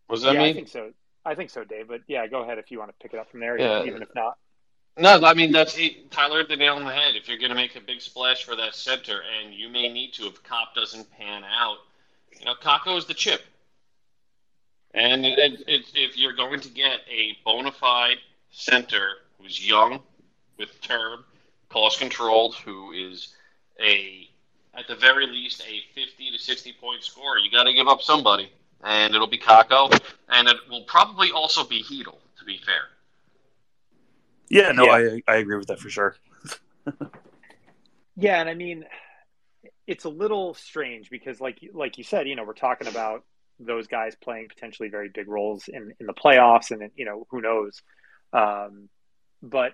Was 0.09 0.21
that 0.21 0.35
yeah, 0.35 0.43
I 0.43 0.53
think 0.53 0.67
so. 0.67 0.91
I 1.25 1.33
think 1.33 1.49
so, 1.49 1.63
Dave. 1.63 1.87
But 1.87 2.01
yeah, 2.07 2.27
go 2.27 2.43
ahead 2.43 2.59
if 2.59 2.69
you 2.71 2.77
want 2.77 2.91
to 2.91 2.95
pick 3.01 3.13
it 3.13 3.19
up 3.19 3.31
from 3.31 3.39
there, 3.39 3.59
Yeah. 3.59 3.83
even 3.83 4.01
if 4.03 4.09
not. 4.15 4.37
No, 4.97 5.19
I 5.23 5.33
mean 5.33 5.51
that's 5.51 5.77
it. 5.77 6.11
Tyler 6.11 6.39
hit 6.39 6.49
the 6.49 6.55
nail 6.55 6.75
on 6.75 6.83
the 6.85 6.93
head. 6.93 7.15
If 7.15 7.27
you're 7.27 7.37
going 7.37 7.49
to 7.49 7.55
make 7.55 7.75
a 7.75 7.81
big 7.81 8.01
splash 8.01 8.43
for 8.43 8.55
that 8.57 8.75
center, 8.75 9.21
and 9.41 9.53
you 9.53 9.69
may 9.69 9.91
need 9.91 10.13
to 10.13 10.27
if 10.27 10.43
Copp 10.43 10.75
doesn't 10.75 11.09
pan 11.11 11.43
out, 11.43 11.77
you 12.37 12.45
know, 12.45 12.53
Kakko 12.55 12.97
is 12.97 13.05
the 13.05 13.13
chip. 13.13 13.41
And 14.93 15.25
it, 15.25 15.37
it, 15.37 15.63
it, 15.67 15.91
if 15.93 16.17
you're 16.17 16.33
going 16.33 16.59
to 16.61 16.69
get 16.69 16.99
a 17.09 17.37
bona 17.45 17.71
fide 17.71 18.17
center 18.51 19.09
who's 19.39 19.67
young, 19.67 20.01
with 20.59 20.79
term, 20.81 21.23
cost 21.69 21.99
controlled, 21.99 22.55
who 22.55 22.91
is 22.91 23.33
a 23.81 24.27
at 24.75 24.87
the 24.87 24.95
very 24.95 25.25
least 25.25 25.61
a 25.61 25.81
50 25.99 26.31
to 26.31 26.37
60 26.37 26.73
point 26.73 27.03
scorer, 27.03 27.39
you 27.39 27.49
got 27.49 27.63
to 27.63 27.73
give 27.73 27.87
up 27.87 28.01
somebody, 28.01 28.51
and 28.83 29.15
it'll 29.15 29.27
be 29.27 29.37
Kakko, 29.37 29.91
and 30.29 30.47
it 30.47 30.57
will 30.69 30.83
probably 30.83 31.31
also 31.31 31.63
be 31.63 31.81
Chytil. 31.81 32.17
To 32.37 32.45
be 32.45 32.59
fair. 32.65 32.83
Yeah, 34.49 34.71
no, 34.71 34.85
Yeah. 34.85 35.17
I 35.27 35.33
I 35.33 35.35
agree 35.37 35.57
with 35.57 35.67
that 35.67 35.79
for 35.79 35.89
sure. 35.89 36.15
Yeah, 38.15 38.41
and 38.41 38.49
I 38.49 38.53
mean, 38.53 38.85
it's 39.87 40.03
a 40.03 40.09
little 40.09 40.53
strange 40.53 41.09
because, 41.09 41.39
like 41.39 41.59
like 41.73 41.97
you 41.97 42.03
said, 42.03 42.27
you 42.27 42.35
know, 42.35 42.43
we're 42.43 42.53
talking 42.53 42.87
about 42.87 43.23
those 43.59 43.87
guys 43.87 44.15
playing 44.15 44.47
potentially 44.47 44.89
very 44.89 45.09
big 45.09 45.27
roles 45.27 45.67
in 45.67 45.93
in 45.99 46.05
the 46.05 46.13
playoffs, 46.13 46.71
and 46.71 46.91
you 46.95 47.05
know, 47.05 47.27
who 47.29 47.41
knows. 47.41 47.81
Um, 48.33 48.89
but 49.41 49.73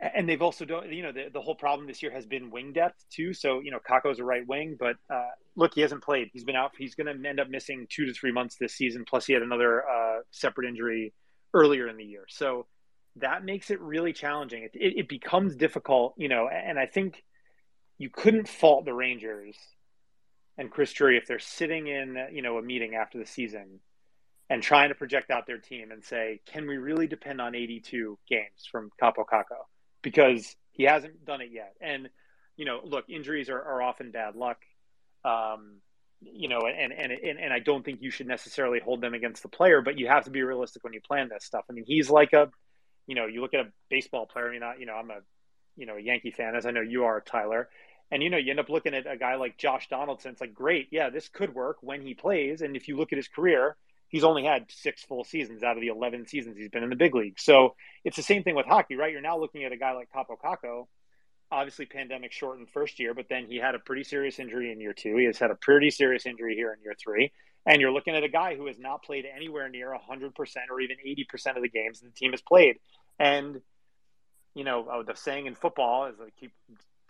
and 0.00 0.28
they've 0.28 0.42
also 0.42 0.64
done, 0.64 0.92
you 0.92 1.02
know, 1.02 1.12
the, 1.12 1.30
the 1.32 1.40
whole 1.40 1.54
problem 1.54 1.86
this 1.86 2.02
year 2.02 2.12
has 2.12 2.26
been 2.26 2.50
wing 2.50 2.72
depth 2.72 3.04
too. 3.10 3.32
So 3.32 3.60
you 3.60 3.70
know, 3.70 3.78
Kakko's 3.78 4.18
a 4.18 4.24
right 4.24 4.46
wing, 4.46 4.76
but 4.78 4.96
uh, 5.10 5.30
look, 5.54 5.74
he 5.74 5.80
hasn't 5.80 6.02
played. 6.02 6.28
He's 6.32 6.44
been 6.44 6.56
out. 6.56 6.72
He's 6.76 6.94
going 6.94 7.06
to 7.06 7.28
end 7.28 7.40
up 7.40 7.48
missing 7.48 7.86
two 7.88 8.06
to 8.06 8.12
three 8.12 8.32
months 8.32 8.56
this 8.60 8.74
season. 8.74 9.04
Plus, 9.08 9.26
he 9.26 9.32
had 9.32 9.42
another 9.42 9.82
uh, 9.88 10.18
separate 10.30 10.68
injury 10.68 11.12
earlier 11.54 11.88
in 11.88 11.96
the 11.96 12.04
year. 12.04 12.24
So 12.28 12.66
that 13.16 13.44
makes 13.44 13.70
it 13.70 13.80
really 13.80 14.12
challenging. 14.12 14.64
It, 14.64 14.72
it, 14.74 14.98
it 14.98 15.08
becomes 15.08 15.56
difficult, 15.56 16.14
you 16.18 16.28
know, 16.28 16.48
and 16.48 16.78
I 16.78 16.86
think 16.86 17.24
you 17.98 18.10
couldn't 18.10 18.48
fault 18.48 18.84
the 18.84 18.92
Rangers 18.92 19.56
and 20.58 20.70
Chris 20.70 20.92
Drury 20.92 21.16
if 21.16 21.26
they're 21.26 21.38
sitting 21.38 21.86
in, 21.86 22.16
you 22.32 22.42
know, 22.42 22.58
a 22.58 22.62
meeting 22.62 22.94
after 22.94 23.18
the 23.18 23.26
season 23.26 23.80
and 24.48 24.62
trying 24.62 24.90
to 24.90 24.94
project 24.94 25.30
out 25.30 25.46
their 25.46 25.58
team 25.58 25.90
and 25.90 26.04
say, 26.04 26.40
can 26.46 26.66
we 26.66 26.76
really 26.76 27.06
depend 27.06 27.40
on 27.40 27.54
82 27.54 28.18
games 28.28 28.66
from 28.70 28.90
Kaapo 29.00 29.24
Kakko? 29.30 29.64
Because 30.02 30.54
he 30.70 30.84
hasn't 30.84 31.24
done 31.24 31.40
it 31.40 31.50
yet. 31.52 31.74
And, 31.80 32.08
you 32.56 32.64
know, 32.64 32.80
look, 32.84 33.06
injuries 33.08 33.48
are, 33.48 33.60
are 33.60 33.82
often 33.82 34.12
bad 34.12 34.36
luck. 34.36 34.58
Um, 35.24 35.78
you 36.20 36.48
know, 36.48 36.60
and, 36.66 36.92
and, 36.92 37.12
and, 37.12 37.38
and 37.38 37.52
I 37.52 37.58
don't 37.58 37.84
think 37.84 38.00
you 38.00 38.10
should 38.10 38.26
necessarily 38.26 38.80
hold 38.80 39.00
them 39.00 39.14
against 39.14 39.42
the 39.42 39.48
player, 39.48 39.82
but 39.82 39.98
you 39.98 40.06
have 40.06 40.24
to 40.24 40.30
be 40.30 40.42
realistic 40.42 40.82
when 40.84 40.92
you 40.92 41.00
plan 41.00 41.28
this 41.28 41.44
stuff. 41.44 41.64
I 41.68 41.72
mean, 41.72 41.84
he's 41.86 42.08
like 42.08 42.32
a, 42.32 42.48
you 43.06 43.14
know, 43.14 43.26
you 43.26 43.40
look 43.40 43.54
at 43.54 43.60
a 43.60 43.72
baseball 43.90 44.26
player, 44.26 44.48
I 44.48 44.52
mean, 44.52 44.62
I, 44.62 44.76
you 44.78 44.86
know, 44.86 44.94
I'm 44.94 45.10
a, 45.10 45.18
you 45.76 45.86
know, 45.86 45.96
a 45.96 46.00
Yankee 46.00 46.30
fan, 46.30 46.54
as 46.54 46.64
I 46.64 46.70
know 46.70 46.80
you 46.80 47.04
are, 47.04 47.20
Tyler. 47.20 47.68
And, 48.10 48.22
you 48.22 48.30
know, 48.30 48.36
you 48.36 48.50
end 48.50 48.60
up 48.60 48.68
looking 48.68 48.94
at 48.94 49.06
a 49.06 49.16
guy 49.16 49.34
like 49.34 49.58
Josh 49.58 49.88
Donaldson. 49.88 50.32
It's 50.32 50.40
like, 50.40 50.54
great. 50.54 50.88
Yeah, 50.90 51.10
this 51.10 51.28
could 51.28 51.54
work 51.54 51.78
when 51.80 52.02
he 52.02 52.14
plays. 52.14 52.62
And 52.62 52.76
if 52.76 52.86
you 52.86 52.96
look 52.96 53.12
at 53.12 53.16
his 53.16 53.28
career, 53.28 53.76
he's 54.08 54.24
only 54.24 54.44
had 54.44 54.66
six 54.70 55.02
full 55.02 55.24
seasons 55.24 55.62
out 55.62 55.76
of 55.76 55.80
the 55.80 55.88
11 55.88 56.26
seasons 56.26 56.56
he's 56.56 56.68
been 56.68 56.84
in 56.84 56.90
the 56.90 56.96
big 56.96 57.14
league. 57.14 57.38
So 57.38 57.74
it's 58.04 58.16
the 58.16 58.22
same 58.22 58.42
thing 58.42 58.54
with 58.54 58.66
hockey, 58.66 58.94
right? 58.94 59.12
You're 59.12 59.20
now 59.20 59.38
looking 59.38 59.64
at 59.64 59.72
a 59.72 59.76
guy 59.76 59.92
like 59.92 60.08
Kaapo 60.14 60.36
Kakko, 60.42 60.86
obviously 61.50 61.86
pandemic 61.86 62.32
shortened 62.32 62.68
first 62.70 62.98
year, 62.98 63.14
but 63.14 63.26
then 63.28 63.46
he 63.46 63.56
had 63.56 63.74
a 63.74 63.78
pretty 63.78 64.04
serious 64.04 64.38
injury 64.38 64.72
in 64.72 64.80
year 64.80 64.92
two. 64.92 65.16
He 65.16 65.24
has 65.24 65.38
had 65.38 65.50
a 65.50 65.56
pretty 65.56 65.90
serious 65.90 66.26
injury 66.26 66.54
here 66.54 66.72
in 66.72 66.82
year 66.82 66.94
three. 67.02 67.32
And 67.64 67.80
you're 67.80 67.92
looking 67.92 68.14
at 68.14 68.22
a 68.22 68.28
guy 68.28 68.54
who 68.54 68.66
has 68.66 68.78
not 68.78 69.02
played 69.02 69.26
anywhere 69.26 69.68
near 69.68 69.90
100% 69.90 70.32
or 70.70 70.80
even 70.80 70.96
80% 71.04 71.56
of 71.56 71.62
the 71.62 71.68
games 71.68 72.00
the 72.00 72.10
team 72.10 72.30
has 72.30 72.40
played. 72.40 72.76
And, 73.18 73.60
you 74.54 74.62
know, 74.62 74.86
uh, 74.86 75.02
the 75.02 75.16
saying 75.16 75.46
in 75.46 75.56
football, 75.56 76.06
is 76.06 76.14
I 76.20 76.30
keep 76.38 76.52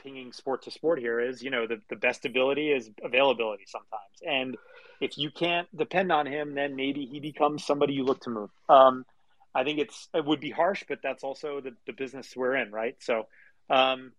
pinging 0.02 0.32
sport 0.32 0.62
to 0.62 0.70
sport 0.70 0.98
here, 0.98 1.20
is, 1.20 1.42
you 1.42 1.50
know, 1.50 1.66
the, 1.66 1.80
the 1.88 1.96
best 1.96 2.24
ability 2.24 2.70
is 2.70 2.90
availability 3.02 3.64
sometimes. 3.66 4.22
And 4.26 4.56
if 5.00 5.18
you 5.18 5.30
can't 5.30 5.68
depend 5.76 6.12
on 6.12 6.26
him, 6.26 6.54
then 6.54 6.76
maybe 6.76 7.06
he 7.06 7.20
becomes 7.20 7.64
somebody 7.64 7.94
you 7.94 8.04
look 8.04 8.20
to 8.22 8.30
move. 8.30 8.50
Um, 8.68 9.04
I 9.54 9.64
think 9.64 9.78
it's 9.78 10.08
it 10.14 10.24
would 10.24 10.40
be 10.40 10.50
harsh, 10.50 10.84
but 10.88 10.98
that's 11.02 11.24
also 11.24 11.60
the, 11.60 11.74
the 11.86 11.92
business 11.92 12.34
we're 12.36 12.56
in, 12.56 12.70
right? 12.70 12.96
So, 13.00 13.26
um, 13.70 14.12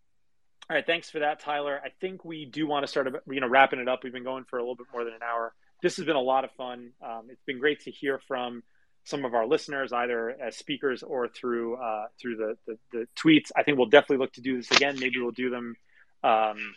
all 0.69 0.75
right, 0.75 0.85
thanks 0.85 1.09
for 1.09 1.19
that, 1.19 1.39
Tyler. 1.39 1.79
I 1.83 1.89
think 2.01 2.25
we 2.25 2.45
do 2.45 2.67
want 2.67 2.83
to 2.83 2.87
start, 2.87 3.07
you 3.29 3.39
know, 3.39 3.47
wrapping 3.47 3.79
it 3.79 3.87
up. 3.87 4.03
We've 4.03 4.11
been 4.11 4.23
going 4.23 4.43
for 4.43 4.57
a 4.57 4.61
little 4.61 4.75
bit 4.75 4.87
more 4.91 5.03
than 5.03 5.13
an 5.13 5.21
hour. 5.23 5.53
This 5.81 5.97
has 5.97 6.05
been 6.05 6.15
a 6.15 6.21
lot 6.21 6.43
of 6.43 6.51
fun. 6.51 6.91
Um, 7.01 7.27
it's 7.29 7.43
been 7.43 7.59
great 7.59 7.81
to 7.81 7.91
hear 7.91 8.19
from 8.27 8.63
some 9.07 9.25
of 9.25 9.33
our 9.33 9.47
listeners, 9.47 9.93
either 9.93 10.29
as 10.41 10.55
speakers 10.55 11.01
or 11.03 11.27
through 11.27 11.75
uh, 11.77 12.07
through 12.19 12.35
the, 12.37 12.57
the 12.67 12.77
the 12.91 13.07
tweets. 13.15 13.51
I 13.55 13.63
think 13.63 13.77
we'll 13.77 13.87
definitely 13.87 14.17
look 14.17 14.33
to 14.33 14.41
do 14.41 14.57
this 14.57 14.69
again. 14.71 14.97
Maybe 14.99 15.19
we'll 15.19 15.31
do 15.31 15.49
them 15.49 15.75
um, 16.23 16.75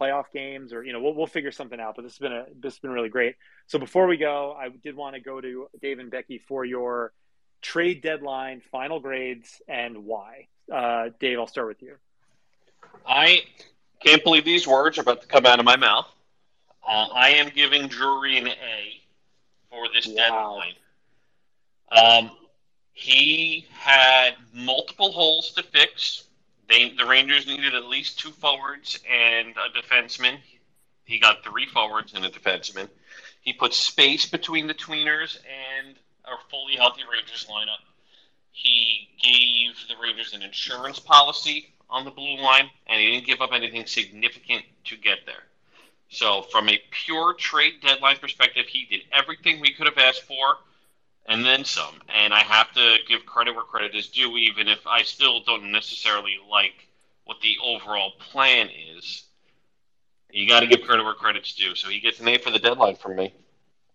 playoff 0.00 0.24
games, 0.32 0.72
or 0.72 0.82
you 0.82 0.92
know, 0.92 1.00
we'll 1.00 1.14
we'll 1.14 1.26
figure 1.26 1.52
something 1.52 1.78
out. 1.78 1.96
But 1.96 2.02
this 2.02 2.12
has 2.12 2.18
been 2.18 2.32
a 2.32 2.46
this 2.60 2.74
has 2.74 2.78
been 2.80 2.90
really 2.90 3.08
great. 3.10 3.36
So 3.66 3.78
before 3.78 4.06
we 4.06 4.16
go, 4.16 4.56
I 4.58 4.68
did 4.70 4.96
want 4.96 5.14
to 5.14 5.20
go 5.20 5.40
to 5.40 5.68
Dave 5.82 5.98
and 5.98 6.10
Becky 6.10 6.38
for 6.38 6.64
your 6.64 7.12
trade 7.62 8.02
deadline 8.02 8.62
final 8.72 9.00
grades 9.00 9.60
and 9.68 10.04
why. 10.04 10.46
Uh, 10.72 11.10
Dave, 11.20 11.38
I'll 11.38 11.46
start 11.46 11.68
with 11.68 11.82
you. 11.82 11.96
I 13.06 13.42
can't 14.00 14.22
believe 14.24 14.44
these 14.44 14.66
words 14.66 14.98
are 14.98 15.02
about 15.02 15.22
to 15.22 15.26
come 15.28 15.46
out 15.46 15.58
of 15.58 15.64
my 15.64 15.76
mouth. 15.76 16.06
Uh, 16.86 17.08
I 17.14 17.30
am 17.30 17.50
giving 17.54 17.88
Drury 17.88 18.38
an 18.38 18.46
A 18.48 19.00
for 19.70 19.86
this 19.92 20.06
Wow. 20.06 20.14
deadline. 20.14 20.74
Um, 21.90 22.30
he 22.92 23.66
had 23.72 24.36
multiple 24.52 25.12
holes 25.12 25.52
to 25.52 25.62
fix. 25.62 26.24
They, 26.68 26.90
the 26.90 27.04
Rangers 27.04 27.46
needed 27.46 27.74
at 27.74 27.84
least 27.84 28.18
two 28.18 28.30
forwards 28.30 28.98
and 29.10 29.54
a 29.56 29.80
defenseman. 29.80 30.38
He 31.04 31.18
got 31.18 31.44
three 31.44 31.66
forwards 31.66 32.14
and 32.14 32.24
a 32.24 32.30
defenseman. 32.30 32.88
He 33.42 33.52
put 33.52 33.72
space 33.74 34.26
between 34.26 34.66
the 34.66 34.74
tweeners 34.74 35.38
and 35.46 35.96
a 36.24 36.36
fully 36.50 36.74
healthy 36.76 37.02
Rangers 37.10 37.46
lineup. 37.48 37.84
He 38.50 39.08
gave 39.22 39.76
the 39.88 39.94
Rangers 40.02 40.32
an 40.32 40.42
insurance 40.42 40.98
policy 40.98 41.68
on 41.88 42.04
the 42.04 42.10
blue 42.10 42.38
line, 42.38 42.68
and 42.86 43.00
he 43.00 43.12
didn't 43.12 43.26
give 43.26 43.40
up 43.40 43.52
anything 43.52 43.86
significant 43.86 44.64
to 44.84 44.96
get 44.96 45.18
there. 45.26 45.44
So, 46.08 46.42
from 46.42 46.68
a 46.68 46.80
pure 46.90 47.34
trade 47.34 47.74
deadline 47.82 48.16
perspective, 48.16 48.66
he 48.66 48.86
did 48.86 49.02
everything 49.12 49.60
we 49.60 49.72
could 49.72 49.86
have 49.86 49.98
asked 49.98 50.22
for, 50.22 50.58
and 51.28 51.44
then 51.44 51.64
some. 51.64 52.00
And 52.08 52.32
I 52.32 52.40
have 52.40 52.72
to 52.72 52.96
give 53.08 53.26
credit 53.26 53.54
where 53.54 53.64
credit 53.64 53.94
is 53.94 54.08
due, 54.08 54.36
even 54.36 54.68
if 54.68 54.86
I 54.86 55.02
still 55.02 55.40
don't 55.40 55.70
necessarily 55.72 56.36
like 56.50 56.88
what 57.24 57.40
the 57.40 57.56
overall 57.62 58.12
plan 58.30 58.68
is. 58.96 59.24
You 60.30 60.48
got 60.48 60.60
to 60.60 60.66
give 60.66 60.82
credit 60.82 61.04
where 61.04 61.14
credit's 61.14 61.54
due. 61.54 61.74
So 61.74 61.88
he 61.88 62.00
gets 62.00 62.20
an 62.20 62.28
A 62.28 62.38
for 62.38 62.50
the 62.50 62.58
deadline 62.58 62.96
from 62.96 63.16
me. 63.16 63.34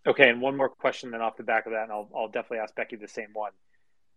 Okay, 0.06 0.30
and 0.30 0.42
one 0.42 0.58
more 0.58 0.70
question 0.70 1.12
then 1.12 1.22
off 1.22 1.38
the 1.38 1.44
back 1.44 1.68
of 1.68 1.74
that, 1.74 1.84
and 1.84 1.92
I'll, 1.92 2.10
I'll 2.16 2.28
definitely 2.28 2.60
ask 2.60 2.74
Becky 2.76 2.96
the 2.96 3.08
same 3.08 3.30
one. 3.34 3.52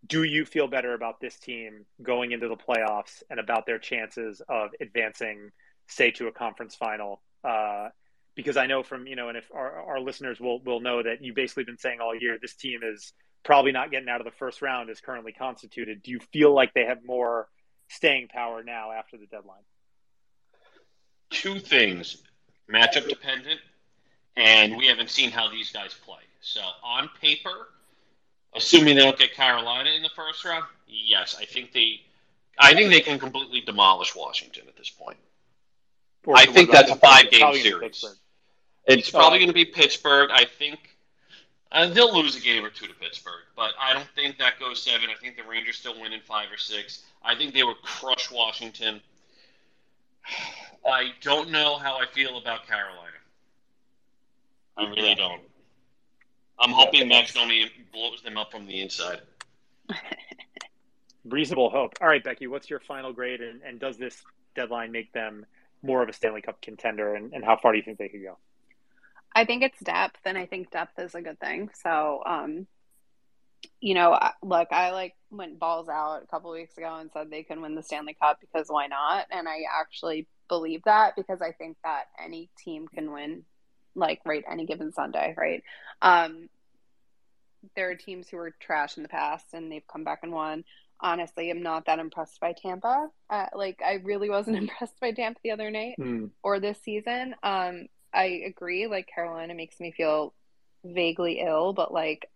Do 0.07 0.23
you 0.23 0.45
feel 0.45 0.67
better 0.67 0.93
about 0.93 1.19
this 1.19 1.37
team 1.37 1.85
going 2.01 2.31
into 2.31 2.47
the 2.47 2.55
playoffs 2.55 3.21
and 3.29 3.39
about 3.39 3.65
their 3.65 3.77
chances 3.77 4.41
of 4.49 4.71
advancing, 4.81 5.51
say, 5.87 6.11
to 6.11 6.27
a 6.27 6.31
conference 6.31 6.75
final? 6.75 7.21
Uh, 7.43 7.89
because 8.35 8.57
I 8.57 8.67
know 8.67 8.83
from 8.83 9.07
you 9.07 9.15
know, 9.15 9.29
and 9.29 9.37
if 9.37 9.49
our, 9.53 9.71
our 9.71 9.99
listeners 9.99 10.39
will 10.39 10.59
will 10.59 10.81
know 10.81 11.01
that 11.01 11.23
you've 11.23 11.35
basically 11.35 11.63
been 11.63 11.77
saying 11.77 11.99
all 12.01 12.15
year 12.15 12.37
this 12.41 12.55
team 12.55 12.81
is 12.83 13.13
probably 13.43 13.71
not 13.71 13.91
getting 13.91 14.09
out 14.09 14.21
of 14.21 14.25
the 14.25 14.31
first 14.31 14.61
round 14.61 14.89
as 14.89 14.99
currently 14.99 15.31
constituted. 15.31 16.03
Do 16.03 16.11
you 16.11 16.19
feel 16.33 16.53
like 16.53 16.73
they 16.73 16.85
have 16.85 17.05
more 17.05 17.47
staying 17.89 18.27
power 18.27 18.63
now 18.63 18.91
after 18.91 19.17
the 19.17 19.25
deadline? 19.25 19.63
Two 21.29 21.59
things: 21.59 22.17
matchup 22.71 23.07
dependent, 23.07 23.59
and 24.35 24.77
we 24.77 24.87
haven't 24.87 25.09
seen 25.09 25.31
how 25.31 25.49
these 25.49 25.71
guys 25.71 25.93
play. 25.93 26.21
So 26.41 26.61
on 26.83 27.09
paper, 27.21 27.69
assuming 28.55 28.95
they 28.95 29.03
don't 29.03 29.17
get 29.17 29.33
Carolina 29.33 29.89
in 29.91 30.03
the 30.03 30.11
first 30.15 30.43
round, 30.45 30.65
yes, 30.87 31.35
I 31.39 31.45
think 31.45 31.71
they, 31.73 32.01
I 32.59 32.73
think 32.73 32.91
they 32.91 33.01
can 33.01 33.17
completely 33.17 33.61
demolish 33.61 34.15
Washington 34.15 34.65
at 34.67 34.77
this 34.77 34.89
point. 34.89 35.17
I 36.33 36.45
think 36.45 36.71
that's 36.71 36.91
a 36.91 36.95
five 36.95 37.31
game 37.31 37.53
series. 37.55 38.05
It's 38.87 39.09
probably 39.09 39.39
going 39.39 39.47
to 39.49 39.53
be 39.53 39.65
Pittsburgh. 39.65 40.29
I 40.31 40.45
think 40.45 40.95
uh, 41.71 41.87
they'll 41.89 42.15
lose 42.15 42.35
a 42.35 42.39
game 42.39 42.63
or 42.63 42.69
two 42.69 42.87
to 42.87 42.93
Pittsburgh, 42.93 43.43
but 43.55 43.71
I 43.79 43.93
don't 43.93 44.07
think 44.15 44.37
that 44.37 44.59
goes 44.59 44.81
seven. 44.81 45.09
I 45.09 45.19
think 45.19 45.37
the 45.37 45.43
Rangers 45.43 45.77
still 45.77 45.99
win 45.99 46.13
in 46.13 46.21
five 46.21 46.47
or 46.51 46.57
six. 46.57 47.03
I 47.23 47.35
think 47.35 47.53
they 47.53 47.63
would 47.63 47.81
crush 47.81 48.31
Washington. 48.31 49.01
I 50.87 51.13
don't 51.21 51.49
know 51.51 51.77
how 51.77 51.97
I 51.97 52.05
feel 52.05 52.37
about 52.37 52.67
Carolina. 52.67 52.99
I 54.77 54.87
really 54.89 55.09
Yeah. 55.09 55.15
don't. 55.15 55.41
I'm 56.59 56.71
hoping 56.71 57.07
Max 57.07 57.33
Domi 57.33 57.69
blows 57.91 58.21
them 58.21 58.37
up 58.37 58.51
from 58.51 58.65
the 58.65 58.81
inside. 58.81 59.21
Reasonable 61.25 61.69
hope. 61.69 61.93
All 62.01 62.07
right, 62.07 62.23
Becky, 62.23 62.47
what's 62.47 62.69
your 62.69 62.79
final 62.79 63.11
grade, 63.11 63.41
and, 63.41 63.61
and 63.63 63.79
does 63.79 63.97
this 63.97 64.21
deadline 64.55 64.91
make 64.91 65.11
them 65.11 65.45
more 65.81 66.03
of 66.03 66.09
a 66.09 66.13
Stanley 66.13 66.41
Cup 66.41 66.61
contender, 66.61 67.15
and, 67.15 67.33
and 67.33 67.43
how 67.43 67.57
far 67.57 67.71
do 67.71 67.77
you 67.79 67.83
think 67.83 67.97
they 67.97 68.09
could 68.09 68.21
go? 68.23 68.37
I 69.35 69.43
think 69.43 69.63
it's 69.63 69.79
depth, 69.81 70.21
and 70.23 70.37
I 70.37 70.45
think 70.45 70.71
depth 70.71 70.97
is 70.97 71.13
a 71.13 71.21
good 71.21 71.39
thing. 71.39 71.69
So, 71.83 72.23
um, 72.25 72.67
you 73.81 73.93
know, 73.93 74.17
look, 74.41 74.69
I 74.71 74.91
like 74.91 75.13
went 75.29 75.59
balls 75.59 75.89
out 75.89 76.23
a 76.23 76.27
couple 76.27 76.51
weeks 76.51 76.77
ago 76.77 76.95
and 76.95 77.09
said 77.11 77.29
they 77.29 77.43
can 77.43 77.61
win 77.61 77.75
the 77.75 77.83
Stanley 77.83 78.15
Cup 78.19 78.39
because 78.39 78.67
why 78.69 78.87
not? 78.87 79.27
And 79.31 79.47
I 79.47 79.63
actually 79.81 80.27
believe 80.47 80.83
that 80.85 81.15
because 81.17 81.41
I 81.41 81.51
think 81.51 81.77
that 81.83 82.05
any 82.23 82.49
team 82.57 82.87
can 82.87 83.11
win, 83.11 83.43
like 83.93 84.21
right 84.25 84.43
any 84.49 84.65
given 84.65 84.93
Sunday, 84.93 85.33
right? 85.37 85.63
Um, 86.01 86.47
there 87.75 87.89
are 87.89 87.95
teams 87.95 88.29
who 88.29 88.37
were 88.37 88.55
trash 88.59 88.95
in 88.95 89.03
the 89.03 89.09
past 89.09 89.47
and 89.53 89.71
they've 89.71 89.87
come 89.91 90.03
back 90.03 90.19
and 90.23 90.31
won. 90.31 90.63
Honestly, 91.01 91.49
I'm 91.49 91.61
not 91.61 91.87
that 91.87 91.99
impressed 91.99 92.39
by 92.39 92.53
Tampa. 92.53 93.09
Uh, 93.29 93.47
like, 93.53 93.81
I 93.85 93.95
really 94.03 94.29
wasn't 94.29 94.57
impressed 94.69 94.99
by 95.01 95.11
Tampa 95.11 95.39
the 95.43 95.51
other 95.51 95.69
night 95.71 95.95
or 96.41 96.59
this 96.59 96.77
season. 96.83 97.35
Um, 97.43 97.87
I 98.15 98.43
agree. 98.45 98.87
Like 98.87 99.09
Carolina 99.13 99.53
makes 99.53 99.79
me 99.79 99.91
feel 99.91 100.33
vaguely 100.83 101.41
ill, 101.41 101.73
but 101.73 101.93
like 101.93 102.29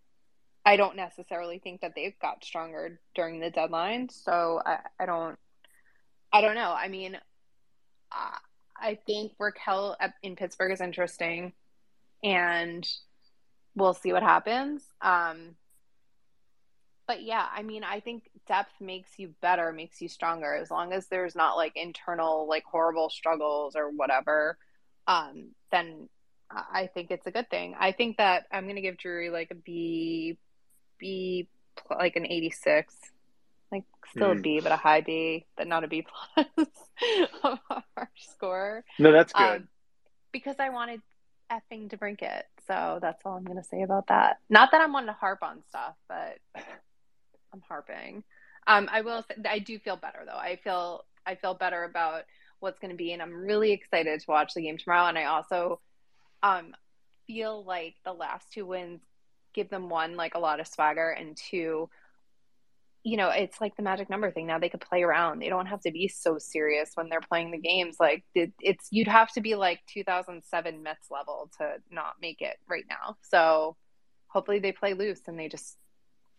I 0.64 0.76
don't 0.76 0.96
necessarily 0.96 1.58
think 1.58 1.80
that 1.80 1.94
they've 1.96 2.18
got 2.20 2.44
stronger 2.44 3.00
during 3.14 3.40
the 3.40 3.50
deadline. 3.50 4.10
So 4.10 4.60
I, 4.64 4.78
I 4.98 5.06
don't, 5.06 5.38
I 6.32 6.42
don't 6.42 6.54
know. 6.54 6.72
I 6.76 6.88
mean, 6.88 7.18
I, 8.12 8.36
I 8.76 8.98
think 9.06 9.32
Rakell 9.38 9.96
at- 9.98 10.14
in 10.22 10.36
Pittsburgh 10.36 10.72
is 10.72 10.80
interesting, 10.82 11.54
and 12.22 12.86
we'll 13.74 13.94
see 13.94 14.12
what 14.12 14.22
happens. 14.22 14.82
Um, 15.00 15.56
but 17.06 17.22
yeah, 17.22 17.46
I 17.52 17.62
mean, 17.62 17.82
I 17.82 18.00
think 18.00 18.28
depth 18.46 18.80
makes 18.80 19.18
you 19.18 19.34
better, 19.40 19.72
makes 19.72 20.00
you 20.02 20.08
stronger, 20.08 20.54
as 20.54 20.70
long 20.70 20.92
as 20.92 21.06
there's 21.06 21.34
not 21.34 21.56
like 21.56 21.72
internal, 21.74 22.46
like 22.48 22.64
horrible 22.64 23.08
struggles 23.08 23.74
or 23.76 23.88
whatever. 23.90 24.58
Um, 25.10 25.48
then 25.72 26.08
I 26.50 26.88
think 26.92 27.10
it's 27.10 27.26
a 27.26 27.30
good 27.30 27.50
thing. 27.50 27.74
I 27.78 27.92
think 27.92 28.16
that 28.18 28.46
I'm 28.52 28.66
gonna 28.66 28.80
give 28.80 28.96
Drury 28.96 29.30
like 29.30 29.50
a 29.50 29.54
B, 29.54 30.36
B, 30.98 31.48
like 31.90 32.16
an 32.16 32.26
86, 32.26 32.94
like 33.72 33.84
still 34.10 34.32
a 34.32 34.34
Mm. 34.34 34.42
B, 34.42 34.60
but 34.60 34.72
a 34.72 34.76
high 34.76 35.00
B, 35.00 35.46
but 35.56 35.66
not 35.66 35.84
a 35.84 35.88
B 35.88 36.04
plus 36.06 36.46
of 37.44 37.58
our 37.96 38.10
score. 38.16 38.84
No, 38.98 39.12
that's 39.12 39.32
good. 39.32 39.62
Um, 39.62 39.68
because 40.32 40.56
I 40.58 40.70
wanted 40.70 41.02
effing 41.50 41.88
DeBrincat. 41.88 42.42
So 42.66 42.98
that's 43.02 43.22
all 43.24 43.36
I'm 43.36 43.44
going 43.44 43.60
to 43.60 43.68
say 43.68 43.82
about 43.82 44.06
that. 44.08 44.38
Not 44.48 44.70
that 44.70 44.80
I'm 44.80 44.92
wanting 44.92 45.08
to 45.08 45.12
harp 45.14 45.42
on 45.42 45.62
stuff, 45.68 45.96
but 46.08 46.38
I'm 47.52 47.62
harping. 47.68 48.22
Um, 48.66 48.88
I 48.92 49.00
will 49.00 49.22
say 49.22 49.34
I 49.48 49.58
do 49.58 49.78
feel 49.78 49.96
better 49.96 50.20
though. 50.24 50.38
I 50.38 50.56
feel 50.62 51.04
I 51.26 51.34
feel 51.34 51.54
better 51.54 51.84
about 51.84 52.22
what's 52.60 52.78
going 52.78 52.90
to 52.90 52.96
be, 52.96 53.12
and 53.12 53.20
I'm 53.20 53.34
really 53.34 53.72
excited 53.72 54.20
to 54.20 54.26
watch 54.28 54.54
the 54.54 54.62
game 54.62 54.78
tomorrow. 54.78 55.06
And 55.06 55.18
I 55.18 55.24
also 55.24 55.80
um, 56.42 56.74
feel 57.26 57.64
like 57.64 57.94
the 58.04 58.12
last 58.12 58.52
two 58.52 58.66
wins 58.66 59.00
give 59.52 59.68
them 59.68 59.88
one 59.88 60.16
like 60.16 60.34
a 60.34 60.38
lot 60.38 60.60
of 60.60 60.66
swagger, 60.66 61.10
and 61.10 61.36
two, 61.36 61.88
you 63.02 63.16
know, 63.16 63.30
it's 63.30 63.60
like 63.60 63.76
the 63.76 63.82
magic 63.82 64.10
number 64.10 64.30
thing. 64.30 64.46
Now 64.46 64.58
they 64.58 64.68
could 64.68 64.80
play 64.80 65.02
around. 65.02 65.40
They 65.40 65.48
don't 65.48 65.66
have 65.66 65.80
to 65.82 65.90
be 65.90 66.08
so 66.08 66.38
serious 66.38 66.92
when 66.94 67.08
they're 67.08 67.20
playing 67.20 67.50
the 67.50 67.58
games. 67.58 67.96
Like 67.98 68.24
it, 68.34 68.52
it's 68.60 68.88
you'd 68.90 69.08
have 69.08 69.32
to 69.32 69.40
be 69.40 69.54
like 69.54 69.80
2007 69.92 70.82
Mets 70.82 71.10
level 71.10 71.50
to 71.58 71.76
not 71.90 72.14
make 72.20 72.42
it 72.42 72.56
right 72.68 72.84
now. 72.88 73.16
So 73.22 73.76
hopefully 74.28 74.60
they 74.60 74.72
play 74.72 74.94
loose 74.94 75.20
and 75.26 75.38
they 75.38 75.48
just 75.48 75.76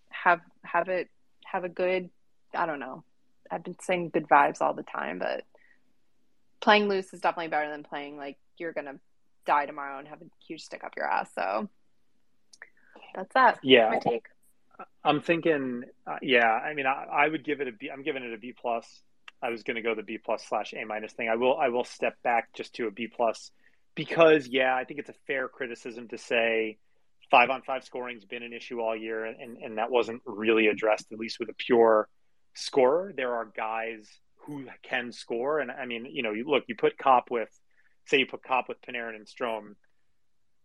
have 0.09 0.39
have 0.63 0.87
it 0.87 1.09
have 1.45 1.63
a 1.63 1.69
good. 1.69 2.09
I 2.53 2.65
don't 2.65 2.79
know. 2.79 3.03
I've 3.49 3.63
been 3.63 3.79
saying 3.81 4.09
good 4.09 4.27
vibes 4.27 4.61
all 4.61 4.73
the 4.73 4.83
time, 4.83 5.19
but 5.19 5.43
playing 6.61 6.87
loose 6.87 7.13
is 7.13 7.21
definitely 7.21 7.49
better 7.49 7.69
than 7.69 7.83
playing 7.83 8.17
like 8.17 8.37
you're 8.57 8.73
gonna 8.73 8.99
die 9.45 9.65
tomorrow 9.65 9.99
and 9.99 10.07
have 10.07 10.21
a 10.21 10.25
huge 10.47 10.61
stick 10.61 10.83
up 10.83 10.95
your 10.95 11.05
ass. 11.05 11.29
So 11.33 11.69
that's 13.15 13.33
that. 13.33 13.59
Yeah. 13.63 13.89
my 13.89 13.99
take. 13.99 14.25
I'm 15.03 15.21
thinking, 15.21 15.83
uh, 16.07 16.17
yeah. 16.21 16.49
I 16.49 16.73
mean, 16.73 16.85
I, 16.85 17.05
I 17.11 17.27
would 17.27 17.43
give 17.43 17.61
it 17.61 17.67
a 17.67 17.71
B. 17.71 17.89
I'm 17.91 18.03
giving 18.03 18.23
it 18.23 18.33
a 18.33 18.37
B 18.37 18.53
plus. 18.59 18.85
I 19.41 19.49
was 19.49 19.63
going 19.63 19.75
to 19.75 19.81
go 19.81 19.95
the 19.95 20.03
B 20.03 20.17
plus 20.17 20.43
slash 20.47 20.73
A 20.73 20.85
minus 20.85 21.13
thing. 21.13 21.29
I 21.29 21.35
will. 21.35 21.57
I 21.57 21.69
will 21.69 21.83
step 21.83 22.15
back 22.23 22.53
just 22.53 22.73
to 22.75 22.87
a 22.87 22.91
B 22.91 23.07
plus 23.07 23.51
because, 23.95 24.47
yeah, 24.47 24.75
I 24.75 24.83
think 24.83 24.99
it's 24.99 25.09
a 25.09 25.15
fair 25.27 25.47
criticism 25.47 26.07
to 26.09 26.17
say 26.17 26.77
five 27.29 27.49
on 27.49 27.61
five 27.61 27.83
scoring's 27.83 28.25
been 28.25 28.43
an 28.43 28.53
issue 28.53 28.81
all 28.81 28.95
year, 28.95 29.25
and 29.25 29.57
and 29.57 29.77
that 29.77 29.91
wasn't 29.91 30.21
really 30.25 30.67
addressed 30.67 31.11
at 31.11 31.19
least 31.19 31.39
with 31.39 31.49
a 31.49 31.53
pure 31.53 32.07
scorer. 32.53 33.13
There 33.15 33.33
are 33.33 33.45
guys 33.45 34.07
who 34.45 34.65
can 34.83 35.11
score, 35.11 35.59
and 35.59 35.71
I 35.71 35.85
mean, 35.85 36.05
you 36.05 36.23
know, 36.23 36.31
you 36.31 36.45
look, 36.47 36.63
you 36.67 36.75
put 36.75 36.97
Copp 36.97 37.29
with, 37.29 37.49
say, 38.07 38.17
you 38.17 38.25
put 38.25 38.43
Copp 38.43 38.69
with 38.69 38.81
Panarin 38.81 39.15
and 39.15 39.27
Strome. 39.27 39.75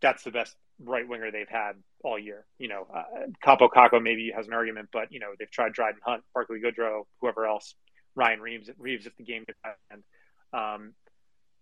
That's 0.00 0.22
the 0.22 0.30
best 0.30 0.54
right 0.82 1.08
winger 1.08 1.30
they've 1.30 1.48
had 1.48 1.72
all 2.04 2.18
year. 2.18 2.46
You 2.58 2.68
know, 2.68 2.86
uh, 2.94 3.02
Kakko 3.44 4.02
maybe 4.02 4.32
has 4.34 4.46
an 4.46 4.52
argument, 4.52 4.88
but 4.92 5.12
you 5.12 5.20
know 5.20 5.28
they've 5.38 5.50
tried 5.50 5.72
Dryden 5.72 6.00
Hunt, 6.04 6.22
Barkley 6.34 6.60
Goodrow, 6.60 7.02
whoever 7.20 7.46
else, 7.46 7.74
Ryan 8.14 8.40
Reaves, 8.40 8.70
Reaves 8.78 9.06
if 9.06 9.16
the 9.16 9.24
game 9.24 9.44
gets 9.46 9.58
hand. 9.90 10.02
Um, 10.52 10.94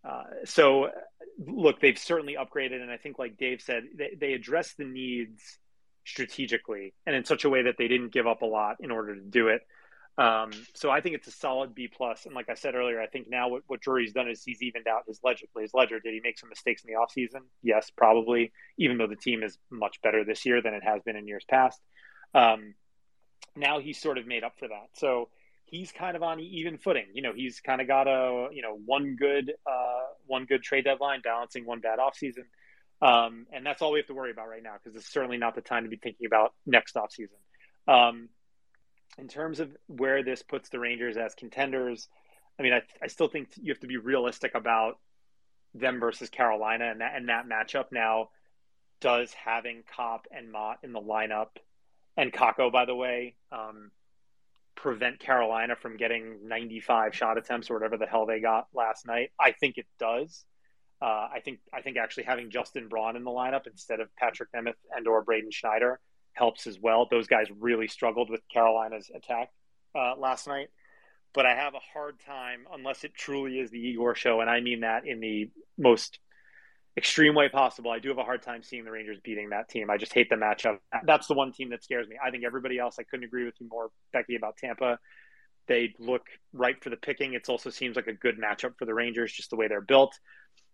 uh, 0.08 0.44
so, 0.44 0.90
look, 1.38 1.80
they've 1.80 1.98
certainly 1.98 2.36
upgraded, 2.36 2.82
and 2.82 2.90
I 2.90 2.98
think, 2.98 3.18
like 3.18 3.38
Dave 3.38 3.62
said, 3.62 3.84
they, 3.96 4.10
they 4.18 4.32
address 4.34 4.74
the 4.76 4.84
needs 4.84 5.58
strategically 6.06 6.92
and 7.06 7.16
in 7.16 7.24
such 7.24 7.44
a 7.44 7.48
way 7.48 7.62
that 7.62 7.76
they 7.78 7.88
didn't 7.88 8.12
give 8.12 8.26
up 8.26 8.42
a 8.42 8.46
lot 8.46 8.76
in 8.80 8.90
order 8.90 9.14
to 9.14 9.22
do 9.22 9.48
it. 9.48 9.62
Um, 10.16 10.52
so 10.74 10.90
I 10.90 11.00
think 11.00 11.16
it's 11.16 11.26
a 11.26 11.32
solid 11.32 11.74
B 11.74 11.88
plus. 11.88 12.26
And 12.26 12.34
like 12.34 12.48
I 12.48 12.54
said 12.54 12.74
earlier, 12.74 13.00
I 13.00 13.06
think 13.06 13.28
now 13.28 13.48
what, 13.48 13.62
what 13.66 13.80
Drury's 13.80 14.12
done 14.12 14.28
is 14.28 14.44
he's 14.44 14.62
evened 14.62 14.86
out 14.86 15.02
his 15.08 15.20
ledger. 15.24 15.46
His 15.58 15.74
ledger. 15.74 15.98
Did 15.98 16.14
he 16.14 16.20
make 16.22 16.38
some 16.38 16.48
mistakes 16.48 16.82
in 16.84 16.92
the 16.92 16.98
offseason? 16.98 17.42
Yes, 17.62 17.90
probably. 17.90 18.52
Even 18.78 18.98
though 18.98 19.08
the 19.08 19.16
team 19.16 19.42
is 19.42 19.58
much 19.70 20.00
better 20.02 20.24
this 20.24 20.46
year 20.46 20.62
than 20.62 20.74
it 20.74 20.84
has 20.84 21.02
been 21.02 21.16
in 21.16 21.26
years 21.26 21.44
past. 21.48 21.80
Um, 22.32 22.74
now 23.56 23.80
he's 23.80 24.00
sort 24.00 24.18
of 24.18 24.26
made 24.26 24.44
up 24.44 24.54
for 24.58 24.68
that. 24.68 24.88
So 24.94 25.28
he's 25.64 25.90
kind 25.92 26.16
of 26.16 26.22
on 26.22 26.40
even 26.40 26.78
footing. 26.78 27.06
You 27.12 27.22
know, 27.22 27.32
he's 27.34 27.60
kind 27.60 27.80
of 27.80 27.88
got 27.88 28.06
a 28.06 28.48
you 28.52 28.62
know 28.62 28.78
one 28.84 29.16
good 29.16 29.52
uh, 29.66 30.06
one 30.26 30.44
good 30.44 30.62
trade 30.62 30.84
deadline 30.84 31.20
balancing 31.22 31.66
one 31.66 31.80
bad 31.80 31.98
offseason. 31.98 32.44
Um, 33.02 33.46
and 33.52 33.66
that's 33.66 33.82
all 33.82 33.92
we 33.92 33.98
have 33.98 34.06
to 34.06 34.14
worry 34.14 34.30
about 34.30 34.48
right 34.48 34.62
now 34.62 34.74
because 34.82 34.96
it's 34.96 35.12
certainly 35.12 35.36
not 35.36 35.54
the 35.54 35.60
time 35.60 35.82
to 35.82 35.90
be 35.90 35.96
thinking 35.96 36.26
about 36.26 36.54
next 36.64 36.94
offseason. 36.94 37.38
Um, 37.86 38.28
in 39.18 39.28
terms 39.28 39.60
of 39.60 39.76
where 39.86 40.22
this 40.22 40.42
puts 40.42 40.68
the 40.68 40.78
Rangers 40.78 41.16
as 41.16 41.34
contenders, 41.34 42.08
I 42.58 42.62
mean, 42.62 42.72
I, 42.72 42.82
I 43.02 43.06
still 43.06 43.28
think 43.28 43.48
you 43.56 43.72
have 43.72 43.80
to 43.80 43.86
be 43.86 43.96
realistic 43.96 44.54
about 44.54 44.98
them 45.74 46.00
versus 46.00 46.30
Carolina 46.30 46.90
and 46.90 47.00
that 47.00 47.14
and 47.16 47.28
that 47.28 47.46
matchup. 47.46 47.86
Now, 47.90 48.28
does 49.00 49.32
having 49.32 49.82
Copp 49.94 50.26
and 50.30 50.50
Motte 50.50 50.78
in 50.82 50.92
the 50.92 51.00
lineup 51.00 51.56
and 52.16 52.32
Kakko, 52.32 52.70
by 52.70 52.84
the 52.84 52.94
way, 52.94 53.34
um, 53.50 53.90
prevent 54.76 55.18
Carolina 55.18 55.74
from 55.76 55.96
getting 55.96 56.48
95 56.48 57.14
shot 57.14 57.38
attempts 57.38 57.70
or 57.70 57.74
whatever 57.74 57.96
the 57.96 58.06
hell 58.06 58.26
they 58.26 58.40
got 58.40 58.66
last 58.72 59.06
night? 59.06 59.30
I 59.38 59.52
think 59.52 59.78
it 59.78 59.86
does. 59.98 60.44
Uh, 61.02 61.28
I 61.34 61.40
think 61.44 61.58
I 61.72 61.82
think 61.82 61.96
actually 61.96 62.24
having 62.24 62.50
Justin 62.50 62.88
Braun 62.88 63.16
in 63.16 63.24
the 63.24 63.30
lineup 63.30 63.66
instead 63.66 64.00
of 64.00 64.08
Patrik 64.20 64.46
Nemeth 64.54 64.74
and 64.94 65.06
or 65.06 65.22
Braden 65.22 65.50
Schneider 65.50 66.00
helps 66.34 66.66
as 66.66 66.78
well. 66.78 67.06
Those 67.10 67.26
guys 67.26 67.46
really 67.58 67.88
struggled 67.88 68.30
with 68.30 68.40
Carolina's 68.52 69.10
attack 69.14 69.50
uh, 69.94 70.14
last 70.18 70.46
night. 70.46 70.68
But 71.32 71.46
I 71.46 71.54
have 71.56 71.74
a 71.74 71.80
hard 71.92 72.20
time 72.20 72.66
unless 72.72 73.02
it 73.02 73.12
truly 73.14 73.58
is 73.58 73.70
the 73.70 73.78
Igor 73.78 74.14
show, 74.14 74.40
and 74.40 74.48
I 74.48 74.60
mean 74.60 74.80
that 74.80 75.04
in 75.06 75.18
the 75.18 75.50
most 75.76 76.20
extreme 76.96 77.34
way 77.34 77.48
possible. 77.48 77.90
I 77.90 77.98
do 77.98 78.08
have 78.10 78.18
a 78.18 78.24
hard 78.24 78.42
time 78.42 78.62
seeing 78.62 78.84
the 78.84 78.92
Rangers 78.92 79.18
beating 79.24 79.50
that 79.50 79.68
team. 79.68 79.90
I 79.90 79.96
just 79.96 80.14
hate 80.14 80.30
the 80.30 80.36
matchup. 80.36 80.78
That's 81.04 81.26
the 81.26 81.34
one 81.34 81.52
team 81.52 81.70
that 81.70 81.82
scares 81.82 82.06
me. 82.06 82.16
I 82.24 82.30
think 82.30 82.44
everybody 82.44 82.78
else, 82.78 83.00
I 83.00 83.02
couldn't 83.02 83.24
agree 83.24 83.44
with 83.44 83.54
you 83.58 83.68
more, 83.68 83.90
Becky, 84.12 84.36
about 84.36 84.56
Tampa. 84.56 85.00
They 85.66 85.94
look 85.98 86.22
right 86.52 86.80
for 86.82 86.90
the 86.90 86.96
picking. 86.96 87.34
It 87.34 87.48
also 87.48 87.70
seems 87.70 87.96
like 87.96 88.06
a 88.06 88.12
good 88.12 88.38
matchup 88.38 88.78
for 88.78 88.84
the 88.84 88.94
Rangers, 88.94 89.32
just 89.32 89.50
the 89.50 89.56
way 89.56 89.66
they're 89.66 89.80
built. 89.80 90.16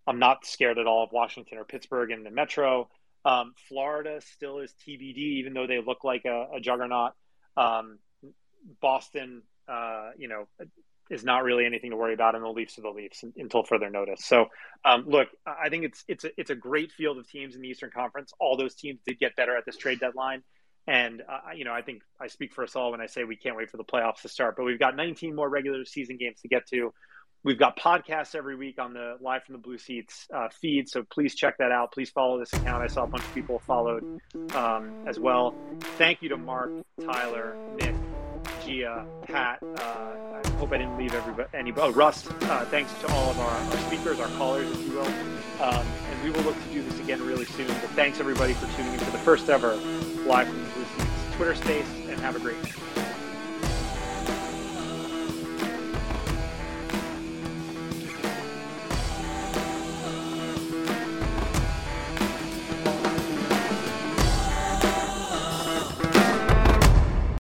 I'm 0.07 0.19
not 0.19 0.45
scared 0.45 0.79
at 0.79 0.87
all 0.87 1.05
of 1.05 1.13
Washington 1.13 1.57
or 1.57 1.65
Pittsburgh 1.65 2.11
in 2.11 2.25
the 2.25 2.31
Metro. 2.31 2.91
Um, 3.25 3.55
Florida 3.69 4.21
still 4.35 4.59
is 4.59 4.73
TBD, 4.87 5.17
even 5.17 5.53
though 5.53 5.67
they 5.67 5.81
look 5.81 6.05
like 6.05 6.25
a, 6.25 6.49
a 6.55 6.61
juggernaut. 6.61 7.13
Um, 7.57 7.99
Boston, 8.81 9.43
uh, 9.69 10.11
you 10.17 10.29
know, 10.29 10.49
is 11.11 11.25
not 11.25 11.43
really 11.43 11.67
anything 11.67 11.91
to 11.91 11.97
worry 11.97 12.15
about, 12.15 12.35
and 12.35 12.45
the 12.45 12.49
Leafs 12.49 12.79
are 12.79 12.83
the 12.83 12.91
Leafs 12.91 13.25
until 13.37 13.65
further 13.65 13.91
notice. 13.91 14.25
So, 14.25 14.47
um, 14.85 15.05
look, 15.07 15.29
I 15.45 15.69
think 15.69 15.85
it's 15.85 16.05
it's 16.09 16.25
a, 16.25 16.31
it's 16.39 16.51
a 16.51 16.55
great 16.55 16.93
field 16.93 17.19
of 17.19 17.29
teams 17.29 17.57
in 17.57 17.63
the 17.63 17.69
Eastern 17.69 17.91
Conference. 17.91 18.33
All 18.39 18.57
those 18.57 18.75
teams 18.75 19.01
did 19.07 19.19
get 19.19 19.37
better 19.37 19.57
at 19.57 19.67
this 19.67 19.77
trade 19.77 20.01
deadline, 20.01 20.43
and 20.87 21.23
uh, 21.29 21.53
you 21.55 21.65
know, 21.65 21.73
I 21.73 21.83
think 21.83 22.03
I 22.21 22.29
speak 22.29 22.55
for 22.55 22.65
us 22.65 22.77
all 22.77 22.93
when 22.93 23.01
I 23.01 23.07
say 23.07 23.25
we 23.25 23.37
can't 23.37 23.57
wait 23.57 23.71
for 23.71 23.77
the 23.77 23.85
playoffs 23.85 24.23
to 24.23 24.29
start. 24.29 24.57
But 24.57 24.65
we've 24.65 24.79
got 24.79 24.97
19 24.97 25.35
more 25.35 25.49
regular 25.49 25.85
season 25.85 26.17
games 26.17 26.41
to 26.43 26.49
get 26.49 26.67
to. 26.69 26.95
We've 27.43 27.59
got 27.59 27.79
podcasts 27.79 28.35
every 28.35 28.55
week 28.55 28.79
on 28.79 28.93
the 28.93 29.17
Live 29.21 29.45
from 29.45 29.55
the 29.55 29.61
Blue 29.61 29.79
Seats 29.79 30.29
uh, 30.35 30.49
feed, 30.51 30.91
so 30.91 31.03
please 31.03 31.35
check 31.35 31.57
that 31.59 31.73
out. 31.73 31.91
Please 31.91 32.11
follow 32.11 32.39
this 32.39 32.53
account. 32.53 32.83
I 32.83 32.87
saw 32.87 33.05
a 33.05 33.07
bunch 33.07 33.25
of 33.25 33.33
people 33.33 33.61
followed 33.61 34.21
um, 34.55 34.93
as 35.07 35.19
well. 35.19 35.55
Thank 35.97 36.21
you 36.21 36.29
to 36.29 36.37
Mark, 36.37 36.71
Tyler, 37.03 37.57
Nick, 37.79 37.95
Gia, 38.67 39.07
Pat. 39.23 39.63
Uh, 39.63 40.43
I 40.45 40.49
hope 40.59 40.71
I 40.73 40.79
didn't 40.79 40.99
leave 40.99 41.15
everybody. 41.15 41.49
Anybody? 41.55 41.87
Oh, 41.89 41.93
Russ. 41.93 42.29
Uh, 42.29 42.67
thanks 42.67 42.93
to 43.01 43.09
all 43.11 43.31
of 43.31 43.41
our, 43.41 43.49
our, 43.49 43.79
speakers, 43.87 44.21
our 44.21 44.29
callers, 44.37 44.71
if 44.71 44.87
you 44.87 44.93
will. 44.93 45.07
Um, 45.07 45.87
and 46.11 46.23
we 46.23 46.31
will 46.31 46.43
look 46.43 46.63
to 46.63 46.69
do 46.75 46.83
this 46.83 47.01
again 47.01 47.25
really 47.27 47.47
soon. 47.47 47.69
But 47.69 47.91
thanks 47.97 48.21
everybody 48.21 48.53
for 48.53 48.67
tuning 48.77 48.93
in 48.93 48.99
for 48.99 49.13
the 49.13 49.19
first 49.19 49.49
ever 49.49 49.77
Live 50.27 50.47
from 50.47 50.63
the 50.63 50.71
Blue 50.71 50.85
Seats 50.85 51.37
Twitter 51.37 51.55
space, 51.55 51.87
and 52.07 52.21
have 52.21 52.37
a 52.37 52.39
great 52.39 52.63
week. 52.63 52.75